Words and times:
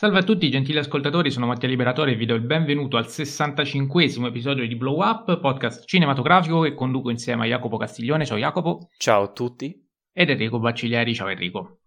Salve 0.00 0.20
a 0.20 0.22
tutti 0.22 0.48
gentili 0.48 0.78
ascoltatori, 0.78 1.30
sono 1.30 1.44
Mattia 1.44 1.68
Liberatore 1.68 2.12
e 2.12 2.14
vi 2.14 2.24
do 2.24 2.32
il 2.32 2.40
benvenuto 2.40 2.96
al 2.96 3.06
65 3.06 4.06
episodio 4.28 4.66
di 4.66 4.74
Blow 4.74 4.98
Up, 5.02 5.38
podcast 5.40 5.84
cinematografico 5.84 6.62
che 6.62 6.72
conduco 6.72 7.10
insieme 7.10 7.44
a 7.44 7.46
Jacopo 7.48 7.76
Castiglione. 7.76 8.24
Ciao 8.24 8.38
Jacopo. 8.38 8.88
Ciao 8.96 9.24
a 9.24 9.28
tutti. 9.28 9.86
Ed 10.10 10.30
Enrico 10.30 10.58
Bacciglieri. 10.58 11.14
Ciao 11.14 11.28
Enrico. 11.28 11.80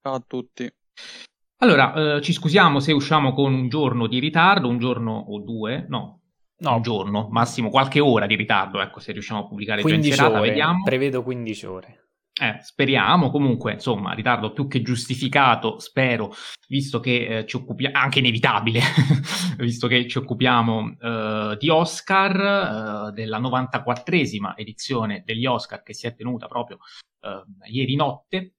Ciao 0.00 0.14
a 0.14 0.24
tutti. 0.26 0.72
Allora, 1.58 2.14
eh, 2.16 2.22
ci 2.22 2.32
scusiamo 2.32 2.80
se 2.80 2.92
usciamo 2.92 3.34
con 3.34 3.52
un 3.52 3.68
giorno 3.68 4.06
di 4.06 4.20
ritardo, 4.20 4.66
un 4.66 4.78
giorno 4.78 5.12
o 5.28 5.38
due, 5.40 5.84
no, 5.86 6.22
no, 6.60 6.76
un 6.76 6.80
giorno, 6.80 7.28
massimo 7.30 7.68
qualche 7.68 8.00
ora 8.00 8.24
di 8.24 8.36
ritardo, 8.36 8.80
ecco, 8.80 9.00
se 9.00 9.12
riusciamo 9.12 9.40
a 9.40 9.46
pubblicare 9.46 9.82
15 9.82 10.02
già 10.02 10.08
in 10.08 10.14
serata, 10.14 10.40
ore, 10.40 10.48
vediamo. 10.48 10.82
Prevedo 10.82 11.22
15 11.22 11.66
ore. 11.66 12.09
Eh, 12.42 12.56
speriamo, 12.62 13.30
comunque, 13.30 13.74
insomma, 13.74 14.14
ritardo 14.14 14.54
più 14.54 14.66
che 14.66 14.80
giustificato, 14.80 15.78
spero, 15.78 16.32
visto 16.68 16.98
che 16.98 17.40
eh, 17.40 17.46
ci 17.46 17.56
occupiamo, 17.56 17.94
anche 17.98 18.20
inevitabile, 18.20 18.80
visto 19.60 19.86
che 19.86 20.08
ci 20.08 20.16
occupiamo 20.16 20.96
eh, 20.98 21.56
di 21.58 21.68
Oscar, 21.68 23.10
eh, 23.10 23.12
della 23.12 23.38
94esima 23.38 24.54
edizione 24.56 25.22
degli 25.22 25.44
Oscar 25.44 25.82
che 25.82 25.92
si 25.92 26.06
è 26.06 26.14
tenuta 26.14 26.46
proprio 26.46 26.78
eh, 27.20 27.42
ieri 27.70 27.94
notte, 27.94 28.54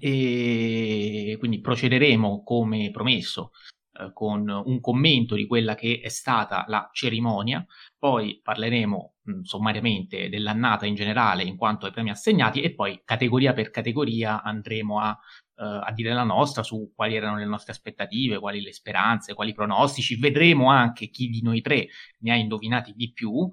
e 0.00 1.36
quindi 1.38 1.60
procederemo 1.60 2.42
come 2.42 2.90
promesso 2.90 3.52
eh, 4.00 4.10
con 4.12 4.48
un 4.48 4.80
commento 4.80 5.36
di 5.36 5.46
quella 5.46 5.76
che 5.76 6.00
è 6.02 6.08
stata 6.08 6.64
la 6.66 6.90
cerimonia, 6.92 7.64
poi 7.96 8.40
parleremo 8.42 9.14
sommariamente 9.42 10.28
dell'annata 10.28 10.86
in 10.86 10.94
generale 10.94 11.42
in 11.42 11.56
quanto 11.56 11.86
ai 11.86 11.92
premi 11.92 12.10
assegnati 12.10 12.60
e 12.60 12.74
poi 12.74 13.02
categoria 13.04 13.52
per 13.52 13.70
categoria 13.70 14.42
andremo 14.42 15.00
a, 15.00 15.10
uh, 15.10 15.64
a 15.64 15.92
dire 15.92 16.12
la 16.12 16.24
nostra 16.24 16.62
su 16.62 16.92
quali 16.94 17.14
erano 17.14 17.36
le 17.36 17.46
nostre 17.46 17.72
aspettative, 17.72 18.38
quali 18.38 18.60
le 18.60 18.72
speranze, 18.72 19.34
quali 19.34 19.54
pronostici, 19.54 20.16
vedremo 20.16 20.70
anche 20.70 21.08
chi 21.08 21.28
di 21.28 21.42
noi 21.42 21.60
tre 21.60 21.88
ne 22.18 22.32
ha 22.32 22.36
indovinati 22.36 22.92
di 22.94 23.12
più, 23.12 23.30
uh, 23.30 23.50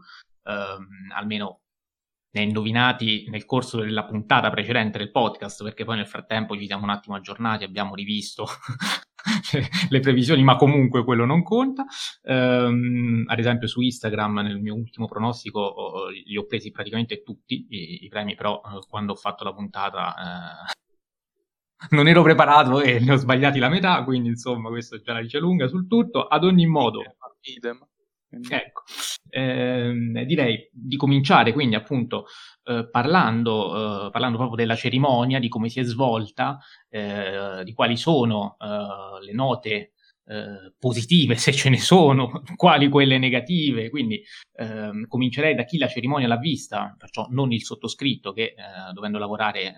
almeno 1.16 1.62
ne 2.32 2.42
indovinati 2.42 3.26
nel 3.30 3.46
corso 3.46 3.80
della 3.80 4.06
puntata 4.06 4.50
precedente 4.50 4.98
del 4.98 5.12
podcast, 5.12 5.64
perché 5.64 5.86
poi 5.86 5.98
nel 5.98 6.08
frattempo 6.08 6.58
ci 6.58 6.66
siamo 6.66 6.84
un 6.84 6.90
attimo 6.90 7.16
aggiornati, 7.16 7.64
abbiamo 7.64 7.96
rivisto 7.96 8.46
le 9.90 10.00
previsioni, 10.00 10.44
ma 10.44 10.56
comunque 10.56 11.04
quello 11.04 11.26
non 11.26 11.44
conta. 11.44 11.86
Um, 12.24 13.24
ad 13.28 13.40
esempio 13.40 13.68
su 13.68 13.82
Instagram 13.82 14.40
nel 14.40 14.60
mio 14.60 14.76
ultimo 14.76 15.08
pronostico 15.08 16.08
li 16.26 16.38
ho 16.38 16.46
presi 16.46 16.72
praticamente 16.72 17.24
tutti 17.24 17.66
i, 17.70 18.06
i 18.06 18.08
premi, 18.08 18.36
però 18.36 18.62
uh, 18.64 18.80
quando 18.88 19.14
ho 19.14 19.16
fatto 19.16 19.44
la 19.44 19.54
puntata 19.54 20.14
uh, 20.18 20.86
non 21.96 22.08
ero 22.08 22.24
preparato 22.24 22.82
e 22.82 23.00
ne 23.00 23.14
ho 23.14 23.16
sbagliati 23.16 23.60
la 23.60 23.70
metà, 23.70 24.04
quindi 24.04 24.30
insomma 24.30 24.70
questo 24.70 25.00
già 25.00 25.14
la 25.14 25.22
dice 25.22 25.40
lunga 25.40 25.68
sul 25.68 25.88
tutto. 25.88 26.28
Ad 26.28 26.44
ogni 26.44 26.66
modo... 26.66 27.02
Idem. 27.42 27.80
Ecco, 28.30 28.84
eh, 29.30 29.94
direi 30.26 30.70
di 30.72 30.98
cominciare 30.98 31.54
quindi 31.54 31.76
appunto 31.76 32.26
eh, 32.64 32.90
parlando, 32.90 34.08
eh, 34.08 34.12
parlando, 34.12 34.38
proprio 34.38 34.58
della 34.58 34.76
cerimonia, 34.76 35.40
di 35.40 35.48
come 35.48 35.70
si 35.70 35.80
è 35.80 35.84
svolta, 35.84 36.58
eh, 36.90 37.62
di 37.64 37.74
quali 37.74 37.96
sono 37.96 38.58
eh, 38.60 39.24
le 39.24 39.34
note 39.34 39.94
eh, 40.26 40.74
positive, 40.78 41.36
se 41.36 41.54
ce 41.54 41.70
ne 41.70 41.78
sono, 41.78 42.42
quali 42.58 42.90
quelle 42.90 43.18
negative. 43.18 43.90
Quindi 43.90 44.22
ehm, 44.56 45.08
comincerei 45.08 45.56
da 45.56 45.64
chi 45.64 45.78
la 45.78 45.88
cerimonia 45.88 46.28
l'ha 46.28 46.38
vista, 46.38 46.94
perciò 46.98 47.28
non 47.30 47.54
il 47.54 47.64
sottoscritto 47.64 48.34
che 48.34 48.54
dovendo 48.94 49.18
lavorare 49.18 49.74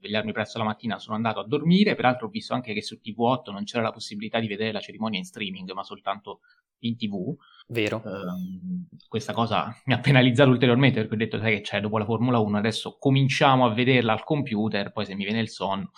svegliarmi 0.00 0.32
presto 0.32 0.58
la 0.58 0.64
mattina 0.64 0.98
sono 0.98 1.14
andato 1.14 1.40
a 1.40 1.46
dormire, 1.46 1.94
peraltro 1.94 2.26
ho 2.26 2.30
visto 2.30 2.54
anche 2.54 2.72
che 2.72 2.82
su 2.82 2.98
TV8 3.02 3.52
non 3.52 3.64
c'era 3.64 3.82
la 3.82 3.92
possibilità 3.92 4.40
di 4.40 4.48
vedere 4.48 4.72
la 4.72 4.80
cerimonia 4.80 5.18
in 5.18 5.24
streaming, 5.24 5.70
ma 5.72 5.84
soltanto 5.84 6.40
in 6.80 6.96
TV. 6.96 7.34
Vero. 7.68 8.02
Uh, 8.04 8.96
questa 9.08 9.32
cosa 9.32 9.74
mi 9.84 9.94
ha 9.94 10.00
penalizzato 10.00 10.50
ulteriormente 10.50 11.00
perché 11.00 11.14
ho 11.14 11.18
detto, 11.18 11.38
sai 11.38 11.56
che 11.56 11.60
c'è, 11.60 11.80
dopo 11.80 11.98
la 11.98 12.06
Formula 12.06 12.38
1 12.38 12.56
adesso 12.56 12.96
cominciamo 12.98 13.66
a 13.66 13.74
vederla 13.74 14.12
al 14.12 14.24
computer, 14.24 14.90
poi 14.90 15.04
se 15.04 15.14
mi 15.14 15.24
viene 15.24 15.40
il 15.40 15.50
sonno. 15.50 15.90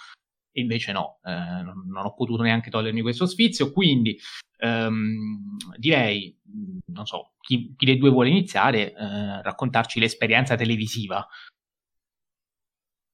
E 0.54 0.60
invece 0.60 0.92
no, 0.92 1.18
eh, 1.24 1.62
non, 1.62 2.04
ho 2.04 2.12
potuto 2.12 2.42
neanche 2.42 2.68
togliermi 2.68 3.00
questo 3.00 3.24
sfizio, 3.24 3.72
quindi 3.72 4.18
um, 4.58 5.56
direi, 5.78 6.38
non 6.92 7.06
so, 7.06 7.32
chi, 7.40 7.74
chi, 7.74 7.86
dei 7.86 7.96
due 7.96 8.10
vuole 8.10 8.28
iniziare, 8.28 8.92
eh, 8.92 9.42
raccontarci 9.42 9.98
l'esperienza 9.98 10.54
televisiva. 10.54 11.26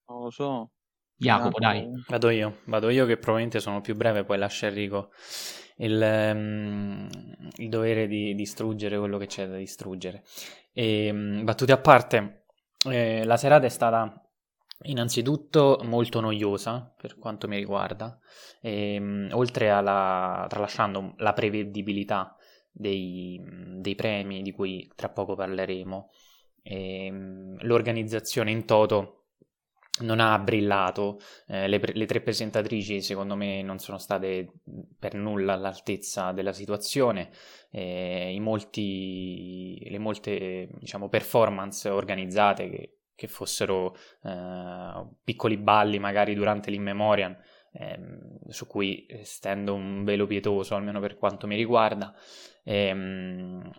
Non 0.08 0.22
lo 0.22 0.30
so. 0.30 0.70
Jacopo, 1.18 1.58
dai. 1.58 1.86
Vado 2.06 2.30
io, 2.30 2.58
vado 2.66 2.90
io 2.90 3.04
che 3.04 3.16
probabilmente 3.16 3.58
sono 3.60 3.80
più 3.80 3.96
breve, 3.96 4.24
poi 4.24 4.38
lascio 4.38 4.66
Enrico 4.66 5.10
il, 5.78 6.30
um, 6.34 7.08
il 7.56 7.68
dovere 7.68 8.06
di 8.06 8.34
distruggere 8.34 8.98
quello 8.98 9.18
che 9.18 9.26
c'è 9.26 9.46
da 9.48 9.56
distruggere. 9.56 10.22
E, 10.72 11.10
um, 11.10 11.44
battute 11.44 11.72
a 11.72 11.78
parte, 11.78 12.44
eh, 12.88 13.24
la 13.24 13.36
serata 13.36 13.66
è 13.66 13.68
stata 13.68 14.22
innanzitutto 14.82 15.80
molto 15.82 16.20
noiosa 16.20 16.94
per 16.96 17.18
quanto 17.18 17.48
mi 17.48 17.56
riguarda, 17.56 18.18
e, 18.60 18.96
um, 18.98 19.28
oltre 19.32 19.70
alla, 19.70 20.46
tralasciando 20.48 21.14
la 21.16 21.32
prevedibilità 21.32 22.36
dei, 22.70 23.40
dei, 23.80 23.94
premi 23.96 24.42
di 24.42 24.52
cui 24.52 24.90
tra 24.94 25.08
poco 25.08 25.34
parleremo, 25.34 26.10
e, 26.62 27.10
l'organizzazione 27.60 28.50
in 28.50 28.64
toto 28.64 29.14
non 30.00 30.20
ha 30.20 30.38
brillato, 30.38 31.20
eh, 31.46 31.68
le, 31.68 31.80
le, 31.92 32.06
tre 32.06 32.20
presentatrici 32.20 33.00
secondo 33.02 33.34
me 33.36 33.62
non 33.62 33.78
sono 33.78 33.98
state 33.98 34.52
per 34.98 35.14
nulla 35.14 35.54
all'altezza 35.54 36.32
della 36.32 36.52
situazione, 36.52 37.30
eh, 37.70 38.36
molti, 38.40 39.86
le 39.88 39.98
molte 39.98 40.68
diciamo, 40.78 41.08
performance 41.08 41.88
organizzate 41.88 42.70
che, 42.70 42.98
che 43.14 43.28
fossero 43.28 43.96
eh, 44.22 45.06
piccoli 45.24 45.56
balli 45.56 45.98
magari 45.98 46.34
durante 46.34 46.70
l'Immemorial, 46.70 47.36
ehm, 47.72 48.48
su 48.48 48.66
cui 48.66 49.06
stendo 49.22 49.74
un 49.74 50.04
velo 50.04 50.26
pietoso 50.26 50.74
almeno 50.74 51.00
per 51.00 51.16
quanto 51.16 51.46
mi 51.46 51.56
riguarda, 51.56 52.14
ehm, 52.64 53.70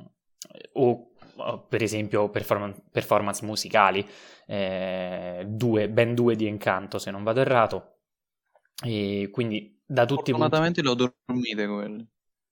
o 0.74 1.09
per 1.68 1.84
esempio 1.84 2.30
performance, 2.30 2.82
performance 2.92 3.46
musicali, 3.46 4.06
eh, 4.48 5.46
due, 5.48 5.90
ben 5.90 6.16
due 6.16 6.36
di 6.36 6.48
Encanto 6.48 6.98
se 6.98 7.12
non 7.12 7.24
vado 7.24 7.42
errato, 7.42 7.98
e 8.84 9.30
quindi 9.32 9.82
da 9.86 10.06
tutti 10.06 10.32
i 10.32 10.34
punti... 10.34 10.82
Le 10.82 10.90
ho 10.90 10.96
dormite 10.96 11.68
quelle. 11.68 12.08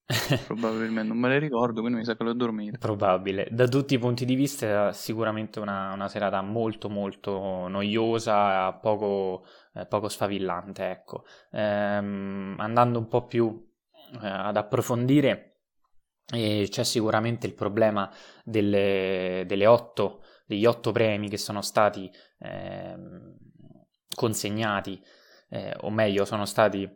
Probabilmente 0.48 1.10
non 1.10 1.18
me 1.18 1.28
le 1.28 1.40
ricordo, 1.40 1.82
quindi 1.82 2.00
mi 2.00 2.06
sa 2.06 2.16
che 2.16 2.24
le 2.24 2.30
ho 2.30 2.34
dormite. 2.34 2.78
Probabile. 2.78 3.48
Da 3.52 3.68
tutti 3.68 3.94
i 3.94 4.00
punti 4.00 4.24
di 4.24 4.36
vista, 4.36 4.94
sicuramente 4.94 5.60
una, 5.60 5.92
una 5.94 6.08
serata 6.08 6.42
molto, 6.42 6.90
molto 6.90 7.68
noiosa, 7.68 8.72
poco, 8.74 9.46
eh, 9.74 9.86
poco 9.86 10.08
sfavillante. 10.08 10.90
Ecco. 10.90 11.26
Ehm, 11.52 12.56
andando 12.58 13.00
un 13.00 13.08
po' 13.10 13.26
più 13.26 13.70
eh, 14.22 14.28
ad 14.28 14.56
approfondire, 14.56 15.57
e 16.34 16.68
c'è 16.70 16.84
sicuramente 16.84 17.48
il 17.48 17.54
problema 17.54 18.12
delle, 18.44 19.44
delle 19.48 19.66
otto, 19.66 20.24
degli 20.46 20.66
otto 20.66 20.92
premi 20.92 21.30
che 21.30 21.38
sono 21.38 21.62
stati 21.62 22.12
eh, 22.40 22.96
consegnati, 24.14 25.02
eh, 25.50 25.76
o 25.82 25.90
meglio, 25.90 26.26
sono 26.26 26.46
stati 26.46 26.90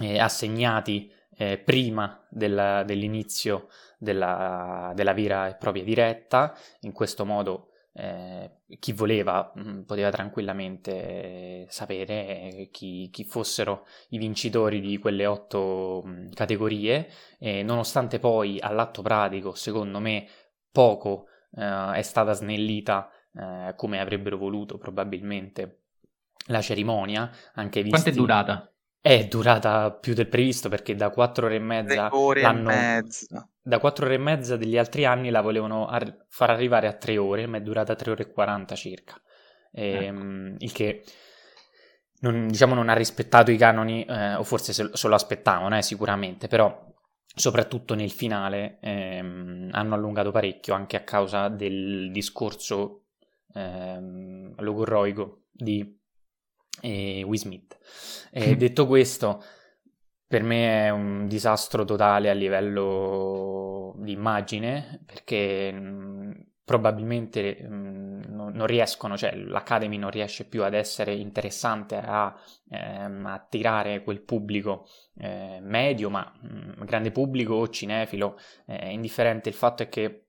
eh, 0.00 0.18
assegnati 0.18 1.10
eh, 1.36 1.58
prima 1.58 2.26
della, 2.30 2.82
dell'inizio 2.84 3.68
della, 3.98 4.92
della 4.94 5.14
vera 5.14 5.48
e 5.48 5.56
propria 5.56 5.84
diretta. 5.84 6.54
In 6.80 6.92
questo 6.92 7.24
modo 7.24 7.70
eh, 7.96 8.50
chi 8.80 8.92
voleva 8.92 9.52
mh, 9.54 9.70
mm, 9.70 9.82
poteva 9.82 10.10
tranquillamente 10.10 10.92
eh, 10.92 11.66
sapere 11.68 12.68
chi, 12.72 13.08
chi, 13.10 13.24
fossero 13.24 13.86
i 14.08 14.18
vincitori 14.18 14.80
di 14.80 14.98
quelle 14.98 15.26
otto 15.26 16.02
mh, 16.04 16.10
mm, 16.10 16.30
categorie, 16.32 17.08
e 17.38 17.62
nonostante 17.62 18.18
poi 18.18 18.58
all'atto 18.60 19.00
pratico, 19.00 19.54
secondo 19.54 20.00
me, 20.00 20.26
poco 20.72 21.26
eh, 21.52 21.92
è 21.92 22.02
stata 22.02 22.32
snellita 22.32 23.08
eh, 23.32 23.74
come 23.76 24.00
avrebbero 24.00 24.38
voluto 24.38 24.76
probabilmente 24.76 25.82
la 26.46 26.60
cerimonia, 26.60 27.30
anche 27.54 27.82
visti... 27.82 27.90
Quanto 27.90 28.10
è 28.10 28.12
durata? 28.12 28.72
È 29.00 29.26
durata 29.26 29.92
più 29.92 30.14
del 30.14 30.28
previsto 30.28 30.68
perché 30.68 30.96
da 30.96 31.10
4 31.10 31.46
ore 31.46 31.56
e 31.56 31.60
mezza 31.60 32.08
ore 32.10 32.40
l'hanno... 32.40 32.70
e 32.70 32.74
mezza. 32.74 33.48
Da 33.66 33.78
4 33.78 34.04
ore 34.04 34.16
e 34.16 34.18
mezza 34.18 34.58
degli 34.58 34.76
altri 34.76 35.06
anni 35.06 35.30
la 35.30 35.40
volevano 35.40 35.86
ar- 35.86 36.26
far 36.28 36.50
arrivare 36.50 36.86
a 36.86 36.92
3 36.92 37.16
ore, 37.16 37.46
ma 37.46 37.56
è 37.56 37.62
durata 37.62 37.94
3 37.94 38.10
ore 38.10 38.22
e 38.24 38.30
40 38.30 38.74
circa. 38.74 39.18
E, 39.72 39.90
ecco. 39.90 40.04
Ehm, 40.04 40.56
il 40.58 40.72
che 40.72 41.02
non, 42.20 42.48
diciamo 42.48 42.74
non 42.74 42.90
ha 42.90 42.94
rispettato 42.94 43.50
i 43.50 43.56
canoni, 43.56 44.04
eh, 44.04 44.34
o 44.34 44.42
forse 44.42 44.74
se, 44.74 44.90
se 44.92 45.08
lo 45.08 45.14
aspettavano, 45.14 45.78
eh, 45.78 45.82
sicuramente, 45.82 46.46
però 46.46 46.92
soprattutto 47.34 47.94
nel 47.94 48.10
finale 48.10 48.78
ehm, 48.82 49.70
hanno 49.72 49.94
allungato 49.94 50.30
parecchio 50.30 50.74
anche 50.74 50.96
a 50.96 51.02
causa 51.02 51.48
del 51.48 52.10
discorso 52.12 53.06
ehm, 53.54 54.54
logorroico 54.58 55.44
di 55.50 56.02
e 56.80 57.22
Will 57.24 57.38
Smith. 57.38 57.78
E 58.30 58.56
detto 58.56 58.86
questo, 58.86 59.42
per 60.26 60.42
me 60.42 60.86
è 60.86 60.90
un 60.90 61.26
disastro 61.26 61.84
totale 61.84 62.30
a 62.30 62.34
livello 62.34 63.94
di 63.98 64.12
immagine 64.12 65.02
perché 65.06 65.72
mh, 65.72 66.46
probabilmente 66.64 67.62
mh, 67.62 68.04
non 68.54 68.66
riescono, 68.66 69.16
cioè 69.16 69.34
l'Academy 69.34 69.96
non 69.96 70.10
riesce 70.10 70.44
più 70.44 70.62
ad 70.62 70.74
essere 70.74 71.12
interessante 71.14 71.96
a 71.96 72.34
ehm, 72.70 73.26
attirare 73.26 74.02
quel 74.02 74.20
pubblico 74.22 74.86
eh, 75.18 75.58
medio, 75.60 76.08
ma 76.10 76.32
mh, 76.40 76.84
grande 76.84 77.10
pubblico 77.10 77.54
o 77.54 77.68
cinefilo, 77.68 78.38
è 78.64 78.86
indifferente. 78.86 79.48
Il 79.48 79.54
fatto 79.54 79.82
è 79.82 79.88
che 79.88 80.26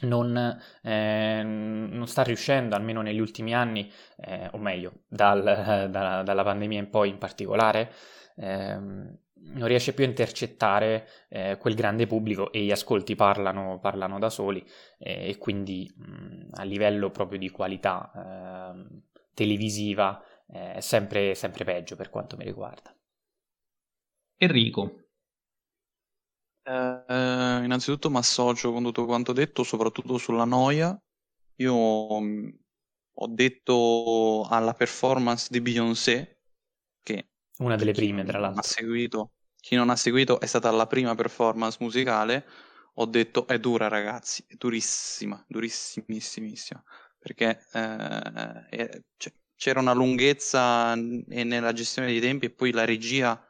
non, 0.00 0.36
eh, 0.82 1.42
non, 1.42 2.06
sta 2.06 2.22
riuscendo, 2.22 2.74
almeno 2.74 3.00
negli 3.00 3.20
ultimi 3.20 3.54
anni, 3.54 3.90
eh, 4.18 4.48
o 4.52 4.58
meglio, 4.58 5.02
dal, 5.08 5.88
da, 5.90 6.22
dalla 6.22 6.42
pandemia 6.42 6.80
in 6.80 6.90
poi 6.90 7.08
in 7.10 7.18
particolare, 7.18 7.92
ehm, 8.36 9.18
non 9.46 9.68
riesce 9.68 9.92
più 9.94 10.04
a 10.04 10.06
intercettare 10.08 11.06
eh, 11.28 11.56
quel 11.58 11.74
grande 11.74 12.06
pubblico 12.06 12.50
e 12.52 12.62
gli 12.62 12.70
ascolti 12.70 13.14
parlano, 13.14 13.78
parlano 13.80 14.18
da 14.18 14.30
soli 14.30 14.64
eh, 14.98 15.28
e 15.30 15.38
quindi 15.38 15.92
mh, 15.94 16.48
a 16.52 16.62
livello 16.64 17.10
proprio 17.10 17.38
di 17.38 17.50
qualità 17.50 18.72
eh, 18.74 19.00
televisiva 19.34 20.22
è 20.46 20.80
sempre, 20.80 21.34
sempre 21.34 21.64
peggio 21.64 21.96
per 21.96 22.10
quanto 22.10 22.36
mi 22.36 22.44
riguarda. 22.44 22.94
Enrico. 24.38 24.82
Eh, 26.66 27.60
innanzitutto 27.64 28.10
mi 28.10 28.16
associo 28.18 28.72
con 28.72 28.82
tutto 28.82 29.04
quanto 29.04 29.32
detto, 29.32 29.62
soprattutto 29.62 30.18
sulla 30.18 30.44
noia. 30.44 30.98
Io 31.56 32.20
mh, 32.20 32.58
ho 33.14 33.26
detto 33.28 34.44
alla 34.48 34.72
performance 34.74 35.48
di 35.50 35.60
Beyoncé, 35.60 36.40
che 37.02 37.28
una 37.58 37.76
delle 37.76 37.92
prime, 37.92 38.24
tra 38.24 38.38
l'altro. 38.38 38.60
Ha 38.60 38.64
seguito, 38.64 39.32
chi 39.60 39.76
non 39.76 39.90
ha 39.90 39.96
seguito 39.96 40.40
è 40.40 40.46
stata 40.46 40.70
la 40.70 40.86
prima 40.86 41.14
performance 41.14 41.78
musicale. 41.80 42.44
Ho 42.96 43.06
detto 43.06 43.46
è 43.46 43.58
dura, 43.58 43.88
ragazzi, 43.88 44.44
è 44.46 44.54
durissima, 44.56 45.42
durissimissima. 45.48 46.82
Perché 47.18 47.64
eh, 47.72 48.68
è, 48.68 49.02
cioè, 49.16 49.32
c'era 49.56 49.80
una 49.80 49.92
lunghezza 49.92 50.94
nella 50.94 51.72
gestione 51.72 52.08
dei 52.08 52.20
tempi 52.20 52.46
e 52.46 52.50
poi 52.50 52.72
la 52.72 52.84
regia 52.84 53.42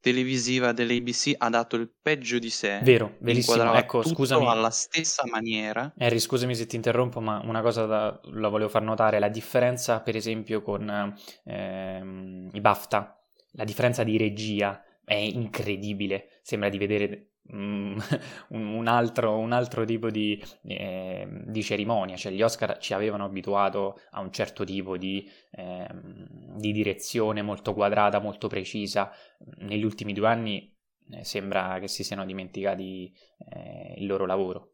televisiva 0.00 0.70
dell'ABC 0.70 1.34
ha 1.38 1.48
dato 1.48 1.74
il 1.74 1.90
peggio 2.00 2.38
di 2.38 2.50
sé. 2.50 2.80
Vero, 2.82 3.16
verissimo. 3.20 3.74
Ecco, 3.74 4.02
scusami. 4.04 4.46
alla 4.46 4.70
stessa 4.70 5.24
maniera. 5.26 5.92
Harry, 5.98 6.20
scusami 6.20 6.54
se 6.54 6.66
ti 6.66 6.76
interrompo, 6.76 7.20
ma 7.20 7.40
una 7.42 7.60
cosa 7.60 7.86
da, 7.86 8.20
la 8.24 8.48
volevo 8.48 8.68
far 8.68 8.82
notare, 8.82 9.18
la 9.18 9.28
differenza 9.28 10.00
per 10.00 10.14
esempio 10.14 10.62
con 10.62 11.16
ehm, 11.44 12.50
i 12.52 12.60
BAFTA 12.60 13.15
la 13.56 13.64
differenza 13.64 14.04
di 14.04 14.16
regia 14.16 14.82
è 15.04 15.14
incredibile, 15.14 16.40
sembra 16.42 16.68
di 16.68 16.78
vedere 16.78 17.30
mm, 17.52 17.98
un, 18.50 18.86
altro, 18.86 19.38
un, 19.38 19.52
altro, 19.52 19.84
tipo 19.84 20.10
di, 20.10 20.42
eh, 20.62 21.26
di, 21.46 21.62
cerimonia, 21.62 22.16
cioè 22.16 22.32
gli 22.32 22.42
Oscar 22.42 22.78
ci 22.78 22.92
avevano 22.92 23.24
abituato 23.24 24.00
a 24.10 24.20
un 24.20 24.30
certo 24.32 24.64
tipo 24.64 24.96
di, 24.96 25.28
eh, 25.52 25.88
di 25.92 26.72
direzione 26.72 27.42
molto 27.42 27.72
quadrata, 27.72 28.20
molto 28.20 28.48
precisa, 28.48 29.10
negli 29.58 29.84
ultimi 29.84 30.12
due 30.12 30.28
anni 30.28 30.74
eh, 31.10 31.24
sembra 31.24 31.78
che 31.78 31.88
si 31.88 32.04
siano 32.04 32.24
dimenticati 32.24 33.12
eh, 33.48 33.94
il 33.98 34.06
loro 34.06 34.26
lavoro. 34.26 34.72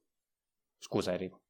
Scusa 0.78 1.12
Enrico. 1.12 1.40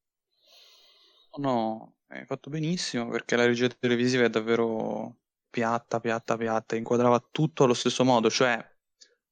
No, 1.38 1.94
hai 2.08 2.26
fatto 2.26 2.50
benissimo 2.50 3.08
perché 3.08 3.36
la 3.36 3.46
regia 3.46 3.68
televisiva 3.68 4.24
è 4.24 4.28
davvero 4.28 5.21
piatta, 5.52 6.00
piatta, 6.00 6.38
piatta, 6.38 6.76
inquadrava 6.76 7.22
tutto 7.30 7.64
allo 7.64 7.74
stesso 7.74 8.04
modo, 8.04 8.30
cioè 8.30 8.58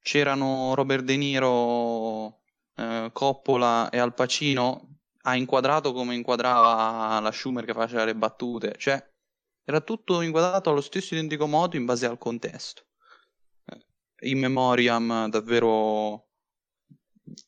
c'erano 0.03 0.75
Robert 0.75 1.03
De 1.03 1.17
Niro, 1.17 2.43
eh, 2.77 3.09
Coppola 3.11 3.89
e 3.89 3.99
Al 3.99 4.13
Pacino, 4.13 4.99
ha 5.23 5.35
inquadrato 5.35 5.93
come 5.93 6.15
inquadrava 6.15 7.21
la 7.21 7.33
Schumer 7.33 7.65
che 7.65 7.73
faceva 7.73 8.05
le 8.05 8.15
battute, 8.15 8.75
cioè 8.77 9.03
era 9.65 9.81
tutto 9.81 10.21
inquadrato 10.21 10.69
allo 10.69 10.83
stesso 10.83 11.15
identico 11.15 11.47
modo 11.47 11.77
in 11.77 11.87
base 11.87 12.05
al 12.05 12.19
contesto. 12.19 12.85
Eh, 13.65 14.29
in 14.29 14.41
memoriam 14.41 15.27
davvero 15.29 16.27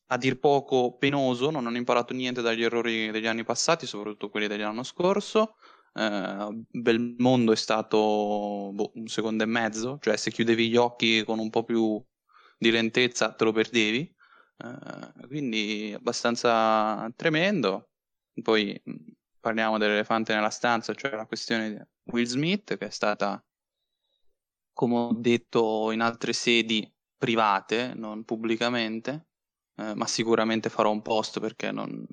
a 0.07 0.17
dir 0.17 0.39
poco 0.39 0.97
penoso, 0.97 1.51
non 1.51 1.67
hanno 1.67 1.77
imparato 1.77 2.15
niente 2.15 2.41
dagli 2.41 2.63
errori 2.65 3.11
degli 3.11 3.27
anni 3.27 3.45
passati, 3.45 3.87
soprattutto 3.87 4.31
quelli 4.31 4.47
dell'anno 4.47 4.83
scorso. 4.83 5.57
Uh, 5.95 6.65
Belmondo 6.71 7.53
è 7.53 7.57
stato 7.57 8.71
boh, 8.73 8.93
un 8.95 9.09
secondo 9.09 9.43
e 9.43 9.47
mezzo, 9.47 9.99
cioè 10.01 10.17
se 10.17 10.31
chiudevi 10.31 10.71
gli 10.71 10.77
occhi 10.77 11.23
con 11.23 11.39
un 11.39 11.51
po' 11.51 11.65
più 11.65 12.03
di 12.57 12.71
lentezza 12.71 13.35
te 13.35 13.45
lo 13.45 13.53
perdevi, 13.53 14.15
uh, 14.65 15.27
quindi 15.27 15.93
abbastanza 15.95 17.13
tremendo. 17.15 17.91
Poi 18.43 18.81
parliamo 19.39 19.77
dell'elefante 19.77 20.33
nella 20.33 20.49
stanza, 20.49 20.95
cioè 20.95 21.15
la 21.15 21.27
questione 21.27 21.71
di 21.71 21.83
Will 22.05 22.25
Smith 22.25 22.79
che 22.79 22.87
è 22.87 22.91
stata, 22.91 23.45
come 24.73 24.95
ho 24.97 25.13
detto 25.13 25.91
in 25.91 26.01
altre 26.01 26.33
sedi 26.33 26.91
private, 27.19 27.93
non 27.95 28.25
pubblicamente, 28.25 29.27
uh, 29.77 29.93
ma 29.95 30.07
sicuramente 30.07 30.71
farò 30.71 30.91
un 30.91 31.03
post 31.03 31.39
perché 31.39 31.71
non... 31.71 32.07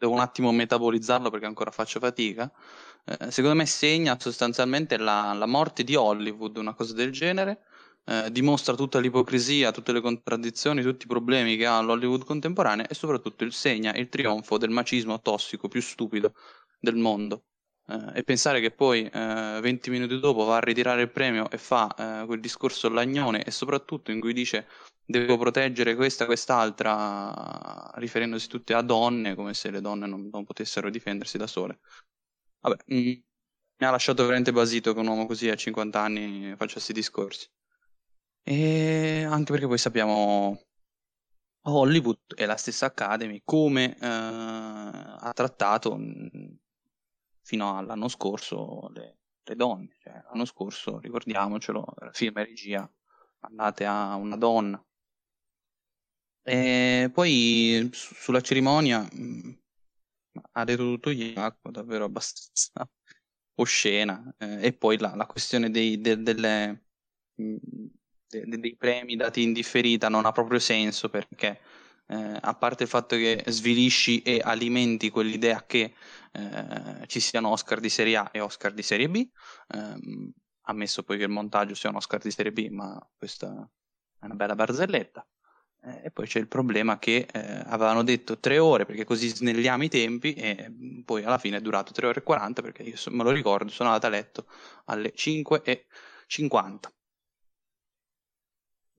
devo 0.00 0.14
un 0.14 0.20
attimo 0.20 0.50
metabolizzarlo 0.50 1.30
perché 1.30 1.46
ancora 1.46 1.70
faccio 1.70 2.00
fatica 2.00 2.50
eh, 3.04 3.30
secondo 3.30 3.56
me 3.56 3.66
segna 3.66 4.16
sostanzialmente 4.18 4.96
la, 4.96 5.32
la, 5.32 5.46
morte 5.46 5.84
di 5.84 5.94
Hollywood, 5.94 6.56
una 6.56 6.74
cosa 6.74 6.94
del 6.94 7.10
genere, 7.12 7.62
eh, 8.04 8.30
dimostra 8.30 8.74
tutta 8.74 8.98
l'ipocrisia, 8.98 9.72
tutte 9.72 9.92
le 9.92 10.00
contraddizioni, 10.00 10.82
tutti 10.82 11.04
i 11.04 11.08
problemi 11.08 11.56
che 11.56 11.66
ha 11.66 11.80
l'Hollywood 11.80 12.24
contemporanea 12.24 12.86
e 12.86 12.94
soprattutto 12.94 13.44
il 13.44 13.52
segna 13.52 13.94
il 13.94 14.08
trionfo 14.08 14.58
del 14.58 14.70
macismo 14.70 15.20
tossico 15.20 15.68
più 15.68 15.80
stupido 15.80 16.34
del 16.78 16.96
mondo. 16.96 17.44
Eh, 17.88 18.18
e 18.18 18.22
pensare 18.22 18.60
che 18.60 18.70
poi 18.70 19.08
20 19.10 19.88
eh, 19.88 19.92
minuti 19.92 20.18
dopo 20.18 20.44
va 20.44 20.56
a 20.56 20.60
ritirare 20.60 21.02
il 21.02 21.10
premio 21.10 21.50
e 21.50 21.58
fa 21.58 22.22
eh, 22.22 22.26
quel 22.26 22.40
discorso 22.40 22.88
lagnone 22.88 23.42
e 23.44 23.50
soprattutto 23.50 24.10
in 24.10 24.20
cui 24.20 24.32
dice 24.32 24.66
devo 25.04 25.36
proteggere 25.36 25.96
questa 25.96 26.24
quest'altra 26.26 27.90
riferendosi 27.94 28.46
tutte 28.46 28.74
a 28.74 28.82
donne 28.82 29.34
come 29.34 29.54
se 29.54 29.70
le 29.70 29.80
donne 29.80 30.06
non, 30.06 30.28
non 30.30 30.44
potessero 30.44 30.88
difendersi 30.88 31.36
da 31.36 31.48
sole 31.48 31.80
Vabbè, 32.60 32.76
mh, 32.86 32.94
mm, 32.94 33.12
mi 33.80 33.86
ha 33.86 33.90
lasciato 33.90 34.22
veramente 34.24 34.52
basito 34.52 34.92
che 34.92 35.00
un 35.00 35.06
uomo 35.08 35.26
così 35.26 35.48
a 35.48 35.56
50 35.56 36.00
anni 36.00 36.54
faccia 36.56 36.74
questi 36.74 36.92
discorsi. 36.92 37.48
E 38.42 39.24
anche 39.28 39.52
perché 39.52 39.66
poi 39.66 39.78
sappiamo 39.78 40.60
Hollywood 41.62 42.18
e 42.36 42.46
la 42.46 42.56
stessa 42.56 42.86
Academy 42.86 43.42
come 43.44 43.96
eh, 43.98 44.06
ha 44.06 45.30
trattato 45.34 45.96
mh, 45.96 46.30
mm, 46.36 46.54
fino 47.42 47.76
all'anno 47.76 48.08
scorso 48.08 48.88
le, 48.92 49.18
le 49.42 49.54
donne. 49.56 49.96
Cioè, 50.00 50.12
l'anno 50.30 50.44
scorso, 50.44 50.98
ricordiamocelo, 50.98 51.84
film 52.12 52.38
e 52.38 52.44
regia 52.44 52.90
andate 53.40 53.84
a 53.86 54.14
una 54.16 54.36
donna. 54.36 54.82
E 56.42 57.10
poi 57.12 57.88
su- 57.92 58.14
sulla 58.14 58.40
cerimonia 58.40 59.06
mm, 59.14 59.50
ha 60.52 60.64
detto 60.64 60.82
tutto 60.84 61.10
Jacopo, 61.10 61.70
davvero 61.70 62.04
abbastanza 62.04 62.72
oscena. 63.56 64.34
Eh, 64.38 64.66
e 64.66 64.72
poi 64.72 64.98
la, 64.98 65.14
la 65.14 65.26
questione 65.26 65.70
dei, 65.70 66.00
de, 66.00 66.22
delle, 66.22 66.84
mh, 67.34 67.56
de, 68.28 68.44
dei 68.58 68.76
premi 68.76 69.16
dati 69.16 69.42
in 69.42 69.52
differita 69.52 70.08
non 70.08 70.24
ha 70.26 70.32
proprio 70.32 70.58
senso 70.58 71.08
perché 71.08 71.60
eh, 72.10 72.38
a 72.40 72.54
parte 72.54 72.82
il 72.82 72.88
fatto 72.88 73.16
che 73.16 73.44
svilisci 73.46 74.22
e 74.22 74.40
alimenti 74.42 75.10
quell'idea 75.10 75.64
che 75.64 75.94
eh, 76.32 77.06
ci 77.06 77.20
siano 77.20 77.50
Oscar 77.50 77.78
di 77.78 77.88
Serie 77.88 78.16
A 78.16 78.28
e 78.32 78.40
Oscar 78.40 78.72
di 78.72 78.82
Serie 78.82 79.08
B, 79.08 79.28
ehm, 79.68 80.32
ammesso 80.62 81.04
poi 81.04 81.18
che 81.18 81.24
il 81.24 81.30
montaggio 81.30 81.74
sia 81.74 81.90
un 81.90 81.96
Oscar 81.96 82.20
di 82.20 82.30
Serie 82.32 82.52
B, 82.52 82.68
ma 82.70 82.98
questa 83.16 83.68
è 84.18 84.24
una 84.24 84.34
bella 84.34 84.54
barzelletta. 84.56 85.24
Eh, 85.82 86.06
e 86.06 86.10
poi 86.10 86.26
c'è 86.26 86.38
il 86.40 86.48
problema 86.48 86.98
che 86.98 87.26
eh, 87.32 87.62
avevano 87.66 88.02
detto 88.02 88.38
tre 88.38 88.58
ore 88.58 88.84
perché 88.84 89.04
così 89.04 89.28
snelliamo 89.28 89.84
i 89.84 89.88
tempi 89.88 90.34
e 90.34 90.68
mm, 90.68 91.00
poi 91.02 91.24
alla 91.24 91.38
fine 91.38 91.56
è 91.56 91.60
durato 91.62 91.92
tre 91.92 92.06
ore 92.06 92.20
e 92.20 92.22
40 92.22 92.60
perché 92.60 92.82
io 92.82 92.96
me 93.10 93.22
lo 93.22 93.30
ricordo, 93.30 93.70
sono 93.70 93.88
andata 93.88 94.08
a 94.08 94.10
letto 94.10 94.46
alle 94.86 95.12
5 95.14 95.62
e 95.62 95.86
50. 96.26 96.92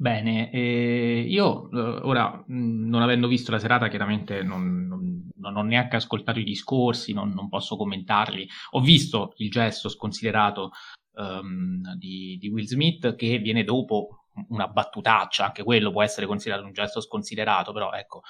Bene, 0.01 0.49
eh, 0.49 1.25
io 1.27 1.69
eh, 1.69 1.77
ora 1.77 2.43
mm, 2.51 2.89
non 2.89 3.03
avendo 3.03 3.27
visto 3.27 3.51
la 3.51 3.59
serata 3.59 3.87
chiaramente 3.87 4.41
non, 4.41 4.87
non, 4.87 5.29
non 5.35 5.55
ho 5.55 5.61
neanche 5.61 5.95
ascoltato 5.95 6.39
i 6.39 6.43
discorsi, 6.43 7.13
non, 7.13 7.29
non, 7.29 7.49
posso 7.49 7.77
commentarli. 7.77 8.49
Ho 8.71 8.81
visto 8.81 9.33
il 9.37 9.51
gesto 9.51 9.89
sconsiderato 9.89 10.71
um, 11.17 11.83
di, 11.97 12.35
di 12.39 12.49
Will 12.49 12.65
Smith 12.65 13.13
che 13.15 13.37
viene 13.37 13.63
dopo 13.63 14.23
una 14.49 14.67
battutaccia, 14.67 15.45
anche 15.45 15.61
quello 15.63 15.91
può 15.91 16.01
essere 16.01 16.25
considerato 16.25 16.65
un 16.65 16.73
gesto 16.73 16.99
sconsiderato, 16.99 17.71
però 17.71 17.91
ecco, 17.91 18.21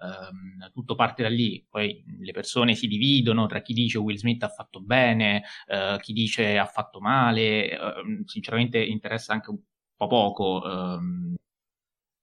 ehm, 0.00 0.70
tutto 0.72 0.94
parte 0.94 1.22
da 1.22 1.28
lì, 1.28 1.62
poi 1.68 2.02
le 2.20 2.32
persone 2.32 2.74
si 2.74 2.86
dividono 2.86 3.44
tra 3.46 3.60
chi 3.60 3.74
dice 3.74 3.98
Will 3.98 4.16
Smith 4.16 4.44
ha 4.44 4.48
fatto 4.48 4.80
bene, 4.80 5.42
eh, 5.66 5.98
chi 6.00 6.14
dice 6.14 6.56
ha 6.56 6.64
fatto 6.64 7.00
male, 7.00 7.70
eh, 7.70 7.78
sinceramente 8.24 8.82
interessa 8.82 9.34
anche 9.34 9.50
po' 9.50 9.77
poco, 10.06 10.64
ehm, 10.64 11.34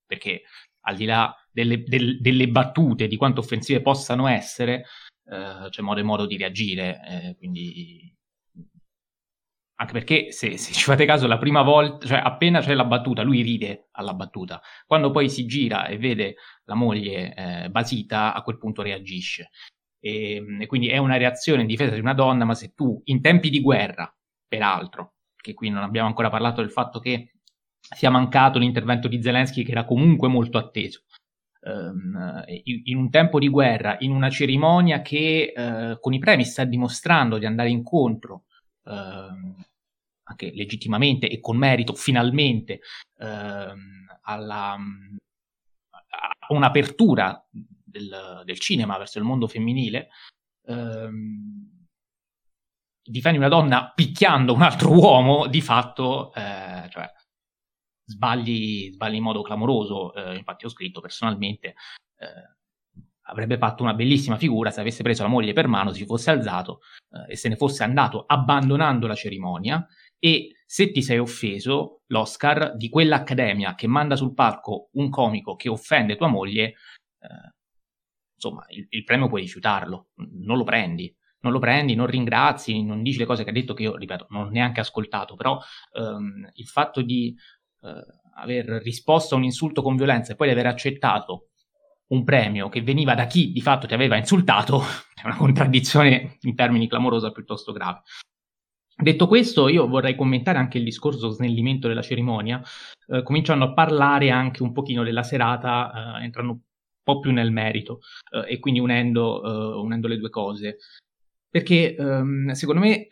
perché 0.05 0.44
al 0.88 0.96
di 0.96 1.05
là 1.05 1.36
delle, 1.51 1.84
del, 1.84 2.22
delle, 2.22 2.48
battute, 2.48 3.08
di 3.08 3.17
quanto 3.17 3.41
offensive 3.41 3.82
possano 3.82 4.27
essere, 4.27 4.86
eh, 5.25 5.67
c'è 5.70 5.82
modo 5.82 6.00
e 6.00 6.03
modo 6.03 6.25
di 6.25 6.38
reagire, 6.38 7.01
eh, 7.08 7.36
quindi 7.38 8.13
anche 9.77 9.94
perché 9.94 10.32
se, 10.32 10.58
se, 10.58 10.74
ci 10.74 10.84
fate 10.84 11.05
caso 11.05 11.27
la 11.27 11.38
prima 11.38 11.62
volta, 11.62 12.05
cioè 12.08 12.20
appena 12.24 12.62
c'è 12.62 12.74
la 12.74 12.86
battuta, 12.86 13.24
lui 13.24 13.41
ride 13.41 13.89
alla 13.91 14.13
battuta, 14.13 14.62
quando 14.86 15.12
poi 15.12 15.29
si 15.29 15.46
gira 15.46 15.88
e 15.88 15.98
vede 15.98 16.36
la 16.65 16.75
moglie 16.75 17.34
eh, 17.36 17.70
basita, 17.70 18.34
a 18.34 18.41
quel 18.41 18.58
punto 18.58 18.82
reagisce. 18.82 19.50
E, 20.00 20.44
e, 20.62 20.65
quindi 20.67 20.88
è 20.89 20.98
una 20.98 21.17
reazione 21.17 21.62
in 21.62 21.67
difesa 21.67 21.94
di 21.94 22.00
una 22.00 22.13
donna, 22.13 22.46
ma 22.46 22.53
se 22.53 22.74
tu 22.74 23.01
in 23.05 23.22
tempi 23.22 23.50
di 23.50 23.60
guerra, 23.62 24.13
peraltro, 24.48 25.15
che 25.36 25.53
qui 25.53 25.70
non 25.70 25.84
abbiamo 25.84 26.08
ancora 26.08 26.29
parlato 26.29 26.62
del 26.62 26.72
fatto 26.72 27.00
che 27.00 27.35
sia 27.94 28.10
mancato 28.10 28.60
l'intervento 28.60 29.08
di 29.08 29.22
Zelensky 29.22 29.63
che 29.63 29.72
era 29.72 29.86
comunque 29.86 30.27
molto 30.27 30.58
atteso, 30.58 31.04
um, 31.62 32.44
in 32.63 32.98
un 32.98 33.10
tempo 33.10 33.39
di 33.39 33.50
guerra, 33.50 33.98
in 34.00 34.12
una 34.12 34.30
cerimonia 34.30 35.01
che 35.01 35.54
uh, 35.56 36.00
con 36.00 36.13
i 36.13 36.20
premi 36.20 36.46
sta 36.46 36.63
dimostrando 36.63 37.38
di 37.38 37.46
andare 37.46 37.70
incontro 37.70 38.46
ehm, 38.86 39.56
anche 40.27 40.51
legittimamente 40.54 41.30
e 41.30 41.39
con 41.39 41.58
merito, 41.58 41.94
finalmente, 41.94 42.80
ehm, 43.20 44.08
alla, 44.24 44.74
a 44.74 46.46
un'apertura 46.50 47.46
del, 47.51 48.42
del, 48.44 48.60
cinema 48.60 48.98
verso 48.98 49.20
il 49.20 49.24
mondo 49.24 49.48
femminile, 49.48 50.10
ehm, 50.65 51.88
difendi 53.04 53.38
una 53.38 53.50
donna 53.50 53.92
picchiando 53.94 54.54
un 54.54 54.62
altro 54.63 54.92
uomo, 54.92 55.48
di 55.48 55.62
fatto, 55.62 56.34
eh, 56.34 56.88
cioè, 56.89 57.12
sbagli, 58.06 58.92
sbagli 58.92 59.16
in 59.16 59.24
modo 59.24 59.42
clamoroso. 59.42 60.14
Eh, 60.14 60.38
infatti 60.38 60.66
ho 60.66 60.70
scritto 60.70 61.02
personalmente, 61.02 61.76
eh, 62.18 62.56
avrebbe 63.28 63.58
fatto 63.58 63.84
una 63.84 63.94
bellissima 63.94 64.38
figura 64.38 64.72
se 64.72 64.82
avesse 64.82 65.04
preso 65.04 65.24
la 65.24 65.30
moglie 65.30 65.54
per 65.54 65.68
mano, 65.68 65.94
si 65.94 66.06
fosse 66.06 66.32
alzato 66.32 66.82
eh, 67.10 67.34
e 67.34 67.36
se 67.36 67.50
ne 67.50 67.56
fosse 67.56 67.84
andato 67.84 68.24
abbandonando 68.28 69.08
la 69.08 69.16
cerimonia 69.16 69.86
e 70.20 70.52
se 70.66 70.92
ti 70.92 71.02
sei 71.02 71.20
offeso, 71.20 72.02
l'Oscar 72.08 72.76
di 72.76 72.90
quell'accademia 72.90 73.76
che 73.76 73.88
manda 73.88 74.16
sul 74.16 74.34
palco 74.34 74.90
un 74.94 75.10
comico 75.10 75.56
che 75.56 75.70
offende 75.70 76.16
tua 76.16 76.28
moglie, 76.28 76.64
eh, 77.20 77.54
insomma, 78.34 78.66
il, 78.70 78.88
il, 78.90 79.04
premio 79.04 79.28
puoi 79.28 79.42
rifiutarlo, 79.42 80.10
non 80.16 80.58
lo 80.58 80.64
prendi. 80.64 81.16
Non 81.46 81.54
lo 81.54 81.60
prendi, 81.60 81.94
non 81.94 82.08
ringrazi, 82.08 82.84
non 82.84 83.04
dici 83.04 83.20
le 83.20 83.26
cose 83.26 83.44
che 83.44 83.52
ha 83.52 83.54
detto 83.54 83.76
che 83.76 83.84
io, 83.84 83.96
ripeto, 83.96 84.26
non 84.32 84.48
ho 84.48 84.50
neanche 84.50 84.80
ascoltato, 84.80 85.36
però 85.36 85.60
ehm, 85.94 86.50
il 86.54 86.66
fatto 86.66 87.04
di 87.04 87.36
aver 88.36 88.65
risposto 88.84 89.36
a 89.36 89.38
un 89.38 89.44
insulto 89.44 89.82
con 89.82 89.96
violenza 89.96 90.34
e 90.34 90.36
poi 90.36 90.48
di 90.48 90.54
aver 90.54 90.68
accettato 90.68 91.50
un 92.08 92.24
premio 92.24 92.70
che 92.70 92.82
veniva 92.82 93.15
da 93.15 93.25
chi 93.25 93.51
di 93.51 93.62
fatto 93.62 93.88
ti 93.88 93.94
aveva 93.94 94.18
insultato 94.18 94.82
è 95.15 95.25
una 95.25 95.38
contraddizione 95.38 96.38
in 96.42 96.56
termini 96.56 96.88
clamorosa 96.88 97.32
piuttosto 97.32 97.72
grave. 97.72 98.01
Detto 98.98 99.27
questo, 99.27 99.68
io 99.68 99.88
vorrei 99.88 100.15
commentare 100.15 100.58
anche 100.58 100.77
il 100.77 100.86
discorso 100.86 101.27
snellimento 101.30 101.89
della 101.89 102.01
cerimonia, 102.01 102.62
eh, 103.08 103.24
cominciando 103.24 103.65
a 103.65 103.74
parlare 103.74 104.30
anche 104.30 104.63
un 104.63 104.72
pochino 104.72 105.04
della 105.04 105.24
serata, 105.24 106.20
eh, 106.20 106.24
entrando 106.24 106.51
un 106.54 106.60
po' 107.04 107.20
più 107.20 107.32
nel 107.32 107.51
merito 107.51 108.00
eh, 108.32 108.54
e 108.54 108.60
quindi 108.60 108.80
unendo, 108.80 109.44
eh, 109.44 109.82
unendo, 109.82 110.08
le 110.08 110.18
due 110.18 110.30
cose. 110.30 110.77
Perché 111.50 111.94
ehm, 111.96 112.51
secondo 112.51 112.82
me, 112.82 113.08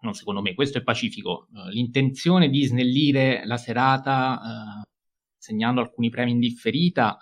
non 0.00 0.14
secondo 0.14 0.40
me, 0.40 0.54
questo 0.54 0.78
è 0.78 0.82
pacifico, 0.82 1.48
eh, 1.54 1.70
l'intenzione 1.70 2.48
di 2.48 2.64
snellire 2.64 3.44
la 3.44 3.56
serata 3.56 4.40
eh, 4.82 4.88
segnando 5.36 5.80
alcuni 5.80 6.10
premi 6.10 6.32
in 6.32 6.38
differita 6.38 7.18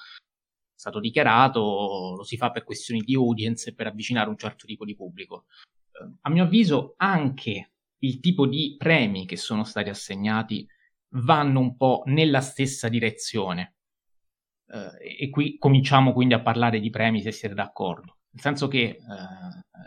stato 0.79 1.01
dichiarato, 1.01 2.15
lo 2.17 2.23
si 2.23 2.37
fa 2.37 2.53
per 2.53 2.63
questioni 2.63 3.01
di 3.01 3.17
audience 3.17 3.71
e 3.71 3.75
per 3.75 3.89
avvicinare 3.89 4.29
un 4.29 4.37
certo 4.37 4.65
tipo 4.65 4.85
di 4.85 4.95
pubblico. 4.95 5.47
Eh, 5.91 6.19
a 6.21 6.31
mio 6.31 6.45
avviso 6.45 6.95
anche 6.99 7.73
il 7.99 8.21
tipo 8.21 8.47
di 8.47 8.77
premi 8.79 9.27
che 9.27 9.37
sono 9.37 9.65
stati 9.65 9.89
assegnati 9.89 10.65
vanno 11.15 11.59
un 11.59 11.77
po' 11.77 12.03
nella 12.07 12.41
stessa 12.41 12.89
direzione. 12.89 13.75
Eh, 14.69 15.25
e 15.25 15.31
qui 15.31 15.59
cominciamo 15.59 16.13
quindi 16.13 16.35
a 16.35 16.43
parlare 16.43 16.79
di 16.79 16.91
premi 16.91 17.23
se 17.23 17.33
siete 17.33 17.57
d'accordo. 17.57 18.19
Nel 18.31 18.43
senso 18.43 18.69
che 18.69 18.81
eh, 18.81 18.99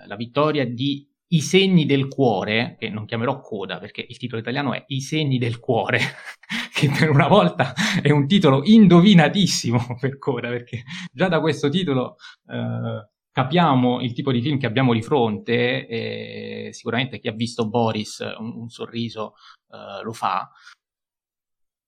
la 0.08 0.16
vittoria 0.18 0.66
di 0.66 1.10
i 1.34 1.42
segni 1.42 1.86
del 1.86 2.08
cuore, 2.08 2.76
che 2.78 2.90
non 2.90 3.06
chiamerò 3.06 3.40
coda 3.40 3.80
perché 3.80 4.06
il 4.08 4.18
titolo 4.18 4.42
italiano 4.42 4.74
è 4.74 4.84
I 4.88 5.02
segni 5.02 5.38
del 5.38 5.60
cuore, 5.60 6.00
che 6.74 6.90
per 6.90 7.10
una 7.10 7.28
volta 7.28 7.74
è 8.02 8.12
un 8.12 8.28
titolo 8.28 8.62
indovinatissimo 8.64 9.98
per 10.00 10.18
coda, 10.18 10.50
perché 10.50 10.84
già 11.12 11.28
da 11.28 11.40
questo 11.40 11.70
titolo 11.70 12.16
eh, 12.48 13.10
capiamo 13.32 14.02
il 14.02 14.14
tipo 14.14 14.32
di 14.32 14.42
film 14.42 14.58
che 14.58 14.66
abbiamo 14.66 14.94
di 14.94 15.02
fronte 15.02 15.88
e 15.88 16.70
sicuramente 16.74 17.20
chi 17.20 17.30
ha 17.30 17.34
visto 17.34 17.68
Boris 17.70 18.20
un, 18.38 18.54
un 18.58 18.70
sorriso 18.70 19.36
eh, 19.70 20.04
lo 20.04 20.14
fa, 20.14 20.52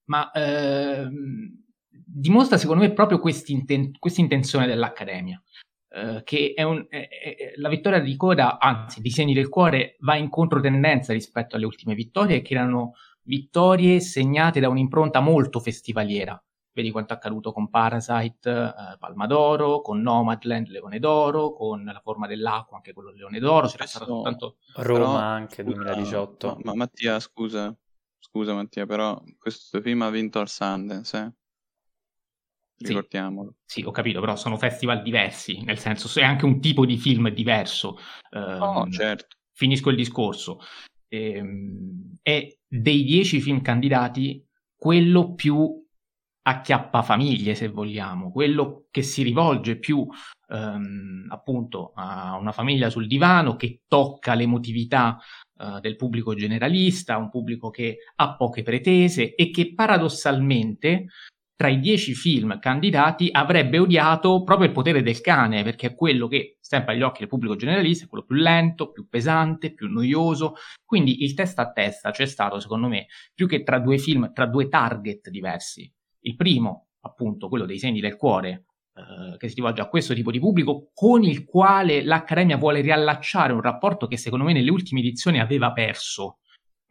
ma 0.05 0.31
eh, 0.31 1.09
dimostra 1.89 2.57
secondo 2.57 2.83
me 2.83 2.93
proprio 2.93 3.19
questa 3.19 3.51
intenzione 3.51 4.67
dell'Accademia. 4.67 5.41
Uh, 5.93 6.23
che 6.23 6.53
è, 6.55 6.63
un, 6.63 6.87
è, 6.89 7.07
è, 7.07 7.53
la 7.57 7.69
vittoria 7.69 7.99
di 7.99 8.15
Coda, 8.15 8.57
anzi, 8.57 8.99
Disegni 8.99 9.33
del 9.33 9.47
Cuore, 9.47 9.95
va 9.99 10.15
in 10.15 10.27
controtendenza 10.27 11.13
rispetto 11.13 11.55
alle 11.55 11.65
ultime 11.65 11.93
vittorie, 11.93 12.41
che 12.41 12.55
erano 12.55 12.93
vittorie 13.23 13.99
segnate 13.99 14.59
da 14.59 14.69
un'impronta 14.69 15.19
molto 15.19 15.59
festivaliera. 15.59 16.41
Vedi 16.73 16.89
quanto 16.89 17.13
è 17.13 17.15
accaduto 17.17 17.51
con 17.51 17.69
Parasite, 17.69 18.49
eh, 18.49 18.97
Palma 18.97 19.27
d'Oro, 19.27 19.81
con 19.81 20.01
Nomadland, 20.01 20.69
Leone 20.69 20.97
d'Oro, 20.97 21.53
con 21.53 21.83
La 21.83 22.01
forma 22.03 22.25
dell'acqua, 22.25 22.77
anche 22.77 22.93
quello 22.93 23.11
Leone 23.11 23.37
d'Oro. 23.37 23.67
C'era 23.67 23.85
stato 23.85 24.05
soltanto 24.05 24.55
Roma 24.77 24.99
però, 24.99 25.17
anche 25.17 25.63
2018. 25.63 26.47
Ma, 26.47 26.57
ma, 26.63 26.73
Mattia, 26.73 27.19
scusa, 27.19 27.71
scusa 28.17 28.55
Mattia, 28.55 28.87
però 28.87 29.21
questo 29.37 29.79
film 29.81 30.01
ha 30.01 30.09
vinto 30.09 30.39
al 30.39 30.49
Sundance, 30.49 31.17
eh? 31.17 31.33
Ricordiamolo. 32.87 33.55
Sì, 33.65 33.81
sì, 33.81 33.87
ho 33.87 33.91
capito, 33.91 34.19
però 34.19 34.35
sono 34.35 34.57
festival 34.57 35.01
diversi, 35.01 35.61
nel 35.63 35.77
senso 35.77 36.19
è 36.19 36.23
anche 36.23 36.45
un 36.45 36.59
tipo 36.59 36.85
di 36.85 36.97
film 36.97 37.29
diverso. 37.29 37.97
Oh, 38.31 38.89
certo. 38.89 39.37
Finisco 39.51 39.89
il 39.89 39.95
discorso. 39.95 40.59
Ehm, 41.07 42.17
è 42.21 42.47
dei 42.67 43.03
dieci 43.03 43.39
film 43.39 43.61
candidati 43.61 44.45
quello 44.75 45.33
più 45.33 45.81
acchiappa 46.45 47.01
famiglie, 47.03 47.55
se 47.55 47.69
vogliamo, 47.69 48.31
quello 48.31 48.87
che 48.91 49.01
si 49.01 49.23
rivolge 49.23 49.77
più 49.77 50.05
ehm, 50.49 51.27
appunto 51.29 51.93
a 51.95 52.35
una 52.37 52.51
famiglia 52.51 52.89
sul 52.89 53.07
divano, 53.07 53.55
che 53.55 53.83
tocca 53.87 54.33
l'emotività 54.33 55.17
eh, 55.57 55.79
del 55.79 55.95
pubblico 55.95 56.35
generalista, 56.35 57.17
un 57.17 57.29
pubblico 57.29 57.69
che 57.69 57.99
ha 58.15 58.35
poche 58.35 58.63
pretese 58.63 59.35
e 59.35 59.51
che 59.51 59.73
paradossalmente 59.73 61.05
tra 61.55 61.67
i 61.67 61.79
dieci 61.79 62.13
film 62.13 62.59
candidati 62.59 63.29
avrebbe 63.31 63.77
odiato 63.77 64.43
proprio 64.43 64.67
il 64.67 64.73
potere 64.73 65.01
del 65.01 65.21
cane, 65.21 65.63
perché 65.63 65.87
è 65.87 65.95
quello 65.95 66.27
che, 66.27 66.57
sempre 66.59 66.93
agli 66.93 67.01
occhi 67.01 67.19
del 67.19 67.27
pubblico 67.27 67.55
generalista, 67.55 68.05
è 68.05 68.07
quello 68.07 68.25
più 68.25 68.35
lento, 68.35 68.91
più 68.91 69.07
pesante, 69.07 69.73
più 69.73 69.87
noioso. 69.87 70.55
Quindi 70.83 71.23
il 71.23 71.33
testa 71.33 71.61
a 71.63 71.71
testa 71.71 72.11
c'è 72.11 72.25
stato, 72.25 72.59
secondo 72.59 72.87
me, 72.87 73.07
più 73.33 73.47
che 73.47 73.63
tra 73.63 73.79
due 73.79 73.97
film, 73.97 74.31
tra 74.33 74.45
due 74.45 74.67
target 74.67 75.29
diversi. 75.29 75.91
Il 76.21 76.35
primo, 76.35 76.87
appunto, 77.01 77.49
quello 77.49 77.65
dei 77.65 77.79
segni 77.79 77.99
del 77.99 78.15
cuore, 78.15 78.65
eh, 78.95 79.37
che 79.37 79.47
si 79.47 79.55
rivolge 79.55 79.81
a 79.81 79.87
questo 79.87 80.13
tipo 80.13 80.31
di 80.31 80.39
pubblico, 80.39 80.89
con 80.93 81.23
il 81.23 81.45
quale 81.45 82.03
l'Accademia 82.03 82.57
vuole 82.57 82.81
riallacciare 82.81 83.53
un 83.53 83.61
rapporto 83.61 84.07
che, 84.07 84.17
secondo 84.17 84.45
me, 84.45 84.53
nelle 84.53 84.71
ultime 84.71 85.01
edizioni 85.01 85.39
aveva 85.39 85.71
perso 85.71 86.39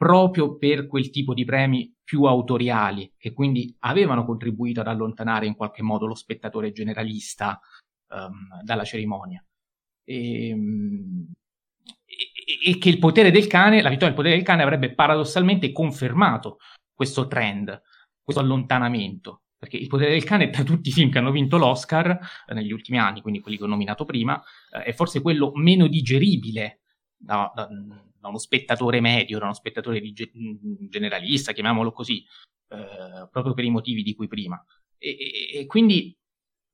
proprio 0.02 0.56
per 0.56 0.88
quel 0.88 1.10
tipo 1.10 1.32
di 1.32 1.44
premi 1.44 1.94
più 2.02 2.24
autoriali, 2.24 3.14
che 3.16 3.32
quindi 3.32 3.72
avevano 3.80 4.24
contribuito 4.24 4.80
ad 4.80 4.88
allontanare 4.88 5.46
in 5.46 5.54
qualche 5.54 5.84
modo 5.84 6.06
lo 6.06 6.16
spettatore 6.16 6.72
generalista 6.72 7.60
um, 8.08 8.60
dalla 8.64 8.82
cerimonia. 8.82 9.44
Ehm, 10.02 11.30
e, 12.04 12.70
e, 12.70 12.78
che 12.78 12.88
il 12.88 12.98
potere 12.98 13.30
del 13.30 13.46
cane, 13.46 13.80
la 13.80 13.90
vittoria 13.90 14.08
del 14.08 14.16
potere 14.16 14.34
del 14.34 14.44
cane 14.44 14.64
avrebbe 14.64 14.92
paradossalmente 14.92 15.70
confermato 15.70 16.56
questo 16.92 17.28
trend, 17.28 17.80
questo 18.24 18.42
allontanamento. 18.42 19.42
Perché 19.56 19.76
il 19.76 19.86
potere 19.86 20.10
del 20.10 20.24
cane, 20.24 20.50
tra 20.50 20.64
tutti 20.64 20.88
i 20.88 20.92
film 20.92 21.12
che 21.12 21.18
hanno 21.18 21.30
vinto 21.30 21.58
l'Oscar 21.58 22.18
eh, 22.48 22.54
negli 22.54 22.72
ultimi 22.72 22.98
anni, 22.98 23.20
quindi 23.20 23.38
quelli 23.38 23.56
che 23.56 23.62
ho 23.62 23.68
nominato 23.68 24.04
prima, 24.04 24.42
eh, 24.72 24.82
è 24.82 24.92
forse 24.92 25.22
quello 25.22 25.52
meno 25.54 25.86
digeribile 25.86 26.80
da, 27.16 27.52
da, 27.54 27.68
da 28.22 28.28
uno 28.28 28.38
spettatore 28.38 29.00
medio, 29.00 29.38
da 29.38 29.46
uno 29.46 29.54
spettatore 29.54 30.00
ge- 30.12 30.30
generalista, 30.88 31.52
chiamiamolo 31.52 31.90
così, 31.90 32.24
eh, 32.68 33.28
proprio 33.28 33.52
per 33.52 33.64
i 33.64 33.70
motivi 33.70 34.04
di 34.04 34.14
cui 34.14 34.28
prima. 34.28 34.64
E, 34.96 35.10
e, 35.10 35.58
e, 35.58 35.66
quindi 35.66 36.16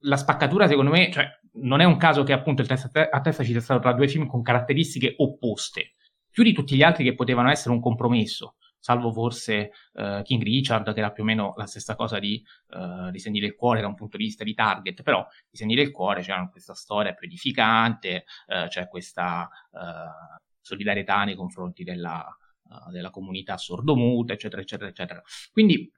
la 0.02 0.18
spaccatura, 0.18 0.68
secondo 0.68 0.90
me, 0.90 1.10
cioè, 1.10 1.26
non 1.54 1.80
è 1.80 1.84
un 1.84 1.96
caso 1.96 2.22
che 2.22 2.34
appunto 2.34 2.60
il 2.60 2.68
testa 2.68 2.90
a 3.10 3.20
testa 3.22 3.42
ci 3.42 3.52
sia 3.52 3.62
stato 3.62 3.80
tra 3.80 3.94
due 3.94 4.08
film 4.08 4.26
con 4.26 4.42
caratteristiche 4.42 5.14
opposte, 5.16 5.94
più 6.30 6.42
di 6.42 6.52
tutti 6.52 6.76
gli 6.76 6.82
altri 6.82 7.02
che 7.02 7.14
potevano 7.14 7.50
essere 7.50 7.72
un 7.72 7.80
compromesso. 7.80 8.56
salvo 8.80 9.10
forse 9.10 9.72
uh, 9.94 10.22
King 10.22 10.42
Richard, 10.42 10.92
che 10.92 11.00
era 11.00 11.10
più 11.10 11.22
o 11.22 11.26
meno 11.26 11.54
la 11.56 11.66
stessa 11.66 11.96
cosa 11.96 12.18
di, 12.18 12.42
uh, 12.68 13.10
di 13.10 13.18
Sentire 13.18 13.46
il 13.46 13.56
cuore 13.56 13.80
da 13.80 13.88
un 13.88 13.94
punto 13.94 14.16
di 14.18 14.24
vista 14.24 14.44
di 14.44 14.54
target, 14.54 15.02
però 15.02 15.26
di 15.50 15.56
Sentire 15.56 15.82
il 15.82 15.90
cuore 15.90 16.20
c'è 16.20 16.34
questa 16.50 16.74
storia 16.74 17.14
più 17.14 17.26
edificante, 17.26 18.24
uh, 18.46 18.68
c'è 18.68 18.86
questa 18.86 19.48
solidarietà 20.68 21.24
nei 21.24 21.34
confronti 21.34 21.84
della, 21.84 22.24
della 22.90 23.10
comunità 23.10 23.56
sordomuta, 23.56 24.32
eccetera, 24.32 24.62
eccetera, 24.62 24.90
eccetera. 24.90 25.22
Quindi 25.50 25.90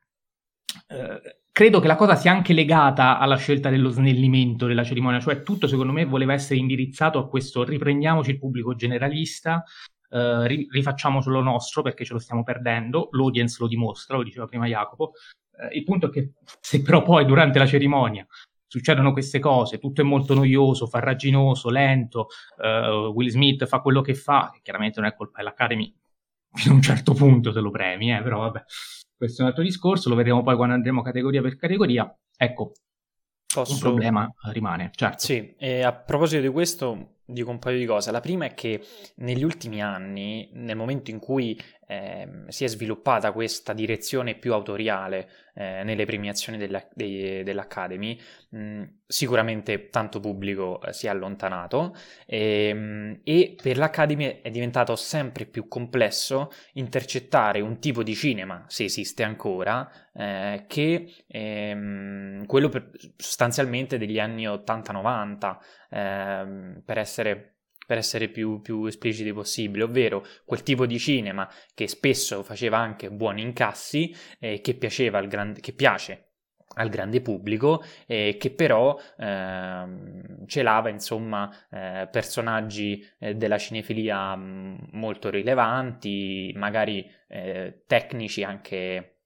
credo 1.51 1.81
che 1.81 1.87
la 1.89 1.97
cosa 1.97 2.15
sia 2.15 2.31
anche 2.31 2.53
legata 2.53 3.19
alla 3.19 3.37
scelta 3.37 3.71
dello 3.71 3.91
snellimento 3.91 4.67
della 4.67 4.85
cerimonia, 4.85 5.21
cioè 5.21 5.43
tutto 5.43 5.67
secondo 5.67 5.93
me 5.93 6.05
voleva 6.05 6.33
essere 6.33 6.61
indirizzato 6.61 7.19
a 7.19 7.29
questo 7.29 7.65
riprendiamoci 7.65 8.31
il 8.31 8.39
pubblico 8.39 8.75
generalista, 8.75 9.63
eh, 10.11 10.67
rifacciamo 10.71 11.21
solo 11.21 11.41
nostro 11.41 11.83
perché 11.83 12.05
ce 12.05 12.13
lo 12.13 12.19
stiamo 12.19 12.43
perdendo, 12.45 13.09
l'audience 13.13 13.57
lo 13.61 13.67
dimostra, 13.67 14.17
lo 14.17 14.23
diceva 14.23 14.47
prima 14.47 14.67
Jacopo, 14.67 15.13
eh, 15.61 15.77
il 15.77 15.85
punto 15.85 16.07
è 16.07 16.11
che 16.11 16.33
se 16.61 16.83
però 16.83 17.03
poi 17.03 17.25
durante 17.25 17.59
la 17.59 17.67
cerimonia 17.67 18.27
succedono 18.71 19.11
queste 19.11 19.41
cose, 19.41 19.81
tutto 19.81 20.01
è 20.01 20.05
molto 20.05 20.33
noioso, 20.33 20.87
farraginoso, 20.87 21.71
lento, 21.71 22.29
uh, 22.59 23.11
Will 23.13 23.29
Smith 23.29 23.67
fa 23.67 23.81
quello 23.81 24.01
che 24.01 24.15
fa, 24.15 24.49
che 24.53 24.61
chiaramente 24.63 25.01
non 25.01 25.09
è 25.09 25.15
colpa 25.17 25.39
dell'Academy, 25.39 25.93
fino 26.55 26.75
a 26.75 26.77
un 26.77 26.83
certo 26.83 27.13
punto 27.13 27.51
se 27.51 27.59
lo 27.59 27.73
premi, 27.73 28.15
eh, 28.15 28.23
però 28.23 28.43
vabbè 28.43 28.63
questo 29.17 29.41
è 29.41 29.43
un 29.43 29.51
altro 29.51 29.65
discorso, 29.65 30.09
lo 30.09 30.15
vedremo 30.15 30.45
poi 30.45 30.55
quando 30.55 30.75
andremo 30.75 31.03
categoria 31.03 31.43
per 31.43 31.57
categoria. 31.57 32.17
Ecco, 32.37 32.73
Posso... 33.53 33.75
un 33.75 33.81
problema 33.81 34.33
rimane, 34.53 34.91
certo. 34.95 35.19
Sì, 35.19 35.57
e 35.59 35.83
a 35.83 35.93
proposito 35.93 36.41
di 36.41 36.49
questo 36.49 37.17
dico 37.33 37.51
un 37.51 37.59
paio 37.59 37.79
di 37.79 37.87
cose. 37.87 38.11
La 38.11 38.21
prima 38.21 38.47
è 38.47 38.55
che 38.55 38.83
negli 39.17 39.43
ultimi 39.43 39.83
anni, 39.83 40.51
nel 40.53 40.77
momento 40.77 41.11
in 41.11 41.19
cui 41.19 41.59
eh, 41.91 42.45
si 42.49 42.63
è 42.63 42.69
sviluppata 42.69 43.33
questa 43.33 43.73
direzione 43.73 44.37
più 44.37 44.53
autoriale 44.53 45.29
eh, 45.55 45.83
nelle 45.83 46.05
premiazioni 46.05 46.57
della, 46.57 46.87
dei, 46.95 47.43
dell'Academy, 47.43 48.17
mh, 48.51 48.83
sicuramente 49.09 49.89
tanto 49.89 50.21
pubblico 50.21 50.81
eh, 50.83 50.93
si 50.93 51.07
è 51.07 51.11
allontanato 51.11 51.97
e, 52.27 52.73
mh, 52.73 53.21
e, 53.25 53.57
per 53.61 53.77
l'Academy 53.77 54.41
è 54.41 54.51
diventato 54.51 54.95
sempre 54.95 55.47
più 55.47 55.67
complesso 55.67 56.53
intercettare 56.75 57.61
un 57.61 57.81
tipo 57.81 58.05
di 58.05 58.15
cinema, 58.15 58.65
se 58.69 58.85
esiste 58.85 59.25
ancora, 59.25 59.91
eh, 60.15 60.67
che 60.69 61.13
ehm, 61.27 62.47
quello 62.47 62.69
per, 62.69 62.91
sostanzialmente 63.17 63.99
degli 63.99 64.21
anni 64.21 64.47
80-90, 64.47 65.57
ehm, 65.91 66.83
per 66.85 66.99
essere 66.99 67.55
per 67.91 67.99
essere 67.99 68.29
più, 68.29 68.61
più 68.61 68.85
espliciti 68.85 69.33
possibile, 69.33 69.83
ovvero 69.83 70.25
quel 70.45 70.63
tipo 70.63 70.87
di 70.87 70.97
cinema 70.97 71.51
che 71.75 71.89
spesso 71.89 72.45
faceva 72.45 72.79
anche 72.79 73.11
buoni 73.11 73.43
incassi, 73.43 74.15
eh, 74.39 74.61
che, 74.61 74.79
al 75.13 75.27
gran- 75.27 75.59
che 75.59 75.73
piace 75.73 76.31
al 76.75 76.89
grande 76.89 77.21
pubblico 77.21 77.83
eh, 78.07 78.37
che 78.39 78.51
però 78.51 78.97
eh, 79.19 79.85
celava 80.47 80.89
insomma 80.89 81.51
eh, 81.69 82.09
personaggi 82.11 83.05
eh, 83.19 83.35
della 83.35 83.59
cinefilia 83.59 84.37
mm, 84.37 84.77
molto 84.93 85.31
rilevanti 85.31 86.53
magari 86.55 87.05
eh, 87.27 87.83
tecnici 87.87 88.45
anche 88.45 89.20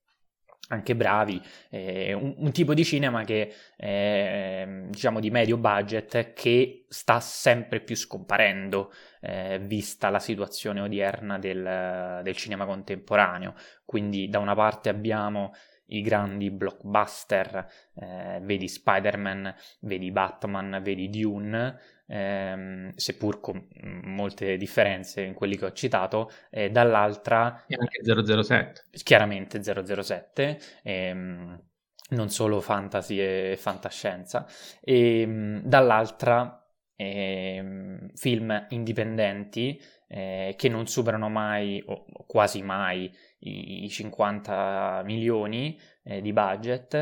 anche 0.68 0.96
bravi, 0.96 1.40
eh, 1.70 2.12
un, 2.14 2.34
un, 2.38 2.52
tipo 2.52 2.72
di 2.72 2.84
cinema 2.84 3.22
che 3.24 3.52
eh, 3.76 4.84
diciamo 4.88 5.20
di 5.20 5.30
medio 5.30 5.58
budget 5.58 6.32
che 6.32 6.86
sta 6.88 7.20
sempre 7.20 7.80
più 7.80 7.94
scomparendo 7.96 8.92
eh, 9.20 9.58
vista 9.60 10.08
la 10.08 10.18
situazione 10.18 10.80
odierna 10.80 11.38
del, 11.38 12.20
del, 12.22 12.36
cinema 12.36 12.64
contemporaneo. 12.64 13.54
Quindi 13.84 14.28
da 14.28 14.38
una 14.38 14.54
parte 14.54 14.88
abbiamo 14.88 15.52
i 15.88 16.00
grandi 16.00 16.50
blockbuster, 16.50 17.66
eh, 17.94 18.38
vedi 18.42 18.68
Spider-Man, 18.68 19.54
vedi 19.80 20.10
Batman, 20.10 20.80
vedi 20.82 21.10
Dune, 21.10 21.78
ehm, 22.06 22.92
seppur 22.94 23.40
con 23.40 23.66
molte 24.04 24.56
differenze 24.56 25.22
in 25.22 25.34
quelli 25.34 25.56
che 25.56 25.66
ho 25.66 25.72
citato, 25.72 26.30
e 26.50 26.70
dall'altra... 26.70 27.64
E 27.66 27.76
anche 27.78 28.42
007. 28.42 28.86
Chiaramente 29.02 29.62
007. 29.62 30.58
Ehm, 30.82 31.62
non 32.10 32.28
solo 32.28 32.60
fantasy 32.60 33.18
e 33.18 33.56
fantascienza, 33.58 34.46
e 34.80 35.20
ehm, 35.20 35.62
dall'altra 35.62 36.64
eh, 36.96 38.10
film 38.14 38.66
indipendenti 38.68 39.80
eh, 40.06 40.54
che 40.56 40.68
non 40.68 40.86
superano 40.86 41.28
mai 41.28 41.82
o 41.86 42.04
quasi 42.26 42.62
mai 42.62 43.10
i, 43.40 43.84
i 43.84 43.88
50 43.88 45.02
milioni 45.04 45.78
eh, 46.04 46.20
di 46.20 46.32
budget 46.32 46.94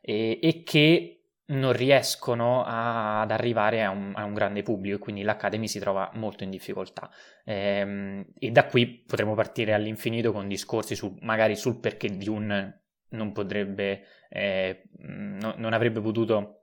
e, 0.00 0.38
e 0.40 0.62
che 0.62 1.19
non 1.50 1.72
riescono 1.72 2.64
a, 2.64 3.20
ad 3.20 3.30
arrivare 3.30 3.84
a 3.84 3.90
un, 3.90 4.12
a 4.14 4.24
un, 4.24 4.34
grande 4.34 4.62
pubblico 4.62 4.96
e 4.96 4.98
quindi 4.98 5.22
l'Academy 5.22 5.68
si 5.68 5.78
trova 5.78 6.10
molto 6.14 6.44
in 6.44 6.50
difficoltà. 6.50 7.10
Ehm, 7.44 8.24
e 8.38 8.50
da 8.50 8.66
qui 8.66 8.86
potremo 9.06 9.34
partire 9.34 9.72
all'infinito 9.72 10.32
con 10.32 10.48
discorsi 10.48 10.94
su, 10.94 11.16
magari 11.20 11.56
sul 11.56 11.78
perché 11.78 12.16
Dune 12.16 12.80
non 13.10 13.32
potrebbe, 13.32 14.04
eh, 14.28 14.82
no, 14.98 15.54
non 15.56 15.72
avrebbe 15.72 16.00
potuto 16.00 16.60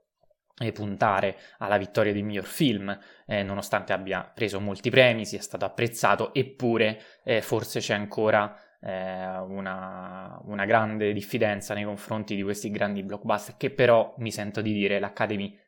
eh, 0.58 0.72
puntare 0.72 1.38
alla 1.58 1.76
vittoria 1.76 2.12
del 2.12 2.24
miglior 2.24 2.44
film, 2.44 2.96
eh, 3.26 3.42
nonostante 3.42 3.92
abbia 3.92 4.30
preso 4.34 4.60
molti 4.60 4.90
premi, 4.90 5.24
sia 5.24 5.40
stato 5.40 5.64
apprezzato, 5.64 6.32
eppure 6.34 7.00
eh, 7.24 7.42
forse 7.42 7.80
c'è 7.80 7.94
ancora 7.94 8.56
eh, 8.80 9.38
una, 9.38 10.40
una, 10.44 10.64
grande 10.64 11.12
diffidenza 11.12 11.74
nei 11.74 11.84
confronti 11.84 12.34
di 12.34 12.42
questi 12.42 12.70
grandi 12.70 13.02
blockbuster 13.02 13.56
che 13.56 13.70
però 13.70 14.14
mi 14.18 14.30
sento 14.30 14.60
di 14.60 14.72
dire 14.72 14.98
l'Academy 14.98 15.58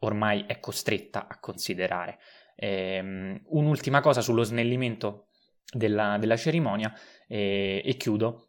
ormai 0.00 0.44
è 0.46 0.60
costretta 0.60 1.26
a 1.28 1.38
considerare. 1.38 2.18
Eh, 2.56 3.40
un'ultima 3.46 4.00
cosa 4.00 4.20
sullo 4.20 4.42
snellimento 4.42 5.28
della, 5.72 6.16
della 6.18 6.36
cerimonia 6.36 6.92
eh, 7.26 7.82
e 7.84 7.96
chiudo 7.96 8.48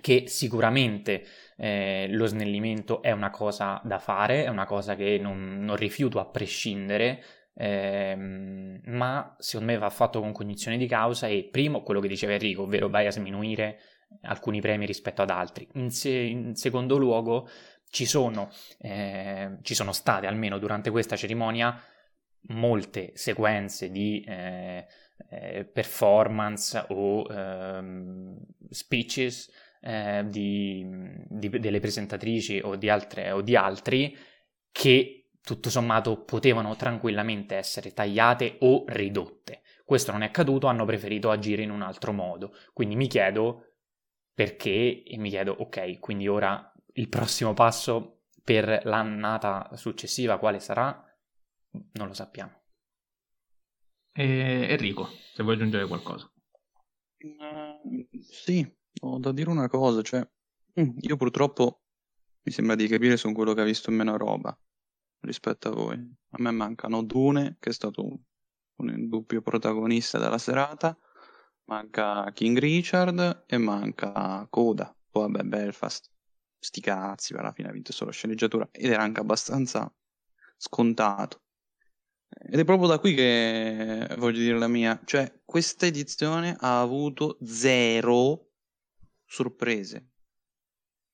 che 0.00 0.24
sicuramente 0.26 1.24
eh, 1.56 2.06
lo 2.10 2.26
snellimento 2.26 3.02
è 3.02 3.12
una 3.12 3.30
cosa 3.30 3.80
da 3.84 3.98
fare, 3.98 4.44
è 4.44 4.48
una 4.48 4.66
cosa 4.66 4.94
che 4.94 5.18
non, 5.20 5.60
non 5.60 5.76
rifiuto 5.76 6.20
a 6.20 6.26
prescindere, 6.26 7.22
ehm, 7.56 8.80
ma 8.84 9.34
secondo 9.38 9.72
me 9.72 9.78
va 9.78 9.90
fatto 9.90 10.20
con 10.20 10.32
cognizione 10.32 10.76
di 10.76 10.86
causa 10.86 11.26
e 11.26 11.48
primo 11.50 11.82
quello 11.82 12.00
che 12.00 12.08
diceva 12.08 12.34
Enrico, 12.34 12.62
ovvero 12.62 12.88
vai 12.88 13.06
a 13.06 13.10
sminuire 13.10 13.78
alcuni 14.22 14.60
premi 14.60 14.86
rispetto 14.86 15.22
ad 15.22 15.30
altri. 15.30 15.66
In, 15.74 15.90
se- 15.90 16.10
in 16.10 16.54
secondo 16.54 16.96
luogo 16.96 17.48
ci 17.88 18.04
sono, 18.04 18.50
eh, 18.78 19.58
ci 19.62 19.74
sono 19.74 19.92
state 19.92 20.26
almeno 20.26 20.58
durante 20.58 20.90
questa 20.90 21.16
cerimonia 21.16 21.80
molte 22.48 23.10
sequenze 23.14 23.90
di 23.90 24.24
eh, 24.26 24.86
eh, 25.30 25.64
performance 25.64 26.84
o 26.88 27.26
ehm, 27.28 28.36
speeches 28.68 29.50
eh, 29.80 30.24
di, 30.26 30.84
di, 31.28 31.48
delle 31.48 31.80
presentatrici 31.80 32.60
o 32.62 32.76
di, 32.76 32.88
altre, 32.88 33.30
o 33.30 33.40
di 33.40 33.56
altri 33.56 34.16
che 34.70 35.25
tutto 35.46 35.70
sommato 35.70 36.24
potevano 36.24 36.74
tranquillamente 36.74 37.54
essere 37.54 37.92
tagliate 37.92 38.56
o 38.62 38.82
ridotte. 38.88 39.62
Questo 39.84 40.10
non 40.10 40.22
è 40.22 40.26
accaduto, 40.26 40.66
hanno 40.66 40.84
preferito 40.84 41.30
agire 41.30 41.62
in 41.62 41.70
un 41.70 41.82
altro 41.82 42.12
modo. 42.12 42.52
Quindi 42.72 42.96
mi 42.96 43.06
chiedo 43.06 43.74
perché 44.34 45.04
e 45.04 45.16
mi 45.18 45.30
chiedo, 45.30 45.52
ok, 45.52 46.00
quindi 46.00 46.26
ora 46.26 46.72
il 46.94 47.08
prossimo 47.08 47.54
passo 47.54 48.22
per 48.42 48.80
l'annata 48.86 49.70
successiva 49.74 50.38
quale 50.38 50.58
sarà? 50.58 51.00
Non 51.92 52.08
lo 52.08 52.12
sappiamo. 52.12 52.64
Eh, 54.14 54.66
Enrico, 54.68 55.08
se 55.32 55.44
vuoi 55.44 55.54
aggiungere 55.54 55.86
qualcosa. 55.86 56.28
Uh, 57.18 58.08
sì, 58.20 58.68
ho 59.02 59.18
da 59.20 59.30
dire 59.30 59.50
una 59.50 59.68
cosa, 59.68 60.02
cioè 60.02 60.28
io 60.74 61.16
purtroppo 61.16 61.82
mi 62.42 62.50
sembra 62.50 62.74
di 62.74 62.88
capire 62.88 63.16
su 63.16 63.30
quello 63.32 63.54
che 63.54 63.60
ha 63.60 63.64
visto 63.64 63.92
meno 63.92 64.16
roba 64.16 64.58
rispetto 65.26 65.68
a 65.68 65.72
voi. 65.72 65.96
A 66.30 66.36
me 66.38 66.50
mancano 66.50 67.02
Dune, 67.02 67.56
che 67.60 67.70
è 67.70 67.72
stato 67.72 68.04
un, 68.04 68.18
un 68.76 68.88
indubbio 68.90 69.42
protagonista 69.42 70.18
della 70.18 70.38
serata, 70.38 70.96
manca 71.64 72.30
King 72.32 72.58
Richard 72.58 73.44
e 73.46 73.58
manca 73.58 74.46
Coda. 74.48 74.94
Poi 75.10 75.30
vabbè, 75.30 75.42
Belfast, 75.44 76.10
sti 76.58 76.80
cazzi, 76.80 77.34
alla 77.34 77.52
fine 77.52 77.68
ha 77.68 77.72
vinto 77.72 77.92
solo 77.92 78.10
sceneggiatura 78.10 78.68
ed 78.70 78.90
era 78.90 79.02
anche 79.02 79.20
abbastanza 79.20 79.92
scontato. 80.56 81.42
Ed 82.28 82.58
è 82.58 82.64
proprio 82.64 82.88
da 82.88 82.98
qui 82.98 83.14
che 83.14 84.14
voglio 84.18 84.38
dire 84.38 84.58
la 84.58 84.68
mia, 84.68 85.00
cioè 85.04 85.40
questa 85.44 85.86
edizione 85.86 86.56
ha 86.58 86.80
avuto 86.80 87.38
zero 87.42 88.50
sorprese. 89.24 90.10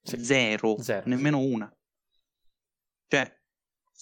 Sì. 0.03 0.23
Zero, 0.25 0.81
zero, 0.81 1.07
nemmeno 1.07 1.39
una. 1.39 1.73
Cioè, 3.07 3.42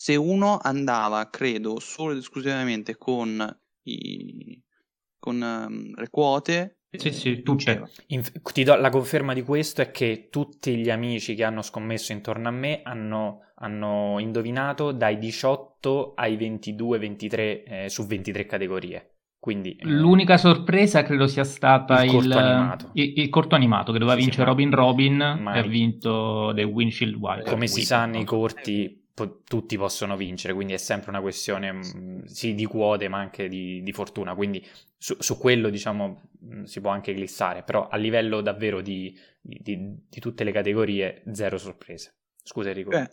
se 0.00 0.16
uno 0.16 0.56
andava, 0.62 1.28
credo, 1.28 1.78
solo 1.78 2.12
ed 2.12 2.18
esclusivamente 2.18 2.96
con, 2.96 3.46
i, 3.82 4.58
con 5.18 5.42
um, 5.42 5.92
le 5.94 6.08
quote, 6.08 6.78
Sì, 6.90 7.12
sì, 7.12 7.42
tutte. 7.42 7.86
Inf- 8.06 8.40
ti 8.50 8.64
do 8.64 8.76
la 8.76 8.88
conferma 8.88 9.34
di 9.34 9.42
questo 9.42 9.82
è 9.82 9.90
che 9.90 10.28
tutti 10.30 10.74
gli 10.76 10.88
amici 10.88 11.34
che 11.34 11.44
hanno 11.44 11.60
scommesso 11.60 12.12
intorno 12.12 12.48
a 12.48 12.50
me 12.50 12.80
hanno, 12.82 13.40
hanno 13.56 14.16
indovinato 14.20 14.92
dai 14.92 15.18
18 15.18 16.14
ai 16.14 16.38
22-23 16.38 17.34
eh, 17.66 17.88
su 17.90 18.06
23 18.06 18.46
categorie. 18.46 19.16
Quindi, 19.38 19.74
eh, 19.74 19.86
L'unica 19.86 20.38
sorpresa 20.38 21.02
credo 21.02 21.26
sia 21.26 21.44
stata 21.44 22.02
il, 22.02 22.10
il, 22.10 22.16
corto, 22.16 22.38
animato. 22.38 22.90
Il, 22.94 23.18
il 23.18 23.28
corto 23.28 23.54
animato 23.54 23.92
che 23.92 23.98
doveva 23.98 24.16
sì, 24.16 24.24
vincere 24.24 24.44
sì, 24.44 24.48
Robin 24.48 24.70
Robin 24.70 25.16
mai. 25.42 25.56
e 25.56 25.58
ha 25.58 25.66
vinto 25.66 26.52
The 26.54 26.62
Windshield 26.62 27.16
Wild. 27.16 27.50
Come 27.50 27.66
si 27.66 27.82
sa 27.82 28.06
nei 28.06 28.24
corti 28.24 28.99
po- 29.20 29.42
tutti 29.44 29.76
possono 29.76 30.16
vincere, 30.16 30.54
quindi 30.54 30.72
è 30.72 30.78
sempre 30.78 31.10
una 31.10 31.20
questione 31.20 31.72
mh, 31.72 31.92
mm, 31.96 32.22
sì 32.24 32.54
di 32.54 32.64
quote 32.64 33.08
ma 33.08 33.18
anche 33.18 33.48
di, 33.48 33.82
di 33.82 33.92
fortuna, 33.92 34.34
quindi 34.34 34.66
su, 34.96 35.16
su, 35.18 35.36
quello 35.36 35.68
diciamo 35.68 36.30
mh, 36.38 36.58
mm, 36.60 36.62
si 36.64 36.80
può 36.80 36.90
anche 36.90 37.12
glissare, 37.12 37.62
però 37.62 37.88
a 37.88 37.96
livello 37.96 38.40
davvero 38.40 38.80
di, 38.80 39.18
di, 39.40 40.06
di 40.08 40.20
tutte 40.20 40.44
le 40.44 40.52
categorie 40.52 41.22
zero 41.32 41.58
sorprese. 41.58 42.14
Scusa 42.42 42.70
Enrico. 42.70 42.90
Beh, 42.90 43.10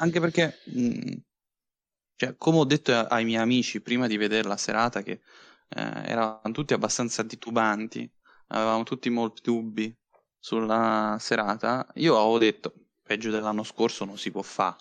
anche 0.00 0.20
perché, 0.20 0.58
mh, 0.64 0.80
mm, 0.80 1.12
cioè, 2.16 2.36
come 2.36 2.58
ho 2.58 2.64
detto 2.64 2.92
ai 2.92 3.24
miei 3.24 3.42
amici 3.42 3.80
prima 3.82 4.06
di 4.06 4.16
vedere 4.16 4.48
la 4.48 4.56
serata 4.56 5.02
che 5.02 5.12
eh, 5.12 5.20
eravamo 5.68 6.52
tutti 6.52 6.72
abbastanza 6.72 7.24
titubanti, 7.24 8.10
avevamo 8.48 8.84
tutti 8.84 9.10
molti 9.10 9.42
dubbi 9.42 9.94
sulla 10.38 11.16
serata, 11.20 11.86
io 11.96 12.16
avevo 12.16 12.38
detto 12.38 12.72
peggio 13.02 13.30
dell'anno 13.30 13.62
scorso 13.62 14.04
non 14.04 14.16
si 14.16 14.30
può 14.30 14.42
fare. 14.42 14.76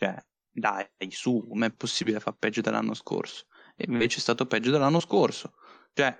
Cioè, 0.00 0.16
dai, 0.50 0.86
su, 1.10 1.46
com'è 1.46 1.70
possibile 1.72 2.20
fare 2.20 2.36
peggio 2.38 2.62
dell'anno 2.62 2.94
scorso? 2.94 3.46
E 3.76 3.84
invece 3.86 4.16
è 4.18 4.20
stato 4.20 4.46
peggio 4.46 4.70
dell'anno 4.70 5.00
scorso. 5.00 5.52
Cioè, 5.92 6.16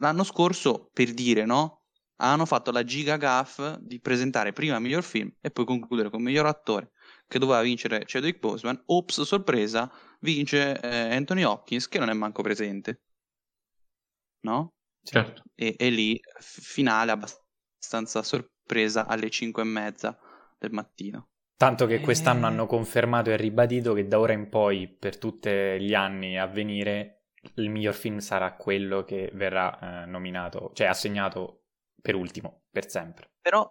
l'anno 0.00 0.24
scorso, 0.24 0.90
per 0.92 1.14
dire, 1.14 1.44
no? 1.44 1.84
Hanno 2.16 2.46
fatto 2.46 2.72
la 2.72 2.82
giga 2.82 3.16
gaff 3.16 3.76
di 3.78 4.00
presentare 4.00 4.52
prima 4.52 4.78
miglior 4.80 5.04
film 5.04 5.32
e 5.40 5.50
poi 5.50 5.64
concludere 5.64 6.10
con 6.10 6.20
miglior 6.20 6.46
attore, 6.46 6.92
che 7.28 7.38
doveva 7.38 7.62
vincere 7.62 8.02
Chadwick 8.04 8.40
Boseman. 8.40 8.82
Ops, 8.86 9.22
sorpresa, 9.22 9.90
vince 10.20 10.78
eh, 10.80 11.14
Anthony 11.14 11.44
Hopkins, 11.44 11.86
che 11.88 11.98
non 11.98 12.10
è 12.10 12.12
manco 12.12 12.42
presente 12.42 13.02
no? 14.40 14.74
Certo. 15.02 15.42
E, 15.54 15.74
e 15.78 15.90
lì 15.90 16.20
finale 16.38 17.12
abbastanza 17.12 18.22
sorpresa 18.22 19.06
alle 19.06 19.30
5 19.30 19.62
e 19.62 19.66
mezza 19.66 20.18
del 20.58 20.72
mattino. 20.72 21.28
Tanto 21.60 21.84
che 21.84 22.00
quest'anno 22.00 22.46
hanno 22.46 22.64
confermato 22.64 23.28
e 23.28 23.36
ribadito 23.36 23.92
che 23.92 24.08
da 24.08 24.18
ora 24.18 24.32
in 24.32 24.48
poi, 24.48 24.88
per 24.88 25.18
tutti 25.18 25.50
gli 25.78 25.92
anni 25.92 26.38
a 26.38 26.46
venire, 26.46 27.32
il 27.56 27.68
miglior 27.68 27.92
film 27.92 28.16
sarà 28.16 28.54
quello 28.54 29.04
che 29.04 29.30
verrà 29.34 30.04
eh, 30.04 30.06
nominato, 30.06 30.70
cioè 30.72 30.86
assegnato 30.86 31.64
per 32.00 32.14
ultimo, 32.14 32.62
per 32.70 32.88
sempre. 32.88 33.32
Però 33.42 33.70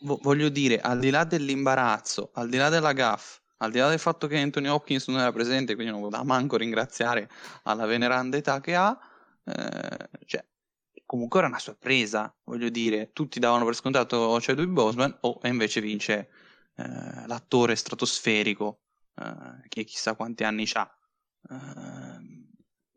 vo- 0.00 0.18
voglio 0.22 0.48
dire, 0.48 0.80
al 0.80 0.98
di 0.98 1.10
là 1.10 1.22
dell'imbarazzo, 1.22 2.32
al 2.34 2.48
di 2.48 2.56
là 2.56 2.68
della 2.68 2.92
gaff, 2.92 3.38
al 3.58 3.70
di 3.70 3.78
là 3.78 3.88
del 3.88 4.00
fatto 4.00 4.26
che 4.26 4.36
Anthony 4.36 4.66
Hopkins 4.66 5.06
non 5.06 5.20
era 5.20 5.30
presente, 5.30 5.76
quindi 5.76 5.92
non 5.92 6.02
poteva 6.02 6.24
manco 6.24 6.56
ringraziare 6.56 7.30
alla 7.62 7.86
veneranda 7.86 8.38
età 8.38 8.58
che 8.58 8.74
ha, 8.74 8.98
eh, 9.44 10.08
cioè, 10.26 10.44
comunque 11.06 11.38
era 11.38 11.46
una 11.46 11.60
sorpresa, 11.60 12.36
voglio 12.42 12.70
dire, 12.70 13.12
tutti 13.12 13.38
davano 13.38 13.64
per 13.64 13.76
scontato 13.76 14.36
Chadwick 14.40 14.72
Boseman, 14.72 15.16
o 15.20 15.38
oh, 15.40 15.46
invece 15.46 15.80
vince 15.80 16.28
eh, 16.80 17.26
l'attore 17.26 17.76
stratosferico, 17.76 18.80
eh, 19.16 19.68
che 19.68 19.84
chissà 19.84 20.14
quanti 20.14 20.44
anni 20.44 20.68
ha. 20.74 20.98
Ehm, 21.50 22.48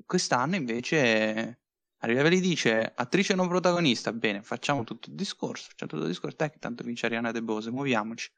quest'anno 0.05 0.55
invece 0.55 1.61
arriva 1.97 2.21
e 2.21 2.29
gli 2.31 2.41
dice 2.41 2.91
attrice 2.95 3.35
non 3.35 3.47
protagonista, 3.47 4.11
bene, 4.11 4.41
facciamo 4.43 4.83
tutto 4.83 5.09
il 5.09 5.15
discorso, 5.15 5.69
facciamo 5.69 5.91
tutto 5.91 6.03
il 6.03 6.09
discorso, 6.09 6.35
dai, 6.37 6.51
tanto 6.59 6.83
vince 6.83 7.05
Ariana 7.05 7.31
De 7.31 7.41
Bose, 7.41 7.71
muoviamoci. 7.71 8.31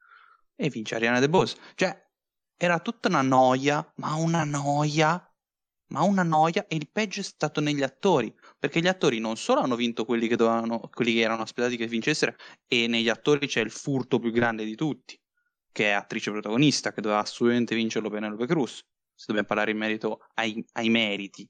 E 0.57 0.69
vince 0.69 0.95
Ariana 0.95 1.19
De 1.19 1.29
Bose. 1.29 1.57
Cioè, 1.75 2.03
era 2.57 2.79
tutta 2.79 3.09
una 3.09 3.21
noia, 3.21 3.91
ma 3.95 4.13
una 4.13 4.43
noia 4.43 5.29
ma 5.87 6.01
una 6.01 6.23
noia 6.23 6.65
e 6.67 6.75
il 6.75 6.89
peggio 6.89 7.19
è 7.19 7.23
stato 7.23 7.61
negli 7.61 7.83
attori, 7.83 8.33
perché 8.57 8.81
gli 8.81 8.87
attori 8.87 9.19
non 9.19 9.37
solo 9.37 9.61
hanno 9.61 9.75
vinto 9.75 10.05
quelli 10.05 10.27
che, 10.27 10.35
dovevano, 10.35 10.79
quelli 10.91 11.13
che 11.13 11.21
erano 11.21 11.43
aspettati 11.43 11.77
che 11.77 11.87
vincessero, 11.87 12.35
e 12.67 12.87
negli 12.87 13.09
attori 13.09 13.47
c'è 13.47 13.61
il 13.61 13.71
furto 13.71 14.19
più 14.19 14.31
grande 14.31 14.65
di 14.65 14.75
tutti, 14.75 15.19
che 15.75 15.89
è 15.89 15.91
attrice 15.91 16.31
protagonista, 16.31 16.93
che 16.93 17.01
doveva 17.01 17.19
assolutamente 17.19 17.75
vincerlo 17.75 18.09
Penelope 18.09 18.45
Cruz, 18.45 18.79
se 19.13 19.25
dobbiamo 19.27 19.47
parlare 19.47 19.71
in 19.71 19.77
merito 19.77 20.21
ai, 20.35 20.65
ai 20.71 20.87
meriti. 20.87 21.45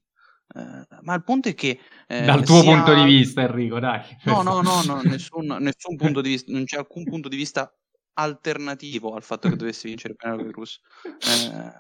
Uh, 0.48 0.84
ma 1.02 1.14
il 1.14 1.24
punto 1.24 1.50
è 1.50 1.54
che 1.54 1.80
eh, 2.08 2.22
dal 2.24 2.44
tuo 2.44 2.62
sia... 2.62 2.74
punto 2.74 2.96
di 2.96 3.04
vista 3.04 3.42
Enrico 3.42 3.80
dai. 3.80 4.02
No 4.24 4.42
no 4.42 4.62
no, 4.62 4.82
no 4.84 5.02
nessun, 5.04 5.46
nessun 5.60 5.96
punto 5.96 6.22
di 6.22 6.30
vista 6.30 6.52
non 6.52 6.66
c'è 6.66 6.78
alcun 6.78 7.04
punto 7.04 7.28
di 7.30 7.36
vista 7.36 7.72
alternativo 8.14 9.14
al 9.14 9.24
fatto 9.24 9.48
che 9.48 9.56
dovesse 9.56 9.88
vincere 9.88 10.16
Penelope 10.16 10.52
Cruz. 10.52 10.80
Eh, 11.04 11.72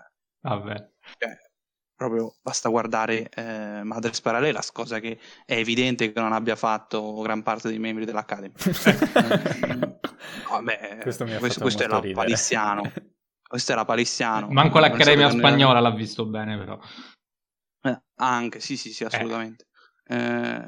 vabbè. 0.41 0.89
cioè, 1.17 1.37
proprio 1.95 2.35
basta 2.41 2.69
guardare 2.69 3.29
eh, 3.29 3.83
Madres 3.83 4.21
Parallelas, 4.21 4.71
cosa 4.71 4.99
che 4.99 5.19
è 5.45 5.55
evidente 5.55 6.11
che 6.11 6.19
non 6.19 6.33
abbia 6.33 6.55
fatto 6.55 7.21
gran 7.21 7.41
parte 7.41 7.69
dei 7.69 7.79
membri 7.79 8.05
dell'Academy. 8.05 8.53
Vabbè, 10.49 10.99
questo, 11.01 11.25
questo, 11.25 11.61
questo 11.61 11.83
era 11.83 11.95
ridere. 11.95 12.13
palissiano. 12.13 12.91
Questo 13.47 13.71
era 13.71 13.85
palissiano. 13.85 14.47
Manco 14.49 14.79
l'Accademia 14.79 15.29
Spagnola 15.29 15.79
l'ha 15.79 15.93
visto 15.93 16.25
bene, 16.25 16.57
però. 16.57 16.79
Eh, 17.81 18.01
anche, 18.15 18.59
sì, 18.59 18.75
sì, 18.75 18.91
sì, 18.91 19.03
eh. 19.03 19.05
assolutamente. 19.05 19.67
Eh. 20.07 20.65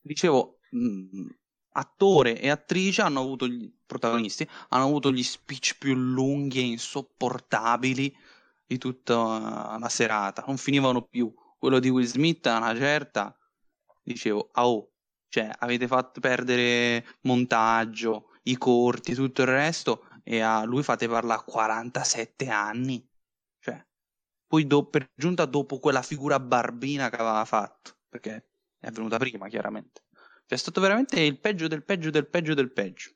dicevo, 0.00 0.60
mh, 0.70 1.26
attore 1.72 2.40
e 2.40 2.48
attrice 2.48 3.02
hanno 3.02 3.20
avuto 3.20 3.46
gli 3.46 3.70
protagonisti, 3.84 4.48
hanno 4.68 4.84
avuto 4.84 5.12
gli 5.12 5.22
speech 5.22 5.76
più 5.78 5.94
lunghi 5.94 6.60
e 6.60 6.66
insopportabili 6.66 8.14
di 8.66 8.78
tutta 8.78 9.76
la 9.78 9.88
serata, 9.88 10.44
non 10.46 10.56
finivano 10.56 11.02
più. 11.02 11.32
Quello 11.58 11.78
di 11.78 11.90
Will 11.90 12.04
Smith 12.04 12.46
a 12.46 12.56
una 12.56 12.74
certa 12.74 13.36
dicevo, 14.02 14.50
ah, 14.52 14.68
oh, 14.68 14.92
cioè 15.28 15.50
avete 15.58 15.86
fatto 15.86 16.20
perdere 16.20 17.04
montaggio, 17.22 18.30
i 18.44 18.56
corti, 18.56 19.14
tutto 19.14 19.42
il 19.42 19.48
resto 19.48 20.06
e 20.24 20.40
a 20.40 20.64
lui 20.64 20.82
fate 20.82 21.08
parlare 21.08 21.42
47 21.44 22.48
anni. 22.48 23.06
Cioè, 23.58 23.84
poi 24.46 24.66
do- 24.66 24.86
per 24.86 25.10
giunta 25.14 25.44
dopo 25.46 25.78
quella 25.78 26.02
figura 26.02 26.40
barbina 26.40 27.08
che 27.08 27.16
aveva 27.16 27.44
fatto, 27.44 27.98
perché 28.08 28.48
è 28.78 28.90
venuta 28.90 29.18
prima 29.18 29.48
chiaramente. 29.48 30.02
Cioè, 30.12 30.46
è 30.46 30.56
stato 30.56 30.80
veramente 30.80 31.20
il 31.20 31.38
peggio 31.38 31.68
del 31.68 31.84
peggio 31.84 32.10
del 32.10 32.28
peggio 32.28 32.54
del 32.54 32.72
peggio. 32.72 33.10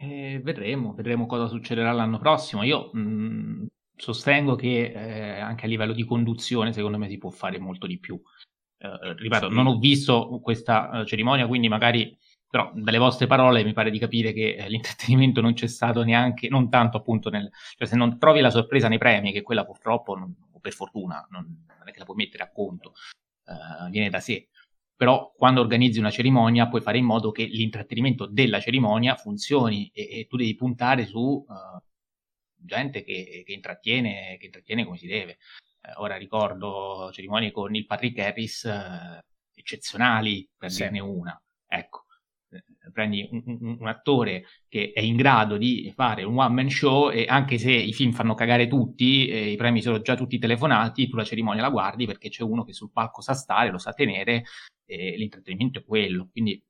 E 0.00 0.40
vedremo, 0.42 0.94
vedremo 0.94 1.26
cosa 1.26 1.48
succederà 1.48 1.92
l'anno 1.92 2.18
prossimo. 2.18 2.62
Io 2.62 2.90
mh, 2.92 3.00
mm, 3.00 3.66
sostengo 3.98 4.54
che 4.54 4.92
eh, 4.92 5.40
anche 5.40 5.66
a 5.66 5.68
livello 5.68 5.92
di 5.92 6.04
conduzione, 6.04 6.72
secondo 6.72 6.98
me, 6.98 7.08
si 7.08 7.18
può 7.18 7.30
fare 7.30 7.58
molto 7.58 7.86
di 7.86 7.98
più. 7.98 8.20
Eh, 8.78 9.14
ripeto, 9.14 9.48
non 9.48 9.66
ho 9.66 9.78
visto 9.78 10.40
questa 10.40 11.00
uh, 11.00 11.04
cerimonia, 11.04 11.46
quindi 11.48 11.68
magari, 11.68 12.16
però, 12.48 12.70
dalle 12.74 12.98
vostre 12.98 13.26
parole 13.26 13.64
mi 13.64 13.72
pare 13.72 13.90
di 13.90 13.98
capire 13.98 14.32
che 14.32 14.54
eh, 14.54 14.68
l'intrattenimento 14.68 15.40
non 15.40 15.52
c'è 15.52 15.66
stato 15.66 16.04
neanche, 16.04 16.48
non 16.48 16.70
tanto 16.70 16.96
appunto 16.96 17.28
nel, 17.28 17.50
cioè 17.76 17.88
se 17.88 17.96
non 17.96 18.18
trovi 18.18 18.40
la 18.40 18.50
sorpresa 18.50 18.88
nei 18.88 18.98
premi, 18.98 19.32
che 19.32 19.42
quella 19.42 19.64
purtroppo, 19.64 20.14
non, 20.14 20.34
o 20.52 20.60
per 20.60 20.72
fortuna, 20.72 21.26
non, 21.30 21.64
non, 21.66 21.88
è 21.88 21.90
che 21.90 21.98
la 21.98 22.04
puoi 22.04 22.16
mettere 22.16 22.44
a 22.44 22.52
conto, 22.52 22.92
uh, 23.46 23.90
viene 23.90 24.10
da 24.10 24.20
sé. 24.20 24.48
Però 24.96 25.32
quando 25.36 25.60
organizzi 25.60 25.98
una 25.98 26.10
cerimonia 26.10 26.68
puoi 26.68 26.80
fare 26.80 26.98
in 26.98 27.04
modo 27.04 27.30
che 27.30 27.44
l'intrattenimento 27.44 28.26
della 28.26 28.60
cerimonia 28.60 29.14
funzioni 29.14 29.90
e, 29.92 30.20
e 30.20 30.26
tu 30.28 30.36
devi 30.36 30.54
puntare 30.56 31.06
su 31.06 31.20
uh, 31.20 31.44
gente 32.58 33.02
che, 33.02 33.42
che, 33.46 33.52
intrattiene, 33.52 34.36
che 34.38 34.46
intrattiene 34.46 34.84
come 34.84 34.96
si 34.96 35.06
deve. 35.06 35.38
Eh, 35.80 35.92
ora 35.96 36.16
ricordo 36.16 37.10
cerimonie 37.12 37.50
con 37.50 37.74
il 37.74 37.86
Patrick 37.86 38.18
Harris 38.18 38.64
eh, 38.64 39.24
eccezionali, 39.54 40.48
per 40.56 40.70
sì. 40.70 40.82
dirne 40.82 41.00
una. 41.00 41.40
Ecco, 41.66 42.04
eh, 42.50 42.62
prendi 42.92 43.28
un, 43.30 43.42
un, 43.44 43.76
un, 43.80 43.86
attore 43.86 44.44
che 44.68 44.92
è 44.94 45.00
in 45.00 45.16
grado 45.16 45.56
di 45.56 45.92
fare 45.94 46.22
un 46.24 46.38
one 46.38 46.54
man 46.54 46.70
show 46.70 47.10
e 47.10 47.26
anche 47.28 47.58
se 47.58 47.72
i 47.72 47.92
film 47.92 48.12
fanno 48.12 48.34
cagare 48.34 48.66
tutti 48.68 49.28
e 49.28 49.50
i 49.50 49.56
premi 49.56 49.82
sono 49.82 50.00
già 50.00 50.16
tutti 50.16 50.38
telefonati, 50.38 51.08
tu 51.08 51.16
la 51.16 51.24
cerimonia 51.24 51.62
la 51.62 51.70
guardi 51.70 52.06
perché 52.06 52.28
c'è 52.30 52.42
uno 52.42 52.64
che 52.64 52.72
sul 52.72 52.90
palco 52.90 53.20
sa 53.20 53.34
stare, 53.34 53.70
lo 53.70 53.78
sa 53.78 53.92
tenere 53.92 54.44
e 54.86 55.16
l'intrattenimento 55.16 55.80
è 55.80 55.84
quello. 55.84 56.28
Quindi 56.30 56.62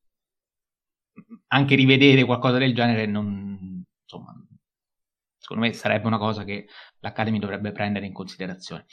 anche 1.49 1.75
rivedere 1.75 2.25
qualcosa 2.25 2.59
del 2.59 2.75
genere 2.75 3.07
non, 3.07 3.85
insomma, 4.03 4.35
Secondo 5.49 5.67
me 5.67 5.73
sarebbe 5.73 6.07
una 6.07 6.19
cosa 6.19 6.45
che 6.45 6.67
l'Academy 6.99 7.39
dovrebbe 7.39 7.73
prendere 7.73 8.05
in 8.05 8.13
considerazione. 8.13 8.85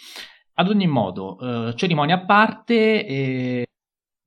Ad 0.53 0.69
ogni 0.69 0.87
modo, 0.87 1.37
eh, 1.67 1.75
cerimonia 1.75 2.15
a 2.15 2.23
parte, 2.25 3.05
eh, 3.05 3.65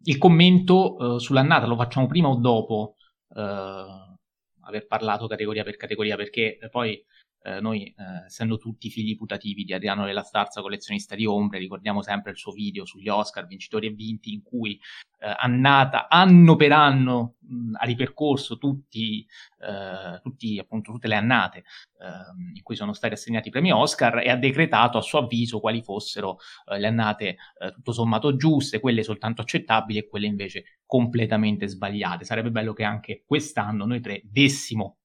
il 0.05 0.19
commento 0.19 1.17
eh, 1.17 1.21
sull'annata 1.21 1.65
lo 1.67 1.77
facciamo 1.77 2.07
prima 2.07 2.29
o 2.29 2.37
dopo 2.37 2.97
eh, 3.35 3.41
aver 3.41 4.87
parlato 4.87 5.27
categoria 5.27 5.65
per 5.65 5.77
categoria, 5.77 6.17
perché 6.17 6.59
poi 6.71 7.03
eh, 7.49 7.61
noi, 7.61 7.85
eh, 7.85 8.27
essendo 8.27 8.59
tutti 8.59 8.91
figli 8.91 9.17
putativi 9.17 9.65
di 9.65 9.73
Adriano 9.73 10.05
della 10.05 10.23
Starza, 10.23 10.61
collezionista 10.61 11.15
di 11.15 11.27
ombre, 11.27 11.59
ricordiamo 11.59 12.03
sempre 12.03 12.33
il 12.33 12.37
suo 12.37 12.53
video 12.53 12.85
sugli 12.85 13.09
Oscar, 13.09 13.47
vincitori 13.47 13.87
e 13.87 13.91
vinti, 13.91 14.33
in 14.33 14.43
cui 14.43 14.79
eh, 15.21 15.35
annata 15.37 16.09
anno 16.09 16.57
per 16.57 16.73
anno 16.73 17.37
mh, 17.41 17.75
ha 17.79 17.85
ripercorso 17.85 18.59
tutti, 18.59 19.27
eh, 19.59 20.21
tutti, 20.23 20.59
appunto, 20.59 20.93
tutte 20.93 21.09
le 21.09 21.17
annate 21.17 21.59
eh, 21.59 22.55
in 22.55 22.63
cui 22.63 22.77
sono 22.77 22.93
stati 22.93 23.15
assegnati 23.15 23.49
i 23.49 23.51
premi 23.51 23.73
Oscar 23.73 24.19
e 24.19 24.31
ha 24.31 24.37
decretato 24.37 24.99
a 24.99 25.01
suo 25.01 25.21
avviso 25.21 25.61
quali 25.61 25.83
fossero 25.83 26.39
eh, 26.67 26.79
le 26.79 26.87
annate 26.87 27.37
eh, 27.59 27.73
tutto 27.73 27.93
sommato 27.93 28.37
giuste, 28.37 28.81
quelle 28.81 29.03
soltanto 29.03 29.43
accettabili 29.43 29.99
e 29.99 30.09
quelle 30.09 30.27
invece 30.27 30.81
completamente 30.87 31.67
sbagliate. 31.67 32.25
Sarebbe 32.25 32.51
bello 32.51 32.73
che 32.73 32.85
anche 32.85 33.25
quest'anno 33.27 33.87
noi 33.87 34.01
tre 34.01 34.21
dessimo 34.25 34.99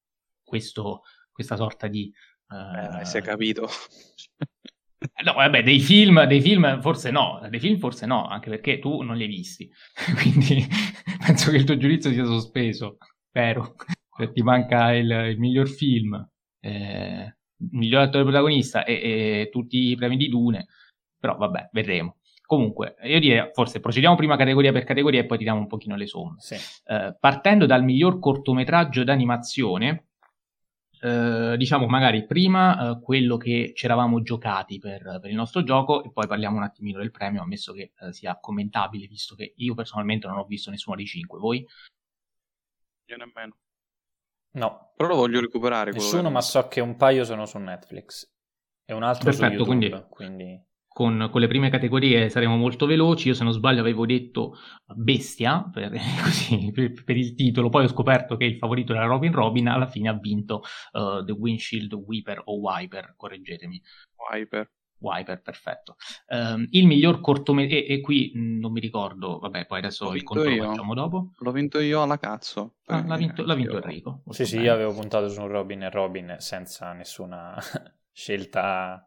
questo, 0.43 1.01
questa 1.31 1.55
sorta 1.55 1.87
di... 1.87 2.13
Eh, 2.49 3.05
si 3.05 3.17
è 3.17 3.21
capito. 3.21 3.67
No, 5.23 5.33
vabbè, 5.33 5.63
dei 5.63 5.79
film, 5.79 6.23
dei 6.25 6.39
film 6.39 6.81
forse 6.81 7.11
no, 7.11 7.45
dei 7.49 7.59
film 7.59 7.77
forse 7.77 8.05
no, 8.05 8.25
anche 8.25 8.49
perché 8.49 8.79
tu 8.79 9.01
non 9.01 9.17
li 9.17 9.23
hai 9.23 9.29
visti, 9.29 9.69
quindi 10.21 10.65
penso 11.25 11.51
che 11.51 11.57
il 11.57 11.65
tuo 11.65 11.77
giudizio 11.77 12.11
sia 12.11 12.23
sospeso, 12.23 12.97
spero, 13.27 13.75
ti 14.33 14.41
manca 14.41 14.93
il, 14.93 15.09
il 15.09 15.39
miglior 15.39 15.67
film, 15.67 16.15
eh, 16.61 17.35
il 17.57 17.69
miglior 17.71 18.03
attore 18.03 18.23
protagonista 18.23 18.85
e, 18.85 18.93
e, 18.93 19.49
tutti 19.51 19.89
i 19.89 19.95
premi 19.95 20.15
di 20.15 20.29
Dune, 20.29 20.67
però 21.19 21.35
vabbè, 21.35 21.69
vedremo. 21.73 22.17
Comunque, 22.45 22.95
io 23.03 23.19
direi, 23.19 23.49
forse 23.53 23.79
procediamo 23.79 24.15
prima 24.15 24.35
categoria 24.35 24.71
per 24.71 24.83
categoria 24.83 25.21
e 25.21 25.25
poi 25.25 25.37
tiriamo 25.37 25.59
un 25.59 25.67
pochino 25.67 25.95
le 25.95 26.05
somme. 26.05 26.35
Sì. 26.39 26.55
Eh, 26.85 27.15
partendo 27.19 27.65
dal 27.65 27.83
miglior 27.83 28.19
cortometraggio 28.19 29.03
d'animazione, 29.03 30.07
eh, 31.03 31.57
diciamo 31.57 31.85
magari 31.85 32.25
prima 32.25 32.91
eh, 32.91 33.01
quello 33.01 33.35
che 33.35 33.73
ci 33.75 33.83
eravamo 33.83 34.21
giocati 34.21 34.79
per, 34.79 35.19
per, 35.19 35.29
il 35.29 35.35
nostro 35.35 35.61
gioco 35.61 36.01
e 36.01 36.11
poi 36.11 36.27
parliamo 36.27 36.55
un 36.55 36.63
attimino 36.63 36.99
del 36.99 37.11
premio, 37.11 37.41
ammesso 37.41 37.73
che 37.73 37.91
eh, 37.99 38.13
sia 38.13 38.39
commentabile, 38.39 39.07
visto 39.07 39.35
che 39.35 39.53
io 39.57 39.73
personalmente 39.73 40.27
non 40.27 40.37
ho 40.37 40.45
visto 40.45 40.71
nessuno 40.71 40.95
dei 40.95 41.05
cinque, 41.05 41.39
voi? 41.39 41.67
Io 43.07 43.17
nemmeno. 43.17 43.57
No. 44.51 44.93
Però 44.95 45.09
lo 45.09 45.15
voglio 45.15 45.41
recuperare. 45.41 45.91
Nessuno, 45.91 46.29
ma 46.29 46.39
so 46.39 46.69
che 46.69 46.79
un 46.79 46.95
paio 46.95 47.25
sono 47.25 47.45
su 47.45 47.57
Netflix 47.57 48.31
e 48.85 48.93
un 48.93 49.03
altro 49.03 49.25
Perfetto, 49.25 49.65
su 49.65 49.71
YouTube, 49.71 50.07
quindi... 50.09 50.35
quindi 50.37 50.65
con, 50.93 51.29
con, 51.31 51.41
le 51.41 51.47
prime 51.47 51.69
categorie 51.69 52.29
saremo 52.29 52.55
molto 52.55 52.85
veloci. 52.85 53.29
Io, 53.29 53.33
se 53.33 53.43
non 53.43 53.51
sbaglio, 53.51 53.81
avevo 53.81 54.05
detto 54.05 54.55
Bestia 54.85 55.69
per, 55.71 55.91
così, 56.23 56.71
per, 56.71 57.03
per, 57.03 57.17
il 57.17 57.35
titolo. 57.35 57.69
Poi 57.69 57.85
ho 57.85 57.89
scoperto 57.89 58.37
che 58.37 58.45
il 58.45 58.57
favorito 58.57 58.93
era 58.93 59.05
Robin 59.05 59.31
Robin. 59.31 59.67
Alla 59.67 59.87
fine 59.87 60.09
ha 60.09 60.13
vinto 60.13 60.61
uh, 60.93 61.23
The 61.23 61.31
Windshield 61.31 61.93
Weeper 61.93 62.41
o 62.45 62.59
Wiper. 62.59 63.15
Correggetemi. 63.17 63.81
Wiper. 64.31 64.71
Wiper, 65.03 65.41
perfetto. 65.41 65.97
Um, 66.29 66.65
il 66.69 66.87
miglior 66.87 67.19
cortometraggio, 67.19 67.85
e, 67.85 67.93
e, 67.95 67.99
qui 67.99 68.31
mh, 68.33 68.59
non 68.59 68.71
mi 68.71 68.79
ricordo, 68.79 69.37
vabbè, 69.37 69.65
poi 69.65 69.79
adesso 69.79 70.13
il 70.13 70.23
conto 70.23 70.49
lo 70.49 70.69
facciamo 70.69 70.93
dopo. 70.93 71.33
L'ho 71.39 71.51
vinto 71.51 71.79
io 71.79 72.01
alla 72.01 72.17
cazzo. 72.17 72.75
Ah, 72.85 73.05
l'ha 73.05 73.17
vinto, 73.17 73.43
l'ha 73.43 73.53
vinto 73.53 73.75
Enrico. 73.75 74.23
Sì, 74.29 74.45
sì, 74.45 74.59
io 74.59 74.73
avevo 74.73 74.93
puntato 74.93 75.27
su 75.27 75.45
Robin 75.45 75.83
e 75.83 75.89
Robin 75.89 76.35
senza 76.39 76.93
nessuna 76.93 77.57
scelta 78.13 79.05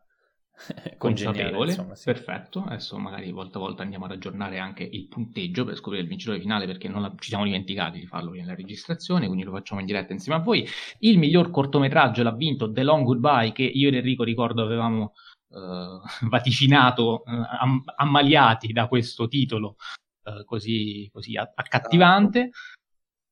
consapevole, 0.97 1.71
insomma, 1.71 1.95
sì. 1.95 2.05
perfetto. 2.05 2.65
Adesso 2.65 2.99
magari 2.99 3.31
volta 3.31 3.59
a 3.59 3.61
volta 3.61 3.83
andiamo 3.83 4.07
ad 4.07 4.13
aggiornare 4.13 4.59
anche 4.59 4.83
il 4.85 5.07
punteggio 5.07 5.65
per 5.65 5.77
scoprire 5.77 6.03
il 6.03 6.09
vincitore 6.09 6.41
finale 6.41 6.67
perché 6.67 6.89
non 6.89 7.03
la, 7.03 7.13
ci 7.19 7.29
siamo 7.29 7.45
dimenticati 7.45 7.99
di 8.01 8.07
farlo 8.07 8.33
nella 8.33 8.55
registrazione, 8.55 9.27
quindi 9.27 9.45
lo 9.45 9.53
facciamo 9.53 9.81
in 9.81 9.87
diretta 9.87 10.13
insieme 10.13 10.39
a 10.39 10.43
voi. 10.43 10.67
Il 11.01 11.19
miglior 11.19 11.51
cortometraggio 11.51 12.23
l'ha 12.23 12.35
vinto 12.35 12.71
The 12.73 12.83
Long 12.83 13.05
Goodbye 13.05 13.53
che 13.53 13.63
io 13.63 13.89
ed 13.89 13.95
Enrico 13.95 14.25
ricordo 14.25 14.63
avevamo 14.63 15.13
uh, 15.49 16.01
vaticinato, 16.29 17.23
uh, 17.25 17.31
am- 17.61 17.83
ammaliati 17.97 18.73
da 18.73 18.89
questo 18.89 19.29
titolo 19.29 19.77
uh, 20.25 20.45
così, 20.45 21.09
così 21.13 21.37
accattivante. 21.37 22.51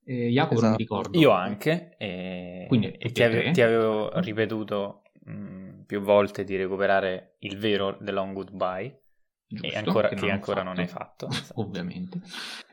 Eh, 0.07 0.29
Jacopo 0.29 0.55
esatto. 0.57 0.67
non 0.67 0.77
mi 0.77 0.83
esatto. 0.83 0.99
ricordo. 0.99 1.19
Io 1.19 1.31
anche, 1.31 1.95
e, 1.97 2.67
Quindi, 2.69 2.91
e 2.91 3.11
ti, 3.11 3.23
ave- 3.23 3.51
ti 3.53 3.63
avevo 3.63 4.11
ripetuto 4.21 5.04
mh, 5.25 5.85
più 5.87 6.01
volte 6.01 6.45
di 6.45 6.57
recuperare 6.57 7.37
il 7.41 7.59
vero 7.59 7.97
The 8.01 8.13
Long 8.13 8.33
Goodbye. 8.33 9.01
Giusto, 9.47 9.67
e 9.67 9.77
ancora, 9.77 10.09
che, 10.09 10.17
che 10.17 10.31
ancora 10.31 10.63
non 10.63 10.79
hai 10.79 10.87
fatto. 10.89 11.29
Ovviamente. 11.55 12.21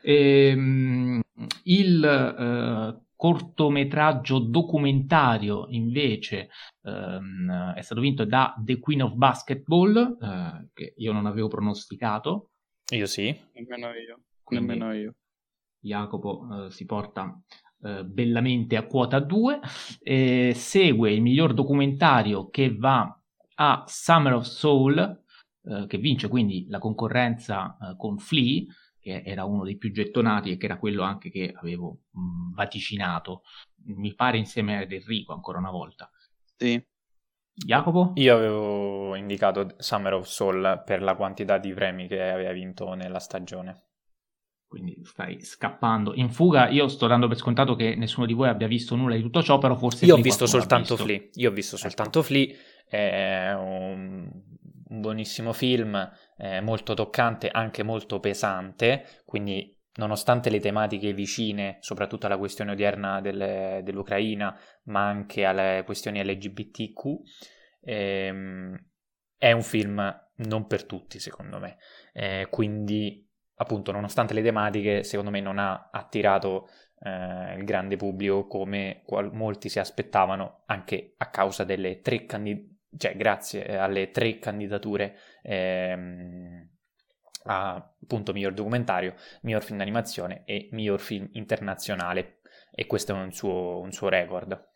E, 0.02 0.48
ehm, 0.48 1.20
il 1.64 2.94
uh, 2.98 3.04
cortometraggio 3.14 4.40
documentario 4.40 5.66
invece 5.68 6.48
um, 6.82 7.72
è 7.74 7.80
stato 7.82 8.00
vinto 8.00 8.24
da 8.24 8.54
The 8.58 8.78
Queen 8.78 9.02
of 9.02 9.14
Basketball, 9.14 10.16
uh, 10.18 10.68
che 10.72 10.94
io 10.96 11.12
non 11.12 11.26
avevo 11.26 11.48
pronosticato. 11.48 12.50
Io 12.90 13.06
sì. 13.06 13.34
Nemmeno 13.52 13.92
io. 13.92 14.22
Quindi 14.42 14.66
Nemmeno 14.66 14.92
io. 14.92 15.14
Jacopo 15.78 16.46
uh, 16.46 16.68
si 16.68 16.84
porta 16.84 17.40
eh, 17.82 18.04
bellamente 18.04 18.76
a 18.76 18.86
quota 18.86 19.18
2. 19.18 19.60
Eh, 20.00 20.52
segue 20.54 21.12
il 21.12 21.20
miglior 21.20 21.52
documentario 21.52 22.48
che 22.48 22.74
va 22.74 23.20
a 23.56 23.84
Summer 23.86 24.34
of 24.34 24.44
Soul, 24.44 25.22
eh, 25.64 25.86
che 25.86 25.98
vince 25.98 26.28
quindi 26.28 26.66
la 26.68 26.78
concorrenza 26.78 27.76
eh, 27.76 27.96
con 27.96 28.18
Flea, 28.18 28.64
che 29.00 29.22
era 29.24 29.44
uno 29.44 29.64
dei 29.64 29.76
più 29.76 29.90
gettonati 29.90 30.52
e 30.52 30.56
che 30.56 30.66
era 30.66 30.78
quello 30.78 31.02
anche 31.02 31.30
che 31.30 31.52
avevo 31.56 32.02
mh, 32.10 32.20
mm, 32.20 32.54
vaticinato, 32.54 33.42
mi 33.86 34.14
pare 34.14 34.38
insieme 34.38 34.82
ad 34.82 34.92
Enrico 34.92 35.32
ancora 35.32 35.58
una 35.58 35.70
volta. 35.70 36.10
Sì. 36.56 36.80
Jacopo? 37.54 38.12
Io 38.14 38.34
avevo 38.34 39.14
indicato 39.14 39.74
Summer 39.78 40.14
of 40.14 40.26
Soul 40.26 40.82
per 40.86 41.02
la 41.02 41.16
quantità 41.16 41.58
di 41.58 41.72
premi 41.74 42.06
che 42.06 42.30
aveva 42.30 42.52
vinto 42.52 42.94
nella 42.94 43.18
stagione 43.18 43.91
quindi 44.72 44.98
stai 45.04 45.38
scappando 45.42 46.14
in 46.14 46.30
fuga. 46.30 46.70
Io 46.70 46.88
sto 46.88 47.06
dando 47.06 47.28
per 47.28 47.36
scontato 47.36 47.76
che 47.76 47.94
nessuno 47.94 48.24
di 48.24 48.32
voi 48.32 48.48
abbia 48.48 48.66
visto 48.66 48.96
nulla 48.96 49.14
di 49.14 49.20
tutto 49.20 49.42
ciò, 49.42 49.58
però 49.58 49.74
forse... 49.74 50.06
Io 50.06 50.14
ho 50.14 50.18
visto 50.18 50.46
soltanto 50.46 50.94
visto. 50.94 51.04
Flea, 51.04 51.20
io 51.34 51.50
ho 51.50 51.52
visto 51.52 51.76
ecco. 51.76 51.84
soltanto 51.84 52.22
Flea, 52.22 52.54
è 52.88 53.52
un, 53.52 54.30
un 54.88 55.00
buonissimo 55.02 55.52
film, 55.52 56.10
molto 56.62 56.94
toccante, 56.94 57.50
anche 57.50 57.82
molto 57.82 58.18
pesante, 58.18 59.04
quindi 59.26 59.78
nonostante 59.96 60.48
le 60.48 60.58
tematiche 60.58 61.12
vicine, 61.12 61.76
soprattutto 61.80 62.24
alla 62.24 62.38
questione 62.38 62.70
odierna 62.70 63.20
del, 63.20 63.82
dell'Ucraina, 63.82 64.58
ma 64.84 65.06
anche 65.06 65.44
alle 65.44 65.82
questioni 65.84 66.24
LGBTQ, 66.24 67.02
ehm, 67.82 68.86
è 69.36 69.52
un 69.52 69.62
film 69.62 70.20
non 70.36 70.66
per 70.66 70.86
tutti, 70.86 71.20
secondo 71.20 71.58
me. 71.58 71.76
Eh, 72.14 72.46
quindi 72.48 73.28
appunto, 73.56 73.92
nonostante 73.92 74.34
le 74.34 74.42
tematiche, 74.42 75.02
secondo 75.04 75.30
me 75.30 75.40
non 75.40 75.58
ha 75.58 75.88
attirato 75.90 76.68
eh, 77.00 77.54
il 77.56 77.64
grande 77.64 77.96
pubblico 77.96 78.46
come 78.46 79.02
qual- 79.04 79.32
molti 79.32 79.68
si 79.68 79.78
aspettavano, 79.78 80.62
anche 80.66 81.14
a 81.18 81.30
causa 81.30 81.64
delle 81.64 82.00
tre 82.00 82.26
candidature, 82.26 82.70
cioè 82.96 83.16
grazie 83.16 83.66
eh, 83.66 83.76
alle 83.76 84.10
tre 84.10 84.38
candidature 84.38 85.16
ehm, 85.42 86.68
a 87.44 87.74
appunto 87.74 88.32
miglior 88.32 88.52
documentario, 88.52 89.14
miglior 89.42 89.62
film 89.62 89.78
d'animazione 89.78 90.42
e 90.44 90.68
miglior 90.72 91.00
film 91.00 91.28
internazionale. 91.32 92.40
E 92.74 92.86
questo 92.86 93.14
è 93.14 93.18
un 93.18 93.32
suo, 93.32 93.80
un 93.80 93.92
suo 93.92 94.08
record. 94.08 94.71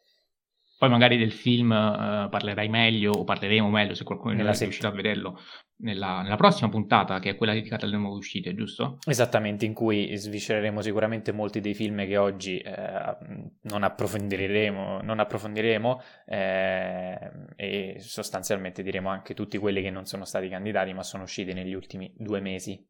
Poi 0.79 0.89
magari 0.91 1.17
del 1.17 1.33
film 1.33 1.71
uh, 1.71 2.29
parlerai 2.29 2.69
meglio 2.69 3.13
o 3.13 3.25
parleremo 3.25 3.71
meglio 3.71 3.95
se 3.95 4.05
qualcuno 4.05 4.35
noi 4.35 4.47
è 4.47 4.59
riuscito 4.59 4.87
a 4.87 4.91
vederlo 4.91 5.41
nella, 5.79 6.23
nella, 6.23 6.37
prossima 6.37 6.69
puntata, 6.69 7.19
che 7.19 7.31
è 7.31 7.37
quella 7.37 7.53
dedicata 7.53 7.87
alle 7.87 7.97
nuove 7.97 8.19
uscite, 8.19 8.55
giusto? 8.55 8.99
Esattamente, 9.07 9.65
in 9.65 9.75
cui 9.75 10.15
sviscereremo 10.17 10.81
sicuramente 10.81 11.33
molti 11.33 11.61
dei 11.61 11.75
film 11.75 12.07
che 12.07 12.17
oggi 12.17 12.59
eh, 12.59 13.17
non 13.63 13.83
approfondiremo, 13.83 15.01
non 15.03 15.19
approfondiremo 15.19 16.01
eh, 16.27 17.31
e 17.57 17.97
sostanzialmente 17.99 18.83
diremo 18.83 19.09
anche 19.09 19.35
tutti 19.35 19.59
quelli 19.59 19.83
che 19.83 19.91
non 19.91 20.05
sono 20.05 20.25
stati 20.25 20.49
candidati 20.49 20.93
ma 20.93 21.03
sono 21.03 21.25
usciti 21.25 21.53
negli 21.53 21.75
ultimi 21.75 22.13
due 22.17 22.41
mesi 22.41 22.83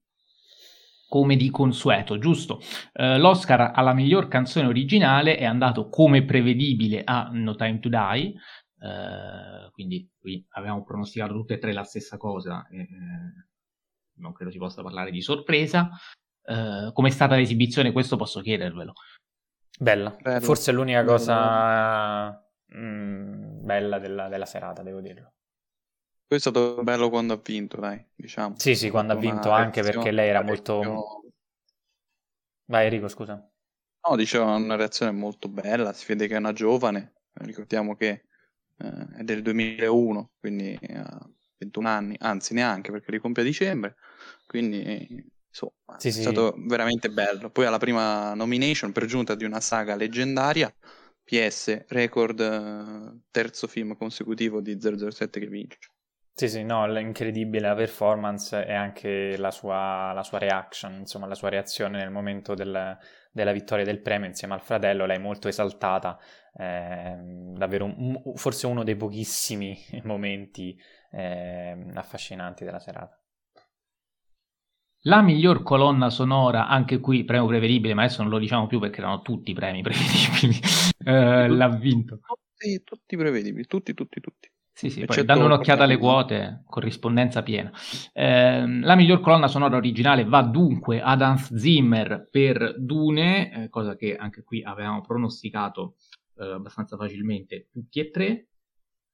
come 1.08 1.36
di 1.36 1.50
consueto, 1.50 2.18
giusto? 2.18 2.60
Uh, 2.94 3.18
L'Oscar 3.18 3.72
alla 3.74 3.92
miglior 3.92 4.28
canzone 4.28 4.66
originale 4.66 5.36
è 5.36 5.44
andato 5.44 5.88
come 5.88 6.24
prevedibile 6.24 7.02
a 7.04 7.28
No 7.32 7.54
Time 7.54 7.78
to 7.78 7.88
Die, 7.88 8.34
uh, 8.78 9.70
quindi 9.72 10.10
qui 10.18 10.44
abbiamo 10.50 10.82
pronosticato 10.84 11.32
tutte 11.32 11.54
e 11.54 11.58
tre 11.58 11.72
la 11.72 11.84
stessa 11.84 12.16
cosa, 12.16 12.66
eh, 12.68 12.86
non 14.18 14.32
credo 14.32 14.50
si 14.50 14.58
possa 14.58 14.82
parlare 14.82 15.10
di 15.10 15.20
sorpresa. 15.20 15.90
Uh, 16.42 16.92
come 16.92 17.08
è 17.08 17.10
stata 17.10 17.34
l'esibizione? 17.34 17.92
Questo 17.92 18.16
posso 18.16 18.40
chiedervelo. 18.40 18.92
Bella, 19.78 20.16
Bello. 20.20 20.40
forse 20.40 20.70
è 20.70 20.74
l'unica 20.74 21.00
Bello. 21.00 21.10
cosa 21.10 22.30
mm, 22.74 23.64
bella 23.64 23.98
della, 23.98 24.28
della 24.28 24.46
serata, 24.46 24.82
devo 24.82 25.00
dirlo. 25.00 25.35
Poi 26.26 26.38
è 26.38 26.40
stato 26.40 26.82
bello 26.82 27.08
quando 27.08 27.34
ha 27.34 27.40
vinto, 27.42 27.78
dai, 27.78 28.04
diciamo. 28.14 28.56
Sì, 28.58 28.74
sì, 28.74 28.90
quando 28.90 29.12
ha 29.12 29.16
vinto, 29.16 29.50
anche 29.50 29.82
perché 29.82 30.10
lei 30.10 30.28
era 30.28 30.42
molto... 30.42 31.22
Vai 32.64 32.86
Enrico, 32.86 33.06
scusa. 33.06 33.48
No, 34.08 34.16
dicevo, 34.16 34.44
una 34.44 34.74
reazione 34.74 35.12
molto 35.12 35.48
bella, 35.48 35.92
si 35.92 36.04
vede 36.06 36.26
che 36.26 36.34
è 36.34 36.38
una 36.38 36.52
giovane, 36.52 37.14
ricordiamo 37.34 37.94
che 37.94 38.24
eh, 38.78 39.06
è 39.18 39.22
del 39.22 39.42
2001, 39.42 40.30
quindi 40.38 40.78
ha 40.94 41.28
21 41.58 41.88
anni, 41.88 42.16
anzi 42.18 42.54
neanche 42.54 42.90
perché 42.90 43.10
li 43.10 43.18
compie 43.18 43.42
a 43.42 43.46
dicembre, 43.46 43.96
quindi 44.46 45.24
insomma 45.48 45.98
sì, 45.98 46.08
è 46.08 46.10
sì. 46.10 46.20
stato 46.20 46.54
veramente 46.58 47.08
bello. 47.08 47.50
Poi 47.50 47.66
alla 47.66 47.78
prima 47.78 48.34
nomination 48.34 48.92
per 48.92 49.06
giunta 49.06 49.34
di 49.34 49.44
una 49.44 49.60
saga 49.60 49.96
leggendaria, 49.96 50.72
PS, 51.24 51.86
record 51.88 52.40
eh, 52.40 53.20
terzo 53.30 53.66
film 53.66 53.96
consecutivo 53.96 54.60
di 54.60 54.78
007 54.80 55.40
che 55.40 55.46
vince. 55.46 55.78
Sì, 56.38 56.50
sì, 56.50 56.64
no, 56.64 56.86
incredibile 56.98 57.66
la 57.66 57.74
performance 57.74 58.66
e 58.66 58.74
anche 58.74 59.38
la 59.38 59.50
sua, 59.50 60.12
la 60.12 60.22
sua 60.22 60.36
reaction, 60.36 60.92
insomma, 60.98 61.26
la 61.26 61.34
sua 61.34 61.48
reazione 61.48 61.96
nel 61.96 62.10
momento 62.10 62.52
del, 62.54 62.98
della 63.32 63.52
vittoria 63.52 63.86
del 63.86 64.02
premio 64.02 64.28
insieme 64.28 64.52
al 64.52 64.60
fratello, 64.60 65.06
lei 65.06 65.18
molto 65.18 65.48
esaltata, 65.48 66.18
eh, 66.58 67.16
davvero 67.54 67.86
un, 67.86 68.20
forse 68.34 68.66
uno 68.66 68.84
dei 68.84 68.96
pochissimi 68.96 69.78
momenti 70.04 70.78
eh, 71.10 71.74
affascinanti 71.94 72.64
della 72.66 72.80
serata. 72.80 73.18
La 75.04 75.22
miglior 75.22 75.62
colonna 75.62 76.10
sonora, 76.10 76.68
anche 76.68 77.00
qui 77.00 77.24
premio 77.24 77.46
prevedibile, 77.46 77.94
ma 77.94 78.02
adesso 78.02 78.20
non 78.20 78.30
lo 78.30 78.38
diciamo 78.38 78.66
più 78.66 78.78
perché 78.78 78.98
erano 79.00 79.22
tutti 79.22 79.54
premi 79.54 79.80
prevedibili, 79.82 80.60
eh, 81.02 81.48
l'ha 81.48 81.68
vinto. 81.68 82.18
Tutti, 82.20 82.82
tutti 82.84 83.16
prevedibili, 83.16 83.64
tutti, 83.66 83.94
tutti, 83.94 84.20
tutti. 84.20 84.50
Sì, 84.76 84.90
sì, 84.90 85.06
poi 85.06 85.24
dando 85.24 85.46
un'occhiata 85.46 85.84
alle 85.84 85.96
quote, 85.96 86.64
corrispondenza 86.66 87.42
piena. 87.42 87.72
Eh, 88.12 88.80
la 88.82 88.94
miglior 88.94 89.20
colonna 89.20 89.48
sonora 89.48 89.74
originale 89.78 90.26
va 90.26 90.42
dunque 90.42 91.00
ad 91.00 91.22
Hans 91.22 91.54
Zimmer 91.54 92.28
per 92.30 92.74
Dune, 92.78 93.64
eh, 93.64 93.68
cosa 93.70 93.96
che 93.96 94.14
anche 94.16 94.42
qui 94.42 94.62
avevamo 94.62 95.00
pronosticato 95.00 95.94
eh, 96.36 96.44
abbastanza 96.44 96.98
facilmente 96.98 97.68
tutti 97.72 98.00
e 98.00 98.10
tre. 98.10 98.48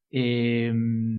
E, 0.09 0.64
ehm, 0.64 1.16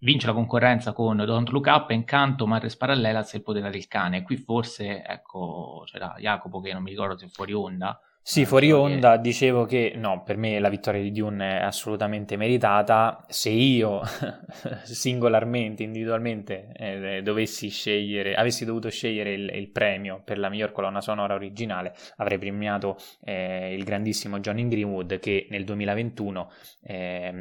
vince 0.00 0.26
la 0.26 0.34
concorrenza 0.34 0.92
con 0.92 1.16
Don't 1.16 1.48
Look 1.48 1.66
Up, 1.68 1.88
Encanto, 1.92 2.46
Matres 2.46 2.76
Parallelas 2.76 3.32
e 3.32 3.38
Il 3.38 3.42
potere 3.42 3.70
del 3.70 3.88
cane. 3.88 4.22
Qui 4.22 4.36
forse, 4.36 5.02
ecco, 5.02 5.84
c'era 5.86 6.14
Jacopo 6.18 6.60
che 6.60 6.74
non 6.74 6.82
mi 6.82 6.90
ricordo 6.90 7.16
se 7.16 7.28
fuori 7.28 7.54
onda, 7.54 7.98
sì, 8.24 8.46
fuori 8.46 8.70
onda 8.70 9.16
dicevo 9.16 9.64
che 9.64 9.94
no, 9.96 10.22
per 10.22 10.36
me 10.36 10.60
la 10.60 10.68
vittoria 10.68 11.02
di 11.02 11.10
Dune 11.10 11.58
è 11.58 11.62
assolutamente 11.64 12.36
meritata. 12.36 13.24
Se 13.28 13.50
io 13.50 14.00
singolarmente, 14.84 15.82
individualmente, 15.82 16.72
eh, 16.76 17.20
dovessi 17.22 17.68
scegliere, 17.68 18.36
avessi 18.36 18.64
dovuto 18.64 18.90
scegliere 18.90 19.32
il, 19.32 19.50
il, 19.52 19.70
premio 19.70 20.22
per 20.24 20.38
la 20.38 20.48
miglior 20.48 20.70
colonna 20.70 21.00
sonora 21.00 21.34
originale, 21.34 21.94
avrei 22.18 22.38
premiato 22.38 22.96
eh, 23.24 23.74
il 23.74 23.82
grandissimo 23.82 24.38
Johnny 24.38 24.68
Greenwood 24.68 25.18
che 25.18 25.48
nel 25.50 25.64
2021 25.64 26.52
eh, 26.84 27.34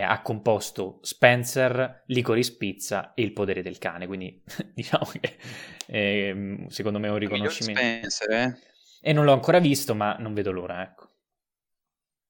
ha 0.00 0.22
composto 0.22 1.00
Spencer, 1.02 2.04
Licorice 2.06 2.56
Pizza 2.56 3.14
e 3.14 3.22
Il 3.22 3.32
potere 3.32 3.62
del 3.62 3.78
cane. 3.78 4.06
Quindi 4.06 4.40
diciamo 4.72 5.10
che 5.20 5.36
ehm, 5.88 6.68
secondo 6.68 7.00
me 7.00 7.08
è 7.08 7.10
un 7.10 7.18
riconoscimento. 7.18 7.80
Spencer, 7.80 8.30
eh? 8.30 8.72
E 9.06 9.12
non 9.12 9.26
l'ho 9.26 9.34
ancora 9.34 9.58
visto, 9.58 9.94
ma 9.94 10.16
non 10.18 10.32
vedo 10.32 10.50
l'ora, 10.50 10.82
ecco. 10.82 11.10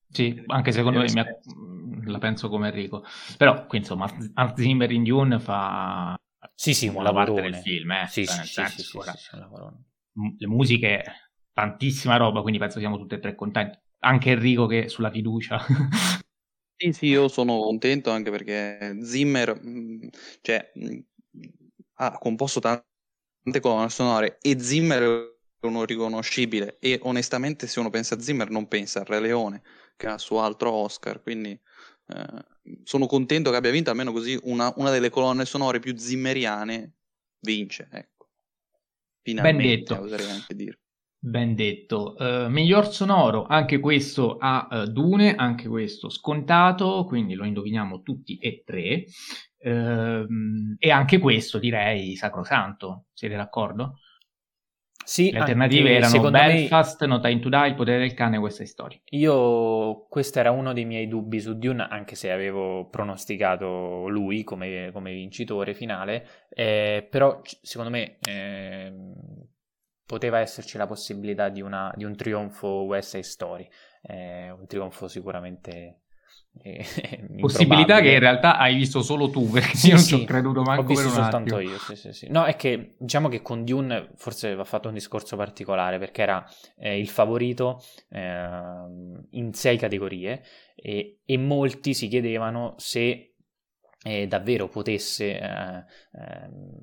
Sì, 0.09 0.43
anche 0.47 0.73
secondo 0.73 0.99
me 0.99 1.13
mia... 1.13 1.25
la 2.07 2.19
penso 2.19 2.49
come 2.49 2.71
Enrico. 2.71 3.05
Però, 3.37 3.67
qui 3.67 3.79
insomma, 3.79 4.13
Hans 4.35 4.61
Zimmer 4.61 4.91
in 4.91 5.05
Dune 5.05 5.39
fa... 5.39 6.19
Sì, 6.53 6.75
sì, 6.75 6.89
un 6.89 7.05
lavorone. 7.05 7.43
del 7.43 7.55
film, 7.55 7.93
eh. 7.93 8.07
Sì, 8.09 8.27
cioè, 8.27 8.45
sì, 8.45 8.53
senso, 8.55 8.83
sì, 8.83 8.97
ora... 8.97 9.13
sì, 9.13 9.37
Le 10.39 10.47
musiche, 10.49 11.05
tantissima 11.53 12.17
roba, 12.17 12.41
quindi 12.43 12.59
penso 12.59 12.81
siamo 12.81 12.99
tutti 12.99 13.15
e 13.15 13.21
tre 13.21 13.37
contenti. 13.37 13.79
Anche 14.01 14.31
Enrico 14.33 14.67
che 14.67 14.89
sulla 14.89 15.11
fiducia... 15.13 15.59
Sì, 16.77 16.93
sì, 16.93 17.07
io 17.07 17.29
sono 17.29 17.61
contento 17.61 18.11
anche 18.11 18.33
perché 18.33 18.99
Zimmer, 19.01 19.61
mm, 19.65 20.09
cioè, 20.41 20.73
mm, 20.77 20.99
ha 21.99 22.19
composto 22.19 22.59
tante 22.59 23.61
colonne 23.61 23.89
sonore 23.89 24.39
e 24.43 24.59
Zimmer 24.59 25.34
uno 25.67 25.85
riconoscibile. 25.85 26.79
E 26.81 26.99
onestamente 27.03 27.67
se 27.67 27.81
uno 27.81 27.91
pensa 27.91 28.15
a 28.15 28.21
Zimmer 28.21 28.51
non 28.51 28.69
pensa 28.69 29.01
a 29.01 29.05
Re 29.05 29.21
Leone 29.21 29.63
che 29.97 30.07
ha 30.07 30.15
il 30.15 30.21
suo 30.21 30.41
altro 30.41 30.71
Oscar. 30.73 31.23
Quindi 31.23 31.59
eh, 32.07 32.45
sono 32.83 33.07
contento 33.07 33.51
che 33.51 33.57
abbia 33.57 33.71
vinto 33.71 33.91
almeno 33.91 34.13
così 34.13 34.39
una, 34.43 34.73
una, 34.77 34.91
delle 34.91 35.11
colonne 35.11 35.45
sonore 35.45 35.79
più 35.79 35.97
zimmeriane 35.97 36.93
vince 37.41 37.89
ecco. 37.91 38.29
Finalmente 39.23 39.63
ben 39.63 39.77
detto. 39.77 40.01
oserei 40.01 40.31
anche 40.31 40.55
dire. 40.55 40.79
Ben 41.25 41.55
detto, 41.55 42.17
uh, 42.19 42.51
miglior 42.51 42.93
sonoro, 42.93 43.47
anche 43.47 43.81
questo 43.81 44.37
a 44.39 44.69
uh, 44.71 44.85
Dune, 44.85 45.35
anche 45.35 45.69
questo 45.69 46.11
scontato, 46.11 47.07
quindi 47.07 47.33
lo 47.33 47.47
indoviniamo 47.47 48.03
tutti 48.03 48.37
e 48.37 48.63
tre, 48.63 49.07
uh, 49.61 50.27
e 50.79 50.91
anche 50.91 51.19
questo 51.19 51.59
direi 51.59 52.15
sacrosanto, 52.15 53.07
siete 53.15 53.37
d'accordo? 53.37 54.01
Sì, 55.05 55.31
le 55.31 55.39
alternative 55.41 55.97
erano 55.97 56.31
Belfast, 56.31 57.01
me... 57.03 57.07
No 57.07 57.21
Time 57.21 57.39
to 57.41 57.49
Die, 57.49 57.67
Il 57.69 57.75
potere 57.75 57.99
del 57.99 58.15
cane, 58.15 58.39
questa 58.39 58.65
storia. 58.65 58.99
Io, 59.11 60.07
questo 60.09 60.39
era 60.41 60.51
uno 60.51 60.73
dei 60.73 60.85
miei 60.85 61.07
dubbi 61.07 61.41
su 61.41 61.57
Dune, 61.57 61.87
anche 61.89 62.15
se 62.15 62.31
avevo 62.31 62.89
pronosticato 62.89 64.09
lui 64.09 64.43
come, 64.45 64.91
come 64.93 65.13
vincitore 65.13 65.75
finale, 65.75 66.27
eh, 66.49 67.07
però 67.09 67.41
secondo 67.63 67.91
me 67.91 68.19
eh, 68.27 68.93
poteva 70.07 70.41
esserci 70.41 70.77
la 70.79 70.87
possibilità 70.87 71.49
di, 71.49 71.61
una, 71.61 71.93
di 71.95 72.05
un 72.05 72.17
trionfo 72.17 72.69
West 72.83 73.11
Side 73.11 73.23
Story, 73.23 73.69
eh, 74.03 74.51
un 74.51 74.67
trionfo 74.67 75.09
sicuramente 75.09 76.04
Possibilità 77.41 78.01
che 78.01 78.13
in 78.13 78.19
realtà 78.19 78.57
hai 78.59 78.75
visto 78.75 79.03
solo 79.03 79.29
tu, 79.29 79.51
perché 79.51 79.77
sì, 79.77 79.89
io 79.89 79.95
non 79.95 80.03
sì, 80.03 80.17
ci 80.17 80.23
ho 80.23 80.25
creduto 80.25 80.63
manco 80.63 80.83
ho 80.83 80.87
visto 80.87 81.11
per 81.11 81.13
soltanto 81.13 81.59
io. 81.59 81.79
Sì, 81.79 81.97
sì, 81.97 82.13
sì. 82.13 82.27
No, 82.31 82.45
è 82.45 82.57
che 82.57 82.95
diciamo 82.99 83.29
che 83.29 83.43
con 83.43 83.65
Dune 83.65 84.11
forse 84.17 84.55
va 84.55 84.65
fatto 84.65 84.89
un 84.89 84.95
discorso 84.95 85.37
particolare 85.37 85.99
perché 85.99 86.23
era 86.23 86.47
eh, 86.79 86.99
il 86.99 87.09
favorito 87.09 87.83
eh, 88.09 88.47
in 89.31 89.53
sei 89.53 89.77
categorie 89.77 90.43
e, 90.75 91.19
e, 91.25 91.39
molti 91.39 91.93
si 91.93 92.09
chiedevano 92.09 92.75
se 92.79 93.35
eh, 94.03 94.27
davvero 94.27 94.69
potesse 94.69 95.39
eh, 95.39 95.85
ehm, 96.13 96.79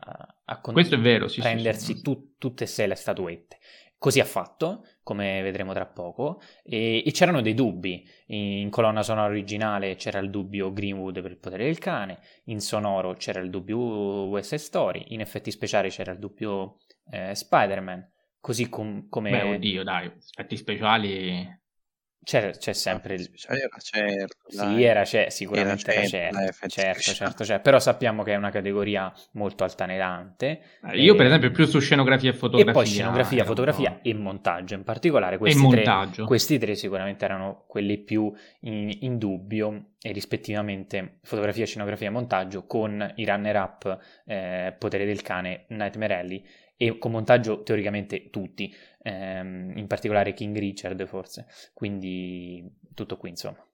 a, 0.00 0.34
a 0.44 0.60
con- 0.60 0.74
Questo 0.74 0.94
è 0.94 0.98
vero, 0.98 1.28
sì, 1.28 1.40
prendersi 1.40 2.00
tu, 2.00 2.34
tutte 2.38 2.64
e 2.64 2.66
sei 2.66 2.88
le 2.88 2.94
statuette. 2.94 3.58
Così 3.98 4.20
ha 4.20 4.24
fatto, 4.24 4.84
come 5.02 5.40
vedremo 5.42 5.72
tra 5.72 5.86
poco, 5.86 6.40
e, 6.62 7.02
e, 7.04 7.10
c'erano 7.12 7.40
dei 7.40 7.54
dubbi. 7.54 8.06
In 8.26 8.68
colonna 8.70 9.02
sonora 9.02 9.28
originale 9.28 9.96
c'era 9.96 10.18
il 10.18 10.30
dubbio 10.30 10.72
Greenwood 10.72 11.22
per 11.22 11.30
il 11.30 11.38
potere 11.38 11.64
del 11.64 11.78
cane, 11.78 12.18
in 12.44 12.60
sonoro 12.60 13.14
c'era 13.14 13.40
il 13.40 13.50
dubbio 13.50 13.78
West 13.78 14.54
Story, 14.56 15.06
in 15.08 15.20
effetti 15.20 15.50
speciali 15.50 15.88
c'era 15.88 16.12
il 16.12 16.18
dubbio 16.18 16.76
eh, 17.10 17.34
Spider-Man, 17.34 18.12
così 18.38 18.68
com- 18.68 19.08
come... 19.08 19.30
Beh, 19.30 19.54
oddio, 19.54 19.82
dai, 19.82 20.06
effetti 20.06 20.56
speciali 20.56 21.64
c'è, 22.26 22.50
c'è 22.50 22.72
sempre 22.72 23.14
il... 23.14 23.30
Era 23.46 23.78
certo, 23.78 24.36
sì, 24.48 24.82
era, 24.82 25.02
c'è, 25.02 25.30
sicuramente 25.30 25.94
era, 25.94 26.06
certo, 26.06 26.38
era 26.38 26.52
certo, 26.52 26.68
certo, 26.68 27.00
certo, 27.00 27.44
certo, 27.44 27.62
però 27.62 27.78
sappiamo 27.78 28.24
che 28.24 28.32
è 28.32 28.36
una 28.36 28.50
categoria 28.50 29.12
molto 29.32 29.62
altalenante. 29.62 30.60
Eh, 30.90 31.00
io 31.00 31.14
e... 31.14 31.16
per 31.16 31.26
esempio 31.26 31.52
più 31.52 31.66
su 31.66 31.78
scenografia 31.78 32.30
e 32.30 32.34
fotografia. 32.34 32.70
E 32.72 32.74
poi 32.74 32.86
scenografia, 32.86 33.44
fotografia 33.44 34.00
e 34.02 34.12
montaggio 34.14 34.74
in 34.74 34.82
particolare. 34.82 35.38
Questi, 35.38 35.68
tre, 35.68 35.84
questi 36.24 36.58
tre 36.58 36.74
sicuramente 36.74 37.24
erano 37.24 37.64
quelli 37.68 37.98
più 37.98 38.32
in, 38.62 38.90
in, 39.02 39.18
dubbio 39.18 39.90
e 40.00 40.10
rispettivamente 40.10 41.18
fotografia, 41.22 41.64
scenografia 41.64 42.08
e 42.08 42.10
montaggio 42.10 42.66
con 42.66 43.12
i 43.16 43.24
runner-up 43.24 43.98
eh, 44.26 44.74
Potere 44.76 45.04
del 45.06 45.22
cane, 45.22 45.66
Nightmare 45.68 46.14
Alley 46.16 46.44
e 46.76 46.98
con 46.98 47.10
montaggio 47.10 47.62
teoricamente 47.62 48.30
tutti, 48.30 48.72
ehm, 49.02 49.76
in 49.76 49.86
particolare 49.86 50.34
King 50.34 50.56
Richard 50.56 51.06
forse, 51.06 51.46
quindi 51.72 52.64
tutto 52.94 53.16
qui 53.16 53.30
insomma. 53.30 53.64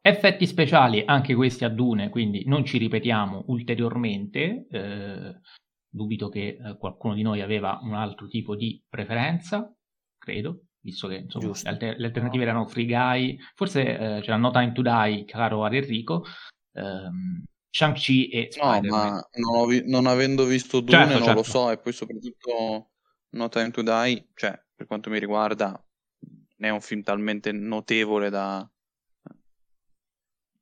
Effetti 0.00 0.46
speciali, 0.46 1.02
anche 1.04 1.34
questi 1.34 1.64
a 1.64 1.68
Dune, 1.68 2.08
quindi 2.08 2.44
non 2.46 2.64
ci 2.64 2.78
ripetiamo 2.78 3.44
ulteriormente, 3.48 4.66
eh, 4.70 5.40
dubito 5.88 6.28
che 6.28 6.58
eh, 6.60 6.76
qualcuno 6.78 7.14
di 7.14 7.22
noi 7.22 7.40
aveva 7.40 7.78
un 7.82 7.94
altro 7.94 8.26
tipo 8.26 8.56
di 8.56 8.82
preferenza, 8.88 9.72
credo, 10.16 10.68
visto 10.80 11.08
che 11.08 11.16
insomma, 11.16 11.46
le, 11.46 11.68
alter- 11.68 11.98
le, 11.98 12.06
alternative 12.06 12.42
erano 12.42 12.66
Free 12.66 12.86
Guy, 12.86 13.38
forse 13.54 13.82
eh, 13.82 14.20
c'era 14.20 14.36
No 14.36 14.50
Time 14.50 14.72
to 14.72 14.82
Die, 14.82 15.24
caro 15.24 15.66
Enrico, 15.66 16.24
ehm, 16.72 17.42
Shang-Chi 17.78 18.28
e 18.28 18.48
Spider-Man. 18.50 18.82
No, 18.88 18.96
ma 18.96 19.28
non, 19.34 19.68
vi- 19.68 19.88
non 19.88 20.06
avendo 20.06 20.44
visto 20.44 20.80
Dune 20.80 20.98
certo, 20.98 21.12
non 21.12 21.22
certo. 21.22 21.34
lo 21.34 21.42
so, 21.44 21.70
e 21.70 21.78
poi 21.78 21.92
soprattutto 21.92 22.90
No 23.30 23.48
Time 23.48 23.70
to 23.70 23.82
Die, 23.82 24.30
cioè, 24.34 24.60
per 24.74 24.86
quanto 24.86 25.10
mi 25.10 25.20
riguarda, 25.20 25.80
è 26.56 26.68
un 26.70 26.80
film 26.80 27.02
talmente 27.02 27.52
notevole 27.52 28.30
da 28.30 28.68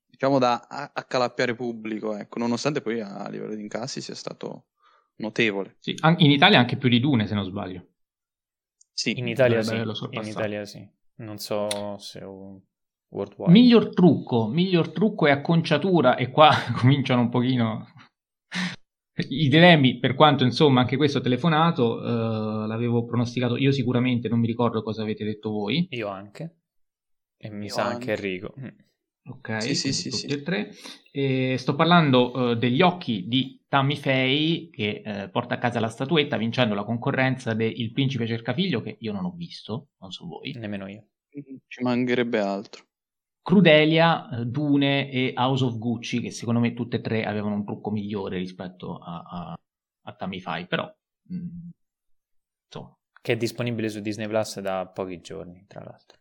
diciamo 0.05 0.39
da 0.39 0.67
accalappiare 0.93 1.55
pubblico, 1.55 2.15
ecco, 2.15 2.39
nonostante 2.39 2.83
poi 2.83 3.01
a 3.01 3.29
livello 3.31 3.55
di 3.55 3.63
incassi 3.63 4.03
sia 4.03 4.15
stato 4.15 4.67
notevole. 5.17 5.77
Sì, 5.79 5.95
in 6.19 6.31
Italia 6.31 6.59
anche 6.59 6.77
più 6.77 6.91
di 6.91 7.01
Dune, 7.01 7.27
se 7.27 7.35
non 7.35 7.45
sbaglio. 7.45 7.87
Sì, 8.93 9.19
in 9.19 9.29
Italia 9.29 9.63
sì. 9.63 9.75
In 9.75 10.27
Italia 10.27 10.67
sì. 10.67 10.87
Non 11.17 11.39
so 11.39 11.97
se 11.97 12.21
worldwide. 13.11 13.53
Miglior 13.53 13.93
trucco, 13.93 14.49
miglior 14.49 14.91
trucco 14.93 15.27
e 15.27 15.31
acconciatura, 15.31 16.17
e 16.17 16.31
qua 16.31 16.51
cominciano 16.81 17.23
un 17.23 17.29
pochino 17.29 17.87
i 19.29 19.49
dilemmi, 19.49 19.99
per 19.99 20.15
quanto 20.15 20.45
insomma 20.45 20.81
anche 20.81 20.97
questo 20.97 21.21
telefonato, 21.21 21.95
uh, 21.95 22.67
l'avevo 22.67 23.05
pronosticato 23.07 23.57
io 23.57 23.73
sicuramente, 23.73 24.29
non 24.29 24.41
mi 24.41 24.47
ricordo 24.47 24.83
cosa 24.83 25.03
avete 25.03 25.25
detto 25.25 25.51
voi. 25.51 25.87
Io 25.91 26.09
anche. 26.09 26.57
E 27.39 27.51
mi 27.51 27.67
io 27.67 27.73
sa 27.73 27.87
anche 27.87 28.13
Enrico. 28.13 28.55
Mm. 28.59 28.67
Ok, 29.29 29.63
sì, 29.63 29.75
sì, 29.75 29.93
sì, 29.93 30.11
sì. 30.11 30.27
e 30.27 30.43
tre. 30.43 30.71
E 31.11 31.57
sto 31.59 31.75
parlando 31.75 32.31
uh, 32.33 32.55
degli 32.55 32.83
occhi 32.83 33.27
di 33.27 33.65
Tammy 33.67 33.97
Faye 33.97 34.69
che 34.71 35.03
uh, 35.05 35.31
porta 35.31 35.55
a 35.55 35.59
casa 35.59 35.81
la 35.81 35.89
statuetta 35.89 36.37
vincendo 36.37 36.75
la 36.75 36.85
concorrenza 36.85 37.55
del 37.55 37.93
Principe 37.93 38.27
Cercafiglio 38.27 38.83
che 38.83 38.97
io 39.01 39.13
non 39.13 39.25
ho 39.25 39.33
visto, 39.35 39.89
non 39.99 40.13
so 40.13 40.27
voi. 40.27 40.53
Nemmeno 40.53 40.89
io. 40.89 41.09
Ci 41.67 41.83
mancherebbe 41.83 42.39
altro. 42.39 42.85
Crudelia, 43.47 44.29
Dune 44.45 45.09
e 45.09 45.33
House 45.37 45.63
of 45.63 45.79
Gucci, 45.79 46.21
che 46.21 46.33
secondo 46.33 46.59
me 46.59 46.75
tutte 46.75 46.97
e 46.97 47.01
tre 47.01 47.25
avevano 47.25 47.55
un 47.55 47.65
trucco 47.65 47.93
migliore 47.93 48.39
rispetto 48.39 48.99
a, 48.99 49.23
a, 49.23 49.57
a 50.03 50.13
Tamify, 50.15 50.67
però 50.67 50.93
mh, 51.29 51.37
mm, 51.37 51.69
insomma. 52.65 52.97
Che 53.23 53.33
è 53.33 53.37
disponibile 53.37 53.89
su 53.89 54.01
Disney 54.01 54.27
Plus 54.27 54.59
da 54.59 54.89
pochi 54.89 55.21
giorni, 55.21 55.65
tra 55.69 55.79
l'altro. 55.85 56.19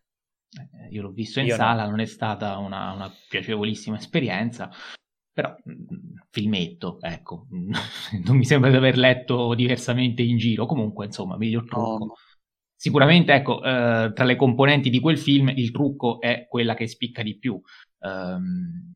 Eh, 0.56 0.88
io 0.90 1.02
l'ho 1.02 1.10
visto 1.10 1.40
in 1.40 1.46
io 1.46 1.56
sala, 1.56 1.82
no. 1.82 1.90
non 1.90 1.98
è 1.98 2.06
stata 2.06 2.58
una, 2.58 2.92
una 2.92 3.12
piacevolissima 3.28 3.96
esperienza, 3.96 4.70
però 5.32 5.52
mh, 5.64 5.72
mm, 5.72 6.14
filmetto, 6.30 6.98
ecco, 7.00 7.48
non 8.24 8.36
mi 8.36 8.44
sembra 8.44 8.70
di 8.70 8.76
aver 8.76 8.96
letto 8.98 9.52
diversamente 9.54 10.22
in 10.22 10.36
giro, 10.36 10.64
comunque 10.64 11.06
insomma, 11.06 11.36
miglior 11.36 11.66
trucco. 11.66 12.04
No. 12.04 12.14
Sicuramente, 12.78 13.32
ecco, 13.32 13.62
eh, 13.62 14.12
tra 14.14 14.24
le 14.24 14.36
componenti 14.36 14.90
di 14.90 15.00
quel 15.00 15.18
film 15.18 15.48
il 15.48 15.70
trucco 15.70 16.20
è 16.20 16.46
quella 16.48 16.74
che 16.74 16.86
spicca 16.86 17.22
di 17.22 17.38
più. 17.38 17.60
Um, 18.00 18.92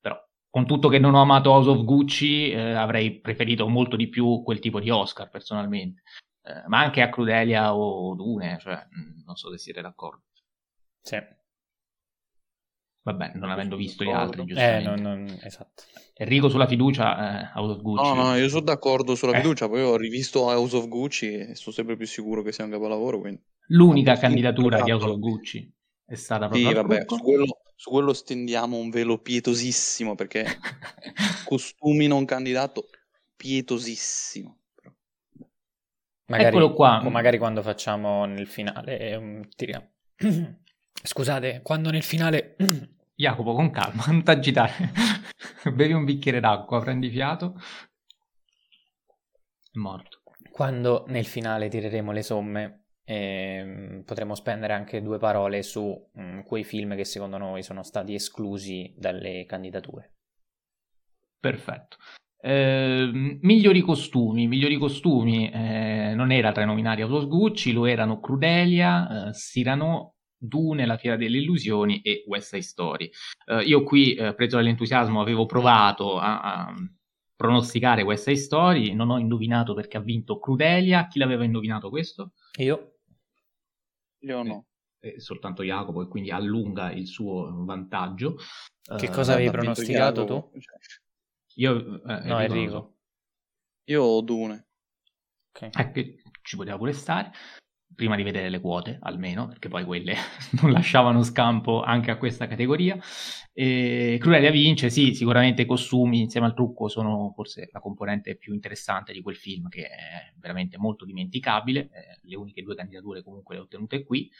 però, 0.00 0.22
con 0.50 0.66
tutto 0.66 0.88
che 0.88 0.98
non 0.98 1.14
ho 1.14 1.22
amato 1.22 1.50
House 1.50 1.70
of 1.70 1.84
Gucci, 1.84 2.50
eh, 2.50 2.72
avrei 2.72 3.20
preferito 3.20 3.66
molto 3.66 3.96
di 3.96 4.08
più 4.08 4.42
quel 4.42 4.58
tipo 4.58 4.78
di 4.80 4.90
Oscar, 4.90 5.30
personalmente. 5.30 6.02
Eh, 6.42 6.68
ma 6.68 6.78
anche 6.80 7.00
a 7.00 7.08
Crudelia 7.08 7.74
o 7.74 8.14
Dune, 8.14 8.58
cioè, 8.60 8.74
mm, 8.74 9.24
non 9.24 9.36
so 9.36 9.50
se 9.50 9.58
siete 9.58 9.80
d'accordo. 9.80 10.22
Sì. 11.00 11.16
Vabbè, 13.06 13.32
non 13.34 13.50
avendo 13.50 13.76
visto 13.76 14.02
gli 14.02 14.10
altri, 14.10 14.42
eh, 14.42 14.44
giustamente. 14.46 14.90
Eh, 14.90 14.96
non, 14.96 15.00
non, 15.00 15.38
esatto. 15.44 15.84
Enrico 16.14 16.48
sulla 16.48 16.66
fiducia, 16.66 17.52
eh, 17.52 17.52
House 17.54 17.74
of 17.74 17.80
Gucci. 17.80 18.02
No, 18.02 18.14
no, 18.14 18.34
io 18.34 18.48
sono 18.48 18.62
d'accordo 18.62 19.14
sulla 19.14 19.36
eh. 19.36 19.40
fiducia, 19.40 19.68
poi 19.68 19.82
ho 19.82 19.96
rivisto 19.96 20.40
House 20.40 20.74
of 20.74 20.88
Gucci 20.88 21.32
e 21.32 21.54
sono 21.54 21.72
sempre 21.72 21.96
più 21.96 22.04
sicuro 22.04 22.42
che 22.42 22.50
sia 22.50 22.64
un 22.64 22.72
capolavoro. 22.72 23.20
Quindi... 23.20 23.40
L'unica 23.68 24.16
candidatura 24.16 24.80
di 24.80 24.90
House 24.90 25.06
of 25.06 25.18
Gucci 25.18 25.72
è 26.04 26.16
stata 26.16 26.48
proprio 26.48 26.68
Sì, 26.68 26.74
vabbè, 26.74 27.04
su 27.06 27.18
quello, 27.18 27.44
su 27.76 27.90
quello, 27.90 28.12
stendiamo 28.12 28.76
un 28.76 28.90
velo 28.90 29.18
pietosissimo, 29.18 30.16
perché 30.16 30.44
costumi 31.46 32.08
non 32.08 32.24
candidato, 32.24 32.88
pietosissimo. 33.36 34.58
Magari, 36.26 36.48
Eccolo 36.48 36.72
qua. 36.72 37.02
O 37.04 37.10
magari 37.10 37.38
quando 37.38 37.62
facciamo 37.62 38.24
nel 38.24 38.48
finale, 38.48 39.14
um, 39.14 39.48
tiriamo. 39.54 39.90
Scusate, 41.04 41.60
quando 41.62 41.90
nel 41.90 42.02
finale 42.02 42.56
Jacopo, 43.16 43.54
con 43.54 43.70
calma, 43.70 44.04
non 44.12 44.22
ti 44.22 44.30
agitare. 44.30 44.92
Bevi 45.72 45.94
un 45.94 46.04
bicchiere 46.04 46.38
d'acqua, 46.38 46.80
prendi 46.80 47.08
fiato. 47.08 47.54
È 49.72 49.78
morto. 49.78 50.20
Quando 50.50 51.04
nel 51.08 51.26
finale 51.26 51.68
tireremo 51.68 52.12
le 52.12 52.22
somme, 52.22 52.84
eh, 53.04 54.02
potremo 54.04 54.34
spendere 54.34 54.74
anche 54.74 55.00
due 55.00 55.18
parole 55.18 55.62
su 55.62 56.10
mh, 56.12 56.22
mm, 56.22 56.40
quei 56.40 56.64
film 56.64 56.94
che 56.94 57.04
secondo 57.04 57.38
noi 57.38 57.62
sono 57.62 57.82
stati 57.82 58.14
esclusi 58.14 58.94
dalle 58.96 59.44
candidature. 59.46 60.12
Perfetto. 61.40 61.96
Eh, 62.38 63.10
migliori 63.40 63.80
costumi, 63.80 64.46
migliori 64.46 64.76
costumi 64.76 65.50
eh, 65.50 66.12
non 66.14 66.30
era 66.30 66.52
tra 66.52 66.62
i 66.62 66.66
nominati 66.66 67.00
Autos 67.00 67.26
Gucci, 67.26 67.72
lo 67.72 67.86
erano 67.86 68.20
Crudelia, 68.20 69.28
eh, 69.28 69.32
Cyrano 69.32 70.15
Dune, 70.36 70.86
La 70.86 70.96
Fiera 70.96 71.16
delle 71.16 71.38
Illusioni 71.38 72.00
e 72.02 72.24
West 72.26 72.48
Side 72.50 72.62
Story. 72.62 73.10
Uh, 73.46 73.60
io 73.60 73.82
qui, 73.82 74.16
uh, 74.18 74.34
preso 74.34 74.56
dall'entusiasmo, 74.56 75.20
avevo 75.20 75.46
provato 75.46 76.18
a, 76.18 76.40
a, 76.40 76.74
pronosticare 77.34 78.02
West 78.02 78.24
Side 78.24 78.36
Story, 78.36 78.94
non 78.94 79.10
ho 79.10 79.18
indovinato 79.18 79.74
perché 79.74 79.96
ha 79.96 80.00
vinto 80.00 80.38
Crudelia. 80.38 81.06
Chi 81.06 81.18
l'aveva 81.18 81.44
indovinato 81.44 81.90
questo? 81.90 82.32
Io. 82.58 82.98
Io 84.20 84.42
no. 84.42 84.66
Eh, 85.00 85.08
eh, 85.08 85.20
soltanto 85.20 85.62
Jacopo 85.62 86.02
e 86.02 86.08
quindi 86.08 86.30
allunga 86.30 86.90
il 86.90 87.06
suo 87.06 87.64
vantaggio. 87.64 88.36
Che 88.82 89.06
uh, 89.06 89.10
cosa 89.10 89.34
avevi 89.34 89.50
pronosticato 89.50 90.24
tu? 90.24 90.50
Io, 91.56 92.00
no, 92.04 92.40
Enrico. 92.40 92.96
Io 93.84 94.02
ho 94.02 94.20
Dune. 94.20 94.64
Okay. 95.56 96.20
ci 96.42 96.56
poteva 96.56 96.76
pure 96.76 96.92
stare 96.92 97.32
prima 97.96 98.14
di 98.14 98.22
vedere 98.22 98.48
le 98.48 98.60
quote 98.60 98.98
almeno, 99.00 99.48
perché 99.48 99.68
poi 99.68 99.84
quelle 99.84 100.14
non 100.62 100.70
lasciavano 100.70 101.24
scampo 101.24 101.82
anche 101.82 102.12
a 102.12 102.18
questa 102.18 102.46
categoria. 102.46 102.96
E 103.52 104.18
Crudelia 104.20 104.50
vince, 104.50 104.90
sì, 104.90 105.14
sicuramente 105.14 105.62
i 105.62 105.66
costumi 105.66 106.20
insieme 106.20 106.46
al 106.46 106.54
trucco 106.54 106.88
sono 106.88 107.32
forse 107.34 107.68
la 107.72 107.80
componente 107.80 108.36
più 108.36 108.52
interessante 108.52 109.12
di 109.12 109.22
quel 109.22 109.36
film, 109.36 109.68
che 109.68 109.86
è 109.86 110.32
veramente 110.36 110.78
molto 110.78 111.04
dimenticabile. 111.04 111.80
Eh, 111.80 112.18
le 112.22 112.36
uniche 112.36 112.62
due 112.62 112.76
candidature 112.76 113.24
comunque 113.24 113.56
le 113.56 113.62
ho 113.62 113.64
ottenute 113.64 114.04
qui. 114.04 114.30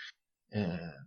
Eh, 0.51 1.05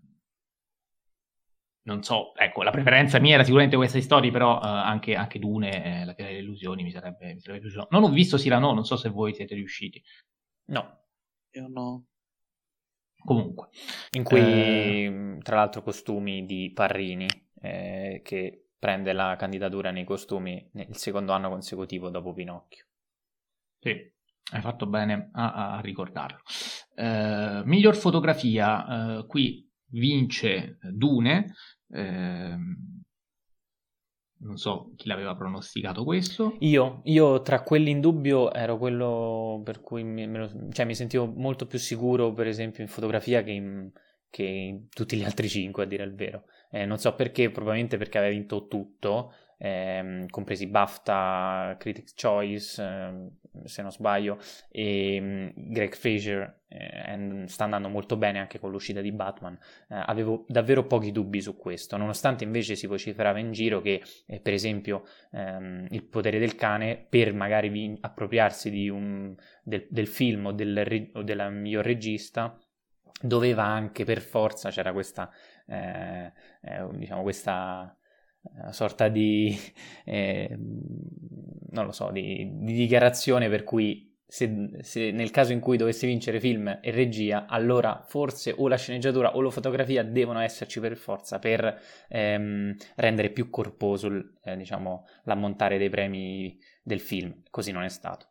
non 1.84 2.04
so, 2.04 2.36
ecco, 2.36 2.62
la 2.62 2.72
preferenza 2.72 3.20
mia 3.20 3.34
era 3.36 3.43
sicuramente 3.43 3.76
questa 3.76 4.00
storia, 4.02 4.32
però 4.32 4.58
uh, 4.60 4.64
anche, 4.64 5.16
anche, 5.16 5.39
Dune, 5.39 6.02
eh, 6.02 6.06
la 6.06 6.14
Fiera 6.14 6.30
delle 6.30 6.43
Illusioni, 6.43 6.84
mi 6.84 6.91
sarebbe, 6.91 7.34
mi 7.34 7.39
sarebbe 7.39 7.62
piaciuto. 7.62 7.88
Non 7.89 8.04
ho 8.04 8.10
visto 8.10 8.38
Cyrano, 8.38 8.74
non 8.74 8.86
so 8.86 8.95
se 8.95 9.10
voi 9.10 9.34
siete 9.34 9.56
riusciti. 9.56 10.04
No. 10.66 11.06
Io 11.52 11.68
no. 11.68 12.06
Comunque. 13.24 13.70
In 14.11 14.24
cui, 14.24 14.39
eh... 14.39 15.38
tra 15.41 15.57
l'altro, 15.57 15.82
costumi 15.82 16.45
di 16.45 16.72
Parrini, 16.74 17.28
eh, 17.61 18.22
che 18.24 18.70
prende 18.80 19.11
la 19.11 19.36
candidatura 19.38 19.91
nei 19.91 20.05
costumi 20.05 20.70
nel 20.74 20.95
secondo 20.95 21.34
anno 21.34 21.49
consecutivo 21.49 22.09
dopo 22.09 22.34
Pinocchio. 22.34 22.86
Sì, 23.80 23.89
hai 24.51 24.61
fatto 24.61 24.88
bene 24.88 25.30
a, 25.34 25.76
a 25.76 25.82
ricordarlo. 25.82 26.39
Eh, 26.95 27.61
miglior 27.65 27.95
fotografia, 27.95 29.20
eh, 29.20 29.26
qui 29.26 29.70
vince 29.91 30.78
Dune, 30.82 31.53
eh, 31.91 32.57
non 34.42 34.58
so 34.58 34.92
chi 34.96 35.08
l'aveva 35.08 35.36
pronosticato 35.36 36.04
questo. 36.04 36.56
Io, 36.60 37.02
io 37.06 37.42
tra 37.42 37.62
quelli 37.62 37.90
in 37.90 38.00
dubbio 38.00 38.54
ero 38.54 38.78
quello 38.78 39.62
per 39.64 39.82
cui 39.82 40.04
mi, 40.04 40.26
lo, 40.32 40.50
cioè, 40.72 40.86
mi 40.86 40.96
sentivo 40.96 41.26
molto 41.26 41.66
più 41.66 41.80
sicuro, 41.80 42.32
per 42.34 42.48
esempio, 42.48 42.84
in 42.84 42.90
fotografia 42.90 43.44
che 43.44 43.52
in, 43.52 43.92
che 44.30 44.44
in 44.44 44.88
tutti 44.90 45.18
gli 45.18 45.24
altri 45.24 45.50
cinque, 45.50 45.84
a 45.84 45.88
dire 45.88 46.04
il 46.04 46.16
vero. 46.16 46.44
Eh, 46.72 46.86
non 46.86 46.98
so 46.98 47.16
perché, 47.16 47.50
probabilmente 47.50 47.98
perché 47.98 48.18
aveva 48.18 48.34
vinto 48.34 48.68
tutto, 48.68 49.34
ehm, 49.60 50.28
compresi 50.28 50.68
BAFTA, 50.68 51.76
Critics' 51.78 52.14
Choice, 52.16 52.82
ehm, 52.82 53.30
se 53.66 53.82
non 53.82 53.91
sbaglio, 53.91 54.39
e 54.70 55.16
ehm, 55.16 55.53
Greg 55.55 55.93
Fraser 55.95 56.62
eh, 56.70 57.43
sta 57.47 57.66
andando 57.66 57.89
molto 57.89 58.16
bene 58.16 58.39
anche 58.39 58.60
con 58.60 58.72
l'uscita 58.72 59.01
di 59.01 59.12
Batman. 59.12 59.57
Eh, 59.89 60.01
avevo 60.05 60.45
davvero 60.47 60.86
pochi 60.86 61.12
dubbi 61.12 61.41
su 61.41 61.57
questo, 61.57 61.97
nonostante 61.97 62.43
invece 62.43 62.76
si 62.76 62.88
vociferava 62.88 63.39
in 63.39 63.51
giro 63.51 63.82
che, 63.82 64.01
eh, 64.26 64.39
per 64.39 64.53
esempio, 64.53 65.03
ehm, 65.32 65.88
il 65.89 66.03
potere 66.05 66.39
del 66.39 66.55
cane, 66.55 67.05
per 67.10 67.34
magari 67.34 67.70
vi- 67.70 67.97
appropriarsi 67.99 68.89
un, 68.89 69.36
del, 69.64 69.88
del, 69.89 70.07
film 70.07 70.47
o 70.47 70.51
del, 70.53 71.10
o 71.14 71.24
del 71.24 71.51
miglior 71.51 71.84
regista, 71.86 72.57
doveva 73.22 73.64
anche 73.64 74.05
per 74.05 74.22
forza, 74.22 74.70
c'era 74.70 74.93
questa, 74.93 75.30
eh, 75.68 76.32
eh, 76.62 76.88
diciamo, 76.93 77.22
questa 77.22 77.93
una 78.42 78.72
sorta 78.72 79.08
di, 79.08 79.58
eh, 80.06 80.56
non 80.58 81.86
lo 81.86 81.92
so, 81.92 82.10
di, 82.12 82.50
di, 82.62 82.74
dichiarazione 82.74 83.50
per 83.50 83.64
cui 83.64 84.08
se, 84.26 84.70
se, 84.82 85.12
nel 85.12 85.32
caso 85.32 85.54
in 85.54 85.60
cui 85.60 85.76
dovesse 85.76 86.06
vincere 86.06 86.40
film 86.40 86.80
e 86.82 86.92
regia, 86.92 87.48
allora 87.48 88.04
forse 88.08 88.54
o 88.56 88.68
la 88.68 88.78
sceneggiatura 88.78 89.36
o 89.36 89.42
la 89.42 89.50
fotografia 89.50 90.04
devono 90.04 90.40
esserci 90.40 90.80
per 90.80 90.96
forza 90.98 91.40
per 91.40 91.82
ehm, 92.10 92.76
rendere 92.96 93.32
più 93.32 93.50
corposo 93.50 94.36
eh, 94.44 94.56
diciamo, 94.56 95.06
l'ammontare 95.24 95.78
dei 95.78 95.90
premi 95.90 96.58
del 96.84 97.00
film. 97.00 97.42
Così 97.50 97.72
non 97.72 97.84
è 97.84 97.90
stato. 97.90 98.29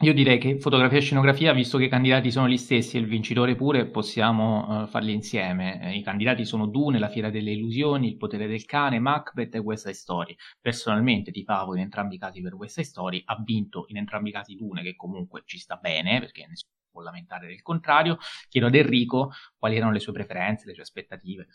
Io 0.00 0.12
direi 0.12 0.36
che 0.38 0.60
fotografia 0.60 0.98
e 0.98 1.00
scenografia, 1.00 1.54
visto 1.54 1.78
che 1.78 1.84
i 1.84 1.88
candidati 1.88 2.30
sono 2.30 2.48
gli 2.48 2.58
stessi 2.58 2.98
e 2.98 3.00
il 3.00 3.06
vincitore 3.06 3.56
pure, 3.56 3.86
possiamo 3.86 4.82
uh, 4.82 4.86
farli 4.86 5.14
insieme. 5.14 5.80
Eh, 5.82 5.96
I 5.96 6.02
candidati 6.02 6.44
sono 6.44 6.66
Dune, 6.66 6.98
La 6.98 7.08
Fiera 7.08 7.30
delle 7.30 7.52
Illusioni, 7.52 8.08
Il 8.08 8.18
Potere 8.18 8.46
del 8.46 8.66
Cane, 8.66 8.98
Macbeth 8.98 9.54
e 9.54 9.58
West 9.58 9.84
Side 9.84 9.94
Story. 9.94 10.36
Personalmente 10.60 11.30
tifavo 11.30 11.74
in 11.74 11.80
entrambi 11.80 12.16
i 12.16 12.18
casi 12.18 12.42
per 12.42 12.54
West 12.54 12.74
Side 12.74 12.86
Story, 12.86 13.22
ha 13.24 13.42
vinto 13.42 13.86
in 13.88 13.96
entrambi 13.96 14.28
i 14.28 14.32
casi 14.32 14.54
Dune, 14.54 14.82
che 14.82 14.96
comunque 14.96 15.44
ci 15.46 15.56
sta 15.56 15.76
bene, 15.76 16.20
perché 16.20 16.46
nessuno 16.46 16.74
può 16.90 17.00
lamentare 17.00 17.46
del 17.46 17.62
contrario. 17.62 18.18
Chiedo 18.50 18.66
ad 18.66 18.74
Enrico 18.74 19.32
quali 19.56 19.76
erano 19.76 19.92
le 19.92 20.00
sue 20.00 20.12
preferenze, 20.12 20.66
le 20.66 20.74
sue 20.74 20.82
aspettative. 20.82 21.46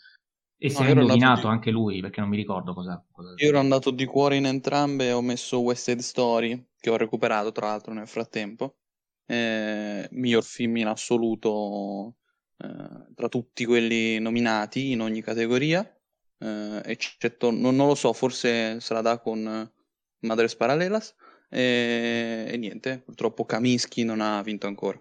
E 0.58 0.66
no, 0.66 0.74
se 0.74 0.84
ha 0.84 0.88
indovinato 0.88 1.42
di... 1.42 1.46
anche 1.46 1.70
lui, 1.70 2.00
perché 2.00 2.20
non 2.20 2.28
mi 2.28 2.36
ricordo 2.36 2.74
cosa, 2.74 3.04
cosa... 3.08 3.34
Io 3.36 3.48
ero 3.48 3.60
andato 3.60 3.92
di 3.92 4.04
cuore 4.04 4.34
in 4.34 4.46
entrambe 4.46 5.06
e 5.06 5.12
ho 5.12 5.20
messo 5.20 5.60
West 5.60 5.88
Side 5.88 6.02
Story, 6.02 6.70
che 6.82 6.90
ho 6.90 6.96
recuperato 6.96 7.52
tra 7.52 7.68
l'altro 7.68 7.92
nel 7.94 8.08
frattempo. 8.08 8.78
Eh, 9.24 10.08
miglior 10.10 10.42
film 10.42 10.78
in 10.78 10.88
assoluto 10.88 12.16
eh, 12.58 13.14
tra 13.14 13.28
tutti 13.28 13.64
quelli 13.64 14.18
nominati 14.18 14.90
in 14.90 15.00
ogni 15.00 15.22
categoria, 15.22 15.80
eh, 16.38 16.82
eccetto, 16.84 17.52
non, 17.52 17.76
non, 17.76 17.86
lo 17.86 17.94
so, 17.94 18.12
forse 18.12 18.80
se 18.80 18.94
la 18.94 19.00
dà 19.00 19.20
con 19.20 19.72
Madres 20.20 20.56
Paralelas. 20.56 21.14
E, 21.48 22.46
e 22.48 22.56
niente, 22.56 22.98
purtroppo 22.98 23.44
Kaminsky 23.44 24.02
non 24.02 24.20
ha 24.20 24.42
vinto 24.42 24.66
ancora. 24.66 25.00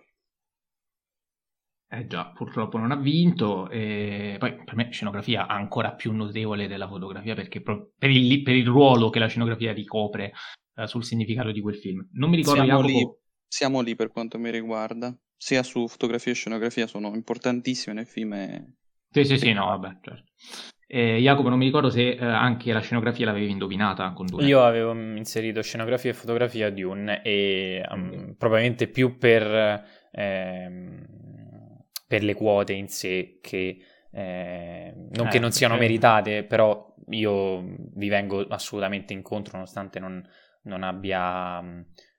Eh 1.94 2.08
già, 2.08 2.32
purtroppo 2.34 2.78
non 2.78 2.92
ha 2.92 2.96
vinto. 2.96 3.70
E 3.70 4.38
poi 4.39 4.64
per 4.64 4.76
me 4.76 4.89
scenografia 4.92 5.46
ancora 5.48 5.92
più 5.92 6.14
notevole 6.14 6.70
della 6.70 6.88
fotografia 6.88 7.36
perché 7.36 7.62
pro- 7.62 7.92
per, 7.98 8.10
il, 8.10 8.42
per 8.44 8.56
il 8.56 8.66
ruolo 8.66 9.10
che 9.10 9.20
la 9.20 9.28
scenografia 9.28 9.74
ricopre 9.74 10.32
uh, 10.76 10.86
sul 10.86 11.04
significato 11.04 11.52
di 11.52 11.60
quel 11.60 11.76
film. 11.76 12.08
Non 12.14 12.30
mi 12.30 12.38
ricordo 12.38 12.64
siamo 12.64 12.80
Jacopo... 12.80 12.98
lì, 12.98 13.08
siamo 13.46 13.82
lì 13.82 13.96
per 13.96 14.10
quanto 14.10 14.39
mi 14.39 14.50
riguarda. 14.52 15.14
Sia 15.36 15.64
su 15.64 15.86
fotografia 15.89 16.32
e 16.32 16.36
scenografia 16.36 16.88
sono 16.88 17.14
importantissime 17.14 17.94
nel 17.94 18.08
film. 18.08 18.34
E... 18.36 18.74
Sì, 19.10 19.26
sì, 19.26 19.38
sì, 19.38 19.52
no, 19.52 19.66
vabbè, 19.66 19.98
certo. 20.02 20.32
Eh, 20.88 21.18
Jacopo, 21.18 21.50
non 21.50 21.58
mi 21.58 21.66
ricordo 21.66 21.89
se 21.89 22.12
eh, 22.12 22.24
anche 22.26 22.72
la 22.72 22.80
scenografia 22.80 23.26
l'avevi 23.26 23.50
indovinata 23.50 24.14
con 24.14 24.28
Dune. 24.28 24.46
Io 24.46 24.64
avevo 24.64 24.94
inserito 24.94 25.62
scenografia 25.62 26.12
e 26.12 26.14
fotografia 26.14 26.70
di 26.70 26.84
Dune 26.84 27.22
e 27.22 27.86
um, 27.89 28.36
probabilmente 28.38 28.88
più 28.88 29.18
per... 29.18 29.84
Ehm 30.14 31.20
per 32.12 32.24
le 32.24 32.34
quote 32.34 32.74
in 32.74 32.89
sé 32.89 33.39
che 33.41 33.78
eh, 34.12 34.93
non 35.14 35.28
eh, 35.28 35.30
che 35.30 35.39
non 35.39 35.53
siano 35.53 35.78
meritate, 35.78 36.43
però 36.43 36.93
io 37.12 37.62
vi 37.93 38.09
vengo 38.09 38.45
assolutamente 38.49 39.14
incontro 39.14 39.53
nonostante 39.53 39.97
non, 40.01 40.22
non 40.64 40.84
abbia, 40.84 41.64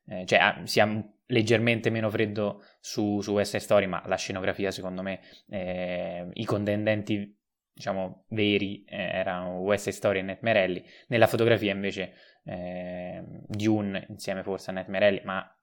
eh, 0.06 0.24
cioè 0.24 0.38
ah, 0.38 0.60
sia 0.64 0.86
leggermente 1.26 1.90
meno 1.90 2.08
freddo 2.08 2.62
su, 2.80 3.20
su 3.20 3.32
West 3.32 3.50
Side 3.50 3.62
Story, 3.64 3.84
ma 3.84 4.02
la 4.06 4.16
scenografia 4.16 4.70
secondo 4.70 5.02
me, 5.02 5.20
eh, 5.50 6.26
i 6.32 6.44
contendenti 6.46 7.38
diciamo 7.74 8.24
veri 8.28 8.84
eh, 8.84 8.96
erano 8.96 9.58
West 9.58 9.84
Side 9.84 9.96
Story 9.96 10.20
e 10.20 10.22
Netmerelli, 10.22 10.82
nella 11.08 11.26
fotografia 11.26 11.72
invece 11.72 12.14
eh, 12.44 13.22
Dune 13.46 14.06
insieme 14.08 14.42
forse 14.42 14.70
a 14.70 14.72
Netmerelli, 14.72 15.20
ma 15.24 15.54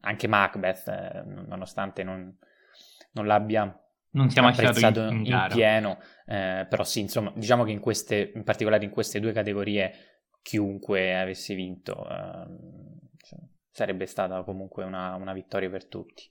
anche 0.00 0.28
Macbeth, 0.28 0.88
eh, 0.88 1.22
nonostante 1.24 2.02
non 2.02 2.36
non 3.18 3.26
l'abbia 3.26 3.78
non 4.10 4.30
siamo 4.30 4.48
apprezzato 4.48 5.00
in, 5.08 5.26
in, 5.26 5.26
in 5.26 5.46
pieno, 5.50 5.98
eh, 6.24 6.66
però 6.68 6.84
sì, 6.84 7.00
insomma, 7.00 7.32
diciamo 7.34 7.64
che 7.64 7.72
in 7.72 7.80
queste, 7.80 8.32
in 8.34 8.42
particolare 8.42 8.84
in 8.84 8.90
queste 8.90 9.20
due 9.20 9.32
categorie, 9.32 9.92
chiunque 10.40 11.18
avesse 11.18 11.54
vinto 11.54 12.08
eh, 12.08 12.46
sarebbe 13.70 14.06
stata 14.06 14.42
comunque 14.44 14.84
una, 14.84 15.14
una, 15.14 15.32
vittoria 15.32 15.68
per 15.68 15.86
tutti. 15.86 16.28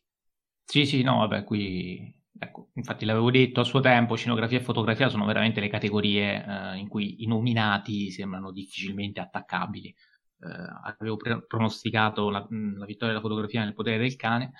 Sì, 0.63 0.85
sì, 0.85 1.03
no, 1.03 1.19
vabbè, 1.19 1.43
qui, 1.43 2.13
ecco, 2.37 2.71
infatti 2.73 3.05
l'avevo 3.05 3.29
detto 3.29 3.61
a 3.61 3.63
suo 3.63 3.79
tempo, 3.79 4.15
scenografia 4.15 4.57
e 4.57 4.61
fotografia 4.61 5.07
sono 5.07 5.25
veramente 5.25 5.59
le 5.59 5.69
categorie 5.69 6.43
eh, 6.43 6.77
in 6.77 6.87
cui 6.87 7.23
i 7.23 7.27
nominati 7.27 8.09
sembrano 8.11 8.51
difficilmente 8.51 9.19
attaccabili. 9.19 9.87
Eh, 9.89 10.93
avevo 10.99 11.15
pre- 11.15 11.45
pronosticato 11.45 12.29
la, 12.29 12.39
la 12.39 12.85
vittoria 12.85 13.13
della 13.13 13.21
fotografia 13.21 13.63
nel 13.63 13.73
potere 13.73 13.97
del 13.97 14.15
cane, 14.15 14.51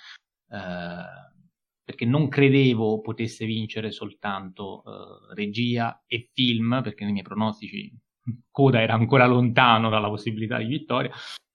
eh, 0.50 1.36
perché 1.88 2.04
non 2.04 2.28
credevo 2.28 3.00
potesse 3.00 3.46
vincere 3.46 3.92
soltanto 3.92 4.84
uh, 4.84 5.34
regia 5.34 6.04
e 6.06 6.30
film, 6.34 6.82
perché 6.84 7.06
nei 7.06 7.14
miei 7.14 7.24
pronostici 7.24 7.90
Coda 8.52 8.82
era 8.82 8.96
ancora 8.96 9.26
lontano 9.26 9.90
dalla 9.90 10.10
possibilità 10.10 10.58
di 10.58 10.66
vittoria. 10.66 11.10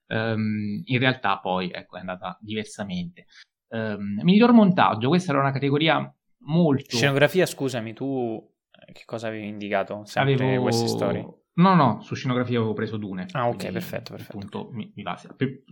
Um, 0.06 0.80
in 0.86 0.98
realtà 0.98 1.38
poi 1.38 1.70
ecco, 1.70 1.98
è 1.98 2.00
andata 2.00 2.38
diversamente. 2.40 3.26
Um, 3.68 4.20
miglior 4.22 4.52
montaggio, 4.52 5.08
questa 5.08 5.32
era 5.32 5.40
una 5.42 5.52
categoria 5.52 6.10
molto... 6.46 6.96
Scenografia, 6.96 7.44
scusami, 7.44 7.92
tu 7.92 8.42
eh, 8.70 8.92
che 8.92 9.02
cosa 9.04 9.26
avevi 9.26 9.48
indicato? 9.48 10.06
Sempre 10.06 10.32
avevo... 10.32 10.62
queste 10.62 10.86
storie? 10.86 11.28
No, 11.56 11.74
no, 11.74 12.00
su 12.00 12.14
scenografia 12.14 12.56
avevo 12.56 12.72
preso 12.72 12.96
Dune. 12.96 13.26
Ah, 13.32 13.48
ok, 13.48 13.70
perfetto, 13.70 14.12
perfetto. 14.14 14.38
Appunto, 14.38 14.70
mi, 14.72 14.90
mi 14.94 15.04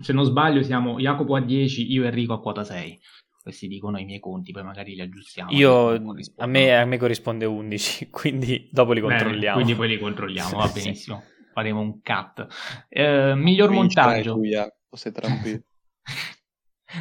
se 0.03 0.13
non 0.13 0.25
sbaglio 0.25 0.63
siamo 0.63 0.99
Jacopo 0.99 1.35
a 1.35 1.41
10, 1.41 1.91
io 1.91 2.05
e 2.05 2.09
Enrico 2.09 2.35
a 2.35 2.41
quota 2.43 2.63
6 2.63 2.99
questi 3.43 3.69
dicono 3.69 3.99
i 3.99 4.05
miei 4.05 4.21
conti, 4.21 4.53
poi 4.53 4.63
magari 4.63 4.95
li 4.95 5.01
aggiustiamo. 5.01 5.51
Io, 5.53 5.93
a 6.37 6.47
me, 6.47 6.77
a 6.77 6.85
me, 6.85 6.99
corrisponde 6.99 7.45
11, 7.45 8.11
quindi 8.13 8.69
dopo 8.71 8.93
li 8.93 9.01
controlliamo. 9.01 9.39
Bene, 9.39 9.53
quindi 9.53 9.75
poi 9.75 9.89
li 9.89 9.99
controlliamo, 9.99 10.59
va 10.59 10.69
benissimo. 10.73 11.23
sì. 11.25 11.39
Faremo 11.53 11.81
un 11.81 12.01
cut. 12.01 12.47
Eh, 12.89 13.35
miglior 13.35 13.71
montaggio. 13.71 14.39
Sei 14.93 15.13
tranquillo. 15.13 15.63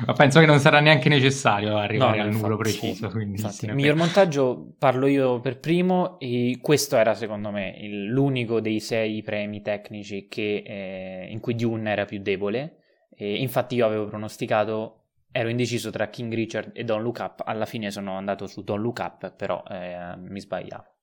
Ma 0.06 0.14
penso 0.14 0.40
che 0.40 0.46
non 0.46 0.60
sarà 0.60 0.80
neanche 0.82 1.10
necessario 1.10 1.76
arrivare 1.78 2.18
no, 2.20 2.24
al 2.24 2.32
numero 2.32 2.58
preciso. 2.58 3.12
Sì, 3.50 3.72
miglior 3.72 3.96
montaggio 3.96 4.76
parlo 4.78 5.08
io 5.08 5.40
per 5.40 5.60
primo 5.60 6.20
e 6.20 6.60
questo 6.62 6.96
era 6.96 7.16
secondo 7.16 7.50
me 7.50 7.76
il, 7.80 8.06
l'unico 8.06 8.60
dei 8.60 8.80
sei 8.80 9.24
premi 9.24 9.62
tecnici 9.62 10.28
che, 10.28 10.64
eh, 10.66 11.28
in 11.32 11.40
cui 11.40 11.56
Dune 11.56 11.90
era 11.90 12.06
più 12.06 12.22
debole. 12.22 12.76
E 13.16 13.42
infatti 13.42 13.76
io 13.76 13.86
avevo 13.86 14.06
pronosticato 14.06 14.99
ero 15.32 15.50
indeciso 15.50 15.92
tra 15.92 16.10
King 16.10 16.34
Richard 16.34 16.72
e 16.74 16.84
Don't 16.84 17.04
Look 17.04 17.20
Up, 17.20 17.42
alla 17.46 17.66
fine 17.66 17.92
sono 17.92 18.18
andato 18.18 18.48
su 18.48 18.64
Don't 18.64 18.82
Look 18.82 19.00
Up, 19.00 19.36
però 19.36 19.64
eh, 19.70 20.16
mi 20.18 20.40
sbagliavo. 20.40 20.96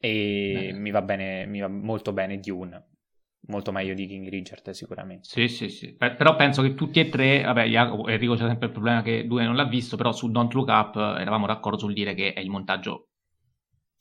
E 0.00 0.70
mi 0.74 0.90
va 0.90 1.02
bene, 1.02 1.46
mi 1.46 1.60
va 1.60 1.68
molto 1.68 2.12
bene 2.12 2.38
Dune, 2.38 2.90
molto 3.48 3.72
meglio 3.72 3.94
di 3.94 4.06
King 4.06 4.28
Richard 4.28 4.70
sicuramente. 4.70 5.28
Sì, 5.28 5.48
sì, 5.48 5.68
sì. 5.68 5.94
Però 5.96 6.36
penso 6.36 6.62
che 6.62 6.74
tutti 6.74 7.00
e 7.00 7.08
tre, 7.08 7.42
vabbè, 7.42 7.64
Jacopo, 7.64 8.08
Enrico 8.08 8.34
c'è 8.34 8.46
sempre 8.46 8.66
il 8.66 8.72
problema 8.72 9.02
che 9.02 9.26
Dune 9.26 9.44
non 9.44 9.56
l'ha 9.56 9.66
visto, 9.66 9.96
però 9.96 10.12
su 10.12 10.30
Don't 10.30 10.52
Look 10.52 10.68
Up 10.68 10.96
eravamo 10.96 11.46
d'accordo 11.46 11.78
sul 11.78 11.94
dire 11.94 12.14
che 12.14 12.32
è 12.32 12.40
il 12.40 12.48
montaggio 12.48 13.08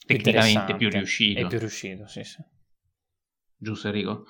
tecnicamente 0.05 0.75
più 0.75 0.89
riuscito. 0.89 1.39
È 1.39 1.47
più 1.47 1.59
riuscito, 1.59 2.05
sì, 2.07 2.23
sì. 2.23 2.43
Giusto 3.57 3.87
Enrico? 3.87 4.25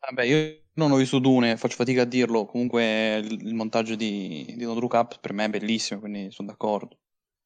Vabbè, 0.00 0.24
io 0.24 0.61
non 0.74 0.90
ho 0.90 0.96
visto 0.96 1.18
Dune, 1.18 1.56
faccio 1.56 1.76
fatica 1.76 2.02
a 2.02 2.06
dirlo. 2.06 2.46
Comunque 2.46 3.16
il, 3.16 3.46
il 3.46 3.54
montaggio 3.54 3.94
di, 3.94 4.54
di 4.56 4.64
No 4.64 4.74
Look 4.74 4.94
Up 4.94 5.20
per 5.20 5.32
me 5.32 5.44
è 5.44 5.50
bellissimo, 5.50 6.00
quindi 6.00 6.30
sono 6.30 6.48
d'accordo. 6.48 6.98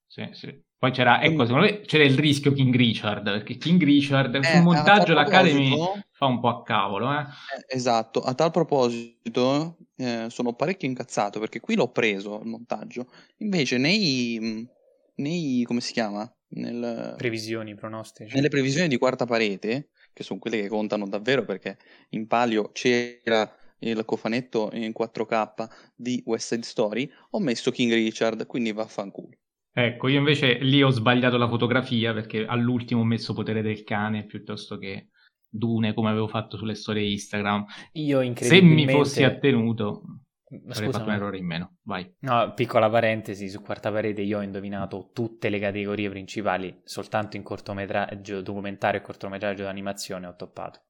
Sì, 0.06 0.28
sì. 0.32 0.64
Poi 0.78 0.90
c'era, 0.90 1.22
ecco, 1.22 1.46
secondo 1.46 1.66
me 1.66 1.80
c'era 1.80 2.04
il 2.04 2.18
rischio 2.18 2.52
King 2.52 2.74
Richard, 2.74 3.24
perché 3.24 3.56
King 3.56 3.82
Richard 3.82 4.34
eh, 4.34 4.44
sul 4.44 4.62
montaggio 4.62 5.14
l'Academy 5.14 5.74
fa 6.10 6.26
un 6.26 6.38
po' 6.38 6.48
a 6.48 6.62
cavolo. 6.62 7.10
Eh. 7.12 7.20
Eh, 7.20 7.76
esatto, 7.76 8.20
a 8.20 8.34
tal 8.34 8.50
proposito 8.50 9.78
eh, 9.96 10.26
sono 10.28 10.52
parecchio 10.52 10.86
incazzato, 10.86 11.40
perché 11.40 11.60
qui 11.60 11.76
l'ho 11.76 11.90
preso 11.90 12.40
il 12.40 12.48
montaggio, 12.48 13.06
invece 13.38 13.78
nei, 13.78 14.68
nei 15.16 15.62
come 15.64 15.80
si 15.80 15.94
chiama? 15.94 16.30
Nel, 16.48 17.14
previsioni, 17.16 17.74
pronostici. 17.74 18.34
Nelle 18.34 18.48
previsioni 18.48 18.86
di 18.86 18.98
quarta 18.98 19.24
parete 19.24 19.88
che 20.16 20.22
sono 20.22 20.38
quelle 20.38 20.62
che 20.62 20.68
contano 20.68 21.06
davvero 21.06 21.44
perché 21.44 21.76
in 22.10 22.26
palio 22.26 22.70
c'era 22.72 23.54
il 23.80 24.02
cofanetto 24.06 24.70
in 24.72 24.94
4K 24.98 25.68
di 25.94 26.22
West 26.24 26.54
Side 26.54 26.62
Story, 26.62 27.10
ho 27.32 27.38
messo 27.38 27.70
King 27.70 27.92
Richard, 27.92 28.46
quindi 28.46 28.72
vaffanculo. 28.72 29.36
Ecco, 29.70 30.08
io 30.08 30.16
invece 30.16 30.54
lì 30.54 30.82
ho 30.82 30.88
sbagliato 30.88 31.36
la 31.36 31.50
fotografia 31.50 32.14
perché 32.14 32.46
all'ultimo 32.46 33.02
ho 33.02 33.04
messo 33.04 33.34
Potere 33.34 33.60
del 33.60 33.84
Cane 33.84 34.24
piuttosto 34.24 34.78
che 34.78 35.10
Dune 35.46 35.92
come 35.92 36.08
avevo 36.08 36.28
fatto 36.28 36.56
sulle 36.56 36.74
storie 36.74 37.10
Instagram. 37.10 37.66
Io 37.92 38.22
incredibilmente... 38.22 38.80
Se 38.80 38.86
mi 38.86 38.90
fossi 38.90 39.22
attenuto 39.22 40.20
Avrei 40.68 40.92
fatto 40.92 41.04
un 41.04 41.14
errore 41.14 41.38
in 41.38 41.46
meno, 41.46 41.78
vai. 41.82 42.08
No, 42.20 42.52
piccola 42.54 42.88
parentesi, 42.88 43.48
su 43.48 43.60
quarta 43.62 43.90
parete 43.90 44.22
io 44.22 44.38
ho 44.38 44.42
indovinato 44.42 45.10
tutte 45.12 45.48
le 45.48 45.58
categorie 45.58 46.08
principali, 46.08 46.80
soltanto 46.84 47.36
in 47.36 47.42
cortometraggio, 47.42 48.42
documentario 48.42 49.00
e 49.00 49.02
cortometraggio 49.02 49.64
d'animazione 49.64 50.26
ho 50.26 50.36
toppato. 50.36 50.84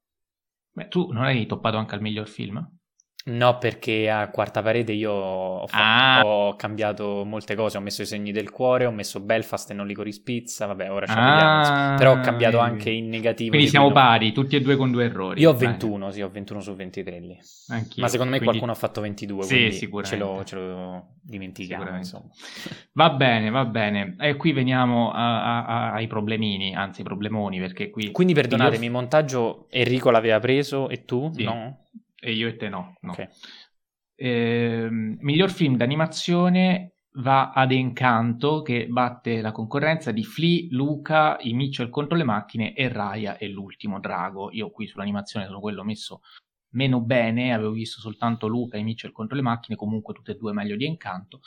Beh, 0.73 0.89
tu 0.89 1.11
non 1.11 1.25
hai 1.25 1.47
toppato 1.47 1.79
anche 1.79 1.95
al 1.95 2.03
miglior 2.03 2.29
film? 2.29 2.63
No, 3.29 3.59
perché 3.59 4.09
a 4.09 4.29
quarta 4.31 4.62
parete 4.62 4.93
io 4.93 5.11
ho, 5.11 5.66
fatto, 5.66 5.83
ah. 5.83 6.24
ho, 6.24 6.55
cambiato 6.55 7.24
molte 7.24 7.57
cose. 7.57 7.77
Ho 7.77 7.81
messo 7.81 8.03
i 8.03 8.07
segni 8.07 8.31
del 8.31 8.51
cuore, 8.51 8.87
ho 8.87 8.93
messo 8.93 9.18
Belfast 9.18 9.68
e 9.70 9.74
non 9.74 9.89
Licorice 9.89 10.20
Pizza. 10.22 10.66
Vabbè, 10.66 10.93
ora 10.93 11.07
ci 11.07 11.12
ah. 11.16 11.97
Però 11.99 12.12
ho 12.12 12.20
cambiato 12.20 12.61
anche 12.61 12.91
in 12.91 13.09
negativo. 13.09 13.51
Quindi 13.51 13.68
siamo 13.68 13.91
pari, 13.91 14.31
tutti 14.31 14.55
e 14.55 14.61
due 14.61 14.77
con 14.77 14.93
due 14.93 15.07
errori. 15.07 15.41
Io 15.41 15.51
ho 15.51 15.55
21, 15.55 16.05
Dai. 16.05 16.12
sì, 16.12 16.22
ho 16.22 16.31
21 16.31 16.61
su 16.61 16.74
23 16.77 17.18
lì. 17.18 17.37
Anch'io. 17.70 18.03
Ma 18.03 18.09
secondo 18.09 18.31
me 18.31 18.39
quindi... 18.39 18.59
qualcuno 18.59 18.70
ha 18.70 18.74
fatto 18.74 19.01
22, 19.01 19.43
sì, 19.43 19.72
sicuramente. 19.72 20.24
Ce 20.24 20.33
lo, 20.33 20.45
ce 20.45 20.55
lo 20.55 21.07
dimentichiamo. 21.20 21.97
Insomma. 21.97 22.29
Va 22.93 23.11
bene, 23.11 23.51
va 23.51 23.64
bene. 23.64 24.14
E 24.20 24.37
qui 24.37 24.53
veniamo 24.53 25.11
a, 25.11 25.64
a, 25.66 25.93
ai 25.95 26.07
problemini, 26.07 26.77
anzi 26.77 27.01
ai 27.01 27.07
problemoni, 27.07 27.59
perché 27.59 27.91
qui... 27.91 28.12
Quindi 28.12 28.35
perdonatemi, 28.35 28.87
io... 28.87 28.93
montaggio 28.93 29.66
Enrico 29.70 30.11
l'aveva 30.11 30.39
preso 30.39 30.89
e 30.89 31.05
tu? 31.05 31.29
Sì. 31.35 31.43
No? 31.43 31.81
E 32.27 32.33
io 32.33 32.49
e 32.49 32.57
te 32.57 32.68
no. 32.68 32.97
no. 33.03 33.12
Okay. 33.12 33.29
Eh, 34.16 34.89
miglior 34.91 35.49
film 35.49 35.77
d'animazione, 35.77 36.95
va 37.18 37.53
ad 37.53 37.70
Encanto 37.70 38.62
che 38.62 38.89
batte 38.89 39.41
la 39.41 39.53
concorrenza 39.53 40.11
di 40.11 40.24
Flea, 40.24 40.66
Luca, 40.70 41.39
i 41.41 41.53
Mitchell 41.55 41.89
contro 41.89 42.16
le 42.16 42.24
macchine 42.24 42.74
e 42.74 42.89
Raya 42.89 43.37
e 43.39 43.49
l'ultimo 43.49 44.01
drago. 44.01 44.51
Io 44.51 44.70
qui 44.70 44.89
sull'animazione 44.89 45.47
sono 45.47 45.61
quello 45.61 45.85
messo 45.85 46.22
meno 46.70 47.01
bene, 47.01 47.55
avevo 47.55 47.70
visto 47.70 48.01
soltanto 48.01 48.49
Luca 48.49 48.77
e 48.77 48.83
Mitchell 48.83 49.12
contro 49.12 49.37
le 49.37 49.43
macchine, 49.43 49.77
comunque 49.77 50.12
tutte 50.12 50.33
e 50.33 50.37
due 50.37 50.53
meglio 50.53 50.74
di 50.74 50.85
Encanto. 50.85 51.41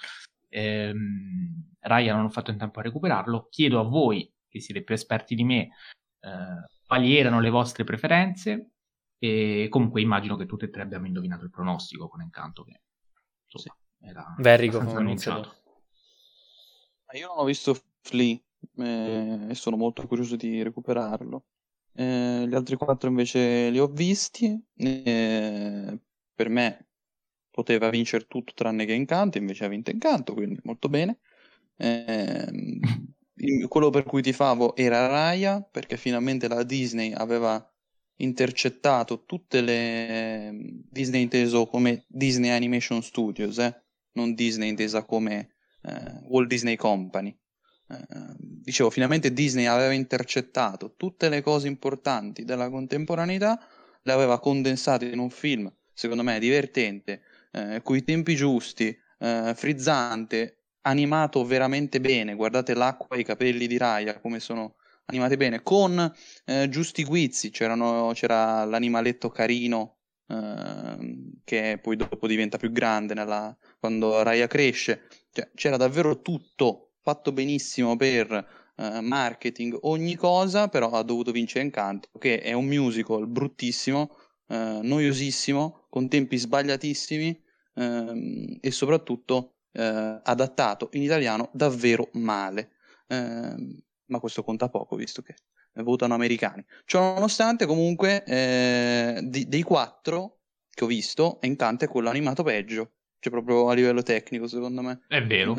Ehm, 0.47 1.73
Raya 1.81 2.15
non 2.15 2.23
ho 2.23 2.29
fatto 2.29 2.51
in 2.51 2.57
tempo 2.57 2.79
a 2.79 2.83
recuperarlo. 2.83 3.47
Chiedo 3.49 3.81
a 3.81 3.83
voi, 3.83 4.31
che 4.47 4.61
siete 4.61 4.81
più 4.81 4.95
esperti 4.95 5.35
di 5.35 5.43
me, 5.43 5.69
eh, 6.21 6.77
quali 6.87 7.17
erano 7.17 7.41
le 7.41 7.49
vostre 7.49 7.83
preferenze 7.83 8.71
e 9.19 9.67
comunque 9.69 10.01
immagino 10.01 10.37
che 10.37 10.45
tutte 10.45 10.65
e 10.65 10.69
tre 10.69 10.81
abbiamo 10.81 11.05
indovinato 11.05 11.43
il 11.43 11.51
pronostico 11.51 12.07
con 12.07 12.21
Encanto 12.21 12.63
che 12.63 12.81
insomma, 13.43 13.75
sì. 13.99 14.05
era 14.05 14.35
Verrico 14.39 14.79
annunciato. 14.79 15.55
Io 17.13 17.27
non 17.27 17.39
ho 17.39 17.43
visto 17.43 17.77
Flea 18.01 18.39
eh, 18.77 19.47
e 19.49 19.55
sono 19.55 19.75
molto 19.75 20.05
curioso 20.07 20.35
di 20.35 20.61
recuperarlo. 20.61 21.45
Eh, 21.93 22.45
gli 22.47 22.53
altri 22.53 22.75
quattro 22.75 23.09
invece 23.09 23.69
li 23.69 23.79
ho 23.79 23.87
visti. 23.87 24.57
Eh, 24.75 25.99
per 26.33 26.49
me 26.49 26.87
poteva 27.49 27.89
vincere 27.89 28.25
tutto 28.27 28.53
tranne 28.53 28.85
che 28.85 28.93
Incanto, 28.93 29.37
invece 29.37 29.65
ha 29.65 29.67
vinto 29.67 29.91
Incanto, 29.91 30.33
quindi 30.33 30.59
molto 30.63 30.89
bene. 30.89 31.19
Eh, 31.81 33.67
quello 33.69 33.89
per 33.89 34.03
cui 34.03 34.21
ti 34.21 34.33
favo 34.33 34.75
era 34.75 35.07
Raya, 35.07 35.61
perché 35.61 35.95
finalmente 35.95 36.49
la 36.49 36.63
Disney 36.63 37.13
aveva 37.13 37.68
intercettato 38.21 39.23
tutte 39.25 39.61
le 39.61 40.51
Disney 40.89 41.21
inteso 41.21 41.67
come 41.67 42.05
Disney 42.07 42.49
Animation 42.49 43.01
Studios, 43.01 43.57
eh? 43.59 43.83
non 44.13 44.33
Disney 44.33 44.69
intesa 44.69 45.03
come 45.03 45.55
eh, 45.83 46.19
Walt 46.27 46.47
Disney 46.47 46.75
Company. 46.75 47.37
Eh, 47.89 48.35
dicevo, 48.37 48.89
finalmente 48.89 49.33
Disney 49.33 49.65
aveva 49.65 49.93
intercettato 49.93 50.95
tutte 50.95 51.29
le 51.29 51.41
cose 51.41 51.67
importanti 51.67 52.43
della 52.43 52.69
contemporaneità, 52.69 53.59
le 54.01 54.11
aveva 54.11 54.39
condensate 54.39 55.05
in 55.05 55.19
un 55.19 55.29
film, 55.29 55.71
secondo 55.93 56.23
me 56.23 56.39
divertente, 56.39 57.21
eh, 57.51 57.81
coi 57.83 58.03
tempi 58.03 58.35
giusti, 58.35 58.95
eh, 59.19 59.53
frizzante, 59.55 60.65
animato 60.81 61.45
veramente 61.45 61.99
bene. 61.99 62.35
Guardate 62.35 62.73
l'acqua 62.73 63.15
e 63.15 63.21
i 63.21 63.23
capelli 63.23 63.67
di 63.67 63.77
Raya 63.77 64.19
come 64.19 64.39
sono 64.39 64.75
animati 65.09 65.37
bene, 65.37 65.61
con 65.61 66.13
eh, 66.45 66.69
giusti 66.69 67.03
guizzi. 67.03 67.49
C'era 67.49 67.75
l'animaletto 68.65 69.29
carino 69.29 69.97
eh, 70.27 71.39
che 71.43 71.79
poi 71.81 71.95
dopo 71.95 72.27
diventa 72.27 72.57
più 72.57 72.71
grande 72.71 73.13
nella, 73.13 73.55
quando 73.79 74.23
Raya 74.23 74.47
cresce. 74.47 75.07
Cioè, 75.31 75.51
c'era 75.55 75.77
davvero 75.77 76.21
tutto 76.21 76.93
fatto 77.01 77.31
benissimo 77.31 77.95
per 77.95 78.31
eh, 78.75 79.01
marketing, 79.01 79.77
ogni 79.81 80.15
cosa, 80.15 80.67
però 80.69 80.89
ha 80.91 81.03
dovuto 81.03 81.31
vincere 81.31 81.63
Encanto, 81.63 82.09
che 82.19 82.39
è 82.39 82.53
un 82.53 82.65
musical 82.65 83.27
bruttissimo, 83.27 84.15
eh, 84.47 84.79
noiosissimo, 84.81 85.87
con 85.89 86.07
tempi 86.07 86.37
sbagliatissimi 86.37 87.43
ehm, 87.75 88.57
e 88.61 88.71
soprattutto 88.71 89.55
eh, 89.71 90.19
adattato 90.23 90.89
in 90.93 91.01
italiano 91.01 91.49
davvero 91.53 92.09
male. 92.13 92.71
Eh, 93.07 93.87
ma 94.09 94.19
questo 94.19 94.43
conta 94.43 94.69
poco 94.69 94.95
visto 94.95 95.21
che 95.21 95.35
votano 95.81 96.13
americani. 96.13 96.63
Ciò 96.85 97.13
nonostante, 97.13 97.65
comunque, 97.65 98.23
eh, 98.25 99.19
di, 99.23 99.47
dei 99.47 99.63
quattro 99.63 100.39
che 100.69 100.83
ho 100.83 100.87
visto, 100.87 101.39
Encanto 101.41 101.85
è 101.85 101.87
quello 101.87 102.09
animato 102.09 102.43
peggio. 102.43 102.91
Cioè, 103.19 103.31
proprio 103.33 103.69
a 103.69 103.73
livello 103.73 104.01
tecnico, 104.01 104.47
secondo 104.47 104.81
me. 104.81 105.01
È 105.07 105.21
vero. 105.21 105.57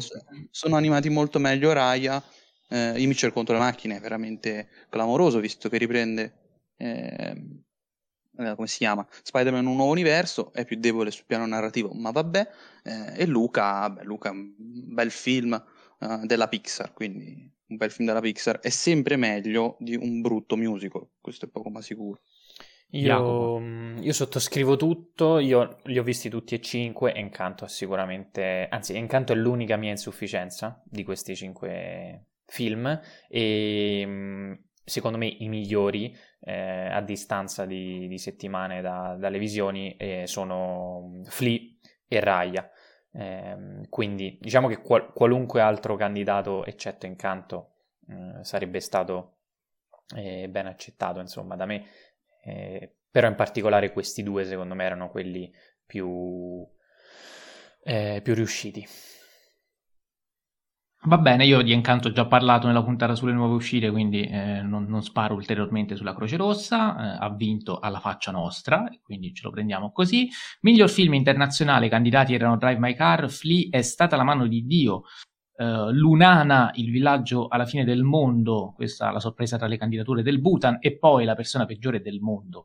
Sono 0.51 0.77
animati 0.77 1.11
molto 1.11 1.39
meglio 1.39 1.73
Raya. 1.73 2.23
Eh, 2.69 3.01
io 3.01 3.09
mi 3.09 3.15
cerco 3.15 3.35
contro 3.35 3.55
le 3.55 3.61
macchine, 3.61 3.97
è 3.97 4.01
veramente 4.01 4.69
clamoroso, 4.89 5.41
visto 5.41 5.69
che 5.69 5.77
riprende. 5.77 6.35
Eh, 6.77 7.63
eh, 8.39 8.55
come 8.55 8.67
si 8.67 8.79
chiama? 8.79 9.07
Spider-Man 9.23 9.67
un 9.67 9.77
nuovo 9.77 9.91
universo, 9.91 10.53
è 10.55 10.65
più 10.65 10.79
debole 10.79 11.11
sul 11.11 11.27
piano 11.27 11.45
narrativo, 11.47 11.91
ma 11.93 12.11
vabbè. 12.11 12.51
Eh, 12.85 13.23
e 13.23 13.27
Luca, 13.27 13.91
beh, 13.91 14.05
Luca 14.05 14.31
è 14.31 14.33
un 14.33 14.55
bel 14.57 15.11
film 15.11 15.63
uh, 15.99 16.25
della 16.25 16.49
Pixar, 16.49 16.95
quindi 16.95 17.53
un 17.71 17.77
bel 17.77 17.91
film 17.91 18.09
della 18.09 18.21
Pixar 18.21 18.59
è 18.59 18.69
sempre 18.69 19.17
meglio 19.17 19.77
di 19.79 19.97
un 19.97 20.21
brutto 20.21 20.57
musical, 20.57 21.07
questo 21.21 21.47
è 21.47 21.49
poco 21.49 21.71
ma 21.71 21.81
sicuro. 21.81 22.21
Io, 22.93 23.61
io, 24.01 24.13
sottoscrivo 24.13 24.75
tutto, 24.75 25.39
io 25.39 25.79
li 25.85 25.97
ho 25.97 26.03
visti 26.03 26.29
tutti 26.29 26.57
e 26.57 26.61
cinque, 26.61 27.15
Encanto 27.15 27.65
è 27.65 27.69
sicuramente, 27.69 28.67
anzi 28.69 28.97
Encanto 28.97 29.33
è 29.33 29.37
l'unica 29.37 29.77
mia 29.77 29.93
insufficienza 29.93 30.83
di 30.85 31.05
questi 31.05 31.37
cinque 31.37 32.25
film 32.47 33.01
e 33.29 34.59
secondo 34.85 35.19
me 35.19 35.27
i 35.27 35.49
migliori 35.49 36.13
eh, 36.41 36.89
a 36.91 37.01
distanza 37.01 37.65
di, 37.65 38.09
di 38.09 38.19
settimane 38.19 38.81
da, 38.81 39.17
dalle 39.17 39.39
visioni 39.39 39.95
eh, 39.95 40.27
sono 40.27 41.23
Flea 41.27 41.61
e 42.09 42.19
Raya. 42.19 42.69
Eh, 43.13 43.87
quindi 43.89 44.39
diciamo 44.41 44.69
che 44.69 44.81
qual- 44.81 45.13
qualunque 45.13 45.61
altro 45.61 45.97
candidato, 45.97 46.65
eccetto 46.65 47.07
Incanto, 47.07 47.71
eh, 48.09 48.45
sarebbe 48.45 48.81
stato 48.81 49.37
eh, 50.17 50.49
ben 50.49 50.67
accettato, 50.67 51.21
insomma, 51.21 51.57
da 51.57 51.67
me. 51.67 51.85
Eh, 52.45 52.95
però 53.11 53.29
in 53.29 53.35
particolare 53.35 53.93
questi 53.93 54.23
due, 54.23 54.45
secondo 54.45 54.75
me, 54.75 54.85
erano 54.85 55.11
quelli 55.11 55.53
più, 55.85 56.67
più 58.23 58.35
riusciti. 58.35 58.87
Va 61.05 61.17
bene, 61.17 61.47
io 61.47 61.63
di 61.63 61.73
Encanto 61.73 62.09
ho 62.09 62.13
già 62.13 62.27
parlato 62.27 62.67
nella 62.67 62.83
puntata 62.83 63.15
sulle 63.15 63.33
nuove 63.33 63.55
uscite, 63.55 63.91
quindi 63.91 64.21
eh, 64.21 64.61
non, 64.61 64.85
non, 64.85 65.03
sparo 65.03 65.35
ulteriormente 65.35 65.97
sulla 65.97 66.15
Croce 66.15 66.37
Rossa. 66.37 67.15
Eh, 67.15 67.25
ha 67.25 67.35
vinto 67.35 67.79
alla 67.79 68.01
faccia 68.01 68.31
nostra, 68.31 68.87
quindi 69.03 69.33
ce 69.33 69.45
lo 69.45 69.51
prendiamo 69.51 69.93
così. 69.93 70.29
Miglior 70.61 70.91
film 70.91 71.15
internazionale, 71.15 71.89
candidati 71.89 72.35
erano 72.35 72.59
Drive 72.59 72.79
My 72.79 72.95
Car, 72.95 73.31
Flea 73.31 73.69
è 73.71 73.81
stata 73.81 74.15
la 74.17 74.25
mano 74.25 74.47
di 74.47 74.67
Dio, 74.67 75.05
eh, 75.57 75.91
Lunana, 75.91 76.71
il 76.75 76.91
villaggio 76.91 77.49
alla 77.49 77.65
fine 77.65 77.85
del 77.85 78.03
mondo, 78.03 78.75
questa 78.77 79.09
è 79.09 79.13
la 79.13 79.21
sorpresa 79.21 79.57
tra 79.57 79.67
le 79.67 79.79
candidature 79.79 80.23
del 80.23 80.39
Bhutan, 80.39 80.77
e 80.81 80.99
poi 80.99 81.25
la 81.25 81.35
persona 81.35 81.65
peggiore 81.65 82.03
del 82.03 82.21
mondo. 82.21 82.65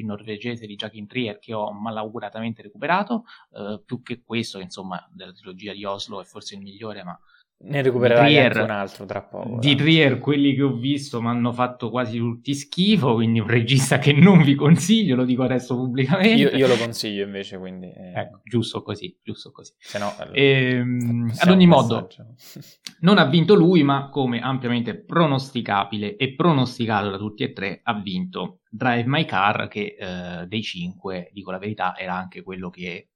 Il 0.00 0.06
norvegese 0.06 0.66
di 0.66 0.76
Jacques 0.76 1.06
Trier 1.06 1.38
che 1.38 1.52
ho 1.54 1.72
malauguratamente 1.72 2.62
recuperato, 2.62 3.24
eh, 3.52 3.80
più 3.84 4.02
che 4.02 4.22
questo, 4.22 4.58
insomma, 4.58 5.06
della 5.12 5.32
trilogia 5.32 5.72
di 5.72 5.84
Oslo 5.84 6.20
è 6.20 6.24
forse 6.24 6.54
il 6.54 6.60
migliore, 6.60 7.02
ma 7.02 7.18
ne 7.58 7.82
recupererai 7.82 8.38
anche 8.38 8.58
un 8.60 8.70
altro 8.70 9.06
tra 9.06 9.22
poco. 9.22 9.58
Di 9.58 9.74
Trier, 9.74 10.18
quelli 10.18 10.54
che 10.54 10.62
ho 10.62 10.74
visto 10.74 11.22
mi 11.22 11.28
hanno 11.28 11.52
fatto 11.52 11.90
quasi 11.90 12.18
tutti 12.18 12.54
schifo, 12.54 13.14
quindi 13.14 13.40
un 13.40 13.46
regista 13.46 13.98
che 13.98 14.12
non 14.12 14.42
vi 14.42 14.54
consiglio, 14.54 15.16
lo 15.16 15.24
dico 15.24 15.42
adesso 15.42 15.74
pubblicamente. 15.74 16.34
Io, 16.34 16.50
io 16.50 16.66
lo 16.66 16.76
consiglio 16.76 17.24
invece, 17.24 17.58
quindi... 17.58 17.90
Eh... 17.90 18.12
Ecco, 18.14 18.40
giusto 18.44 18.82
così, 18.82 19.18
giusto 19.22 19.50
così. 19.52 19.72
No, 19.98 20.12
allora, 20.18 20.36
ehm, 20.36 21.32
ad 21.38 21.50
ogni 21.50 21.66
modo, 21.66 22.08
non 23.00 23.18
ha 23.18 23.24
vinto 23.24 23.54
lui, 23.54 23.82
ma 23.82 24.10
come 24.10 24.40
ampiamente 24.40 24.94
pronosticabile 24.94 26.16
e 26.16 26.34
pronosticato 26.34 27.10
da 27.10 27.16
tutti 27.16 27.42
e 27.42 27.52
tre, 27.52 27.80
ha 27.82 27.94
vinto 27.94 28.60
Drive 28.68 29.06
My 29.06 29.24
Car, 29.24 29.68
che 29.68 29.96
eh, 29.98 30.46
dei 30.46 30.62
cinque, 30.62 31.30
dico 31.32 31.50
la 31.50 31.58
verità, 31.58 31.96
era 31.96 32.14
anche 32.14 32.42
quello 32.42 32.68
che 32.68 33.08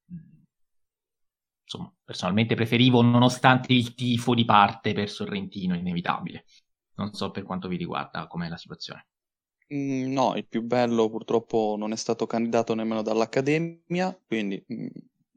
insomma, 1.71 1.93
personalmente 2.05 2.57
preferivo 2.57 3.01
nonostante 3.01 3.73
il 3.73 3.95
tifo 3.95 4.35
di 4.35 4.45
parte 4.45 4.93
per 4.93 5.09
Sorrentino, 5.09 5.77
inevitabile. 5.77 6.45
Non 6.97 7.13
so 7.13 7.31
per 7.31 7.45
quanto 7.45 7.69
vi 7.69 7.77
riguarda 7.77 8.27
com'è 8.27 8.49
la 8.49 8.57
situazione. 8.57 9.07
Mm, 9.73 10.13
no, 10.13 10.35
il 10.35 10.47
più 10.49 10.63
bello 10.63 11.09
purtroppo 11.09 11.77
non 11.79 11.93
è 11.93 11.97
stato 11.97 12.27
candidato 12.27 12.75
nemmeno 12.75 13.03
dall'Accademia, 13.03 14.19
quindi... 14.27 14.63
Mm, 14.73 14.87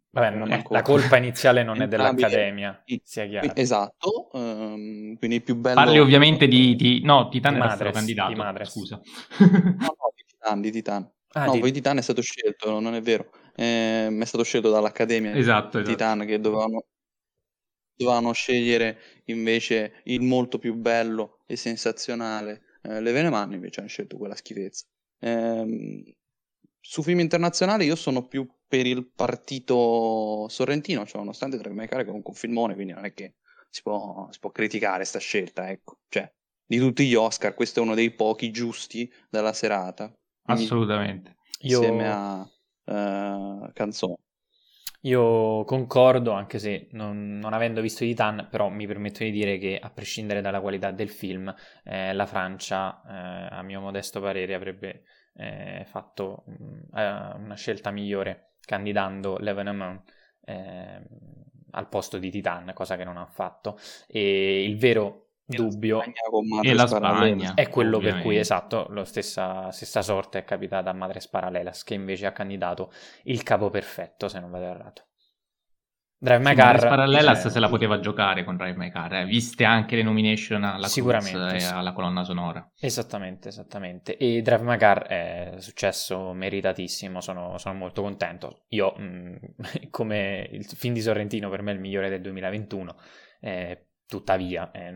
Vabbè, 0.10 0.32
è, 0.32 0.64
la 0.70 0.82
colpa 0.82 1.18
iniziale 1.18 1.64
non 1.64 1.82
è 1.82 1.88
dell'Accademia, 1.88 2.84
sia 3.04 3.28
chiaro. 3.28 3.56
Esatto, 3.56 4.30
um, 4.34 5.16
quindi 5.16 5.38
il 5.38 5.44
più 5.44 5.56
bello... 5.56 5.76
Parli 5.76 6.00
ovviamente 6.00 6.48
di... 6.48 6.76
di... 6.76 7.02
No, 7.04 7.30
Titan 7.30 7.56
era 7.56 7.70
stato 7.70 7.92
candidato, 7.92 8.32
di 8.32 8.36
Madres. 8.36 8.72
scusa. 8.72 9.00
no, 9.40 9.48
no, 9.48 10.14
di 10.16 10.24
Titan, 10.26 10.62
di 10.62 10.72
Titan. 10.72 11.12
Ah, 11.34 11.46
no, 11.46 11.54
di... 11.54 11.60
poi 11.60 11.72
Titan 11.72 11.98
è 11.98 12.02
stato 12.02 12.22
scelto, 12.22 12.80
non 12.80 12.94
è 12.94 13.02
vero 13.02 13.30
eh, 13.56 14.18
è 14.18 14.26
stato 14.26 14.44
scelto 14.44 14.70
dall'Accademia 14.70 15.34
esatto, 15.36 15.80
esatto. 15.80 15.90
Titan 15.90 16.26
che 16.26 16.40
dovevano, 16.40 16.86
dovevano, 17.96 18.32
scegliere 18.32 19.00
invece 19.26 20.02
il 20.06 20.22
molto 20.22 20.58
più 20.58 20.74
bello 20.76 21.44
e 21.46 21.56
sensazionale 21.56 22.80
eh, 22.82 23.02
Le 23.02 23.12
Veneman, 23.12 23.54
invece 23.54 23.80
hanno 23.80 23.90
scelto 23.90 24.18
quella 24.18 24.36
schifezza. 24.36 24.86
Eh, 25.20 26.16
su 26.80 27.02
film 27.02 27.20
internazionali 27.20 27.86
io 27.86 27.96
sono 27.96 28.28
più 28.28 28.46
per 28.68 28.86
il 28.86 29.10
partito 29.10 30.48
sorrentino, 30.50 31.06
cioè 31.06 31.20
nonostante 31.20 31.58
Drag 31.58 31.74
My 31.74 31.88
Car 31.88 32.02
è 32.02 32.06
comunque 32.06 32.32
un 32.32 32.38
filmone, 32.38 32.74
quindi 32.74 32.92
non 32.94 33.06
è 33.06 33.14
che 33.14 33.36
si 33.70 33.82
può, 33.82 34.28
si 34.32 34.40
può 34.40 34.52
criticare 34.52 35.06
sta 35.06 35.20
scelta, 35.20 35.70
ecco. 35.70 36.00
Cioè, 36.10 36.30
di 36.66 36.78
tutti 36.78 37.06
gli 37.06 37.16
Oscar, 37.16 37.54
questo 37.54 37.80
è 37.80 37.84
uno 37.84 37.96
dei 37.96 38.12
pochi 38.12 38.52
giusti 38.52 39.12
della 39.30 39.54
serata. 39.54 40.14
Assolutamente. 40.46 41.38
Insieme 41.60 42.04
Io... 42.04 42.12
a 42.12 42.53
uh, 42.86 43.72
canzone. 43.74 44.18
Io 45.06 45.66
concordo, 45.66 46.32
anche 46.32 46.60
se 46.60 46.88
non, 46.92 47.38
non, 47.38 47.52
avendo 47.52 47.82
visto 47.82 48.06
Titan, 48.06 48.48
però 48.50 48.70
mi 48.70 48.88
permetto 48.88 49.24
di 49.24 49.32
dire 49.32 49.58
che 49.58 49.78
a 49.78 49.90
prescindere 49.90 50.40
dalla 50.40 50.62
qualità 50.62 50.92
del 50.92 51.10
film, 51.10 51.54
eh, 51.84 52.14
la 52.14 52.26
Francia, 52.26 53.02
eh, 53.06 53.56
a 53.56 53.62
mio 53.64 53.82
modesto 53.82 54.22
parere, 54.22 54.54
avrebbe 54.54 55.04
eh, 55.34 55.84
fatto 55.86 56.46
mm, 56.50 56.96
eh, 56.96 57.34
una 57.36 57.56
scelta 57.56 57.92
migliore 57.92 58.54
candidando 58.62 59.38
L'Evenement 59.40 60.02
ehm, 60.46 61.04
al 61.72 61.90
posto 61.90 62.18
di 62.18 62.30
Titan, 62.30 62.72
cosa 62.74 62.96
che 62.96 63.04
non 63.04 63.18
ha 63.18 63.26
fatto. 63.26 63.78
E 64.08 64.64
il 64.64 64.78
vero 64.78 65.32
dubbio. 65.46 66.02
E 66.62 66.74
la 66.74 66.88
Spagna 66.88 67.54
è 67.54 67.70
quello 67.70 67.98
ovviamente. 67.98 68.22
per 68.22 68.22
cui 68.22 68.38
esatto 68.38 68.88
la 68.90 69.06
stessa, 69.06 69.72
stessa 69.72 70.02
sorte 70.02 70.40
è 70.40 70.44
capitata 70.44 70.90
a 70.90 70.94
Madres 70.94 71.28
Paralelas 71.28 71.84
che 71.84 71.94
invece 71.94 72.26
ha 72.26 72.32
candidato 72.32 72.92
il 73.24 73.44
capo 73.44 73.70
perfetto 73.70 74.28
se 74.28 74.40
non 74.40 74.52
vado 74.52 74.66
errato. 74.66 75.08
Drive 76.24 76.40
My 76.42 76.56
Car 76.56 76.80
Parallelas 76.80 77.44
eh, 77.44 77.50
se 77.50 77.60
la 77.60 77.68
poteva 77.68 78.00
giocare 78.00 78.46
con 78.46 78.56
Drive 78.56 78.78
My 78.78 78.90
Car 78.90 79.14
eh, 79.14 79.26
viste 79.26 79.66
anche 79.66 79.98
le 79.98 80.04
nomination 80.04 80.64
alla 80.64 80.88
sicuramente, 80.88 81.58
e 81.58 81.66
alla 81.66 81.92
colonna 81.92 82.24
sonora. 82.24 82.66
Esattamente 82.80 83.50
esattamente. 83.50 84.16
E 84.16 84.42
Drive 84.42 84.64
My 84.64 84.78
Car 84.78 85.06
è 85.06 85.56
successo 85.58 86.32
meritatissimo 86.32 87.20
sono, 87.20 87.58
sono 87.58 87.76
molto 87.76 88.02
contento. 88.02 88.64
Io 88.70 88.94
mh, 88.96 89.04
mm, 89.04 89.36
come 89.92 90.48
il 90.50 90.64
film 90.64 90.94
di 90.94 91.02
Sorrentino 91.02 91.50
per 91.50 91.62
me 91.62 91.72
è 91.72 91.74
il 91.74 91.82
migliore 91.82 92.08
del 92.08 92.22
2021 92.22 92.96
eh, 93.42 93.88
Tuttavia, 94.14 94.70
eh, 94.70 94.94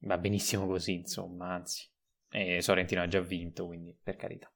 va 0.00 0.18
benissimo 0.18 0.66
così, 0.66 0.96
insomma, 0.96 1.54
anzi. 1.54 1.88
E 2.28 2.60
Sorrentino 2.60 3.00
ha 3.00 3.08
già 3.08 3.22
vinto, 3.22 3.64
quindi 3.64 3.96
per 4.02 4.16
carità. 4.16 4.52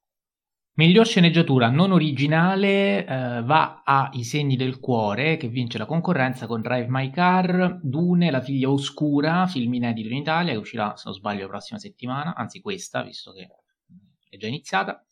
Miglior 0.74 1.06
sceneggiatura 1.06 1.70
non 1.70 1.90
originale 1.90 3.06
eh, 3.06 3.42
va 3.42 3.82
a 3.82 4.10
I 4.12 4.24
segni 4.24 4.56
del 4.56 4.78
cuore, 4.78 5.38
che 5.38 5.48
vince 5.48 5.78
la 5.78 5.86
concorrenza 5.86 6.46
con 6.46 6.60
Drive 6.60 6.88
My 6.90 7.08
Car, 7.08 7.80
Dune, 7.82 8.30
La 8.30 8.42
figlia 8.42 8.68
oscura, 8.68 9.46
film 9.46 9.72
inedito 9.72 10.10
in 10.10 10.16
Italia, 10.16 10.52
che 10.52 10.58
uscirà, 10.58 10.94
se 10.94 11.04
non 11.06 11.14
sbaglio, 11.14 11.44
la 11.44 11.48
prossima 11.48 11.78
settimana, 11.78 12.34
anzi 12.34 12.60
questa, 12.60 13.02
visto 13.02 13.32
che 13.32 13.48
è 14.28 14.36
già 14.36 14.48
iniziata. 14.48 15.02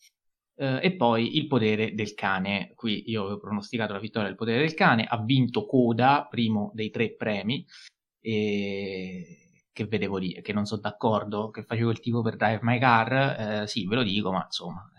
Uh, 0.56 0.80
e 0.82 0.94
poi 0.96 1.38
il 1.38 1.46
potere 1.46 1.94
del 1.94 2.12
cane. 2.12 2.72
Qui 2.74 3.10
io 3.10 3.22
avevo 3.22 3.40
pronosticato 3.40 3.94
la 3.94 3.98
vittoria 3.98 4.28
del 4.28 4.36
potere 4.36 4.58
del 4.58 4.74
cane. 4.74 5.06
Ha 5.08 5.16
vinto 5.22 5.64
Coda, 5.64 6.26
primo 6.28 6.72
dei 6.74 6.90
tre 6.90 7.14
premi 7.14 7.64
e 8.26 9.66
che 9.70 9.84
vedevo 9.84 10.16
lì, 10.16 10.40
che 10.40 10.54
non 10.54 10.64
sono 10.64 10.80
d'accordo, 10.80 11.50
che 11.50 11.62
facevo 11.62 11.90
il 11.90 12.00
tipo 12.00 12.22
per 12.22 12.36
Drive 12.36 12.60
My 12.62 12.78
Car, 12.78 13.12
eh, 13.62 13.66
sì, 13.66 13.86
ve 13.86 13.96
lo 13.96 14.02
dico, 14.02 14.32
ma 14.32 14.44
insomma, 14.44 14.90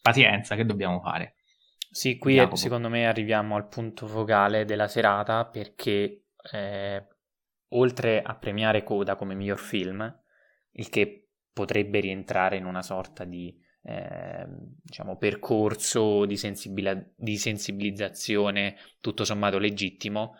pazienza, 0.00 0.54
che 0.54 0.64
dobbiamo 0.64 1.00
fare? 1.00 1.34
Sì, 1.90 2.18
qui 2.18 2.36
è, 2.36 2.48
secondo 2.54 2.88
me 2.88 3.06
arriviamo 3.06 3.56
al 3.56 3.66
punto 3.66 4.06
focale 4.06 4.64
della 4.64 4.88
serata 4.88 5.46
perché 5.46 6.26
eh, 6.52 7.06
oltre 7.70 8.22
a 8.22 8.36
premiare 8.36 8.84
Coda 8.84 9.16
come 9.16 9.34
miglior 9.34 9.58
film, 9.58 10.20
il 10.72 10.88
che 10.88 11.28
potrebbe 11.52 12.00
rientrare 12.00 12.56
in 12.56 12.66
una 12.66 12.82
sorta 12.82 13.24
di 13.24 13.54
eh, 13.82 14.46
diciamo, 14.82 15.16
percorso 15.16 16.24
di, 16.24 16.36
sensibil- 16.36 17.14
di 17.16 17.36
sensibilizzazione 17.36 18.76
tutto 19.00 19.24
sommato 19.24 19.58
legittimo, 19.58 20.36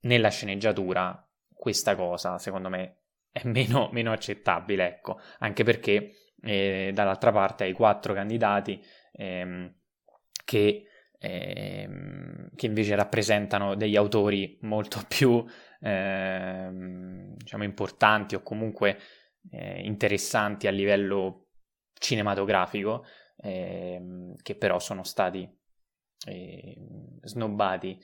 nella 0.00 0.28
sceneggiatura 0.28 1.22
questa 1.52 1.96
cosa, 1.96 2.38
secondo 2.38 2.68
me, 2.68 2.98
è 3.30 3.42
meno, 3.44 3.88
meno 3.92 4.12
accettabile, 4.12 4.86
ecco, 4.86 5.18
anche 5.38 5.64
perché 5.64 6.12
eh, 6.40 6.90
dall'altra 6.94 7.32
parte 7.32 7.64
hai 7.64 7.72
quattro 7.72 8.14
candidati 8.14 8.82
ehm, 9.12 9.74
che, 10.44 10.84
ehm, 11.18 12.50
che, 12.54 12.66
invece 12.66 12.94
rappresentano 12.94 13.74
degli 13.74 13.96
autori 13.96 14.58
molto 14.62 15.02
più 15.08 15.44
ehm, 15.80 17.34
diciamo 17.36 17.64
importanti 17.64 18.34
o 18.34 18.42
comunque 18.42 18.98
eh, 19.50 19.80
interessanti 19.84 20.66
a 20.66 20.70
livello 20.70 21.46
cinematografico, 21.94 23.04
ehm, 23.38 24.36
che 24.42 24.54
però 24.54 24.78
sono 24.78 25.02
stati 25.02 25.48
ehm, 26.26 27.18
snobbati 27.22 28.00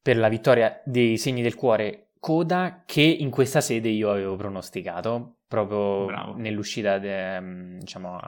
per 0.00 0.16
la 0.16 0.28
vittoria 0.28 0.80
dei 0.84 1.18
segni 1.18 1.42
del 1.42 1.54
cuore 1.54 2.08
coda 2.20 2.82
che 2.84 3.02
in 3.02 3.30
questa 3.30 3.60
sede 3.60 3.88
io 3.88 4.10
avevo 4.10 4.36
pronosticato 4.36 5.38
proprio 5.46 6.06
Bravo. 6.06 6.34
nell'uscita 6.36 6.98
de, 6.98 7.40
mm, 7.40 7.78
diciamo 7.78 8.20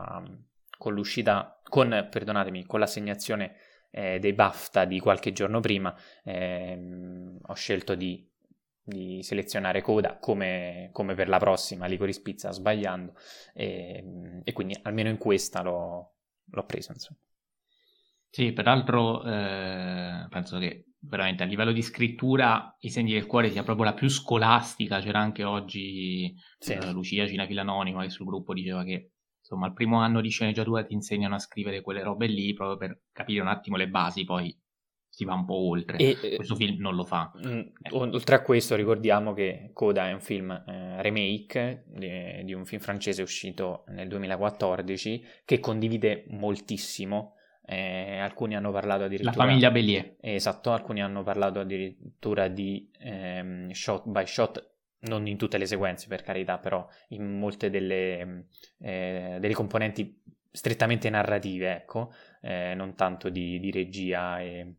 con 0.78 0.94
l'uscita 0.94 1.60
con 1.62 2.08
perdonatemi 2.10 2.64
con 2.64 2.80
l'assegnazione 2.80 3.56
eh, 3.90 4.18
dei 4.18 4.32
BAFTA 4.32 4.84
di 4.84 5.00
qualche 5.00 5.32
giorno 5.32 5.60
prima 5.60 5.94
ehm, 6.24 7.38
ho 7.42 7.54
scelto 7.54 7.94
di, 7.94 8.26
di 8.82 9.22
selezionare 9.22 9.82
coda 9.82 10.18
come, 10.18 10.90
come, 10.92 11.14
per 11.14 11.28
la 11.28 11.38
prossima 11.38 11.86
Licorice 11.86 12.22
Pizza 12.22 12.52
sbagliando 12.52 13.14
e, 13.52 14.42
e 14.44 14.52
quindi 14.52 14.78
almeno 14.82 15.08
in 15.08 15.18
questa 15.18 15.62
l'ho, 15.62 16.14
l'ho 16.44 16.64
preso 16.64 16.92
insomma 16.92 17.18
sì, 18.32 18.52
peraltro 18.52 19.24
eh, 19.24 20.26
penso 20.30 20.58
che 20.58 20.89
veramente 21.00 21.42
a 21.42 21.46
livello 21.46 21.72
di 21.72 21.82
scrittura 21.82 22.76
i 22.80 22.90
segni 22.90 23.12
del 23.12 23.26
cuore 23.26 23.50
sia 23.50 23.62
proprio 23.62 23.86
la 23.86 23.94
più 23.94 24.08
scolastica. 24.08 25.00
C'era 25.00 25.18
anche 25.18 25.44
oggi 25.44 26.34
sì. 26.58 26.72
eh, 26.72 26.92
Lucia 26.92 27.26
Cinefila 27.26 27.62
Anonima 27.62 28.02
che 28.02 28.10
sul 28.10 28.26
gruppo 28.26 28.52
diceva 28.52 28.84
che 28.84 29.12
insomma 29.38 29.66
al 29.66 29.72
primo 29.72 29.98
anno 29.98 30.20
di 30.20 30.28
sceneggiatura 30.28 30.84
ti 30.84 30.94
insegnano 30.94 31.34
a 31.34 31.38
scrivere 31.38 31.80
quelle 31.80 32.02
robe 32.02 32.26
lì 32.26 32.52
proprio 32.52 32.76
per 32.76 33.02
capire 33.12 33.40
un 33.40 33.48
attimo 33.48 33.76
le 33.76 33.88
basi, 33.88 34.24
poi 34.24 34.56
si 35.08 35.24
va 35.24 35.34
un 35.34 35.44
po' 35.44 35.68
oltre. 35.68 35.98
E, 35.98 36.16
eh, 36.22 36.36
questo 36.36 36.54
film 36.54 36.80
non 36.80 36.94
lo 36.94 37.04
fa. 37.04 37.32
Eh. 37.42 37.72
Oltre 37.90 38.36
a 38.36 38.42
questo 38.42 38.76
ricordiamo 38.76 39.32
che 39.32 39.70
Coda 39.72 40.08
è 40.08 40.12
un 40.12 40.20
film 40.20 40.50
eh, 40.50 41.02
remake 41.02 41.84
di, 41.88 42.44
di 42.44 42.52
un 42.52 42.64
film 42.64 42.80
francese 42.80 43.22
uscito 43.22 43.84
nel 43.88 44.06
2014 44.08 45.22
che 45.44 45.58
condivide 45.58 46.26
moltissimo 46.28 47.34
eh, 47.70 48.18
alcuni 48.18 48.56
hanno 48.56 48.72
parlato 48.72 49.04
addirittura... 49.04 49.36
La 49.36 49.44
famiglia 49.44 49.70
Bellier. 49.70 50.16
Esatto, 50.20 50.72
alcuni 50.72 51.00
hanno 51.00 51.22
parlato 51.22 51.60
addirittura 51.60 52.48
di 52.48 52.90
ehm, 52.98 53.70
shot 53.70 54.08
by 54.08 54.26
shot, 54.26 54.70
non 55.02 55.28
in 55.28 55.36
tutte 55.36 55.56
le 55.56 55.66
sequenze 55.66 56.08
per 56.08 56.22
carità, 56.22 56.58
però 56.58 56.84
in 57.10 57.38
molte 57.38 57.70
delle, 57.70 58.46
eh, 58.80 59.36
delle 59.38 59.54
componenti 59.54 60.20
strettamente 60.50 61.08
narrative, 61.10 61.76
ecco, 61.76 62.12
eh, 62.42 62.74
non 62.74 62.96
tanto 62.96 63.28
di, 63.28 63.60
di, 63.60 63.70
regia 63.70 64.40
e 64.40 64.74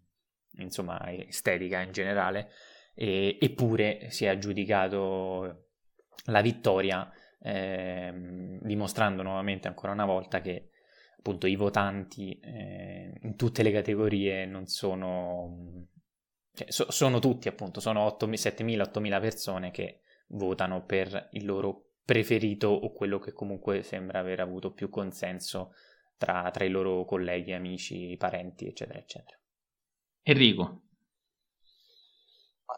insomma 0.58 1.00
estetica 1.14 1.80
in 1.80 1.94
generale, 1.94 2.50
e, 2.94 3.38
eppure 3.40 4.10
si 4.10 4.26
è 4.26 4.28
aggiudicato 4.28 5.68
la 6.26 6.42
vittoria 6.42 7.10
ehm, 7.42 8.60
dimostrando 8.62 9.24
nuovamente 9.24 9.70
ancora 9.70 9.94
una 9.94 10.06
volta 10.06 10.42
che 10.42 10.71
appunto 11.22 11.46
i 11.46 11.56
votanti 11.56 12.38
eh, 12.40 13.14
in 13.22 13.36
tutte 13.36 13.62
le 13.62 13.72
categorie 13.72 14.46
non 14.48 14.66
sono... 14.66 15.88
Cioè, 16.54 16.72
so, 16.72 16.92
sono 16.92 17.20
tutti 17.20 17.48
appunto, 17.48 17.80
sono 17.80 18.06
7.000-8.000 18.08 19.22
persone 19.22 19.72
che 19.72 20.02
votano 20.30 20.84
per 20.84 21.30
il 21.34 21.46
loro 21.46 21.92
preferito 22.04 22.70
o 22.70 22.92
quello 22.92 23.20
che 23.20 23.34
comunque 23.34 23.84
sembra 23.84 24.20
aver 24.20 24.40
avuto 24.40 24.74
più 24.74 24.90
consenso 24.90 25.74
tra, 26.18 26.50
tra 26.52 26.66
i 26.66 26.70
loro 26.70 27.06
colleghi, 27.06 27.54
amici, 27.54 28.16
parenti, 28.18 28.68
eccetera, 28.68 28.98
eccetera. 28.98 29.40
Enrico, 30.24 30.82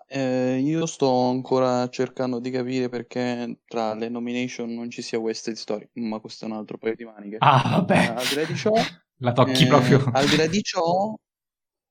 eh, 0.07 0.59
io 0.59 0.85
sto 0.85 1.29
ancora 1.29 1.87
cercando 1.89 2.39
di 2.39 2.49
capire 2.49 2.89
perché 2.89 3.61
tra 3.65 3.93
le 3.93 4.09
nomination 4.09 4.73
non 4.73 4.89
ci 4.89 5.01
sia 5.01 5.19
West 5.19 5.43
Side 5.43 5.55
Story, 5.55 5.89
ma 5.93 6.19
questo 6.19 6.45
è 6.45 6.47
un 6.47 6.55
altro 6.55 6.77
paio 6.77 6.95
di 6.95 7.03
maniche. 7.03 7.37
Ah, 7.39 7.61
vabbè. 7.63 7.95
Eh, 7.95 8.07
al 8.07 8.27
di 8.27 8.35
là 8.35 8.43
di 8.45 8.55
ciò, 8.55 8.71
la 9.19 9.31
tocchi 9.31 9.63
eh, 9.63 9.67
proprio. 9.67 10.03
Al 10.11 10.27
di 10.27 10.35
là 10.35 10.47
di 10.47 10.61
ciò, 10.61 11.15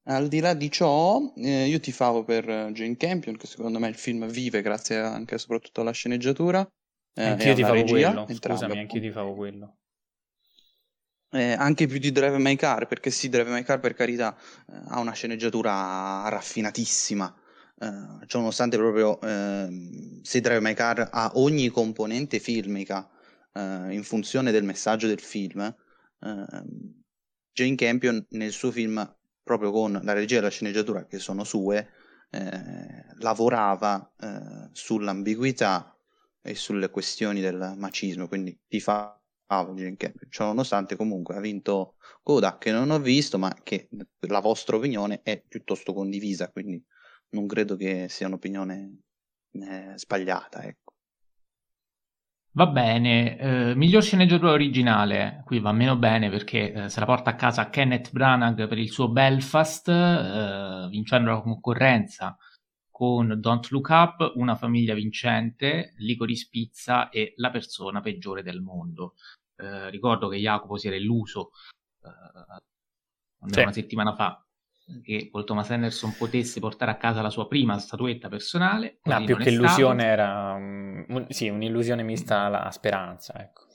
al 0.04 0.28
di 0.28 0.40
là 0.40 0.54
di 0.54 0.70
ciò 0.70 1.20
eh, 1.36 1.66
io 1.66 1.80
tifavo 1.80 2.24
per 2.24 2.44
Jane 2.72 2.96
Campion, 2.96 3.36
che 3.36 3.46
secondo 3.46 3.78
me 3.78 3.88
il 3.88 3.96
film 3.96 4.26
vive 4.26 4.62
grazie 4.62 4.98
anche 4.98 5.34
e 5.34 5.38
soprattutto 5.38 5.80
alla 5.80 5.92
sceneggiatura. 5.92 6.66
Eh, 7.14 7.24
anch'io 7.24 7.54
ti 7.54 7.62
favo 7.62 7.84
quello, 7.84 8.26
scusami, 8.28 8.78
anch'io 8.78 9.00
ti 9.00 9.10
favo 9.10 9.34
quello. 9.34 9.76
Eh, 11.34 11.52
anche 11.52 11.86
più 11.86 11.98
di 11.98 12.12
Drive 12.12 12.36
My 12.36 12.56
Car, 12.56 12.86
perché 12.86 13.10
sì, 13.10 13.30
Drive 13.30 13.50
My 13.50 13.62
Car 13.62 13.80
per 13.80 13.94
carità 13.94 14.36
eh, 14.68 14.78
ha 14.88 15.00
una 15.00 15.12
sceneggiatura 15.12 16.28
raffinatissima, 16.28 17.34
Cioè 17.82 18.40
nonostante 18.40 18.76
proprio 18.76 19.18
uh, 19.20 20.20
se 20.22 20.40
Drive 20.40 20.60
My 20.60 20.72
Car 20.74 21.08
ha 21.10 21.32
ogni 21.34 21.68
componente 21.68 22.38
filmica 22.38 23.08
uh, 23.54 23.90
in 23.90 24.04
funzione 24.04 24.52
del 24.52 24.62
messaggio 24.62 25.08
del 25.08 25.18
film, 25.18 25.74
uh, 26.20 26.46
Jane 27.52 27.74
Campion 27.74 28.24
nel 28.30 28.52
suo 28.52 28.70
film, 28.70 29.16
proprio 29.42 29.72
con 29.72 29.98
la 30.00 30.12
regia 30.12 30.38
e 30.38 30.40
la 30.42 30.48
sceneggiatura 30.48 31.06
che 31.06 31.18
sono 31.18 31.42
sue, 31.42 31.88
eh, 32.30 33.04
lavorava 33.18 34.10
sull'ambiguità 34.72 35.94
e 36.40 36.54
sulle 36.54 36.88
questioni 36.88 37.40
del 37.40 37.74
macismo, 37.76 38.28
quindi 38.28 38.58
ti 38.66 38.80
fa 38.80 39.20
bravo 39.44 39.74
Jane 39.74 39.96
Campion, 39.96 40.30
ciò 40.30 40.46
nonostante 40.46 40.96
comunque 40.96 41.36
ha 41.36 41.40
vinto 41.40 41.96
Kodak 42.22 42.58
che 42.58 42.72
non 42.72 42.90
ho 42.90 42.98
visto 43.00 43.38
ma 43.38 43.54
che 43.62 43.88
la 44.20 44.40
vostra 44.40 44.76
opinione 44.76 45.20
è 45.22 45.42
piuttosto 45.46 45.92
condivisa 45.92 46.50
quindi 46.50 46.82
non 47.32 47.46
credo 47.46 47.76
che 47.76 48.08
sia 48.08 48.26
un'opinione 48.26 48.98
eh, 49.52 49.92
sbagliata 49.96 50.62
ecco. 50.62 50.92
Va 52.54 52.66
bene, 52.66 53.38
eh, 53.38 53.74
miglior 53.74 54.02
sceneggiatura 54.02 54.52
originale, 54.52 55.42
qui 55.46 55.58
va 55.58 55.72
meno 55.72 55.96
bene 55.96 56.28
perché 56.28 56.72
eh, 56.72 56.88
se 56.90 57.00
la 57.00 57.06
porta 57.06 57.30
a 57.30 57.34
casa 57.34 57.70
Kenneth 57.70 58.10
Branagh 58.12 58.68
per 58.68 58.76
il 58.76 58.90
suo 58.90 59.08
Belfast, 59.08 59.88
eh, 59.88 60.86
vincendo 60.90 61.30
la 61.30 61.40
concorrenza 61.40 62.36
con 62.90 63.40
Don't 63.40 63.68
Look 63.70 63.88
Up, 63.88 64.32
Una 64.34 64.54
famiglia 64.54 64.92
vincente, 64.92 65.94
Licorice 65.96 66.48
Pizza 66.50 67.08
e 67.08 67.32
La 67.36 67.50
persona 67.50 68.02
peggiore 68.02 68.42
del 68.42 68.60
mondo. 68.60 69.14
Eh, 69.56 69.88
ricordo 69.88 70.28
che 70.28 70.36
Jacopo 70.36 70.76
si 70.76 70.88
era 70.88 70.96
illuso 70.96 71.52
eh, 72.04 73.48
sì. 73.50 73.60
una 73.60 73.72
settimana 73.72 74.14
fa 74.14 74.44
che 75.02 75.28
Paul 75.30 75.44
Thomas 75.44 75.70
Anderson 75.70 76.14
potesse 76.16 76.60
portare 76.60 76.90
a 76.90 76.96
casa 76.96 77.22
la 77.22 77.30
sua 77.30 77.46
prima 77.46 77.78
statuetta 77.78 78.28
personale. 78.28 78.98
No, 79.04 79.24
più 79.24 79.36
che 79.36 79.50
illusione 79.50 80.04
era 80.04 80.52
um, 80.54 81.26
sì, 81.28 81.48
un'illusione 81.48 82.02
mista 82.02 82.40
alla 82.42 82.70
speranza. 82.70 83.40
Ecco. 83.40 83.66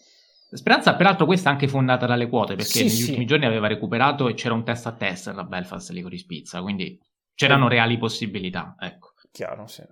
Speranza, 0.51 0.95
peraltro, 0.95 1.25
questa 1.25 1.49
è 1.49 1.53
anche 1.53 1.67
fondata 1.67 2.05
dalle 2.05 2.29
quote 2.29 2.55
perché 2.55 2.71
sì, 2.71 2.83
negli 2.83 2.91
sì. 2.91 3.09
ultimi 3.09 3.25
giorni 3.25 3.45
aveva 3.45 3.67
recuperato 3.67 4.29
e 4.29 4.33
c'era 4.33 4.53
un 4.53 4.63
test 4.63 4.85
a 4.85 4.93
test 4.93 5.33
da 5.33 5.43
Belfast 5.43 5.89
Licorice 5.89 6.25
Pizza, 6.25 6.61
quindi 6.61 6.99
c'erano 7.33 7.67
reali 7.67 7.97
possibilità. 7.97 8.75
Ecco. 8.79 9.13
Chiaro, 9.31 9.67
sì. 9.67 9.83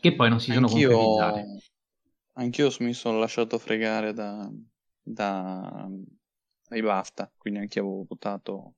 Che 0.00 0.14
poi 0.14 0.28
non 0.28 0.40
si 0.40 0.52
sono 0.52 0.66
anch'io, 0.66 0.90
concretizzate. 0.90 1.62
Anch'io 2.34 2.70
mi 2.80 2.92
sono 2.92 3.18
lasciato 3.18 3.58
fregare 3.58 4.12
da, 4.12 4.48
da, 5.02 5.88
dai 6.68 6.82
BAFTA, 6.82 7.32
quindi 7.36 7.60
anche 7.60 7.78
io 7.78 7.84
avevo 7.84 8.06
votato 8.08 8.74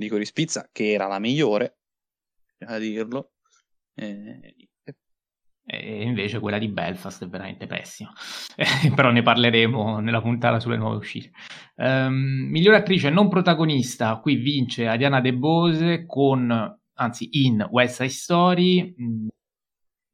Licorice 0.00 0.32
Pizza, 0.32 0.68
che 0.72 0.92
era 0.92 1.06
la 1.06 1.18
migliore, 1.18 1.76
a 2.66 2.78
dirlo. 2.78 3.32
E, 3.94 4.54
e 5.72 6.02
invece 6.02 6.40
quella 6.40 6.58
di 6.58 6.68
Belfast 6.68 7.24
è 7.24 7.28
veramente 7.28 7.66
pessima. 7.66 8.10
però 8.94 9.10
ne 9.10 9.22
parleremo 9.22 10.00
nella 10.00 10.20
puntata 10.20 10.58
sulle 10.58 10.76
nuove 10.76 10.96
uscite. 10.96 11.30
Um, 11.76 12.48
migliore 12.50 12.78
attrice 12.78 13.10
non 13.10 13.28
protagonista, 13.28 14.16
qui 14.16 14.36
vince 14.36 14.86
Ariana 14.86 15.20
De 15.20 15.34
Bose 15.34 16.06
con, 16.06 16.78
anzi 16.94 17.28
in 17.44 17.66
West 17.70 17.96
Side 17.96 18.08
Story. 18.08 18.94
Mm, 19.00 19.28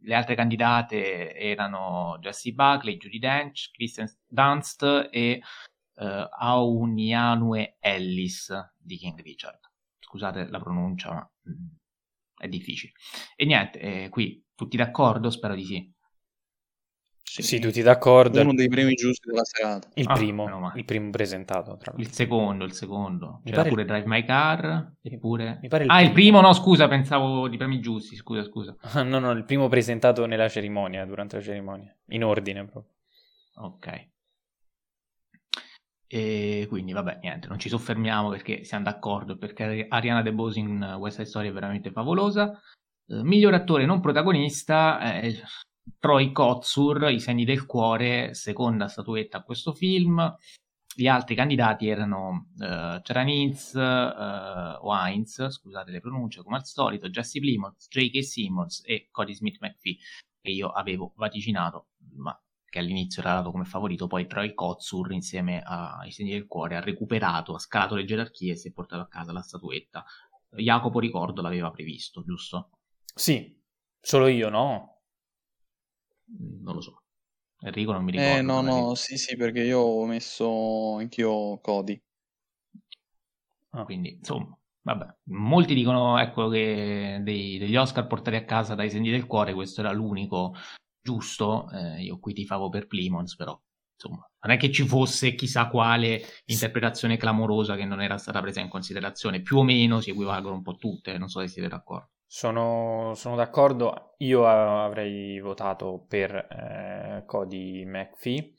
le 0.01 0.15
altre 0.15 0.35
candidate 0.35 1.35
erano 1.35 2.19
Jessie 2.21 2.53
Buckley, 2.53 2.97
Judy 2.97 3.19
Dench, 3.19 3.71
Kristen 3.73 4.07
Dunst 4.27 5.09
e 5.11 5.41
uh, 5.95 6.05
Aunianue 6.39 7.77
Ellis 7.81 8.53
di 8.79 8.97
King 8.99 9.21
Richard 9.21 9.66
scusate 10.07 10.47
la 10.49 10.61
pronuncia, 10.61 11.13
ma 11.13 11.31
mm, 11.51 11.67
è 12.39 12.49
difficile. 12.49 12.93
E 13.35 13.45
niente, 13.45 13.81
eh, 13.81 14.09
qui 14.09 14.45
tutti 14.55 14.77
d'accordo? 14.77 15.31
Spero 15.31 15.55
di 15.55 15.65
sì. 15.65 15.95
Sì, 17.23 17.43
sì, 17.43 17.59
tutti 17.59 17.83
d'accordo. 17.83 18.41
Uno 18.41 18.55
dei 18.55 18.69
primi 18.69 18.95
giusti 18.95 19.29
della 19.29 19.45
serata. 19.45 19.91
Il, 19.95 20.07
ah, 20.09 20.15
primo, 20.15 20.73
il 20.75 20.85
primo 20.85 21.11
presentato. 21.11 21.77
il 21.97 22.11
secondo, 22.11 22.65
il 22.65 22.73
secondo. 22.73 23.43
Mi 23.45 23.51
C'era 23.51 23.65
pure 23.65 23.83
il... 23.83 23.89
Drive 23.89 24.07
My 24.07 24.25
Car. 24.25 24.93
Eppure... 25.03 25.59
Mi 25.61 25.69
pare 25.69 25.85
il 25.85 25.91
ah, 25.91 25.97
primo. 25.97 26.09
il 26.09 26.15
primo 26.15 26.41
no, 26.41 26.53
scusa, 26.55 26.89
pensavo 26.89 27.49
di 27.49 27.59
premi 27.59 27.81
giusti. 27.81 28.17
Scusa, 28.17 28.43
scusa. 28.45 28.75
no, 29.03 29.19
no, 29.19 29.33
il 29.33 29.45
primo 29.45 29.69
presentato 29.69 30.25
nella 30.25 30.49
cerimonia, 30.49 31.05
durante 31.05 31.37
la 31.37 31.43
cerimonia. 31.43 31.95
In 32.11 32.25
ordine 32.25 32.65
proprio. 32.65 32.95
Ok. 33.57 34.15
E 36.09 36.67
quindi, 36.69 36.93
vabbè, 36.93 37.19
niente, 37.21 37.49
non 37.49 37.59
ci 37.59 37.69
soffermiamo 37.69 38.29
perché 38.31 38.63
siamo 38.65 38.85
d'accordo, 38.85 39.37
perché 39.37 39.87
Ariana 39.89 40.23
De 40.23 40.33
Bose 40.33 40.61
in 40.61 40.99
Side 41.09 41.25
Story 41.25 41.49
è 41.49 41.53
veramente 41.53 41.91
favolosa. 41.91 42.61
Eh, 43.09 43.23
miglior 43.23 43.55
attore 43.55 43.87
non 43.87 44.01
protagonista, 44.01 45.21
eh, 45.21 45.43
Troy 45.99 46.33
Kotsur, 46.33 47.11
I 47.11 47.21
segni 47.21 47.45
del 47.45 47.67
cuore, 47.67 48.35
seconda 48.35 48.89
statuetta 48.89 49.39
a 49.39 49.43
questo 49.43 49.73
film. 49.73 50.35
Gli 50.95 51.09
altri 51.09 51.35
candidati 51.35 51.89
erano 51.89 52.49
uh, 52.57 53.01
Charanitz, 53.03 53.75
uh, 53.75 54.83
Wines, 54.83 55.47
scusate 55.51 55.91
le 55.91 56.01
pronunce 56.01 56.43
come 56.43 56.57
al 56.57 56.65
solito, 56.65 57.11
Jesse 57.11 57.39
Plimons, 57.39 57.87
J.K. 57.91 58.25
Simmons 58.25 58.83
e 58.83 59.09
Cody 59.11 59.35
Smith 59.35 59.59
McPhee, 59.61 59.99
che 60.41 60.51
io 60.51 60.69
avevo 60.69 61.13
vaticinato, 61.17 61.89
ma 62.15 62.35
che 62.77 62.83
all'inizio 62.83 63.23
era 63.23 63.37
dato 63.37 63.51
come 63.51 63.65
favorito, 63.65 64.07
poi 64.07 64.27
Troy 64.27 64.53
Kotsur 64.53 65.13
insieme 65.13 65.63
ai 65.63 66.11
segni 66.11 66.33
del 66.33 66.47
cuore 66.47 66.77
ha 66.77 66.81
recuperato, 66.81 67.55
ha 67.55 67.59
scalato 67.59 67.95
le 67.95 68.05
gerarchie 68.05 68.53
e 68.53 68.57
si 68.57 68.69
è 68.69 68.73
portato 68.73 69.01
a 69.03 69.09
casa 69.09 69.33
la 69.33 69.41
statuetta. 69.41 70.05
Jacopo 70.51 71.01
ricordo 71.01 71.41
l'aveva 71.41 71.71
previsto, 71.71 72.23
giusto? 72.23 72.71
Sì, 73.15 73.59
solo 73.99 74.27
io 74.27 74.51
no? 74.51 75.01
Mm, 76.31 76.63
non 76.63 76.75
lo 76.75 76.81
so. 76.83 77.03
Enrico 77.61 77.93
non 77.93 78.05
mi 78.05 78.11
ricordo. 78.11 78.37
Eh 78.37 78.43
no, 78.43 78.61
no, 78.61 78.95
sì, 78.95 79.17
sì, 79.17 79.37
perché 79.37 79.63
io 79.63 79.79
ho 79.79 80.05
messo 80.05 80.97
anch'io 80.97 81.59
Cody. 81.61 81.99
Ah, 83.71 83.85
quindi, 83.85 84.17
insomma, 84.17 84.55
vabbè. 84.83 85.15
Molti 85.31 85.73
dicono, 85.73 86.19
ecco, 86.19 86.51
che 86.51 87.21
dei, 87.23 87.57
degli 87.57 87.77
Oscar 87.77 88.07
portati 88.07 88.37
a 88.37 88.45
casa 88.45 88.75
dai 88.75 88.91
segni 88.91 89.11
del 89.11 89.27
cuore, 89.27 89.55
questo 89.55 89.81
era 89.81 89.93
l'unico 89.93 90.55
giusto, 91.07 91.71
eh, 91.71 92.03
io 92.03 92.19
qui 92.19 92.33
ti 92.33 92.45
favo 92.45 92.69
per 92.69 92.89
Plimons, 92.89 93.37
però 93.37 93.57
insomma, 93.95 94.29
non 94.41 94.55
è 94.55 94.59
che 94.59 94.73
ci 94.73 94.85
fosse 94.85 95.37
chissà 95.37 95.69
quale 95.69 96.21
interpretazione 96.47 97.17
clamorosa 97.17 97.77
che 97.77 97.85
non 97.85 98.03
era 98.03 98.19
stata 98.19 98.41
presa 98.41 98.61
in 98.61 98.69
considerazione, 98.69 99.41
più 99.41 99.59
o 99.59 99.63
meno 99.63 100.01
si 100.01 100.11
equivalgono 100.11 100.57
un 100.57 100.63
po' 100.63 100.75
tutte, 100.75 101.17
non 101.17 101.29
so 101.29 101.41
se 101.41 101.47
siete 101.47 101.69
d'accordo. 101.69 102.11
Sono, 102.27 103.13
sono 103.15 103.37
d'accordo, 103.37 104.15
io 104.19 104.47
avrei 104.47 105.39
votato 105.39 106.05
per 106.09 106.35
eh, 106.35 107.23
Cody 107.25 107.85
McPhee, 107.85 108.55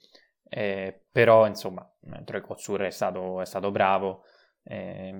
eh, 0.48 1.04
però 1.12 1.46
insomma, 1.46 1.86
Troy 2.24 2.40
Kotsur 2.40 2.84
è 2.84 2.90
stato, 2.90 3.42
è 3.42 3.46
stato 3.46 3.70
bravo, 3.70 4.24
eh, 4.70 5.14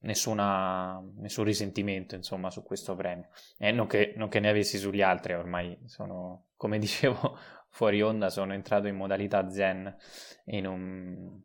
nessuna, 0.00 1.02
nessun 1.16 1.44
risentimento 1.44 2.14
insomma 2.14 2.50
su 2.50 2.62
questo 2.62 2.94
premio. 2.94 3.28
Eh, 3.56 3.72
non, 3.72 3.86
che, 3.86 4.12
non, 4.16 4.28
che, 4.28 4.40
ne 4.40 4.50
avessi 4.50 4.76
sugli 4.78 5.02
altri 5.02 5.34
ormai 5.34 5.78
sono 5.86 6.48
come 6.56 6.78
dicevo 6.78 7.38
fuori 7.70 8.02
onda 8.02 8.28
sono 8.28 8.52
entrato 8.52 8.86
in 8.86 8.96
modalità 8.96 9.50
zen 9.50 9.96
e 10.44 10.60
non 10.60 11.42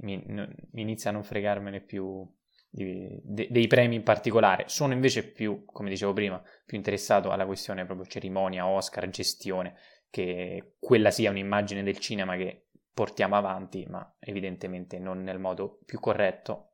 mi, 0.00 0.22
non, 0.26 0.54
inizia 0.74 1.10
a 1.10 1.12
non 1.12 1.24
fregarmene 1.24 1.80
più 1.80 2.26
di, 2.70 3.20
de, 3.22 3.48
dei 3.50 3.66
premi 3.66 3.96
in 3.96 4.02
particolare. 4.04 4.64
Sono 4.68 4.92
invece 4.92 5.30
più 5.30 5.64
come 5.64 5.90
dicevo 5.90 6.12
prima 6.12 6.40
più 6.64 6.76
interessato 6.76 7.30
alla 7.30 7.46
questione 7.46 7.84
proprio 7.84 8.06
cerimonia 8.06 8.66
Oscar 8.66 9.08
gestione 9.08 9.74
che 10.10 10.74
quella 10.78 11.10
sia 11.10 11.30
un'immagine 11.30 11.82
del 11.82 11.98
cinema 11.98 12.36
che 12.36 12.61
portiamo 12.94 13.36
avanti, 13.36 13.86
ma 13.88 14.16
evidentemente 14.18 14.98
non 14.98 15.22
nel 15.22 15.38
modo 15.38 15.78
più 15.84 15.98
corretto. 15.98 16.68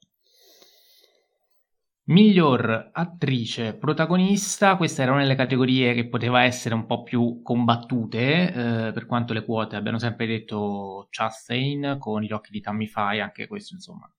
Miglior 2.09 2.91
attrice 2.93 3.75
protagonista, 3.75 4.77
queste 4.77 5.03
erano 5.03 5.19
nelle 5.19 5.35
categorie 5.35 5.93
che 5.93 6.09
poteva 6.09 6.43
essere 6.43 6.75
un 6.75 6.87
po' 6.87 7.03
più 7.03 7.43
combattute, 7.43 8.47
eh, 8.47 8.93
per 8.93 9.05
quanto 9.05 9.35
le 9.35 9.45
quote 9.45 9.77
abbiano 9.77 9.99
sempre 9.99 10.27
detto 10.27 11.07
Chastain 11.11 11.97
con 11.99 12.23
gli 12.23 12.33
occhi 12.33 12.51
di 12.51 12.62
Tammy 12.62 12.87
Faye, 12.87 13.21
anche 13.21 13.47
questo 13.47 13.75
insomma, 13.75 14.11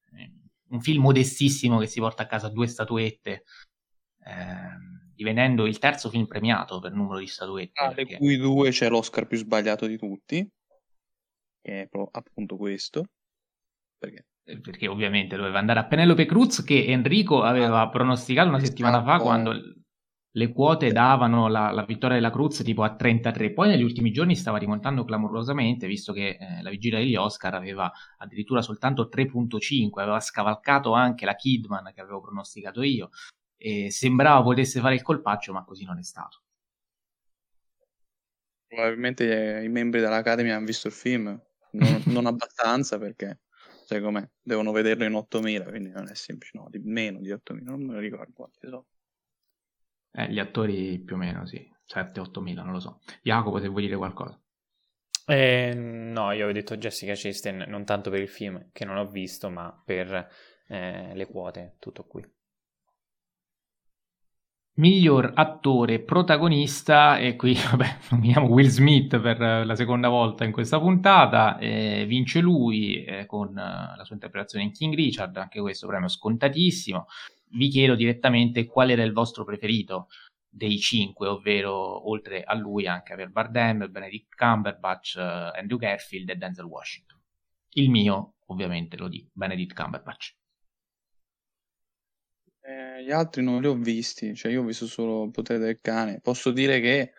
un 0.69 0.81
film 0.81 1.01
modestissimo 1.01 1.79
che 1.79 1.87
si 1.87 1.99
porta 1.99 2.23
a 2.23 2.27
casa 2.27 2.49
due 2.49 2.67
statuette, 2.67 3.43
eh, 4.23 5.03
divenendo 5.15 5.65
il 5.65 5.79
terzo 5.79 6.09
film 6.09 6.27
premiato 6.27 6.79
per 6.79 6.93
numero 6.93 7.17
di 7.17 7.25
statuette. 7.25 7.81
Ah, 7.81 7.91
perché... 7.91 8.17
cui 8.17 8.37
due 8.37 8.69
c'è 8.69 8.87
l'Oscar 8.87 9.25
più 9.25 9.37
sbagliato 9.37 9.87
di 9.87 9.97
tutti 9.97 10.47
che 11.61 11.81
è 11.83 11.89
appunto 12.11 12.57
questo. 12.57 13.05
Perché? 13.97 14.25
Eh, 14.49 14.59
perché 14.59 14.87
ovviamente 14.87 15.35
doveva 15.35 15.59
andare 15.59 15.79
a 15.79 15.85
Penelope 15.85 16.25
Cruz 16.25 16.63
che 16.63 16.85
Enrico 16.85 17.43
aveva 17.43 17.81
ah, 17.81 17.89
pronosticato 17.89 18.49
una 18.49 18.59
settimana 18.59 19.03
fa 19.03 19.19
quando 19.19 19.53
le 20.31 20.51
quote 20.51 20.91
davano 20.91 21.47
la, 21.47 21.71
la, 21.71 21.85
vittoria 21.85 22.15
della 22.15 22.31
Cruz 22.31 22.61
tipo 22.63 22.83
a 22.83 22.95
33, 22.95 23.51
poi 23.51 23.67
negli 23.67 23.83
ultimi 23.83 24.11
giorni 24.11 24.35
stava 24.35 24.57
rimontando 24.57 25.03
clamorosamente 25.03 25.87
visto 25.87 26.13
che 26.13 26.37
eh, 26.39 26.61
la 26.61 26.69
vigilia 26.69 26.99
degli 26.99 27.15
Oscar 27.15 27.53
aveva 27.55 27.91
addirittura 28.17 28.61
soltanto 28.61 29.09
3.5, 29.13 29.99
aveva 29.99 30.19
scavalcato 30.19 30.93
anche 30.93 31.25
la 31.25 31.35
Kidman 31.35 31.91
che 31.93 32.01
avevo 32.01 32.21
pronosticato 32.21 32.81
io 32.81 33.09
e 33.57 33.91
sembrava 33.91 34.41
potesse 34.41 34.79
fare 34.79 34.95
il 34.95 35.01
colpaccio 35.01 35.51
ma 35.53 35.63
così 35.63 35.83
non 35.83 35.97
è 35.97 36.03
stato. 36.03 36.41
Probabilmente 38.67 39.61
i 39.63 39.69
membri 39.69 39.99
dell'Academy 39.99 40.49
hanno 40.51 40.65
visto 40.65 40.87
il 40.87 40.93
film 40.93 41.39
non, 41.71 42.03
non 42.07 42.25
abbastanza 42.25 42.97
perché 42.97 43.39
sai 43.85 44.01
com'è, 44.01 44.27
devono 44.41 44.71
vederlo 44.71 45.03
in 45.03 45.15
8000, 45.15 45.65
quindi 45.65 45.89
non 45.89 46.07
è 46.07 46.15
semplice, 46.15 46.57
no, 46.57 46.67
di 46.69 46.79
meno 46.79 47.19
di 47.19 47.31
8000, 47.31 47.71
non 47.71 47.83
me 47.83 47.93
lo 47.93 47.99
ricordo 47.99 48.33
quanti 48.33 48.67
sono. 48.67 48.85
Eh, 50.11 50.31
gli 50.31 50.39
attori 50.39 50.99
più 50.99 51.15
o 51.15 51.17
meno, 51.17 51.45
sì, 51.45 51.67
7-8 51.85 52.41
mila, 52.41 52.63
non 52.63 52.73
lo 52.73 52.79
so. 52.79 52.99
Jacopo, 53.21 53.59
se 53.59 53.67
vuoi 53.67 53.83
dire 53.83 53.95
qualcosa. 53.95 54.39
Eh, 55.25 55.73
no, 55.75 56.31
io 56.31 56.47
ho 56.47 56.51
detto 56.51 56.77
Jessica 56.77 57.13
Chastain 57.15 57.65
non 57.67 57.85
tanto 57.85 58.09
per 58.09 58.19
il 58.19 58.29
film 58.29 58.69
che 58.71 58.85
non 58.85 58.97
ho 58.97 59.05
visto, 59.05 59.49
ma 59.49 59.79
per 59.83 60.27
eh, 60.67 61.11
le 61.13 61.25
quote, 61.27 61.75
tutto 61.79 62.05
qui. 62.05 62.25
Miglior 64.79 65.33
attore 65.35 65.99
protagonista, 65.99 67.17
e 67.17 67.35
qui 67.35 67.53
vabbè, 67.69 67.97
nominiamo 68.11 68.47
Will 68.47 68.69
Smith 68.69 69.19
per 69.19 69.65
la 69.65 69.75
seconda 69.75 70.07
volta 70.07 70.45
in 70.45 70.53
questa 70.53 70.79
puntata, 70.79 71.57
eh, 71.57 72.05
vince 72.07 72.39
lui 72.39 73.03
eh, 73.03 73.25
con 73.25 73.53
la 73.53 74.01
sua 74.05 74.15
interpretazione 74.15 74.63
in 74.63 74.71
King 74.71 74.95
Richard, 74.95 75.35
anche 75.35 75.59
questo 75.59 75.85
premio 75.85 76.07
scontatissimo. 76.07 77.07
Vi 77.49 77.67
chiedo 77.67 77.95
direttamente 77.95 78.67
qual 78.67 78.89
era 78.89 79.03
il 79.03 79.11
vostro 79.11 79.43
preferito 79.43 80.07
dei 80.49 80.79
cinque, 80.79 81.27
ovvero 81.27 82.09
oltre 82.09 82.43
a 82.43 82.55
lui 82.55 82.87
anche 82.87 83.11
Aver 83.11 83.31
Bardem, 83.31 83.91
Benedict 83.91 84.33
Cumberbatch, 84.33 85.15
uh, 85.17 85.59
Andrew 85.59 85.77
Garfield 85.77 86.29
e 86.29 86.35
Denzel 86.37 86.65
Washington. 86.65 87.19
Il 87.73 87.89
mio, 87.89 88.35
ovviamente, 88.45 88.95
lo 88.95 89.09
dico, 89.09 89.29
Benedict 89.33 89.75
Cumberbatch. 89.75 90.38
Eh, 92.69 93.03
gli 93.03 93.11
altri 93.11 93.41
non 93.41 93.61
li 93.61 93.67
ho 93.67 93.73
visti, 93.73 94.35
cioè 94.35 94.51
io 94.51 94.61
ho 94.61 94.65
visto 94.65 94.85
solo 94.85 95.23
Il 95.23 95.31
potere 95.31 95.57
del 95.57 95.79
cane. 95.81 96.19
Posso 96.21 96.51
dire 96.51 96.79
che 96.79 97.13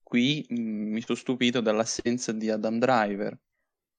qui 0.00 0.46
mh, 0.48 0.60
mm, 0.60 0.92
mi 0.92 1.00
sono 1.00 1.18
stupito 1.18 1.60
dall'assenza 1.60 2.30
di 2.30 2.48
Adam 2.50 2.78
Driver 2.78 3.36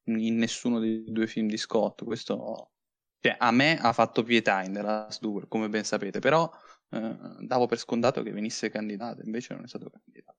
in 0.06 0.38
nessuno 0.38 0.80
dei 0.80 1.04
due 1.12 1.28
film 1.28 1.48
di 1.48 1.58
Scott. 1.58 2.06
Questo 2.06 2.72
cioè, 3.20 3.36
a 3.38 3.52
me 3.52 3.78
ha 3.78 3.92
fatto 3.92 4.24
pietà 4.24 4.64
in 4.64 4.72
The 4.72 4.82
Last 4.82 5.20
Duel, 5.20 5.48
come 5.50 5.68
ben 5.68 5.84
sapete, 5.84 6.20
però 6.20 6.50
eh, 6.90 7.18
davo 7.40 7.66
per 7.66 7.80
scontato 7.80 8.22
che 8.24 8.32
venisse 8.32 8.70
candidato, 8.70 9.22
invece 9.24 9.54
non 9.54 9.64
è 9.64 9.68
stato 9.68 9.90
candidato. 9.90 10.38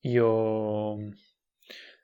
Io, 0.00 1.12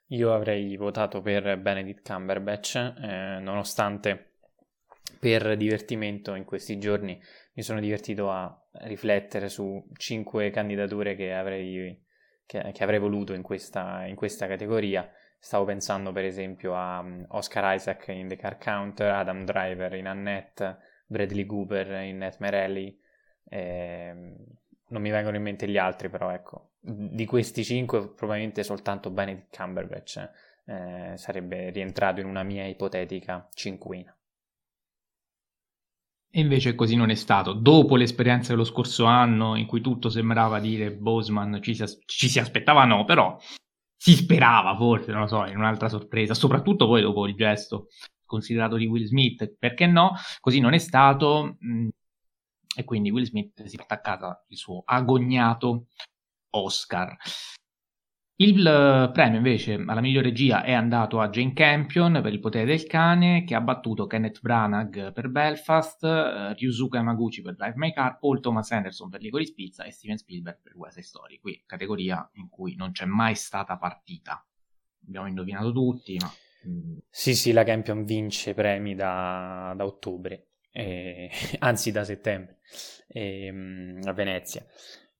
io 0.07 0.33
avrei 0.33 0.75
votato 0.77 1.21
per 1.21 1.57
Benedict 1.59 2.07
Cumberbatch, 2.07 2.75
eh, 2.75 3.39
nonostante 3.41 4.32
per 5.19 5.55
divertimento 5.55 6.35
in 6.35 6.43
questi 6.43 6.77
giorni 6.79 7.21
mi 7.53 7.63
sono 7.63 7.79
divertito 7.79 8.29
a 8.31 8.61
riflettere 8.81 9.49
su 9.49 9.83
cinque 9.95 10.49
candidature 10.49 11.15
che 11.15 11.33
avrei, 11.33 12.03
che, 12.45 12.71
che 12.73 12.83
avrei 12.83 12.99
voluto 12.99 13.33
in 13.33 13.41
questa, 13.41 14.05
in 14.05 14.15
questa, 14.15 14.47
categoria. 14.47 15.09
Stavo 15.37 15.65
pensando 15.65 16.11
per 16.11 16.25
esempio 16.25 16.75
a 16.75 16.99
um, 16.99 17.25
Oscar 17.29 17.75
Isaac 17.75 18.07
in 18.09 18.27
The 18.27 18.37
Car 18.37 18.57
Counter, 18.57 19.11
Adam 19.11 19.43
Driver 19.43 19.93
in 19.93 20.07
Annette, 20.07 20.77
Bradley 21.05 21.45
Cooper 21.45 22.03
in 22.03 22.17
Nightmare 22.17 22.63
Alley. 22.63 22.99
Eh, 23.49 24.13
non 24.87 25.01
mi 25.01 25.09
vengono 25.09 25.35
in 25.35 25.43
mente 25.43 25.67
gli 25.67 25.77
altri, 25.77 26.09
però 26.09 26.31
ecco, 26.31 26.71
di 26.79 27.25
questi 27.25 27.63
cinque 27.63 28.09
probabilmente 28.09 28.63
soltanto 28.63 29.09
Benedict 29.09 29.55
Cumberbatch 29.55 30.29
eh, 30.65 31.13
sarebbe 31.15 31.69
rientrato 31.69 32.19
in 32.19 32.27
una 32.27 32.43
mia 32.43 32.65
ipotetica 32.65 33.47
cinquina. 33.53 34.12
E 36.35 36.39
invece 36.39 36.73
così 36.73 36.95
non 36.95 37.11
è 37.11 37.15
stato. 37.15 37.53
Dopo 37.53 37.95
l'esperienza 37.95 38.53
dello 38.53 38.63
scorso 38.63 39.05
anno, 39.05 39.55
in 39.55 39.67
cui 39.67 39.81
tutto 39.81 40.09
sembrava 40.09 40.59
dire 40.59 40.91
Boseman 40.91 41.59
ci 41.61 41.75
si, 41.75 41.83
as- 41.83 41.99
ci 42.05 42.27
si 42.27 42.39
aspettava 42.39 42.85
no, 42.85 43.05
però 43.05 43.37
si 43.95 44.13
sperava 44.15 44.75
forse, 44.75 45.11
non 45.11 45.21
lo 45.21 45.27
so, 45.27 45.45
in 45.45 45.57
un'altra 45.57 45.89
sorpresa, 45.89 46.33
soprattutto 46.33 46.87
poi 46.87 47.01
dopo 47.03 47.27
il 47.27 47.35
gesto 47.35 47.87
considerato 48.25 48.77
di 48.77 48.87
Will 48.87 49.05
Smith, 49.05 49.55
perché 49.59 49.85
no? 49.85 50.13
Così 50.39 50.59
non 50.59 50.73
è 50.73 50.79
stato. 50.79 51.57
Mh, 51.59 51.89
e 52.75 52.83
quindi 52.83 53.11
Will 53.11 53.25
Smith 53.25 53.63
si 53.65 53.77
porta 53.77 53.93
a 53.93 53.99
casa 54.01 54.43
il 54.47 54.57
suo 54.57 54.81
agognato 54.83 55.85
Oscar. 56.55 57.15
Il 58.35 58.65
eh, 58.65 59.11
premio 59.11 59.37
invece 59.37 59.75
alla 59.75 60.01
miglior 60.01 60.23
regia 60.23 60.63
è 60.63 60.73
andato 60.73 61.19
a 61.19 61.29
Jane 61.29 61.53
Campion 61.53 62.19
per 62.23 62.33
Il 62.33 62.39
potere 62.39 62.65
del 62.65 62.87
cane, 62.87 63.43
che 63.43 63.53
ha 63.53 63.61
battuto 63.61 64.07
Kenneth 64.07 64.41
Branagh 64.41 65.11
per 65.11 65.29
Belfast, 65.29 66.01
uh, 66.01 66.53
Ryusuke 66.53 66.97
Yamaguchi 66.97 67.43
per 67.43 67.55
Drive 67.55 67.75
My 67.75 67.93
Car, 67.93 68.17
Paul 68.17 68.39
Thomas 68.39 68.71
Anderson 68.71 69.09
per 69.09 69.21
Licorice 69.21 69.53
Pizza 69.53 69.83
e 69.83 69.91
Steven 69.91 70.17
Spielberg 70.17 70.61
per 70.63 70.73
Side 70.89 71.03
Story. 71.03 71.39
Qui 71.39 71.63
categoria 71.65 72.27
in 72.33 72.49
cui 72.49 72.75
non 72.75 72.91
c'è 72.91 73.05
mai 73.05 73.35
stata 73.35 73.77
partita. 73.77 74.43
Abbiamo 75.05 75.27
indovinato 75.27 75.71
tutti, 75.71 76.17
ma... 76.19 76.31
Mm. 76.67 76.97
Sì, 77.09 77.35
sì, 77.35 77.51
la 77.51 77.63
Campion 77.63 78.03
vince 78.03 78.55
premi 78.55 78.95
da, 78.95 79.73
da 79.75 79.85
ottobre, 79.85 80.47
eh, 80.71 81.29
anzi 81.59 81.91
da 81.91 82.03
settembre, 82.03 82.61
eh, 83.09 83.99
a 84.03 84.13
Venezia. 84.13 84.65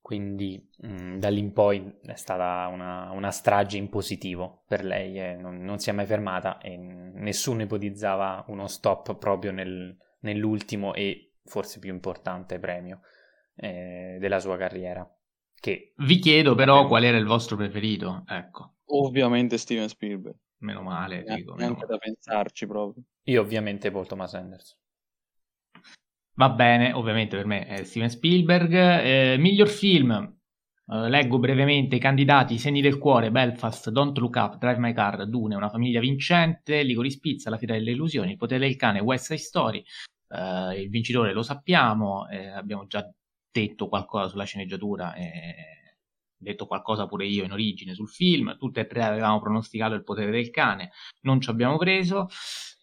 Quindi 0.04 0.70
mh, 0.80 0.88
mm, 0.88 1.18
da 1.18 1.30
lì 1.30 1.40
in 1.40 1.54
poi 1.54 2.00
è 2.02 2.16
stata 2.16 2.68
una, 2.68 3.10
una 3.12 3.32
strage 3.32 3.78
in 3.78 3.88
positivo 3.88 4.64
per 4.68 4.84
lei, 4.84 5.18
eh, 5.18 5.38
non, 5.38 5.64
non, 5.64 5.80
si 5.80 5.90
è 5.90 5.94
mai 5.94 6.06
fermata 6.06 6.58
e 6.58 6.76
nessuno 6.76 7.62
ipotizzava 7.62 8.44
uno 8.50 8.68
stop 8.68 9.16
proprio 9.16 9.54
nel, 9.54 9.98
nell'ultimo 10.20 10.94
e 10.94 11.36
forse 11.46 11.80
più 11.80 11.90
importante 11.90 12.60
premio 12.60 13.00
eh, 13.56 14.18
della 14.20 14.42
sua 14.42 14.58
carriera. 14.58 15.10
Che... 15.58 15.94
Vi 15.96 16.20
chiedo 16.20 16.54
però 16.54 16.86
qual 16.86 17.06
era 17.06 17.16
il 17.16 17.26
vostro 17.26 17.56
preferito, 17.56 18.26
ecco. 18.28 18.74
Ovviamente 18.88 19.58
Steven 19.58 19.88
Spielberg. 19.88 20.36
Meno 20.58 20.82
male, 20.82 21.24
dico. 21.24 21.56
Neanche 21.56 21.86
da 21.86 21.98
pensarci 21.98 22.68
proprio. 22.68 23.04
Io 23.24 23.40
ovviamente 23.40 23.90
Paul 23.90 24.06
Thomas 24.06 24.34
Anderson. 24.34 24.78
Va 26.36 26.50
bene, 26.50 26.92
ovviamente 26.94 27.36
per 27.36 27.46
me 27.46 27.68
è 27.68 27.84
Steven 27.84 28.10
Spielberg. 28.10 28.74
Eh, 28.74 29.36
miglior 29.38 29.68
film, 29.68 30.12
eh, 30.12 31.10
leggo 31.10 31.38
brevemente 31.38 31.98
i 31.98 32.00
candidati: 32.00 32.58
Segni 32.58 32.82
del 32.82 32.98
cuore, 32.98 33.30
Belfast, 33.30 33.90
Don't 33.92 34.18
Look 34.18 34.36
Up, 34.36 34.58
Drive 34.58 34.80
My 34.80 34.94
Car, 34.94 35.28
Dune, 35.28 35.56
Una 35.56 35.70
famiglia 35.70 36.00
vincente, 36.00 36.82
Ligori 36.82 37.12
Spizza, 37.12 37.52
La 37.52 37.58
fiera 37.58 37.76
delle 37.76 37.92
illusioni, 37.92 38.32
Il 38.32 38.38
potere 38.38 38.66
del 38.66 38.76
cane, 38.76 39.00
West 39.00 39.26
Side 39.26 39.38
Story. 39.38 39.84
Eh, 40.30 40.82
il 40.82 40.90
vincitore 40.90 41.34
lo 41.34 41.44
sappiamo, 41.44 42.28
eh, 42.28 42.48
abbiamo 42.48 42.88
già 42.88 43.08
detto 43.52 43.88
qualcosa 43.88 44.30
sulla 44.30 44.46
sceneggiatura 44.46 45.14
detto 46.44 46.66
qualcosa 46.68 47.08
pure 47.08 47.26
io 47.26 47.46
in 47.46 47.52
origine 47.52 47.94
sul 47.94 48.10
film. 48.10 48.58
Tutte 48.58 48.82
e 48.82 48.86
tre 48.88 49.04
avevamo 49.04 49.40
pronosticato 49.40 49.94
Il 49.94 50.04
potere 50.04 50.32
del 50.32 50.50
cane, 50.50 50.92
non 51.22 51.40
ci 51.40 51.50
abbiamo 51.50 51.78
preso. 51.78 52.28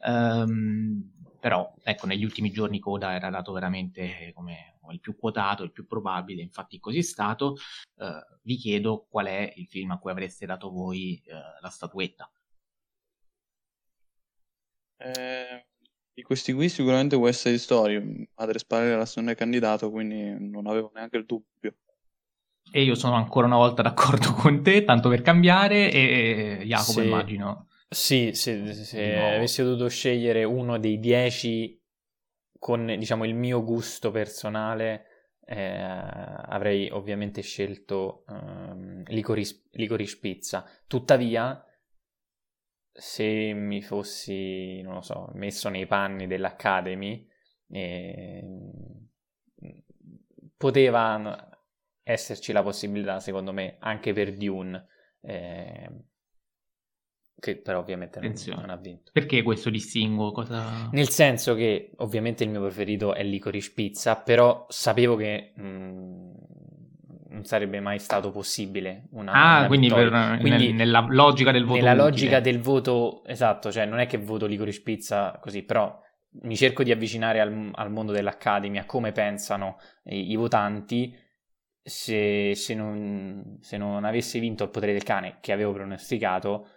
Um, 0.07 1.13
però 1.41 1.73
ecco 1.83 2.07
negli 2.07 2.25
ultimi 2.25 2.51
giorni 2.51 2.79
Coda 2.79 3.15
era 3.15 3.31
dato 3.31 3.53
veramente 3.53 4.33
come 4.35 4.79
il 4.91 5.01
più 5.01 5.17
quotato, 5.17 5.63
il 5.63 5.73
più 5.73 5.87
probabile, 5.87 6.43
infatti 6.43 6.79
così 6.79 6.99
è 6.99 7.03
stato. 7.03 7.57
Uh, 7.95 8.39
vi 8.43 8.57
chiedo 8.57 9.07
qual 9.09 9.27
è 9.27 9.53
il 9.57 9.67
film 9.67 9.91
a 9.93 9.99
cui 9.99 10.11
avreste 10.11 10.47
dato 10.47 10.71
voi 10.71 11.23
uh, 11.27 11.61
la 11.61 11.69
statuetta. 11.69 12.31
Eh, 14.97 15.67
di 16.13 16.23
questi 16.23 16.53
qui 16.53 16.69
sicuramente 16.69 17.17
West 17.17 17.41
Side 17.41 17.59
Story, 17.59 18.29
Madre 18.37 18.59
Sparaglias 18.59 19.17
non 19.17 19.31
è 19.31 19.35
candidato, 19.35 19.91
quindi 19.91 20.37
non 20.39 20.67
avevo 20.67 20.91
neanche 20.95 21.17
il 21.17 21.25
dubbio. 21.25 21.77
E 22.73 22.83
io 22.83 22.95
sono 22.95 23.15
ancora 23.15 23.47
una 23.47 23.57
volta 23.57 23.83
d'accordo 23.83 24.33
con 24.39 24.63
te, 24.63 24.85
tanto 24.85 25.09
per 25.09 25.23
cambiare, 25.23 25.91
e 25.91 26.63
Jacopo 26.65 27.01
sì. 27.01 27.07
immagino 27.07 27.70
sì, 27.91 28.33
se, 28.35 28.73
se 28.73 29.15
no. 29.15 29.35
avessi 29.35 29.63
dovuto 29.63 29.89
scegliere 29.89 30.45
uno 30.45 30.79
dei 30.79 31.01
dieci 31.01 31.77
con 32.59 32.87
diciamo 32.87 33.25
il 33.25 33.35
mio 33.35 33.65
gusto 33.65 34.11
personale, 34.11 35.07
eh, 35.45 35.77
avrei 35.77 36.89
ovviamente 36.91 37.41
scelto 37.41 38.25
um, 38.29 39.03
licorice, 39.07 39.65
licorice 39.73 40.19
Pizza. 40.21 40.65
Tuttavia, 40.87 41.65
se 42.93 43.53
mi 43.55 43.83
fossi, 43.83 44.81
non 44.83 44.95
lo 44.95 45.01
so, 45.01 45.31
messo 45.33 45.69
nei 45.69 45.87
panni 45.87 46.27
dell'Academy, 46.27 47.27
eh, 47.71 48.45
poteva 50.57 51.59
esserci 52.03 52.53
la 52.53 52.63
possibilità, 52.63 53.19
secondo 53.19 53.53
me, 53.53 53.77
anche 53.81 54.13
per 54.13 54.37
Dune. 54.37 54.87
Eh, 55.23 55.91
che 57.41 57.57
però 57.57 57.81
ovviamente 57.81 58.21
non, 58.21 58.33
non, 58.57 58.71
ha 58.71 58.77
vinto. 58.77 59.11
Perché 59.13 59.43
questo 59.43 59.71
distinguo? 59.71 60.31
Cosa... 60.31 60.89
Nel 60.93 61.09
senso 61.09 61.55
che 61.55 61.91
ovviamente 61.97 62.45
il 62.45 62.51
mio 62.51 62.61
preferito 62.61 63.15
è 63.15 63.25
Licorice 63.25 63.73
Pizza, 63.75 64.17
però 64.17 64.67
sapevo 64.69 65.17
che 65.17 65.53
mh, 65.57 65.63
mm, 65.63 66.31
non 67.31 67.45
sarebbe 67.45 67.81
mai 67.81 67.99
stato 67.99 68.31
possibile 68.31 69.09
una 69.13 69.33
Ah, 69.33 69.59
una 69.59 69.67
quindi, 69.67 69.89
per, 69.89 70.39
quindi 70.41 70.67
nel, 70.67 70.75
nella 70.75 71.07
logica 71.09 71.51
del 71.51 71.65
voto 71.65 71.79
Nella 71.79 71.93
utile. 71.93 72.09
logica 72.09 72.41
del 72.41 72.61
voto, 72.61 73.25
esatto, 73.25 73.73
cioè 73.73 73.87
non 73.87 73.99
è 73.99 74.07
che 74.07 74.19
voto 74.19 74.47
Licorice 74.47 74.83
Pizza 74.83 75.39
così, 75.41 75.63
però 75.63 75.99
mi 76.43 76.57
cerco 76.57 76.83
di 76.83 76.93
avvicinare 76.93 77.41
al, 77.41 77.71
al 77.73 77.91
mondo 77.91 78.13
dell'Academy, 78.13 78.79
a 78.79 78.85
come 78.85 79.13
pensano 79.13 79.79
i, 80.05 80.31
i 80.31 80.37
votanti. 80.37 81.17
Se, 81.83 82.55
se, 82.55 82.75
non, 82.75 83.57
se 83.61 83.79
non 83.79 84.05
avesse 84.05 84.39
vinto 84.39 84.65
il 84.65 84.71
potere 84.71 84.93
del 84.93 85.03
cane, 85.03 85.39
che 85.41 85.51
avevo 85.53 85.73
pronosticato, 85.73 86.69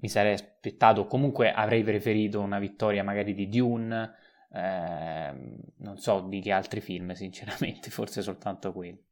mi 0.00 0.08
sarei 0.08 0.34
aspettato, 0.34 1.06
comunque 1.06 1.52
avrei 1.52 1.82
preferito 1.82 2.40
una 2.40 2.58
vittoria 2.58 3.04
magari 3.04 3.34
di 3.34 3.48
Dune, 3.48 4.12
eh, 4.50 5.34
non 5.78 5.96
so 5.98 6.20
di 6.28 6.40
che 6.40 6.52
altri 6.52 6.80
film 6.80 7.12
sinceramente, 7.12 7.90
forse 7.90 8.22
soltanto 8.22 8.72
quelli. 8.72 9.02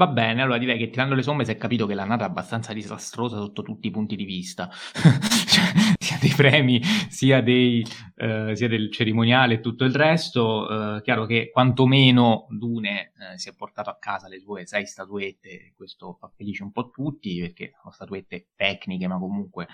Va 0.00 0.06
bene, 0.06 0.40
allora 0.40 0.56
direi 0.56 0.78
che 0.78 0.88
tirando 0.88 1.14
le 1.14 1.20
somme 1.20 1.44
si 1.44 1.50
è 1.50 1.58
capito 1.58 1.84
che 1.84 1.92
l'annata 1.92 2.24
è 2.24 2.26
abbastanza 2.26 2.72
disastrosa 2.72 3.36
sotto 3.36 3.60
tutti 3.60 3.88
i 3.88 3.90
punti 3.90 4.16
di 4.16 4.24
vista, 4.24 4.70
cioè, 4.72 5.94
sia 5.98 6.16
dei 6.18 6.32
premi, 6.34 6.82
sia, 7.10 7.42
dei, 7.42 7.84
eh, 8.16 8.56
sia, 8.56 8.66
del 8.66 8.90
cerimoniale 8.90 9.56
e 9.56 9.60
tutto 9.60 9.84
il 9.84 9.94
resto. 9.94 10.96
Eh, 10.96 11.02
chiaro 11.02 11.26
che 11.26 11.50
quantomeno 11.52 12.46
Dune 12.48 13.12
eh, 13.12 13.36
si 13.38 13.50
è 13.50 13.54
portato 13.54 13.90
a 13.90 13.98
casa 14.00 14.26
le 14.26 14.40
sue 14.40 14.64
sei 14.64 14.86
statuette, 14.86 15.74
questo 15.76 16.16
fa 16.18 16.32
felice 16.34 16.62
un 16.62 16.72
po' 16.72 16.88
tutti, 16.88 17.38
perché 17.38 17.72
sono 17.78 17.92
statuette 17.92 18.52
tecniche, 18.56 19.06
ma 19.06 19.18
comunque 19.18 19.66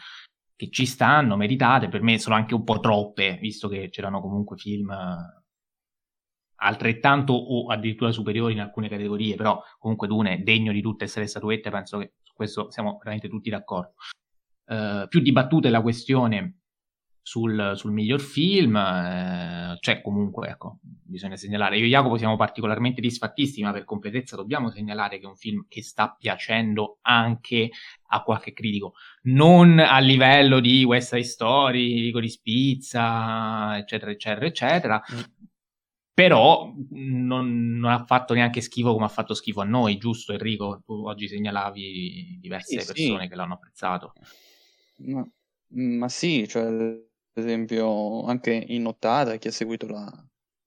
che 0.56 0.70
ci 0.70 0.86
stanno, 0.86 1.36
meritate, 1.36 1.86
per 1.86 2.02
me 2.02 2.18
sono 2.18 2.34
anche 2.34 2.54
un 2.54 2.64
po' 2.64 2.80
troppe, 2.80 3.38
visto 3.40 3.68
che 3.68 3.90
c'erano 3.90 4.20
comunque 4.20 4.56
film 4.56 4.92
altrettanto 6.56 7.32
o 7.32 7.66
addirittura 7.66 8.12
superiori 8.12 8.52
in 8.52 8.60
alcune 8.60 8.88
categorie, 8.88 9.36
però 9.36 9.60
comunque 9.78 10.06
Dune 10.06 10.34
è 10.34 10.38
degno 10.38 10.72
di 10.72 10.80
tutte 10.80 11.04
essere 11.04 11.26
statuette, 11.26 11.70
penso 11.70 11.98
che 11.98 12.14
su 12.22 12.32
questo 12.34 12.70
siamo 12.70 12.96
veramente 12.98 13.28
tutti 13.28 13.50
d'accordo. 13.50 13.94
Uh, 14.66 15.06
più 15.08 15.20
dibattuta 15.20 15.68
è 15.68 15.70
la 15.70 15.82
questione 15.82 16.60
sul, 17.26 17.72
sul 17.74 17.90
miglior 17.90 18.20
film, 18.20 18.76
eh, 18.76 19.76
cioè 19.80 20.00
comunque, 20.00 20.46
ecco, 20.46 20.78
bisogna 20.80 21.34
segnalare. 21.34 21.76
Io 21.76 21.86
e 21.86 21.88
Jacopo 21.88 22.16
siamo 22.18 22.36
particolarmente 22.36 23.00
disfattisti, 23.00 23.62
ma 23.62 23.72
per 23.72 23.84
completezza 23.84 24.36
dobbiamo 24.36 24.70
segnalare 24.70 25.18
che 25.18 25.24
è 25.24 25.28
un 25.28 25.34
film 25.34 25.66
che 25.68 25.82
sta 25.82 26.14
piacendo 26.16 26.98
anche 27.02 27.70
a 28.10 28.22
qualche 28.22 28.52
critico, 28.52 28.92
non 29.22 29.80
a 29.80 29.98
livello 29.98 30.60
di 30.60 30.84
West 30.84 31.14
Side 31.14 31.24
Story, 31.24 32.00
Rico 32.00 32.20
di 32.20 32.28
Spizza, 32.28 33.76
eccetera, 33.76 34.12
eccetera, 34.12 34.46
eccetera, 34.46 35.02
mm 35.12 35.18
però 36.16 36.72
non, 36.92 37.76
non, 37.76 37.92
ha 37.92 38.02
fatto 38.06 38.32
neanche 38.32 38.62
schifo 38.62 38.94
come 38.94 39.04
ha 39.04 39.08
fatto 39.08 39.34
schifo 39.34 39.60
a 39.60 39.64
noi, 39.64 39.98
giusto 39.98 40.32
Enrico? 40.32 40.80
Tu 40.82 40.94
oggi 40.94 41.28
segnalavi 41.28 42.38
diverse 42.40 42.80
sì, 42.80 42.86
persone 42.86 43.24
sì. 43.24 43.28
che 43.28 43.34
l'hanno 43.34 43.52
apprezzato. 43.52 44.14
Ma, 45.00 45.28
ma, 45.74 46.08
sì, 46.08 46.48
cioè, 46.48 46.62
ad 46.62 47.04
esempio 47.34 48.24
anche 48.24 48.50
in 48.50 48.80
nottata, 48.80 49.36
chi 49.36 49.48
ha 49.48 49.52
seguito 49.52 49.86
la, 49.88 50.10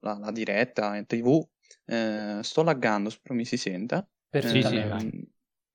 la, 0.02 0.20
la 0.20 0.32
diretta 0.32 0.96
in 0.96 1.08
tv, 1.08 1.44
eh, 1.86 2.42
sto 2.44 2.62
laggando, 2.62 3.10
spero 3.10 3.34
mi 3.34 3.44
si 3.44 3.58
senta. 3.58 4.08
Perfettamente. 4.30 5.18
Eh, 5.18 5.28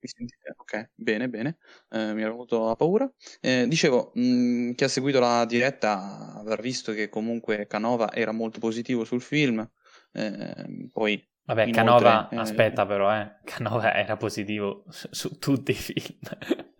mi 0.05 0.07
sentite? 0.07 0.53
Ok, 0.57 0.89
bene, 0.93 1.27
bene. 1.27 1.57
Eh, 1.89 2.13
mi 2.13 2.21
ero 2.21 2.31
avuto 2.31 2.67
la 2.67 2.75
paura. 2.75 3.11
Eh, 3.41 3.65
dicevo, 3.67 4.11
mh, 4.13 4.21
mm, 4.21 4.71
chi 4.73 4.83
ha 4.83 4.87
seguito 4.87 5.19
la 5.19 5.45
diretta 5.45 6.33
avrà 6.35 6.61
visto 6.61 6.93
che 6.93 7.09
comunque 7.09 7.65
Canova 7.67 8.11
era 8.13 8.31
molto 8.31 8.59
positivo 8.59 9.03
sul 9.03 9.21
film. 9.21 9.67
Eh, 10.11 10.89
poi 10.91 11.27
Vabbè, 11.45 11.65
inoltre, 11.65 11.83
Canova, 11.83 12.29
eh, 12.29 12.37
aspetta 12.37 12.85
però, 12.85 13.13
eh. 13.13 13.35
Canova 13.43 13.93
era 13.93 14.15
positivo 14.17 14.85
su, 14.89 15.07
su 15.11 15.39
tutti 15.39 15.71
i 15.71 15.75
film. 15.75 16.19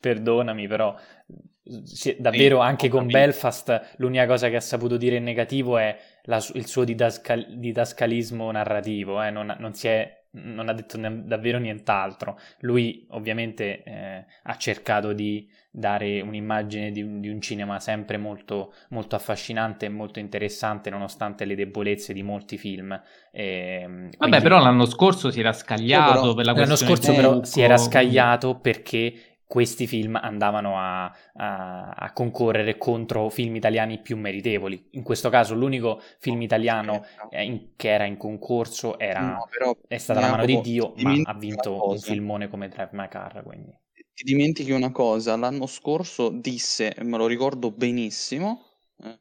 Perdonami, 0.00 0.66
però 0.66 0.94
davvero 2.18 2.60
sì, 2.60 2.66
anche 2.66 2.88
con. 2.88 3.06
Belfast 3.06 3.94
l'unica 3.96 4.26
cosa 4.26 4.48
che 4.48 4.56
ha 4.56 4.60
saputo 4.60 4.96
dire 4.98 5.16
in 5.16 5.24
negativo 5.24 5.78
è 5.78 5.96
la, 6.24 6.36
il 6.54 6.66
suo 6.66 6.84
didascal- 6.84 7.58
didascalismo 7.58 8.50
narrativo, 8.50 9.22
eh? 9.22 9.30
non, 9.30 9.54
non, 9.58 9.72
si 9.74 9.88
è 9.88 10.23
non 10.34 10.68
ha 10.68 10.72
detto 10.72 10.98
ne- 10.98 11.24
davvero 11.24 11.58
nient'altro. 11.58 12.38
Lui 12.60 13.06
ovviamente 13.10 13.82
eh, 13.82 14.24
ha 14.42 14.56
cercato 14.56 15.12
di 15.12 15.48
dare 15.70 16.20
un'immagine 16.20 16.92
di, 16.92 17.20
di 17.20 17.28
un 17.28 17.40
cinema 17.40 17.80
sempre 17.80 18.16
molto, 18.16 18.74
molto, 18.90 19.16
affascinante 19.16 19.86
e 19.86 19.88
molto 19.88 20.20
interessante 20.20 20.88
nonostante 20.88 21.44
le 21.44 21.54
debolezze 21.54 22.12
di 22.12 22.22
molti 22.22 22.58
film. 22.58 22.92
E, 23.32 23.80
ehm, 23.82 24.02
Vabbè, 24.02 24.16
quindi... 24.16 24.40
però 24.40 24.62
l'anno 24.62 24.86
scorso 24.86 25.30
si 25.30 25.40
era 25.40 25.52
scagliato 25.52 26.20
però, 26.20 26.34
per 26.34 26.44
la 26.44 26.52
questione 26.54 26.64
L'anno 26.64 26.76
scorso 26.76 27.14
però 27.14 27.44
si 27.44 27.60
era 27.60 27.76
scagliato 27.76 28.58
perché 28.60 29.33
questi 29.46 29.86
film 29.86 30.16
andavano 30.16 30.78
a, 30.78 31.04
a, 31.34 31.90
a, 31.90 32.12
concorrere 32.12 32.76
contro 32.78 33.28
film 33.28 33.54
italiani 33.56 34.00
più 34.00 34.16
meritevoli. 34.16 34.88
In 34.92 35.02
questo 35.02 35.28
caso 35.28 35.54
l'unico 35.54 36.00
film 36.18 36.42
italiano 36.42 37.04
eh, 37.30 37.44
in, 37.44 37.70
che 37.76 37.90
era 37.90 38.04
in 38.04 38.16
concorso 38.16 38.98
era, 38.98 39.20
no, 39.20 39.48
è 39.86 39.98
stata 39.98 40.20
La 40.20 40.30
mano 40.30 40.44
di 40.46 40.60
Dio, 40.60 40.94
ma 40.96 41.14
ha 41.24 41.34
vinto 41.34 41.88
un 41.88 41.98
filmone 41.98 42.48
come 42.48 42.68
Drive 42.68 42.90
My 42.92 43.08
Car. 43.08 43.42
Quindi. 43.44 43.78
Ti 44.14 44.24
dimentichi 44.24 44.70
una 44.70 44.92
cosa, 44.92 45.36
l'anno 45.36 45.66
scorso 45.66 46.30
disse, 46.30 46.94
me 47.02 47.16
lo 47.16 47.26
ricordo 47.26 47.70
benissimo, 47.70 48.62
eh, 49.02 49.20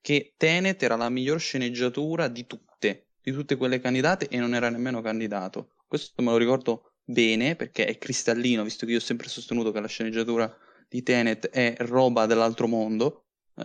che 0.00 0.34
Tenet 0.36 0.82
era 0.82 0.96
la 0.96 1.08
miglior 1.08 1.38
sceneggiatura 1.38 2.28
di 2.28 2.46
tutte, 2.46 3.10
di 3.22 3.30
tutte 3.30 3.56
quelle 3.56 3.78
candidate 3.78 4.28
e 4.28 4.38
non 4.38 4.54
era 4.54 4.70
nemmeno 4.70 5.00
candidato. 5.00 5.74
Questo 5.86 6.22
me 6.22 6.30
lo 6.30 6.38
ricordo 6.38 6.91
bene 7.04 7.56
perché 7.56 7.84
è 7.86 7.98
cristallino, 7.98 8.62
visto 8.62 8.86
che 8.86 8.92
io 8.92 8.98
ho 8.98 9.02
sempre 9.02 9.28
sostenuto 9.28 9.72
che 9.72 9.80
la 9.80 9.88
sceneggiatura 9.88 10.54
di 10.88 11.02
Tenet 11.02 11.48
è 11.50 11.74
roba 11.78 12.26
dell'altro 12.26 12.66
mondo. 12.66 13.24
Eh, 13.56 13.64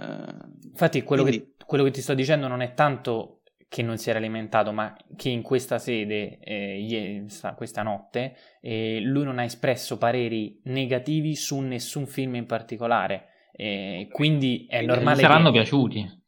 Infatti, 0.69 1.03
quello, 1.03 1.23
quindi... 1.23 1.53
che, 1.57 1.65
quello, 1.65 1.83
che, 1.83 1.91
ti 1.91 2.01
sto 2.01 2.13
dicendo 2.13 2.47
non 2.47 2.61
è 2.61 2.73
tanto 2.73 3.41
che 3.69 3.81
non 3.81 3.97
si 3.97 4.09
era 4.09 4.19
alimentato, 4.19 4.71
ma 4.71 4.95
che 5.15 5.29
in 5.29 5.41
questa 5.41 5.77
sede, 5.77 6.39
eh, 6.39 7.25
questa 7.55 7.83
notte, 7.83 8.35
eh, 8.61 9.01
lui 9.01 9.25
non 9.25 9.39
ha 9.39 9.43
espresso 9.43 9.97
pareri 9.97 10.61
negativi 10.65 11.35
su 11.35 11.59
nessun 11.59 12.07
film 12.07 12.35
in 12.35 12.45
particolare. 12.45 13.27
quindi 14.11 14.65
è 14.69 14.81
normale. 14.81 15.19
Saranno 15.19 15.51
che... 15.51 15.59
piaciuti. 15.59 16.25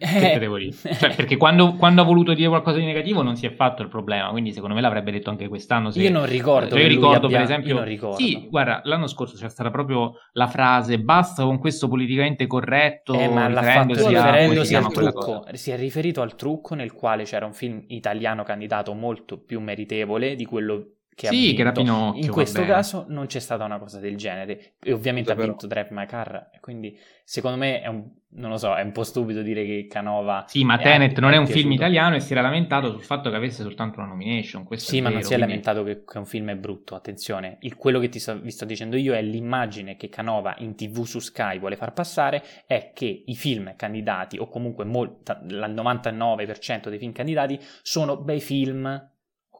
Che 0.00 0.32
te 0.32 0.38
devo 0.38 0.56
dire? 0.56 0.72
Cioè, 1.00 1.14
perché 1.14 1.36
quando, 1.36 1.74
quando, 1.74 2.00
ha 2.00 2.04
voluto 2.04 2.32
dire 2.32 2.48
qualcosa 2.48 2.78
di 2.78 2.84
negativo 2.84 3.22
non 3.22 3.36
si 3.36 3.46
è 3.46 3.52
fatto 3.52 3.82
il 3.82 3.88
problema, 3.88 4.30
quindi 4.30 4.52
secondo 4.52 4.74
me 4.74 4.80
l'avrebbe 4.80 5.10
detto 5.10 5.28
anche 5.28 5.46
quest'anno. 5.48 5.90
Se... 5.90 6.00
Io 6.00 6.10
non 6.10 6.26
ricordo. 6.26 6.70
Cioè, 6.70 6.80
io 6.80 6.88
ricordo, 6.88 7.26
abbia... 7.26 7.36
per 7.38 7.46
esempio. 7.46 7.82
Ricordo. 7.82 8.16
Sì, 8.16 8.48
guarda, 8.48 8.80
l'anno 8.84 9.06
scorso 9.06 9.36
c'è 9.36 9.48
stata 9.48 9.70
proprio 9.70 10.14
la 10.32 10.46
frase 10.46 10.98
basta 10.98 11.44
con 11.44 11.58
questo 11.58 11.88
politicamente 11.88 12.46
corretto. 12.46 13.12
Eh, 13.14 13.28
ma 13.28 13.48
l'ha 13.48 13.62
fatto 13.62 14.08
riferendosi 14.08 14.74
al 14.74 14.90
trucco. 14.90 15.44
Si 15.52 15.70
è 15.70 15.76
riferito 15.76 16.22
al 16.22 16.34
trucco 16.34 16.74
nel 16.74 16.92
quale 16.92 17.24
c'era 17.24 17.44
un 17.44 17.52
film 17.52 17.84
italiano 17.88 18.42
candidato 18.42 18.94
molto 18.94 19.38
più 19.42 19.60
meritevole 19.60 20.34
di 20.34 20.44
quello 20.46 20.94
che 21.20 21.26
sì, 21.26 21.52
che 21.52 21.60
era 21.60 21.72
Pinocchio. 21.72 22.22
In 22.24 22.30
questo 22.30 22.64
caso 22.64 23.04
non 23.08 23.26
c'è 23.26 23.40
stata 23.40 23.64
una 23.64 23.78
cosa 23.78 23.98
del 23.98 24.16
genere. 24.16 24.76
E 24.82 24.92
ovviamente 24.92 25.28
Davvero. 25.28 25.48
ha 25.48 25.50
vinto 25.50 25.66
Drive 25.66 25.88
My 25.90 26.06
Car. 26.06 26.48
Quindi 26.60 26.98
secondo 27.24 27.58
me 27.58 27.82
è 27.82 27.88
un, 27.88 28.08
non 28.36 28.48
lo 28.48 28.56
so, 28.56 28.74
è 28.74 28.80
un 28.80 28.92
po' 28.92 29.02
stupido 29.02 29.42
dire 29.42 29.66
che 29.66 29.86
Canova. 29.86 30.46
Sì, 30.48 30.64
ma 30.64 30.78
Tenet 30.78 31.18
non 31.18 31.34
è 31.34 31.36
un 31.36 31.44
piaciuto. 31.44 31.58
film 31.58 31.72
italiano 31.72 32.14
e 32.16 32.20
si 32.20 32.32
era 32.32 32.40
lamentato 32.40 32.90
sul 32.90 33.02
fatto 33.02 33.28
che 33.28 33.36
avesse 33.36 33.62
soltanto 33.62 33.98
una 33.98 34.08
nomination. 34.08 34.64
Questo 34.64 34.90
sì, 34.90 35.02
ma 35.02 35.08
vero, 35.08 35.20
non 35.20 35.22
si 35.24 35.34
è 35.34 35.36
quindi... 35.36 35.62
lamentato 35.62 35.84
che, 35.84 36.04
che, 36.10 36.18
un 36.18 36.24
film 36.24 36.50
è 36.50 36.56
brutto. 36.56 36.94
Attenzione, 36.94 37.58
il, 37.60 37.76
quello 37.76 37.98
che 37.98 38.08
ti 38.08 38.18
sto, 38.18 38.40
vi 38.40 38.50
sto 38.50 38.64
dicendo 38.64 38.96
io 38.96 39.12
è 39.12 39.20
l'immagine 39.20 39.96
che 39.96 40.08
Canova 40.08 40.54
in 40.58 40.74
tv 40.74 41.04
su 41.04 41.18
Sky 41.18 41.58
vuole 41.58 41.76
far 41.76 41.92
passare 41.92 42.42
è 42.66 42.92
che 42.94 43.24
i 43.26 43.36
film 43.36 43.76
candidati, 43.76 44.38
o 44.38 44.48
comunque 44.48 44.86
molta, 44.86 45.38
il 45.46 45.74
99% 45.76 46.88
dei 46.88 46.98
film 46.98 47.12
candidati, 47.12 47.60
sono 47.82 48.16
bei 48.16 48.40
film 48.40 49.08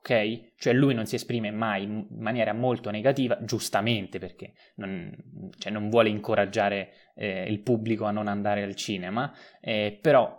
ok? 0.01 0.55
Cioè 0.57 0.72
lui 0.72 0.94
non 0.94 1.07
si 1.07 1.14
esprime 1.14 1.51
mai 1.51 1.84
in 1.84 2.07
maniera 2.18 2.53
molto 2.53 2.90
negativa, 2.90 3.38
giustamente 3.44 4.18
perché 4.18 4.55
non, 4.76 5.14
cioè 5.59 5.70
non 5.70 5.88
vuole 5.88 6.09
incoraggiare 6.09 6.92
eh, 7.14 7.44
il 7.48 7.61
pubblico 7.61 8.05
a 8.05 8.11
non 8.11 8.26
andare 8.26 8.62
al 8.62 8.74
cinema, 8.74 9.32
eh, 9.61 9.98
però 10.01 10.39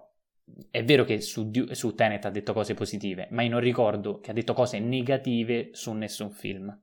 è 0.70 0.84
vero 0.84 1.06
che 1.06 1.22
su, 1.22 1.50
su 1.72 1.94
Tenet 1.96 2.26
ha 2.26 2.30
detto 2.30 2.54
cose 2.54 2.74
positive, 2.74 3.28
ma 3.32 3.44
io 3.44 3.52
non 3.52 3.62
ricordo 3.62 4.20
che 4.20 4.32
ha 4.32 4.34
detto 4.34 4.54
cose 4.54 4.80
negative 4.80 5.70
su 5.72 5.94
nessun 5.94 6.32
film. 6.32 6.78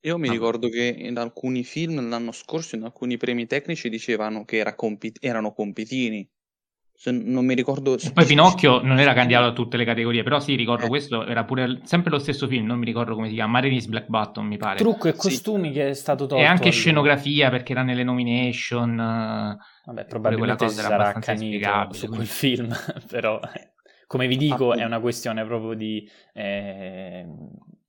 Io 0.00 0.18
mi 0.18 0.28
ah. 0.28 0.32
ricordo 0.32 0.68
che 0.68 0.94
in 0.98 1.16
alcuni 1.16 1.64
film 1.64 2.08
l'anno 2.08 2.32
scorso, 2.32 2.76
in 2.76 2.82
alcuni 2.82 3.16
premi 3.16 3.46
tecnici, 3.46 3.88
dicevano 3.88 4.44
che 4.44 4.58
era 4.58 4.74
compi- 4.74 5.14
erano 5.18 5.54
compitini 5.54 6.28
se 6.96 7.10
non 7.10 7.44
mi 7.44 7.54
ricordo. 7.54 7.96
Poi 8.12 8.24
Pinocchio 8.24 8.80
non 8.80 8.98
era 8.98 9.12
candidato 9.12 9.46
a 9.46 9.52
tutte 9.52 9.76
le 9.76 9.84
categorie, 9.84 10.22
però 10.22 10.40
sì, 10.40 10.54
ricordo 10.54 10.86
eh. 10.86 10.88
questo, 10.88 11.26
era 11.26 11.44
pure 11.44 11.80
sempre 11.84 12.10
lo 12.10 12.18
stesso 12.18 12.46
film, 12.46 12.66
non 12.66 12.78
mi 12.78 12.86
ricordo 12.86 13.14
come 13.14 13.28
si 13.28 13.34
chiama, 13.34 13.52
Marinis 13.52 13.86
Black 13.86 14.06
Button, 14.06 14.46
mi 14.46 14.56
pare. 14.56 14.78
Trucco 14.78 15.08
e 15.08 15.14
costumi 15.14 15.68
sì. 15.68 15.74
che 15.74 15.88
è 15.88 15.94
stato 15.94 16.26
tolto. 16.26 16.42
E 16.42 16.46
anche 16.46 16.70
scenografia 16.70 17.50
perché 17.50 17.72
era 17.72 17.82
nelle 17.82 18.04
nomination. 18.04 18.96
Vabbè, 19.84 20.06
probabilmente 20.06 20.68
si 20.68 20.76
sarà 20.76 21.08
accanito 21.08 21.88
su 21.90 22.08
quel 22.08 22.26
film, 22.26 22.74
però 23.08 23.40
come 24.06 24.26
vi 24.26 24.36
dico 24.36 24.70
ah, 24.70 24.76
è 24.76 24.84
una 24.84 25.00
questione 25.00 25.44
proprio 25.44 25.74
di 25.74 26.08
eh, 26.32 27.26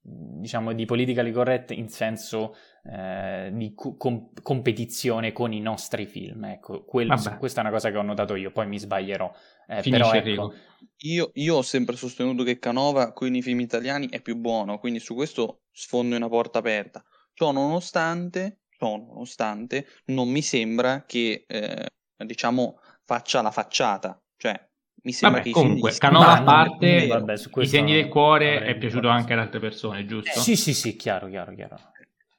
diciamo 0.01 0.73
di 0.73 0.85
politically 0.85 1.31
correct 1.31 1.71
in 1.71 1.87
senso 1.89 2.55
eh, 2.87 3.49
di 3.51 3.73
com- 3.73 4.29
competizione 4.41 5.31
con 5.31 5.51
i 5.53 5.59
nostri 5.59 6.05
film. 6.05 6.45
Ecco, 6.45 6.83
quel, 6.83 7.07
questa 7.39 7.61
è 7.61 7.63
una 7.63 7.73
cosa 7.73 7.89
che 7.89 7.97
ho 7.97 8.03
notato 8.03 8.35
io, 8.35 8.51
poi 8.51 8.67
mi 8.67 8.77
sbaglierò. 8.77 9.31
Eh, 9.67 9.81
però, 9.89 10.11
ecco, 10.13 10.53
io, 10.97 11.31
io, 11.33 11.55
ho 11.55 11.61
sempre 11.61 11.95
sostenuto 11.95 12.43
che 12.43 12.59
Canova 12.59 13.11
con 13.11 13.33
i 13.33 13.41
film 13.41 13.59
italiani 13.61 14.07
è 14.09 14.21
più 14.21 14.35
buono, 14.35 14.77
quindi 14.77 14.99
su 14.99 15.15
questo 15.15 15.63
sfondo 15.71 16.15
una 16.15 16.29
porta 16.29 16.59
aperta. 16.59 17.03
Ciò 17.33 17.51
nonostante, 17.51 18.61
ciò 18.69 18.97
nonostante 18.97 19.87
non 20.05 20.29
mi 20.29 20.41
sembra 20.41 21.03
che 21.05 21.45
eh, 21.47 21.89
diciamo 22.17 22.79
faccia 23.03 23.41
la 23.41 23.51
facciata, 23.51 24.21
cioè 24.37 24.53
mi 25.03 25.11
sembra 25.11 25.39
vabbè, 25.39 25.51
che 25.51 25.59
comunque, 25.59 25.89
i 25.89 25.93
film 25.93 25.99
Canova 25.99 26.33
a 26.33 26.39
di 26.39 26.45
parte, 26.45 27.07
vabbè, 27.07 27.37
su 27.37 27.49
I 27.59 27.67
segni 27.67 27.93
del 27.93 28.07
cuore 28.07 28.63
è 28.63 28.77
piaciuto 28.77 29.07
anche 29.07 29.33
ad 29.33 29.39
altre 29.39 29.59
persone, 29.59 30.05
giusto? 30.05 30.39
Eh, 30.39 30.41
sì, 30.41 30.55
sì, 30.55 30.73
sì, 30.73 30.95
chiaro, 30.95 31.27
chiaro, 31.27 31.53
chiaro. 31.53 31.77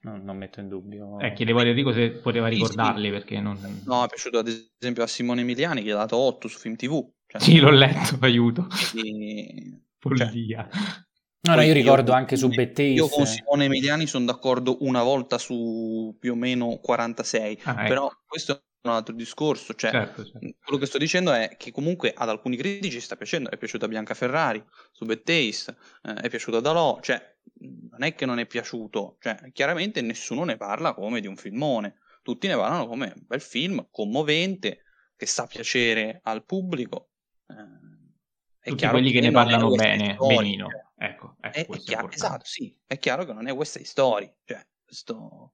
Non, 0.01 0.23
non 0.23 0.36
metto 0.36 0.60
in 0.60 0.68
dubbio. 0.68 1.18
Eh, 1.18 1.32
chiedevo 1.32 1.60
a 1.60 1.66
Enrico 1.66 1.93
se 1.93 2.10
poteva 2.10 2.47
ricordarli 2.48 3.10
perché 3.10 3.40
non... 3.40 3.59
No, 3.86 4.05
è 4.05 4.09
piaciuto 4.09 4.39
ad 4.39 4.47
esempio 4.78 5.02
a 5.02 5.06
Simone 5.06 5.40
Emiliani 5.40 5.81
che 5.82 5.89
gli 5.89 5.93
ha 5.93 5.97
dato 5.97 6.16
8 6.16 6.47
su 6.48 6.59
Film 6.59 6.77
TV. 6.77 7.05
Cioè, 7.27 7.40
Sì, 7.40 7.59
l'ho 7.59 7.70
letto, 7.70 8.16
aiuto. 8.23 8.68
quindi- 8.93 9.82
Follia. 9.98 10.68
No, 10.70 11.52
no, 11.52 11.55
Poi 11.56 11.66
io 11.66 11.73
ricordo 11.73 12.10
con- 12.10 12.20
anche 12.20 12.36
su 12.36 12.48
Bad 12.48 12.78
Io 12.78 13.09
con. 13.09 13.27
Simone 13.27 13.64
Emiliani 13.64 14.06
sono 14.06 14.24
d'accordo 14.27 14.78
una 14.81 15.02
volta 15.02 15.39
su 15.39 16.16
più 16.20 16.32
o 16.32 16.36
meno 16.36 16.77
46, 16.78 17.60
Ah, 17.64 17.73
ecco. 17.73 17.89
però 17.89 18.10
questo 18.27 18.52
è 18.52 18.89
un 18.89 18.93
altro 18.94 19.14
discorso. 19.14 19.74
Cioè, 19.74 19.90
Certo, 19.90 20.24
certo. 20.24 20.39
quello 20.62 20.78
che 20.78 20.86
sto 20.86 20.98
dicendo 20.98 21.32
è 21.32 21.56
che 21.56 21.73
comunque 21.73 22.12
ad 22.14 22.28
alcuni 22.28 22.56
critici 22.56 23.01
sta 23.01 23.16
piacendo. 23.16 23.51
È 23.51 23.56
piaciuta 23.56 23.89
Bianca 23.89 24.14
Ferrari 24.14 24.62
su 24.93 25.05
Bad 25.05 25.23
Taste, 25.23 25.77
eh, 26.02 26.14
è 26.14 26.28
piaciuta 26.28 26.60
Dalò. 26.60 27.01
Cioè, 27.01 27.35
non 27.59 28.03
è 28.03 28.15
che 28.15 28.27
non 28.27 28.39
è 28.39 28.47
piaciuto, 28.47 29.16
cioè, 29.20 29.51
chiaramente 29.53 30.01
nessuno 30.03 30.45
ne 30.45 30.57
parla 30.57 30.95
come 30.95 31.20
di 31.20 31.27
un 31.27 31.37
filmone. 31.37 31.99
Tutti 32.23 32.49
ne 32.49 32.57
parlano 32.57 32.87
come 32.87 33.12
un 33.15 33.23
bel 33.27 33.41
film 33.41 33.87
commovente 33.91 34.83
che 35.16 35.27
sa 35.27 35.47
piacere 35.47 36.20
al 36.24 36.45
pubblico. 36.45 37.11
eh, 37.49 38.70
Tutti 38.70 38.87
quelli 38.89 39.12
che 39.12 39.20
ne 39.20 39.31
non 39.31 39.41
è 39.41 39.45
parlano 39.45 39.69
questa 39.69 39.89
bene, 39.89 40.15
storia, 40.15 40.37
benino. 40.41 40.69
Ecco, 40.99 41.37
ecco 41.41 41.73
È, 41.73 41.77
è 41.77 41.78
chiaro, 41.78 42.11
esatto, 42.11 42.45
sì, 42.45 42.77
è 42.87 42.99
chiaro 42.99 43.24
che 43.24 43.33
non 43.33 43.47
è 43.47 43.65
Side 43.65 43.85
Story, 43.85 44.35
cioè, 44.45 44.66
questo 44.85 45.53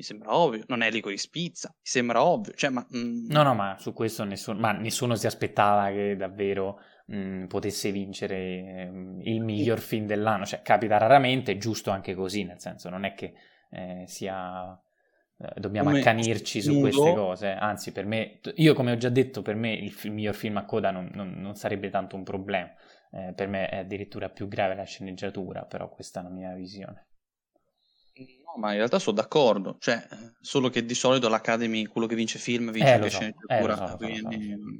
mi 0.00 0.04
sembra 0.04 0.34
ovvio, 0.34 0.64
non 0.68 0.82
è 0.82 0.90
Licorice 0.90 1.28
Pizza, 1.30 1.68
mi 1.68 1.82
sembra 1.82 2.24
ovvio, 2.24 2.52
cioè, 2.54 2.70
ma... 2.70 2.86
mm, 2.96 3.28
No, 3.28 3.42
no, 3.42 3.54
ma 3.54 3.76
su 3.78 3.92
questo 3.92 4.24
nessuno, 4.24 4.58
ma 4.58 4.72
nessuno 4.72 5.14
si 5.14 5.26
aspettava 5.26 5.90
che 5.90 6.16
davvero 6.16 6.80
mh, 7.10 7.46
potesse 7.46 7.90
vincere 7.92 8.36
ehm, 8.86 9.20
il 9.24 9.40
miglior 9.40 9.80
film 9.80 10.06
dell'anno. 10.06 10.44
Cioè, 10.46 10.62
capita 10.62 10.96
raramente, 10.98 11.52
è 11.52 11.56
giusto 11.58 11.90
anche 11.90 12.14
così, 12.14 12.44
nel 12.44 12.60
senso, 12.60 12.88
non 12.90 13.04
è 13.04 13.14
che 13.14 13.34
eh, 13.70 14.04
sia... 14.06 14.72
eh, 15.38 15.60
Dobbiamo 15.60 15.88
Come 15.88 15.90
accanirci 15.90 16.60
su 16.62 16.76
queste 16.78 17.12
cose, 17.12 17.52
anzi, 17.52 17.92
per 17.92 18.06
me, 18.06 18.40
io 18.56 18.74
come 18.74 18.92
ho 18.92 18.96
già 18.96 19.08
detto, 19.08 19.42
per 19.42 19.54
me 19.56 19.72
il 19.72 19.90
fi- 19.92 20.10
miglior 20.10 20.34
film 20.34 20.56
a 20.58 20.64
coda 20.64 20.90
non, 20.90 21.10
non- 21.14 21.32
non 21.40 21.54
sarebbe 21.56 21.90
tanto 21.90 22.16
un 22.16 22.24
problema. 22.24 22.70
Eh, 23.12 23.32
per 23.34 23.48
me 23.48 23.68
è 23.68 23.78
addirittura 23.78 24.28
più 24.28 24.46
grave 24.48 24.74
la 24.74 24.84
sceneggiatura, 24.84 25.64
però 25.64 25.88
questa 25.88 26.20
è 26.20 26.22
la 26.22 26.28
mia 26.30 26.54
visione. 26.54 27.06
No, 28.44 28.56
ma 28.58 28.70
in 28.72 28.76
realtà 28.78 28.98
sono 28.98 29.16
d'accordo, 29.16 29.76
cioè, 29.78 30.06
eh, 30.10 30.32
solo 30.40 30.68
che 30.68 30.84
di 30.84 30.94
solito 30.94 31.28
l'Academy, 31.28 31.86
quello 31.86 32.06
che 32.06 32.14
vince 32.16 32.38
film, 32.38 32.70
vince 32.70 32.94
Eh, 32.94 32.96
anche 32.96 33.08
so, 33.08 33.08
sceneggiatura, 33.08 33.76
eh, 33.92 33.96
so, 33.96 33.96
quindi 33.96 34.36
so. 34.42 34.42
mm, 34.56 34.78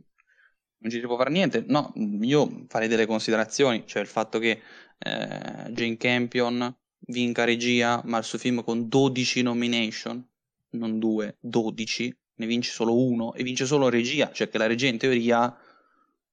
non 0.81 0.91
ci 0.91 0.99
si 1.01 1.07
può 1.07 1.17
fare 1.17 1.31
niente. 1.31 1.65
No, 1.67 1.93
io 2.21 2.65
farei 2.69 2.89
delle 2.89 3.07
considerazioni, 3.07 3.85
cioè 3.87 4.03
il 4.03 4.09
fatto 4.09 4.39
che 4.39 4.61
eh, 4.99 5.71
Jane 5.71 5.97
Campion 5.97 6.75
vinca 7.07 7.45
regia, 7.45 8.01
ma 8.05 8.19
il 8.19 8.25
suo 8.25 8.39
film 8.39 8.63
con 8.63 8.89
12 8.89 9.43
nomination, 9.43 10.27
non 10.71 10.99
due, 10.99 11.37
12, 11.41 12.17
ne 12.37 12.47
vince 12.47 12.71
solo 12.71 12.97
uno 12.97 13.35
e 13.35 13.43
vince 13.43 13.67
solo 13.67 13.89
regia, 13.89 14.31
cioè 14.33 14.49
che 14.49 14.59
la 14.59 14.67
regia 14.67 14.89
in 14.89 14.99
teoria 14.99 15.55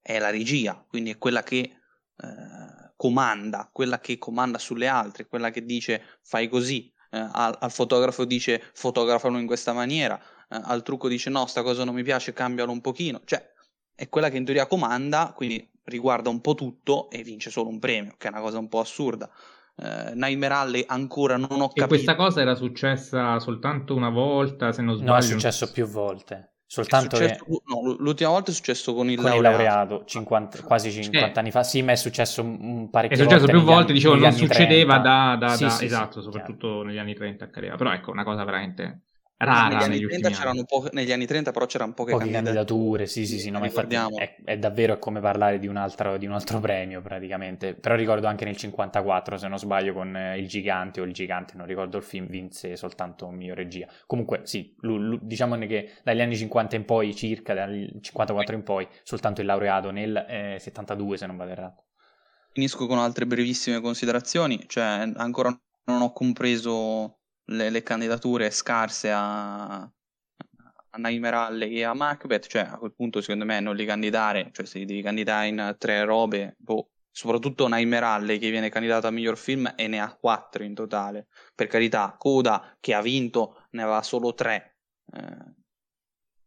è 0.02 0.19
la 0.19 0.30
regia, 0.30 0.84
quindi 0.88 1.11
è 1.11 1.18
quella 1.18 1.44
che 1.44 1.57
eh, 1.57 2.91
comanda, 2.95 3.69
quella 3.72 3.99
che 3.99 4.18
comanda 4.18 4.57
sulle 4.57 4.88
altre, 4.88 5.28
quella 5.28 5.49
che 5.49 5.65
dice 5.65 6.02
fai 6.22 6.48
così, 6.48 6.91
eh, 7.11 7.18
al, 7.18 7.57
al 7.60 7.72
fotografo 7.72 8.24
dice 8.24 8.64
fotografalo 8.74 9.38
in 9.38 9.45
questa 9.45 9.74
maniera, 9.74 10.18
eh, 10.49 10.60
al 10.64 10.84
trucco 10.84 11.10
dice 11.10 11.30
no, 11.30 11.45
sta 11.48 11.61
cosa 11.61 11.84
non 11.84 11.94
mi 11.94 12.03
piace, 12.03 12.32
cambialo 12.32 12.72
un 12.72 12.80
pochino, 12.80 13.22
cioè 13.26 13.45
è 13.98 14.07
quella 14.10 14.30
che 14.30 14.38
in 14.38 14.45
teoria 14.45 14.68
comanda, 14.68 15.34
quindi 15.36 15.68
riguarda 15.86 16.30
un 16.30 16.40
po' 16.40 16.53
tutto 16.53 17.10
e 17.10 17.24
vince 17.24 17.49
solo 17.49 17.69
un 17.69 17.80
premio, 17.80 18.14
che 18.18 18.28
è 18.28 18.32
una 18.32 18.41
cosa 18.41 18.60
un 18.60 18.69
po' 18.69 18.80
assurda. 18.80 19.28
Eh, 19.80 20.14
Nightmare 20.14 20.53
Alley 20.53 20.84
ancora 20.88 21.36
non 21.38 21.49
ho 21.52 21.65
E 21.65 21.68
capito. 21.68 21.88
questa 21.88 22.15
cosa 22.15 22.41
era 22.41 22.53
successa 22.56 23.40
soltanto 23.40 23.95
una 23.95 24.10
volta, 24.10 24.72
se 24.72 24.82
non 24.84 24.95
sbaglio. 24.95 25.11
No, 25.11 25.18
è 25.18 25.22
successo 25.22 25.72
più 25.72 25.88
volte. 25.88 26.36
È 26.36 26.49
Soltanto 26.69 27.15
successo- 27.15 27.45
che 27.45 27.61
no, 27.68 27.95
l'ultima 27.98 28.30
volta 28.32 28.52
è 28.52 28.53
successo 28.53 28.94
con 28.94 29.10
il 29.10 29.15
con 29.15 29.32
il 29.34 29.41
laureato. 29.41 29.64
laureato 29.64 30.06
50 30.06 30.61
quasi 30.64 30.91
50 30.91 31.40
anni 31.40 31.49
fa. 31.52 31.64
Sì, 31.64 31.82
ma 31.82 31.94
è 31.94 31.95
successo 31.95 32.41
un 32.44 32.86
È 32.88 32.90
parecchie 32.90 33.15
successo 33.18 33.38
volte 33.45 33.52
più 33.53 33.61
volte, 33.61 33.82
anni- 33.84 33.94
dicevo, 33.94 34.15
non 34.15 34.32
succedeva 34.34 34.99
30. 34.99 35.10
da, 35.10 35.36
da- 35.38 35.56
Sì, 35.56 35.64
da- 35.64 35.69
sì, 35.69 35.78
sì, 35.78 35.86
esatto, 35.86 36.10
chiaro. 36.19 36.22
soprattutto 36.24 36.84
negli 36.84 36.98
anni 36.98 37.14
30 37.14 37.45
accadeva. 37.45 37.76
Però 37.78 37.94
ecco, 37.94 38.11
una 38.11 38.26
cosa 38.26 38.44
veramente 38.44 39.03
rara 39.38 39.85
negli 39.85 40.05
30 40.05 40.30
ultimi 40.30 40.34
c'erano 40.34 40.59
anni. 40.59 40.65
poche, 40.65 40.89
negli 40.93 41.11
anni 41.11 41.26
30 41.26 41.51
però 41.51 41.65
c'erano 41.65 41.93
poche, 41.93 42.11
Poche 42.11 42.30
candidature. 42.30 42.55
candidature, 42.55 43.05
sì, 43.07 43.26
sì, 43.27 43.39
sì, 43.39 43.49
no, 43.49 43.59
ma 43.59 43.65
infatti 43.65 43.95
è, 43.95 44.38
è 44.43 44.57
davvero 44.57 44.97
come 44.97 45.19
parlare 45.19 45.59
di 45.59 45.68
un, 45.68 45.76
altro, 45.77 46.18
di 46.18 46.26
un 46.26 46.34
altro 46.34 46.59
premio 46.59 47.01
praticamente. 47.01 47.76
Però 47.76 47.95
ricordo 47.95 48.27
anche 48.27 48.45
nel 48.45 48.55
54, 48.57 49.38
se 49.38 49.47
non 49.47 49.59
sbaglio, 49.59 49.93
con 49.93 50.15
eh, 50.15 50.38
Il 50.39 50.47
Gigante 50.47 51.01
o 51.01 51.03
Il 51.03 51.14
Gigante, 51.14 51.53
non 51.55 51.65
ricordo 51.68 51.97
il 51.97 52.03
film, 52.03 52.27
vinse 52.27 52.76
soltanto 52.76 53.30
miglior 53.30 53.57
regia. 53.57 53.88
Comunque, 54.05 54.41
sì, 54.43 54.73
lu- 54.80 54.97
lu- 54.97 55.19
diciamo 55.22 55.57
che 55.59 55.91
dagli 56.03 56.22
anni 56.22 56.35
50 56.35 56.76
in 56.76 56.85
poi, 56.85 57.14
circa, 57.15 57.53
dal 57.53 57.97
54 58.01 58.55
in 58.55 58.64
poi, 58.64 58.88
soltanto 59.03 59.41
il 59.41 59.47
laureato 59.47 59.91
nel 59.91 60.15
eh, 60.30 60.57
72, 60.59 61.18
se 61.18 61.26
non 61.27 61.38
vado 61.38 61.51
errato. 61.51 61.84
Finisco 62.53 62.88
con 62.88 62.97
altre 62.97 63.27
brevissime 63.27 63.80
considerazioni, 63.81 64.64
cioè 64.68 65.11
ancora 65.15 65.55
non 65.85 66.01
ho 66.01 66.11
compreso 66.11 67.19
le, 67.48 67.69
le 67.69 67.84
candidature 67.84 68.49
scarse 68.52 69.11
a, 69.11 69.80
a 69.82 70.98
Nightmare 70.98 71.68
e 71.68 71.84
a 71.84 71.94
Macbeth, 71.94 72.48
cioè 72.48 72.61
a 72.61 72.78
quel 72.78 72.94
punto 72.94 73.22
secondo 73.22 73.45
me 73.45 73.60
non 73.60 73.76
li 73.76 73.86
candidare, 73.86 74.49
cioè 74.52 74.65
se 74.65 74.80
li 74.80 74.86
devi 74.86 75.02
candidare 75.02 75.48
in 75.48 75.76
tre 75.78 76.03
robe, 76.03 76.56
boh, 76.57 76.90
soprattutto 77.11 77.68
Nightmare 77.68 78.38
che 78.38 78.49
viene 78.49 78.69
candidato 78.69 79.07
a 79.07 79.11
miglior 79.11 79.38
film 79.38 79.74
e 79.76 79.88
ne 79.88 79.99
ha 79.99 80.14
quattro 80.15 80.64
in 80.64 80.74
totale, 80.74 81.28
per 81.56 81.68
carità, 81.68 82.15
Coda 82.18 82.78
che 82.80 82.94
ha 82.94 83.02
vinto 83.02 83.65
ne 83.72 83.84
aveva 83.84 84.02
solo 84.02 84.34
tre, 84.34 84.78
eh, 85.14 85.56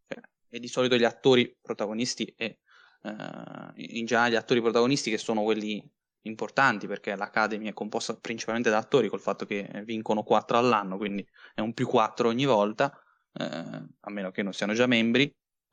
cioè, 0.07 0.21
e 0.49 0.59
di 0.59 0.67
solito 0.67 0.95
gli 0.97 1.03
attori 1.03 1.57
protagonisti 1.59 2.25
e 2.37 2.59
eh, 3.03 3.73
in 3.75 4.05
generale 4.05 4.31
gli 4.31 4.35
attori 4.35 4.61
protagonisti 4.61 5.09
che 5.09 5.17
sono 5.17 5.43
quelli 5.43 5.83
importanti 6.23 6.87
perché 6.87 7.15
l'Academy 7.15 7.67
è 7.67 7.73
composta 7.73 8.15
principalmente 8.17 8.69
da 8.69 8.77
attori 8.77 9.09
col 9.09 9.19
fatto 9.21 9.45
che 9.45 9.67
vincono 9.85 10.23
4 10.23 10.57
all'anno, 10.57 10.97
quindi 10.97 11.25
è 11.53 11.61
un 11.61 11.73
più 11.73 11.87
4 11.87 12.27
ogni 12.29 12.45
volta, 12.45 12.91
eh, 13.33 13.45
a 13.45 14.09
meno 14.09 14.31
che 14.31 14.43
non 14.43 14.53
siano 14.53 14.73
già 14.73 14.85
membri. 14.87 15.23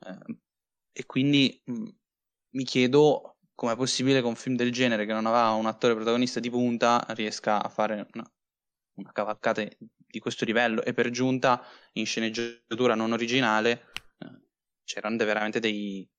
eh, 0.05 0.37
e 0.91 1.05
quindi 1.05 1.61
mh, 1.65 1.87
mi 2.55 2.63
chiedo 2.63 3.37
com'è 3.55 3.75
possibile 3.75 4.21
che 4.21 4.27
un 4.27 4.35
film 4.35 4.55
del 4.55 4.71
genere 4.71 5.05
che 5.05 5.13
non 5.13 5.25
aveva 5.25 5.51
un 5.51 5.65
attore 5.65 5.93
protagonista 5.93 6.39
di 6.39 6.49
punta 6.49 7.05
riesca 7.09 7.61
a 7.63 7.69
fare 7.69 8.07
una, 8.13 8.31
una 8.95 9.11
cavalcata 9.11 9.63
di 9.63 10.19
questo 10.19 10.45
livello 10.45 10.83
e 10.83 10.93
per 10.93 11.09
giunta 11.09 11.63
in 11.93 12.05
sceneggiatura 12.05 12.95
non 12.95 13.11
originale 13.11 13.91
eh, 14.17 14.41
c'erano 14.83 15.17
veramente 15.17 15.59
dei, 15.59 16.09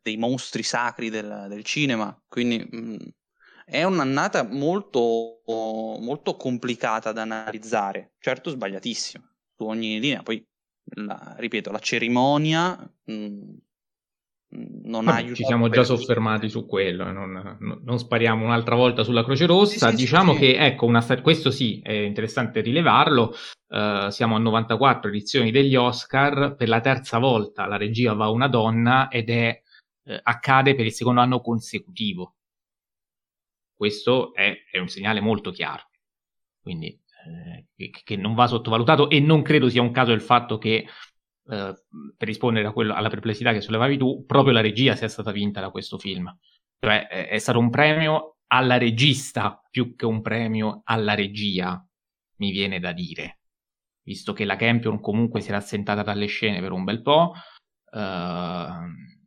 dei 0.00 0.16
mostri 0.16 0.62
sacri 0.62 1.10
del, 1.10 1.46
del 1.48 1.64
cinema, 1.64 2.16
quindi 2.28 2.58
mh, 2.58 2.96
è 3.64 3.84
un'annata 3.84 4.44
molto, 4.44 5.42
molto 5.46 6.36
complicata 6.36 7.12
da 7.12 7.22
analizzare, 7.22 8.14
certo 8.18 8.50
sbagliatissima 8.50 9.24
su 9.56 9.64
ogni 9.64 9.98
linea, 10.00 10.22
poi 10.22 10.44
la- 10.96 11.34
ripeto, 11.38 11.70
la 11.70 11.78
cerimonia 11.78 12.76
mh, 13.04 13.54
non 14.84 15.08
ha 15.08 15.14
Vabbè, 15.14 15.14
aiutato 15.14 15.32
ci 15.32 15.44
siamo 15.44 15.68
già 15.68 15.82
soffermati 15.82 16.48
su 16.48 16.64
quello, 16.64 17.08
eh, 17.08 17.12
non, 17.12 17.32
non- 17.58 17.80
non 17.82 17.98
spariamo 17.98 18.44
un'altra 18.44 18.76
volta 18.76 19.02
sulla 19.02 19.24
Croce 19.24 19.46
Rossa. 19.46 19.90
Sì, 19.90 19.96
sì, 19.96 20.06
diciamo 20.06 20.32
sì. 20.32 20.38
che, 20.38 20.54
ecco, 20.56 20.86
una 20.86 21.00
questo 21.22 21.50
sì, 21.50 21.80
è 21.82 21.90
interessante 21.92 22.60
rilevarlo. 22.60 23.34
eh, 23.68 24.06
siamo 24.10 24.36
a 24.36 24.38
94 24.38 25.08
edizioni 25.10 25.50
degli 25.50 25.74
Oscar, 25.74 26.54
per 26.56 26.68
la 26.68 26.80
terza 26.80 27.18
volta 27.18 27.66
la 27.66 27.76
regia 27.76 28.12
va 28.14 28.26
a 28.26 28.30
una 28.30 28.46
donna 28.46 29.08
ed 29.08 29.28
è, 29.30 29.60
eh, 30.04 30.20
accade 30.22 30.74
per 30.74 30.86
il 30.86 30.92
secondo 30.92 31.20
anno 31.20 31.40
consecutivo. 31.40 32.36
Questo 33.74 34.32
è, 34.34 34.54
è 34.70 34.78
un 34.78 34.88
segnale 34.88 35.20
molto 35.20 35.50
chiaro, 35.50 35.90
quindi 36.60 36.88
eh, 36.88 37.66
che, 37.74 37.90
che 38.02 38.16
non 38.16 38.34
va 38.34 38.46
sottovalutato 38.46 39.10
e 39.10 39.20
non 39.20 39.42
credo 39.42 39.68
sia 39.68 39.82
un 39.82 39.90
caso 39.90 40.12
il 40.12 40.20
fatto 40.20 40.58
che 40.58 40.86
eh, 41.48 41.74
per 42.16 42.28
rispondere 42.28 42.72
quello- 42.72 42.94
alla 42.94 43.08
perplessità 43.08 43.52
che 43.52 43.60
sollevavi 43.60 43.96
tu, 43.98 44.24
proprio 44.26 44.52
la 44.52 44.60
regia 44.60 44.94
sia 44.94 45.08
stata 45.08 45.32
vinta 45.32 45.60
da 45.60 45.70
questo 45.70 45.98
film. 45.98 46.32
Cioè, 46.78 47.08
è, 47.08 47.28
è 47.28 47.38
stato 47.38 47.58
un 47.58 47.70
premio 47.70 48.36
alla 48.48 48.78
regista 48.78 49.60
più 49.70 49.96
che 49.96 50.06
un 50.06 50.20
premio 50.22 50.82
alla 50.84 51.14
regia, 51.14 51.84
mi 52.36 52.50
viene 52.52 52.78
da 52.80 52.92
dire. 52.92 53.38
Visto 54.02 54.32
che 54.32 54.44
la 54.44 54.56
Campion 54.56 55.00
comunque 55.00 55.40
si 55.40 55.48
era 55.48 55.58
assentata 55.58 56.02
dalle 56.02 56.26
scene 56.26 56.60
per 56.60 56.72
un 56.72 56.84
bel 56.84 57.02
po'. 57.02 57.32
ehm, 57.92 59.20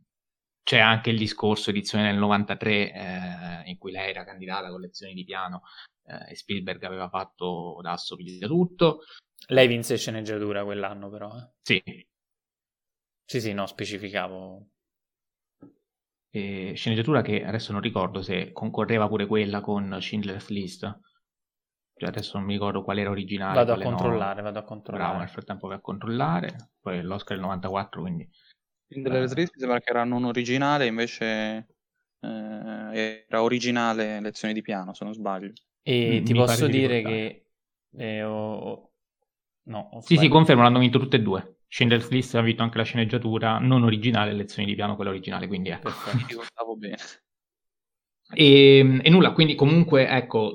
c'è 0.66 0.80
anche 0.80 1.12
il 1.12 1.18
discorso 1.20 1.70
edizione 1.70 2.10
del 2.10 2.18
93 2.18 2.92
eh, 2.92 3.70
in 3.70 3.78
cui 3.78 3.92
lei 3.92 4.10
era 4.10 4.24
candidata 4.24 4.70
con 4.70 4.82
lezioni 4.82 5.14
di 5.14 5.24
piano 5.24 5.62
eh, 6.08 6.32
e 6.32 6.36
Spielberg 6.36 6.84
aveva 6.84 7.08
fatto 7.08 7.78
da 7.84 7.92
assopiglia 7.92 8.48
tutto. 8.48 9.02
Lei 9.50 9.68
vinse 9.68 9.96
sceneggiatura 9.96 10.64
quell'anno, 10.64 11.12
però. 11.12 11.38
eh. 11.38 11.52
Sì, 11.62 11.84
Sì, 13.26 13.42
sì, 13.42 13.54
no, 13.54 13.68
specificavo. 13.68 14.70
E 16.32 16.74
sceneggiatura 16.76 17.22
che 17.22 17.46
adesso 17.46 17.72
non 17.72 17.82
ricordo 17.82 18.24
se 18.24 18.52
concorreva 18.52 19.08
pure 19.08 19.28
quella 19.28 19.62
con 19.62 19.96
Schindler's 20.02 20.50
List. 20.50 21.00
Cioè 21.98 22.10
adesso 22.10 22.38
non 22.38 22.48
mi 22.48 22.54
ricordo 22.54 22.84
qual 22.84 22.98
era 22.98 23.12
originale. 23.12 23.54
Vado 23.54 23.74
a 23.74 23.80
controllare, 23.80 24.38
no. 24.38 24.48
vado 24.48 24.60
a 24.60 24.64
controllare. 24.64 25.10
Bravo, 25.10 25.20
nel 25.20 25.30
frattempo 25.30 25.68
vai 25.68 25.78
a 25.78 25.82
controllare. 25.82 26.72
Poi 26.82 27.04
l'Oscar 27.04 27.38
il 27.38 27.44
94, 27.44 28.02
quindi... 28.02 28.28
Schindler's 28.88 29.32
eh. 29.32 29.36
List 29.36 29.54
mi 29.54 29.60
sembra 29.60 29.80
che 29.80 29.90
era 29.90 30.04
non 30.04 30.24
originale, 30.24 30.86
invece 30.86 31.68
eh, 32.20 33.26
era 33.28 33.42
originale 33.42 34.20
lezioni 34.20 34.54
di 34.54 34.62
piano, 34.62 34.94
se 34.94 35.04
non 35.04 35.14
sbaglio. 35.14 35.54
E 35.82 36.22
mm, 36.22 36.24
ti 36.24 36.34
posso 36.34 36.68
dire 36.68 37.02
che... 37.02 37.46
Eh, 37.98 38.24
ho... 38.24 38.92
No, 39.64 39.90
ho 39.94 40.02
sì, 40.02 40.18
sì, 40.18 40.28
confermo, 40.28 40.62
l'hanno 40.62 40.80
vinto 40.80 41.00
tutte 41.00 41.18
e 41.18 41.22
due. 41.22 41.58
Schindler's 41.68 42.10
List 42.10 42.36
ha 42.36 42.42
vinto 42.42 42.64
anche 42.64 42.78
la 42.78 42.84
sceneggiatura 42.84 43.58
non 43.58 43.84
originale, 43.84 44.34
lezioni 44.34 44.68
di 44.68 44.76
piano 44.76 44.96
quella 44.96 45.10
originale, 45.10 45.48
quindi 45.48 45.70
ecco. 45.70 45.90
Mi 46.14 46.26
ricordavo 46.28 46.76
bene. 46.78 46.98
E, 48.34 49.00
e, 49.02 49.10
nulla, 49.10 49.34
quindi 49.34 49.56
comunque 49.56 50.08
ecco, 50.08 50.54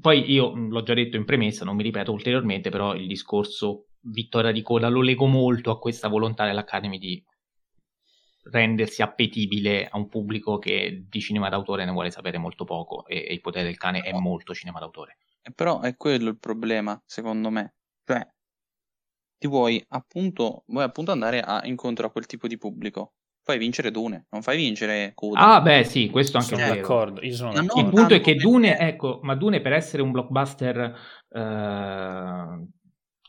poi 0.00 0.30
io 0.30 0.54
l'ho 0.54 0.82
già 0.82 0.94
detto 0.94 1.16
in 1.16 1.24
premessa, 1.24 1.64
non 1.64 1.76
mi 1.76 1.82
ripeto 1.82 2.12
ulteriormente, 2.12 2.70
però 2.70 2.94
il 2.94 3.06
discorso 3.06 3.88
vittoria 4.00 4.52
di 4.52 4.62
coda 4.62 4.88
lo 4.88 5.00
leggo 5.00 5.26
molto 5.26 5.70
a 5.70 5.78
questa 5.78 6.08
volontà 6.08 6.44
dell'Academy 6.44 6.98
di 6.98 7.24
rendersi 8.44 9.02
appetibile 9.02 9.86
a 9.86 9.96
un 9.96 10.08
pubblico 10.08 10.58
che 10.58 11.04
di 11.08 11.20
cinema 11.20 11.48
d'autore 11.48 11.84
ne 11.84 11.92
vuole 11.92 12.10
sapere 12.10 12.38
molto 12.38 12.64
poco 12.64 13.06
e, 13.06 13.24
e 13.28 13.32
il 13.32 13.40
potere 13.40 13.64
del 13.64 13.76
cane 13.76 14.00
è 14.00 14.12
molto 14.12 14.54
cinema 14.54 14.78
d'autore. 14.78 15.18
Però 15.54 15.80
è 15.80 15.96
quello 15.96 16.30
il 16.30 16.38
problema, 16.38 17.00
secondo 17.04 17.50
me. 17.50 17.74
Cioè, 18.04 18.26
ti 19.38 19.46
vuoi 19.46 19.84
appunto, 19.88 20.64
vuoi 20.66 20.84
appunto 20.84 21.12
andare 21.12 21.40
a, 21.40 21.62
incontro 21.64 22.06
a 22.06 22.10
quel 22.10 22.26
tipo 22.26 22.46
di 22.46 22.56
pubblico. 22.56 23.14
Fai 23.42 23.58
vincere 23.58 23.90
Dune, 23.90 24.26
non 24.30 24.40
fai 24.40 24.56
vincere 24.56 25.12
Coda. 25.14 25.54
Ah, 25.54 25.60
beh, 25.60 25.84
sì, 25.84 26.08
questo 26.08 26.38
anche 26.38 26.56
sono 26.56 26.66
d'accordo. 26.66 27.20
Io 27.20 27.34
sono 27.34 27.52
d'accordo. 27.52 27.80
Il 27.80 27.94
punto 27.94 28.14
è 28.14 28.20
che 28.22 28.36
Dune, 28.36 28.78
ecco, 28.78 29.20
ma 29.22 29.34
Dune 29.34 29.60
per 29.60 29.74
essere 29.74 30.00
un 30.00 30.12
blockbuster 30.12 30.96
eh, 31.28 32.66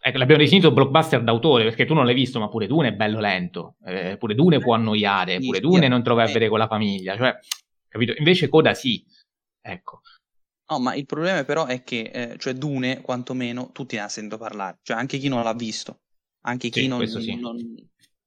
ecco, 0.08 0.20
l'abbiamo 0.20 0.44
definito 0.44 0.72
blockbuster 0.72 1.24
d'autore 1.24 1.64
perché 1.64 1.86
tu 1.86 1.96
non 1.96 2.06
l'hai 2.06 2.14
visto, 2.14 2.40
ma 2.40 2.48
pure 2.48 2.68
Dune 2.68 2.90
è 2.90 2.94
bello 2.94 3.20
lento, 3.20 3.78
eh, 3.86 4.18
pure 4.20 4.36
Dune 4.36 4.60
può 4.60 4.76
annoiare, 4.76 5.40
pure 5.40 5.60
Dune 5.60 5.88
non 5.88 6.04
trovi 6.04 6.22
a 6.22 6.26
vedere 6.26 6.48
con 6.48 6.60
la 6.60 6.68
famiglia, 6.68 7.18
cioè, 7.18 7.36
capito? 7.88 8.14
Invece 8.18 8.48
Coda 8.48 8.76
sì, 8.76 9.04
ecco. 9.62 10.02
No, 10.68 10.80
ma 10.80 10.94
il 10.94 11.06
problema 11.06 11.44
però 11.44 11.66
è 11.66 11.84
che, 11.84 12.12
eh, 12.14 12.38
cioè 12.38 12.54
Dune, 12.54 13.02
quantomeno, 13.02 13.72
tutti 13.72 13.96
ne 13.96 14.02
hanno 14.02 14.10
sentito 14.10 14.38
parlare, 14.38 14.78
cioè 14.84 14.98
anche 14.98 15.18
chi 15.18 15.28
non 15.28 15.44
l'ha 15.44 15.54
visto, 15.54 16.02
anche 16.42 16.70
chi 16.70 16.82
sì, 16.82 16.88
non, 16.88 17.08
sì. 17.08 17.40
non, 17.40 17.58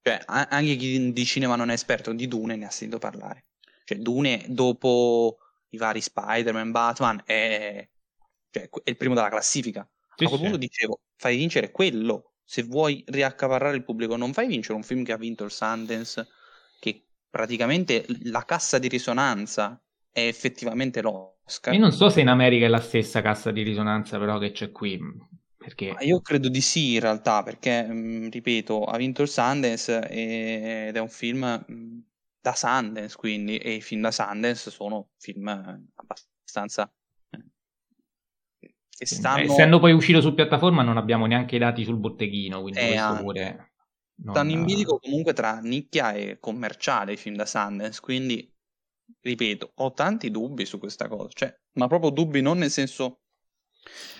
cioè, 0.01 0.21
anche 0.25 0.75
chi 0.75 1.13
di 1.13 1.25
cinema 1.25 1.55
non 1.55 1.69
è 1.69 1.73
esperto 1.73 2.11
di 2.11 2.27
Dune 2.27 2.57
ne 2.57 2.65
ha 2.65 2.71
sentito 2.71 2.99
parlare. 2.99 3.45
Cioè 3.85 3.99
Dune, 3.99 4.43
dopo 4.49 5.37
i 5.69 5.77
vari 5.77 6.01
Spider-Man, 6.01 6.71
Batman, 6.71 7.21
è, 7.25 7.87
cioè, 8.49 8.69
è 8.83 8.89
il 8.89 8.97
primo 8.97 9.15
della 9.15 9.29
classifica. 9.29 9.89
Sì, 10.15 10.25
a 10.25 10.27
quel 10.27 10.41
punto 10.41 10.57
dicevo, 10.57 10.99
fai 11.19 11.35
vincere 11.35 11.69
quello, 11.69 12.31
se 12.45 12.63
vuoi 12.63 13.03
riaccaparrare 13.05 13.75
il 13.75 13.83
pubblico, 13.83 14.15
non 14.15 14.31
fai 14.31 14.47
vincere 14.47 14.75
un 14.75 14.83
film 14.83 15.03
che 15.03 15.11
ha 15.11 15.17
vinto 15.17 15.43
il 15.43 15.51
Sundance, 15.51 16.27
che 16.79 17.03
praticamente 17.29 18.05
la 18.23 18.45
cassa 18.45 18.79
di 18.79 18.87
risonanza 18.87 19.79
è 20.09 20.25
effettivamente 20.25 21.01
l'Oscar. 21.01 21.73
Io 21.73 21.79
non 21.79 21.91
so 21.91 22.09
se 22.09 22.21
in 22.21 22.29
America 22.29 22.65
è 22.65 22.69
la 22.69 22.79
stessa 22.79 23.21
cassa 23.21 23.51
di 23.51 23.63
risonanza 23.63 24.17
però 24.17 24.37
che 24.37 24.51
c'è 24.51 24.71
qui. 24.71 24.97
Perché... 25.57 25.91
Ma 25.91 26.01
io 26.01 26.21
credo 26.21 26.47
di 26.47 26.61
sì 26.61 26.93
in 26.93 27.01
realtà, 27.01 27.43
perché, 27.43 27.83
mh, 27.83 27.93
mm, 27.93 28.29
ripeto, 28.29 28.85
ha 28.85 28.95
vinto 28.95 29.21
il 29.21 29.27
Sundance 29.27 30.07
ed 30.07 30.95
è 30.95 30.99
un 30.99 31.09
film 31.09 31.65
mm, 31.69 31.99
da 32.39 32.55
Sundance, 32.55 33.17
quindi, 33.17 33.57
e 33.57 33.73
i 33.73 33.81
film 33.81 34.01
da 34.01 34.11
Sundance 34.11 34.71
sono 34.71 35.09
film 35.17 35.49
abbastanza... 35.95 36.89
Eh, 38.99 39.05
che 39.05 39.15
stanno... 39.15 39.41
Essendo 39.41 39.79
poi 39.79 39.93
uscito 39.93 40.21
su 40.21 40.33
piattaforma 40.33 40.83
non 40.83 40.97
abbiamo 40.97 41.25
neanche 41.25 41.55
i 41.55 41.59
dati 41.59 41.83
sul 41.83 41.97
botteghino, 41.97 42.61
quindi 42.61 42.79
eh, 42.79 42.87
questo 42.87 43.15
pure... 43.23 43.71
Non... 44.21 44.35
Stanno 44.35 44.51
in 44.51 44.65
bilico 44.65 44.99
comunque 44.99 45.31
tra 45.31 45.59
nicchia 45.61 46.11
e 46.11 46.39
commerciale 46.41 47.13
i 47.13 47.17
film 47.17 47.37
da 47.37 47.45
Sundance, 47.45 48.01
quindi 48.01 48.53
ripeto, 49.21 49.71
ho 49.75 49.93
tanti 49.93 50.29
dubbi 50.29 50.65
su 50.65 50.77
questa 50.77 51.07
cosa, 51.07 51.29
cioè, 51.31 51.55
ma 51.73 51.87
proprio 51.87 52.09
dubbi 52.09 52.41
non 52.41 52.57
nel 52.57 52.69
senso 52.69 53.21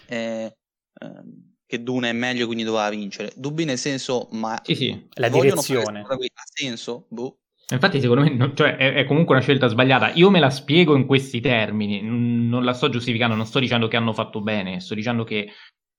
eh, 0.07 0.55
eh, 0.93 1.23
che 1.65 1.83
Dune 1.83 2.09
è 2.09 2.13
meglio 2.13 2.45
quindi 2.45 2.63
doveva 2.63 2.89
vincere, 2.89 3.31
dubbi 3.35 3.65
nel 3.65 3.77
senso, 3.77 4.29
ma 4.31 4.59
sì, 4.63 4.75
sì. 4.75 5.07
la 5.15 5.29
direzione 5.29 5.99
ha 6.01 6.43
senso? 6.45 7.05
Boh. 7.09 7.39
Infatti, 7.71 8.01
secondo 8.01 8.23
me 8.23 8.29
no, 8.29 8.53
cioè, 8.53 8.77
è, 8.77 8.93
è, 8.93 9.05
comunque 9.05 9.35
una 9.35 9.43
scelta 9.43 9.67
sbagliata. 9.67 10.11
Io 10.13 10.31
me 10.31 10.39
la 10.39 10.49
spiego 10.49 10.95
in 10.95 11.05
questi 11.05 11.39
termini, 11.39 12.01
non 12.01 12.63
la 12.63 12.73
sto 12.73 12.89
giustificando, 12.89 13.35
non 13.35 13.45
sto 13.45 13.59
dicendo 13.59 13.87
che 13.87 13.95
hanno 13.95 14.13
fatto 14.13 14.41
bene, 14.41 14.79
sto 14.79 14.95
dicendo 14.95 15.23
che 15.23 15.51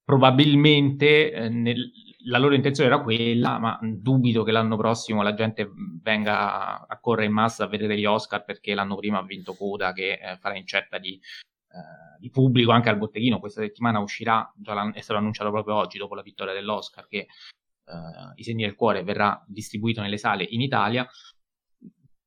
probabilmente 0.04 1.30
eh, 1.30 1.48
nel, 1.48 1.92
la 2.24 2.38
loro 2.38 2.54
intenzione 2.54 2.90
era 2.90 3.00
quella, 3.00 3.58
ma 3.58 3.78
dubito 3.80 4.42
che 4.42 4.50
l'anno 4.50 4.76
prossimo 4.76 5.22
la 5.22 5.34
gente 5.34 5.70
venga 6.02 6.86
a 6.86 6.98
correre 6.98 7.26
in 7.26 7.32
massa 7.32 7.64
a 7.64 7.68
vedere 7.68 7.96
gli 7.96 8.04
Oscar 8.04 8.44
perché 8.44 8.74
l'anno 8.74 8.96
prima 8.96 9.18
ha 9.18 9.24
vinto 9.24 9.54
Coda 9.54 9.92
che 9.92 10.14
eh, 10.14 10.36
farà 10.38 10.56
incetta 10.56 10.98
di, 10.98 11.14
eh, 11.14 12.18
di, 12.18 12.30
pubblico 12.30 12.72
anche 12.72 12.88
al 12.88 12.98
botteghino. 12.98 13.38
Questa 13.38 13.60
settimana 13.60 14.00
uscirà, 14.00 14.52
già 14.56 14.90
è 14.92 15.00
stato 15.00 15.18
annunciato 15.18 15.50
proprio 15.50 15.76
oggi 15.76 15.98
dopo 15.98 16.14
la 16.14 16.22
vittoria 16.22 16.52
dell'Oscar, 16.52 17.06
che 17.06 17.18
eh, 17.18 18.32
I 18.34 18.42
segni 18.42 18.64
del 18.64 18.74
cuore 18.74 19.02
verrà 19.02 19.42
distribuito 19.46 20.00
nelle 20.00 20.18
sale 20.18 20.44
in 20.44 20.60
Italia. 20.60 21.08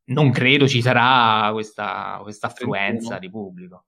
Non 0.06 0.32
credo 0.32 0.68
ci 0.68 0.82
sarà 0.82 1.50
questa, 1.52 2.20
questa 2.22 2.48
affluenza 2.48 3.20
di 3.20 3.30
pubblico. 3.30 3.86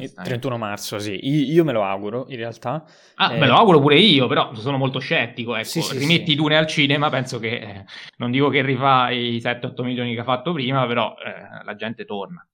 Il 0.00 0.12
31 0.12 0.58
marzo, 0.58 0.98
sì. 0.98 1.18
Io 1.22 1.64
me 1.64 1.72
lo 1.72 1.82
auguro, 1.82 2.26
in 2.28 2.36
realtà. 2.36 2.84
Ah, 3.14 3.34
eh... 3.34 3.38
me 3.38 3.46
lo 3.46 3.54
auguro 3.54 3.80
pure 3.80 3.98
io, 3.98 4.26
però 4.26 4.54
sono 4.54 4.76
molto 4.76 4.98
scettico. 4.98 5.54
Ecco. 5.54 5.64
Sì, 5.64 5.80
sì, 5.80 5.96
Rimetti 5.96 6.32
sì. 6.32 6.34
Dune 6.36 6.56
al 6.58 6.66
cinema, 6.66 7.08
penso 7.08 7.38
che... 7.38 7.58
Eh, 7.58 7.84
non 8.18 8.30
dico 8.30 8.50
che 8.50 8.62
rifà 8.62 9.10
i 9.10 9.38
7-8 9.38 9.82
milioni 9.82 10.14
che 10.14 10.20
ha 10.20 10.24
fatto 10.24 10.52
prima, 10.52 10.86
però 10.86 11.14
eh, 11.14 11.64
la 11.64 11.74
gente 11.74 12.04
torna. 12.04 12.46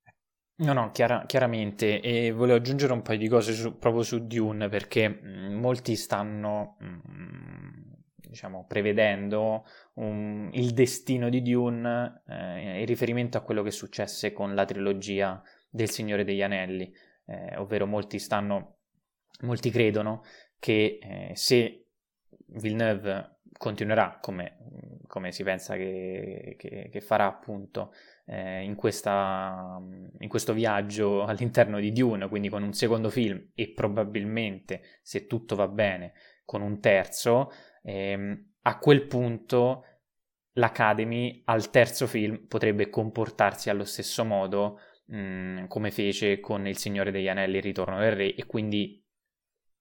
No, 0.57 0.73
no, 0.73 0.93
chiara, 0.93 1.25
chiaramente. 1.27 2.01
E 2.01 2.31
volevo 2.31 2.59
aggiungere 2.59 2.93
un 2.93 3.03
paio 3.03 3.19
di 3.19 3.27
cose 3.27 3.53
su, 3.53 3.79
proprio 3.79 4.05
su 4.05 4.25
Dune, 4.27 4.69
perché 4.69 5.09
mh, 5.09 5.55
molti 5.55 5.97
stanno, 5.97 6.77
mh, 6.79 7.94
diciamo, 8.35 8.67
prevedendo 8.67 9.65
un, 9.95 10.51
il 10.55 10.73
destino 10.73 11.29
di 11.29 11.41
Dune 11.41 12.23
eh, 12.27 12.81
in 12.81 12.87
riferimento 12.87 13.39
a 13.39 13.43
quello 13.43 13.63
che 13.63 13.71
successe 13.71 14.33
con 14.33 14.57
la 14.57 14.65
trilogia 14.65 15.41
del 15.71 15.89
Signore 15.89 16.25
degli 16.25 16.43
Anelli 16.43 16.93
eh, 17.27 17.57
ovvero 17.59 17.87
molti 17.87 18.19
stanno, 18.19 18.79
molti 19.43 19.71
credono 19.71 20.25
che 20.59 20.99
eh, 21.01 21.31
se 21.35 21.87
Villeneuve 22.47 23.39
continuerà 23.57 24.19
come, 24.21 24.59
come 25.07 25.31
si 25.31 25.45
pensa 25.45 25.77
che, 25.77 26.57
che, 26.59 26.89
che 26.91 27.01
farà 27.01 27.27
appunto 27.27 27.93
eh, 28.27 28.63
in, 28.63 28.75
questa, 28.75 29.81
in, 30.19 30.29
questo 30.29 30.53
viaggio 30.53 31.23
all'interno 31.25 31.79
di 31.79 31.93
Dune, 31.93 32.29
quindi 32.29 32.49
con 32.49 32.65
un 32.65 32.73
secondo 32.73 33.11
film 33.11 33.51
e 33.55 33.73
probabilmente, 33.73 34.83
se 35.03 35.27
tutto 35.27 35.55
va 35.55 35.69
bene, 35.69 36.15
con 36.45 36.63
un 36.63 36.81
terzo, 36.81 37.51
ehm, 37.85 38.53
a 38.63 38.79
quel 38.79 39.07
punto 39.07 39.85
l'Academy 40.55 41.43
al 41.47 41.71
terzo 41.71 42.07
film 42.07 42.47
potrebbe 42.47 42.89
comportarsi 42.89 43.71
allo 43.71 43.85
stesso 43.85 44.25
modo 44.25 44.81
mh, 45.07 45.17
mm, 45.17 45.65
come 45.67 45.91
fece 45.91 46.41
con 46.41 46.67
Il 46.67 46.77
Signore 46.77 47.11
degli 47.11 47.29
Anelli, 47.29 47.57
Il 47.57 47.63
Ritorno 47.63 47.99
del 47.99 48.13
Re, 48.13 48.35
e 48.35 48.47
quindi 48.47 49.03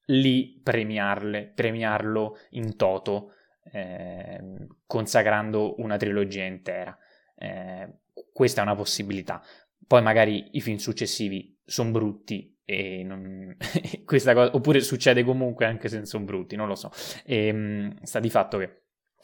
lì 0.07 0.59
premiarlo 0.61 2.37
in 2.51 2.75
toto, 2.75 3.33
eh, 3.71 4.67
consacrando 4.85 5.75
una 5.79 5.97
trilogia 5.97 6.43
intera. 6.43 6.97
Eh, 7.35 7.99
questa 8.31 8.61
è 8.61 8.63
una 8.63 8.75
possibilità. 8.75 9.41
Poi 9.85 10.01
magari 10.01 10.49
i 10.53 10.61
film 10.61 10.77
successivi 10.77 11.57
sono 11.63 11.91
brutti 11.91 12.52
e 12.65 13.03
non... 13.03 13.55
questa 14.05 14.33
cosa... 14.33 14.55
oppure 14.55 14.81
succede 14.81 15.23
comunque 15.23 15.65
anche 15.65 15.87
se 15.89 16.05
sono 16.05 16.25
brutti, 16.25 16.55
non 16.55 16.67
lo 16.67 16.75
so. 16.75 16.91
E, 17.25 17.51
mh, 17.51 18.03
sta 18.03 18.19
di 18.19 18.29
fatto 18.29 18.57
che 18.57 18.83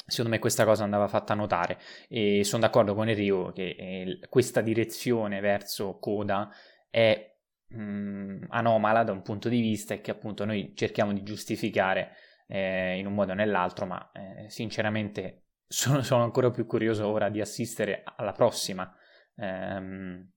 Secondo 0.09 0.31
me 0.31 0.39
questa 0.39 0.65
cosa 0.65 0.83
andava 0.83 1.07
fatta 1.07 1.35
notare 1.35 1.77
e 2.07 2.43
sono 2.43 2.63
d'accordo 2.63 2.95
con 2.95 3.09
Enrico 3.09 3.51
che 3.51 3.75
eh, 3.77 4.19
questa 4.27 4.61
direzione 4.61 5.39
verso 5.39 5.99
coda 5.99 6.49
è 6.89 7.35
mh, 7.67 7.81
mm, 7.81 8.43
anomala 8.49 9.03
da 9.03 9.11
un 9.11 9.21
punto 9.21 9.49
di 9.49 9.61
vista 9.61 9.93
e 9.93 10.01
che 10.01 10.11
appunto 10.11 10.45
noi 10.45 10.73
cerchiamo 10.75 11.13
di 11.13 11.23
giustificare 11.23 12.15
eh, 12.47 12.97
in 12.97 13.05
un 13.05 13.13
modo 13.13 13.31
o 13.31 13.35
nell'altro, 13.35 13.85
ma 13.85 14.11
eh, 14.11 14.49
sinceramente 14.49 15.43
sono, 15.67 16.01
sono, 16.01 16.23
ancora 16.23 16.49
più 16.49 16.65
curioso 16.65 17.07
ora 17.07 17.29
di 17.29 17.41
assistere 17.41 18.01
alla 18.03 18.31
prossima 18.31 18.91
ehm, 19.35 20.27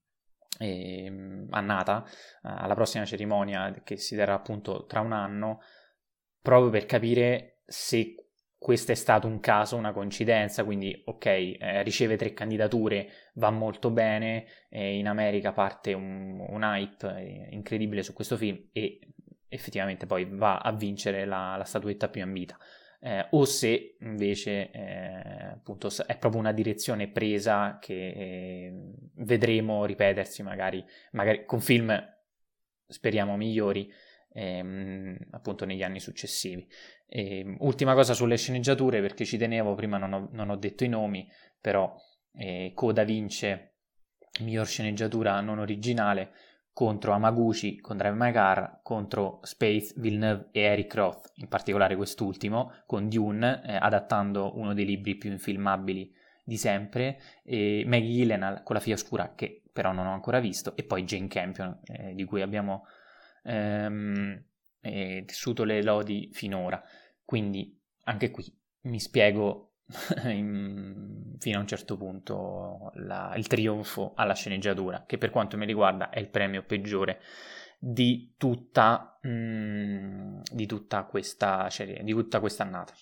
eh, 0.59 1.47
annata, 1.51 2.05
alla 2.43 2.74
prossima 2.74 3.05
cerimonia 3.05 3.83
che 3.85 3.97
si 3.97 4.16
terrà 4.16 4.35
appunto 4.35 4.87
tra 4.87 5.01
un 5.01 5.12
anno, 5.12 5.61
proprio 6.41 6.70
per 6.70 6.87
capire 6.87 7.61
se 7.65 8.23
questo 8.62 8.93
è 8.93 8.95
stato 8.95 9.27
un 9.27 9.41
caso, 9.41 9.77
una 9.77 9.93
coincidenza, 9.93 10.62
quindi 10.65 11.03
ok, 11.05 11.27
eh, 11.27 11.83
riceve 11.83 12.16
tre 12.16 12.33
candidature, 12.33 13.09
va 13.35 13.51
molto 13.51 13.91
bene, 13.91 14.47
eh, 14.69 14.99
in 14.99 15.09
America 15.09 15.53
parte 15.53 15.93
un, 15.93 16.39
un, 16.39 16.62
hype 16.62 17.09
eh, 17.09 17.49
incredibile 17.51 18.05
su 18.05 18.12
questo 18.12 18.37
film 18.37 18.69
e 18.70 19.01
effettivamente 19.49 20.07
poi 20.07 20.27
va 20.27 20.59
a 20.59 20.73
vincere 20.73 21.24
la, 21.24 21.57
la 21.57 21.65
statuetta 21.65 22.09
più 22.09 22.23
ambita. 22.23 22.57
Eh, 23.05 23.27
o 23.31 23.45
se 23.45 23.97
invece 24.01 24.70
eh, 24.70 25.55
appunto 25.55 25.89
è 26.07 26.16
proprio 26.19 26.41
una 26.41 26.53
direzione 26.53 27.09
presa 27.09 27.79
che 27.81 27.95
eh, 27.95 28.73
vedremo 29.15 29.85
ripetersi 29.85 30.45
magari, 30.45 30.85
magari 31.11 31.45
con 31.45 31.61
film 31.61 31.93
speriamo 32.87 33.37
migliori 33.37 33.93
ehm, 34.33 35.16
appunto 35.31 35.65
negli 35.65 35.83
anni 35.83 36.01
successivi. 36.01 36.66
E, 37.07 37.39
ehm, 37.39 37.57
ultima 37.61 37.95
cosa 37.95 38.15
sulle 38.15 38.37
sceneggiature, 38.37 39.01
perché 39.01 39.24
ci 39.24 39.37
tenevo, 39.37 39.74
prima 39.74 39.99
non 39.99 40.12
ho, 40.12 40.29
non 40.33 40.51
ho 40.51 40.57
detto 40.57 40.85
i 40.85 40.89
nomi, 40.89 41.29
però 41.61 41.95
eh, 42.37 42.73
Coda 42.74 43.05
vince 43.05 43.70
miglior 44.41 44.66
sceneggiatura 44.66 45.41
non 45.41 45.59
originale 45.59 46.33
contro 46.73 47.12
Amaguchi 47.12 47.81
con 47.81 47.97
Drive 47.97 48.16
My 48.16 48.32
Car, 48.32 48.81
contro 48.82 49.40
Space, 49.43 49.93
Villeneuve 49.97 50.49
e 50.53 50.61
Eric 50.61 50.94
Roth, 50.94 51.32
in 51.36 51.49
particolare 51.49 51.97
quest'ultimo, 51.97 52.73
con 52.86 53.09
Dune, 53.09 53.62
eh, 53.65 53.77
adattando 53.77 54.57
uno 54.57 54.74
dei 54.74 54.85
libri 54.85 55.16
più 55.16 55.31
infilmabili 55.31 56.12
di 56.44 56.57
sempre, 56.57 57.20
e 57.44 57.85
Maggie 57.86 58.09
Gyllenhaal 58.09 58.62
con 58.62 58.74
La 58.74 58.81
figlia 58.81 58.97
oscura, 58.97 59.35
che 59.35 59.62
però 59.73 59.93
non 59.93 60.07
ho 60.07 60.12
ancora 60.12 60.40
visto, 60.40 60.77
e 60.77 60.85
poi 60.85 61.05
Jane 61.05 61.28
Campion, 61.28 61.81
eh, 61.85 62.15
di 62.15 62.24
cui 62.24 62.43
abbiamo 62.43 62.86
ehm, 63.44 64.44
e 64.81 65.23
tessuto 65.27 65.65
le 65.65 65.82
lodi 65.82 66.28
finora. 66.32 66.82
Quindi 67.24 67.78
anche 68.05 68.31
qui 68.31 68.44
mi 68.82 68.99
spiego 68.99 69.72
fino 71.39 71.56
a 71.56 71.60
un 71.60 71.66
certo 71.66 71.97
punto 71.97 72.90
la, 72.94 73.35
il 73.36 73.47
trionfo 73.47 74.12
alla 74.14 74.35
sceneggiatura, 74.35 75.05
che 75.06 75.19
per 75.19 75.31
quanto 75.31 75.56
mi 75.56 75.66
riguarda 75.66 76.10
è 76.10 76.19
il 76.19 76.28
premio 76.28 76.64
peggiore 76.64 77.20
di 77.78 78.35
tutta, 78.36 79.19
mh, 79.20 79.28
mm, 79.28 80.40
di 80.52 80.66
tutta 80.66 81.05
questa 81.05 81.69
serie, 81.70 82.02
di 82.02 82.12
tutta 82.12 82.40
questa 82.40 82.62
annata. 82.62 82.94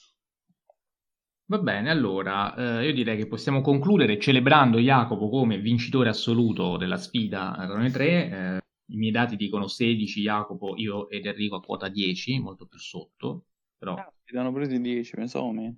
Va 1.50 1.58
bene, 1.58 1.90
allora 1.90 2.54
eh, 2.54 2.86
io 2.86 2.92
direi 2.94 3.16
che 3.16 3.26
possiamo 3.26 3.60
concludere 3.60 4.20
celebrando 4.20 4.78
Jacopo 4.78 5.28
come 5.28 5.58
vincitore 5.58 6.08
assoluto 6.08 6.76
della 6.76 6.96
sfida 6.96 7.56
Rone 7.66 7.90
3. 7.90 8.06
Eh, 8.06 8.60
i 8.92 8.96
miei 8.96 9.10
dati 9.10 9.36
dicono 9.36 9.66
16 9.66 10.20
Jacopo, 10.20 10.76
io 10.76 11.08
ed 11.08 11.26
Enrico 11.26 11.56
a 11.56 11.60
quota 11.60 11.88
10, 11.88 12.38
molto 12.38 12.66
più 12.66 12.78
sotto. 12.78 13.46
Però... 13.76 13.94
Ah, 13.94 14.12
ti 14.24 14.36
hanno 14.36 14.52
presi 14.52 14.80
10, 14.80 15.14
pensavo 15.16 15.50
meno. 15.50 15.76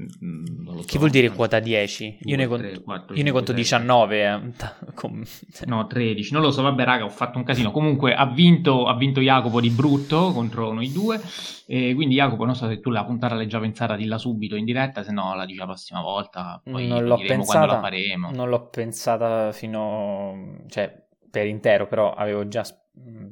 Mm, 0.00 0.66
so, 0.66 0.82
che 0.86 0.98
vuol 0.98 1.10
dire 1.10 1.28
quota 1.30 1.60
10? 1.60 2.18
2, 2.22 2.30
io 2.30 2.36
ne 2.36 2.46
conto, 2.46 2.66
3, 2.66 2.82
4, 2.82 3.14
io 3.14 3.22
ne 3.22 3.30
conto 3.30 3.52
19. 3.52 4.24
Eh. 4.24 4.40
no, 5.66 5.86
13. 5.86 6.32
Non 6.32 6.42
lo 6.42 6.50
so, 6.50 6.62
vabbè, 6.62 6.84
raga, 6.84 7.04
ho 7.04 7.10
fatto 7.10 7.38
un 7.38 7.44
casino. 7.44 7.70
Comunque 7.70 8.14
ha 8.14 8.26
vinto, 8.26 8.86
ha 8.86 8.96
vinto 8.96 9.20
Jacopo 9.20 9.60
di 9.60 9.70
brutto 9.70 10.32
contro 10.32 10.72
noi 10.72 10.90
due. 10.90 11.20
E 11.66 11.94
quindi, 11.94 12.14
Jacopo, 12.14 12.44
non 12.44 12.54
so 12.54 12.68
se 12.68 12.80
tu 12.80 12.90
la 12.90 13.04
puntata 13.04 13.34
l'hai 13.34 13.46
già 13.46 13.60
pensata, 13.60 13.96
dilla 13.96 14.18
subito 14.18 14.56
in 14.56 14.64
diretta, 14.64 15.02
se 15.02 15.12
no 15.12 15.34
la 15.34 15.44
dici 15.44 15.58
la 15.58 15.66
prossima 15.66 16.00
volta. 16.00 16.60
Poi 16.64 16.86
non 16.86 17.04
l'ho 17.04 17.16
pensata, 17.16 17.44
quando 17.44 17.66
la 17.66 17.80
faremo. 17.80 18.30
Non 18.30 18.48
l'ho 18.48 18.68
pensata 18.68 19.52
fino. 19.52 20.64
cioè, 20.68 21.00
per 21.30 21.46
intero, 21.46 21.86
però 21.86 22.12
avevo 22.14 22.46
già 22.48 22.62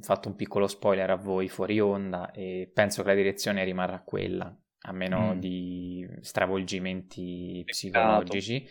fatto 0.00 0.28
un 0.28 0.36
piccolo 0.36 0.66
spoiler 0.66 1.10
a 1.10 1.16
voi 1.16 1.48
fuori 1.48 1.78
onda 1.80 2.30
e 2.32 2.70
penso 2.72 3.02
che 3.02 3.08
la 3.08 3.14
direzione 3.14 3.62
rimarrà 3.64 4.00
quella, 4.00 4.54
a 4.82 4.92
meno 4.92 5.34
mm. 5.34 5.38
di 5.38 6.08
stravolgimenti 6.20 7.62
psicologici. 7.66 8.66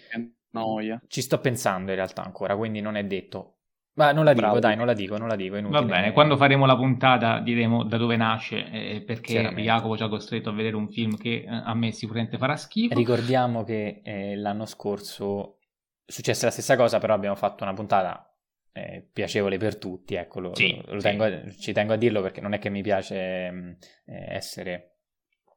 Noia. 0.52 1.00
Ci 1.08 1.22
sto 1.22 1.40
pensando 1.40 1.92
in 1.92 1.98
realtà 1.98 2.24
ancora, 2.24 2.56
quindi 2.56 2.82
non 2.82 2.96
è 2.96 3.04
detto. 3.04 3.56
Ma 3.94 4.12
non 4.14 4.24
la 4.24 4.32
dico, 4.32 4.46
Bravo. 4.46 4.60
dai, 4.60 4.76
non 4.78 4.86
la 4.86 4.94
dico, 4.94 5.18
non 5.18 5.28
la 5.28 5.36
dico. 5.36 5.60
Va 5.62 5.84
bene, 5.84 6.14
quando 6.14 6.38
faremo 6.38 6.66
la 6.66 6.76
puntata 6.76 7.40
diremo 7.40 7.84
da 7.84 7.98
dove 7.98 8.16
nasce, 8.16 8.70
eh, 8.72 9.04
perché 9.06 9.42
Jacopo 9.58 9.98
ci 9.98 10.04
ha 10.04 10.08
costretto 10.08 10.50
a 10.50 10.54
vedere 10.54 10.78
un 10.78 10.90
film 10.90 11.18
che 11.18 11.44
eh, 11.46 11.48
a 11.48 11.74
me 11.76 11.92
sicuramente 11.92 12.38
farà 12.38 12.56
schifo. 12.56 12.96
Ricordiamo 12.96 13.64
che 13.64 14.02
eh, 14.04 14.36
l'anno 14.38 14.66
scorso 14.66 15.58
successe 16.06 16.46
la 16.46 16.52
stessa 16.52 16.78
cosa, 16.78 16.98
però 16.98 17.14
abbiamo 17.14 17.36
fatto 17.36 17.64
una 17.64 17.74
puntata 17.74 18.34
eh, 18.72 19.06
piacevole 19.12 19.58
per 19.58 19.78
tutti, 19.78 20.16
ecco, 20.16 20.40
lo, 20.40 20.56
sì, 20.56 20.82
lo, 20.86 21.02
tengo 21.02 21.26
a, 21.26 21.50
ci 21.52 21.74
tengo 21.74 21.94
a 21.94 21.98
dirlo 21.98 22.22
perché 22.22 22.40
non 22.42 22.54
è 22.54 22.60
che 22.60 22.70
mi 22.70 22.82
piace 22.82 23.52
mm, 23.52 23.72
eh, 24.06 24.36
essere, 24.36 24.99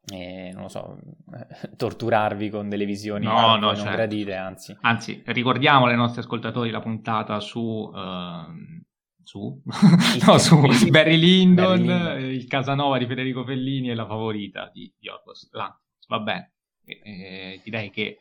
eh, 0.07 0.51
non 0.53 0.63
lo 0.63 0.69
so, 0.69 0.99
torturarvi 1.77 2.51
con 2.51 2.69
delle 2.69 2.85
visioni 2.85 3.27
no, 3.27 3.41
no, 3.41 3.57
non 3.57 3.77
certo. 3.77 3.93
gradite, 3.93 4.35
anzi. 4.35 4.77
Anzi, 4.81 5.23
ricordiamo 5.27 5.87
ai 5.87 5.97
nostri 5.97 6.21
ascoltatori 6.21 6.71
la 6.71 6.81
puntata 6.81 7.41
su... 7.41 7.61
Uh, 7.61 8.81
su, 9.25 9.63
no, 10.27 10.39
su 10.39 10.61
Barry 10.91 11.17
Lyndon, 11.17 11.87
Barry 11.87 12.21
Lyndon, 12.21 12.31
il 12.33 12.47
Casanova 12.49 12.99
di 12.99 13.07
Federico 13.07 13.45
Fellini 13.45 13.91
e 13.91 13.95
la 13.95 14.05
favorita 14.05 14.69
di, 14.73 14.93
di 14.99 15.09
Orgos 15.09 15.49
Va 15.53 16.19
bene, 16.19 16.55
eh, 16.85 17.61
direi 17.63 17.91
che 17.91 18.19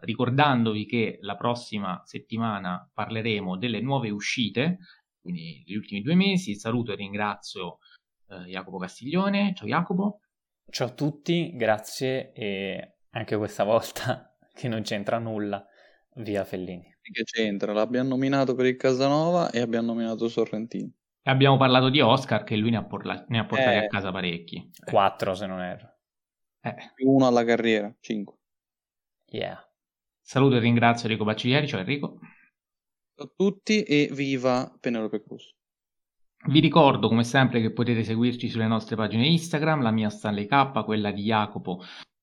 ricordandovi 0.00 0.86
che 0.86 1.18
la 1.22 1.36
prossima 1.36 2.02
settimana 2.04 2.88
parleremo 2.92 3.56
delle 3.56 3.80
nuove 3.80 4.10
uscite, 4.10 4.78
quindi 5.20 5.62
gli 5.66 5.74
ultimi 5.74 6.02
due 6.02 6.14
mesi. 6.14 6.54
Saluto 6.54 6.92
e 6.92 6.96
ringrazio 6.96 7.78
eh, 8.28 8.50
Jacopo 8.50 8.78
Castiglione. 8.78 9.52
Ciao 9.54 9.66
Jacopo. 9.66 10.20
Ciao 10.68 10.88
a 10.88 10.90
tutti, 10.90 11.54
grazie 11.54 12.32
e 12.32 12.96
anche 13.10 13.36
questa 13.36 13.64
volta 13.64 14.36
che 14.52 14.68
non 14.68 14.82
c'entra 14.82 15.18
nulla, 15.18 15.64
via 16.16 16.44
Fellini. 16.44 16.94
Che 17.00 17.22
c'entra? 17.22 17.72
L'abbiamo 17.72 18.08
nominato 18.08 18.54
per 18.54 18.66
il 18.66 18.76
Casanova 18.76 19.50
e 19.50 19.60
abbiamo 19.60 19.86
nominato 19.86 20.28
Sorrentino. 20.28 20.90
E 21.22 21.30
abbiamo 21.30 21.56
parlato 21.56 21.88
di 21.88 22.00
Oscar 22.00 22.44
che 22.44 22.56
lui 22.56 22.70
ne 22.70 22.78
ha, 22.78 22.84
porla- 22.84 23.24
ne 23.28 23.38
ha 23.38 23.46
portati 23.46 23.76
eh, 23.76 23.84
a 23.84 23.86
casa 23.86 24.10
parecchi. 24.10 24.70
Quattro 24.84 25.34
se 25.34 25.46
non 25.46 25.60
erro. 25.60 25.94
Eh. 26.60 26.74
Uno 27.04 27.26
alla 27.26 27.44
carriera, 27.44 27.94
cinque. 28.00 28.36
Yeah. 29.26 29.58
Saluto 30.20 30.56
e 30.56 30.58
ringrazio 30.58 31.06
Enrico 31.06 31.24
Bacciglieri, 31.24 31.68
ciao 31.68 31.80
Enrico. 31.80 32.18
Ciao 33.14 33.26
a 33.26 33.32
tutti 33.34 33.82
e 33.82 34.08
viva 34.12 34.76
Penelope 34.78 35.22
Cruz. 35.22 35.55
Vi 36.48 36.60
ricordo 36.60 37.08
come 37.08 37.24
sempre 37.24 37.60
che 37.60 37.72
potete 37.72 38.04
seguirci 38.04 38.48
sulle 38.48 38.68
nostre 38.68 38.94
pagine 38.94 39.26
Instagram, 39.26 39.82
la 39.82 39.90
mia 39.90 40.08
Stanley 40.08 40.46
K, 40.46 40.84
quella 40.84 41.10
di 41.10 41.24
Jacopo, 41.24 41.82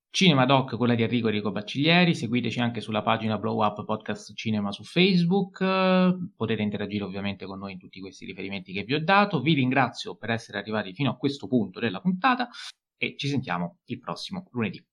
Cinemadoc, 0.09 0.77
quella 0.77 0.95
di 0.95 1.03
Enrico 1.03 1.27
Enrico 1.27 1.51
Bacciglieri, 1.51 2.15
seguiteci 2.15 2.61
anche 2.61 2.79
sulla 2.79 3.01
pagina 3.01 3.37
Blow 3.37 3.61
Up 3.61 3.83
Podcast 3.83 4.33
Cinema 4.33 4.71
su 4.71 4.83
Facebook, 4.83 5.57
potete 6.37 6.61
interagire 6.61 7.03
ovviamente 7.03 7.45
con 7.45 7.59
noi 7.59 7.73
in 7.73 7.79
tutti 7.79 7.99
questi 7.99 8.25
riferimenti 8.25 8.71
che 8.71 8.83
vi 8.83 8.93
ho 8.93 9.03
dato, 9.03 9.41
vi 9.41 9.55
ringrazio 9.55 10.15
per 10.15 10.29
essere 10.29 10.57
arrivati 10.57 10.93
fino 10.93 11.09
a 11.09 11.17
questo 11.17 11.47
punto 11.47 11.81
della 11.81 11.99
puntata 11.99 12.47
e 12.95 13.15
ci 13.17 13.27
sentiamo 13.27 13.79
il 13.85 13.99
prossimo 13.99 14.47
lunedì. 14.51 14.83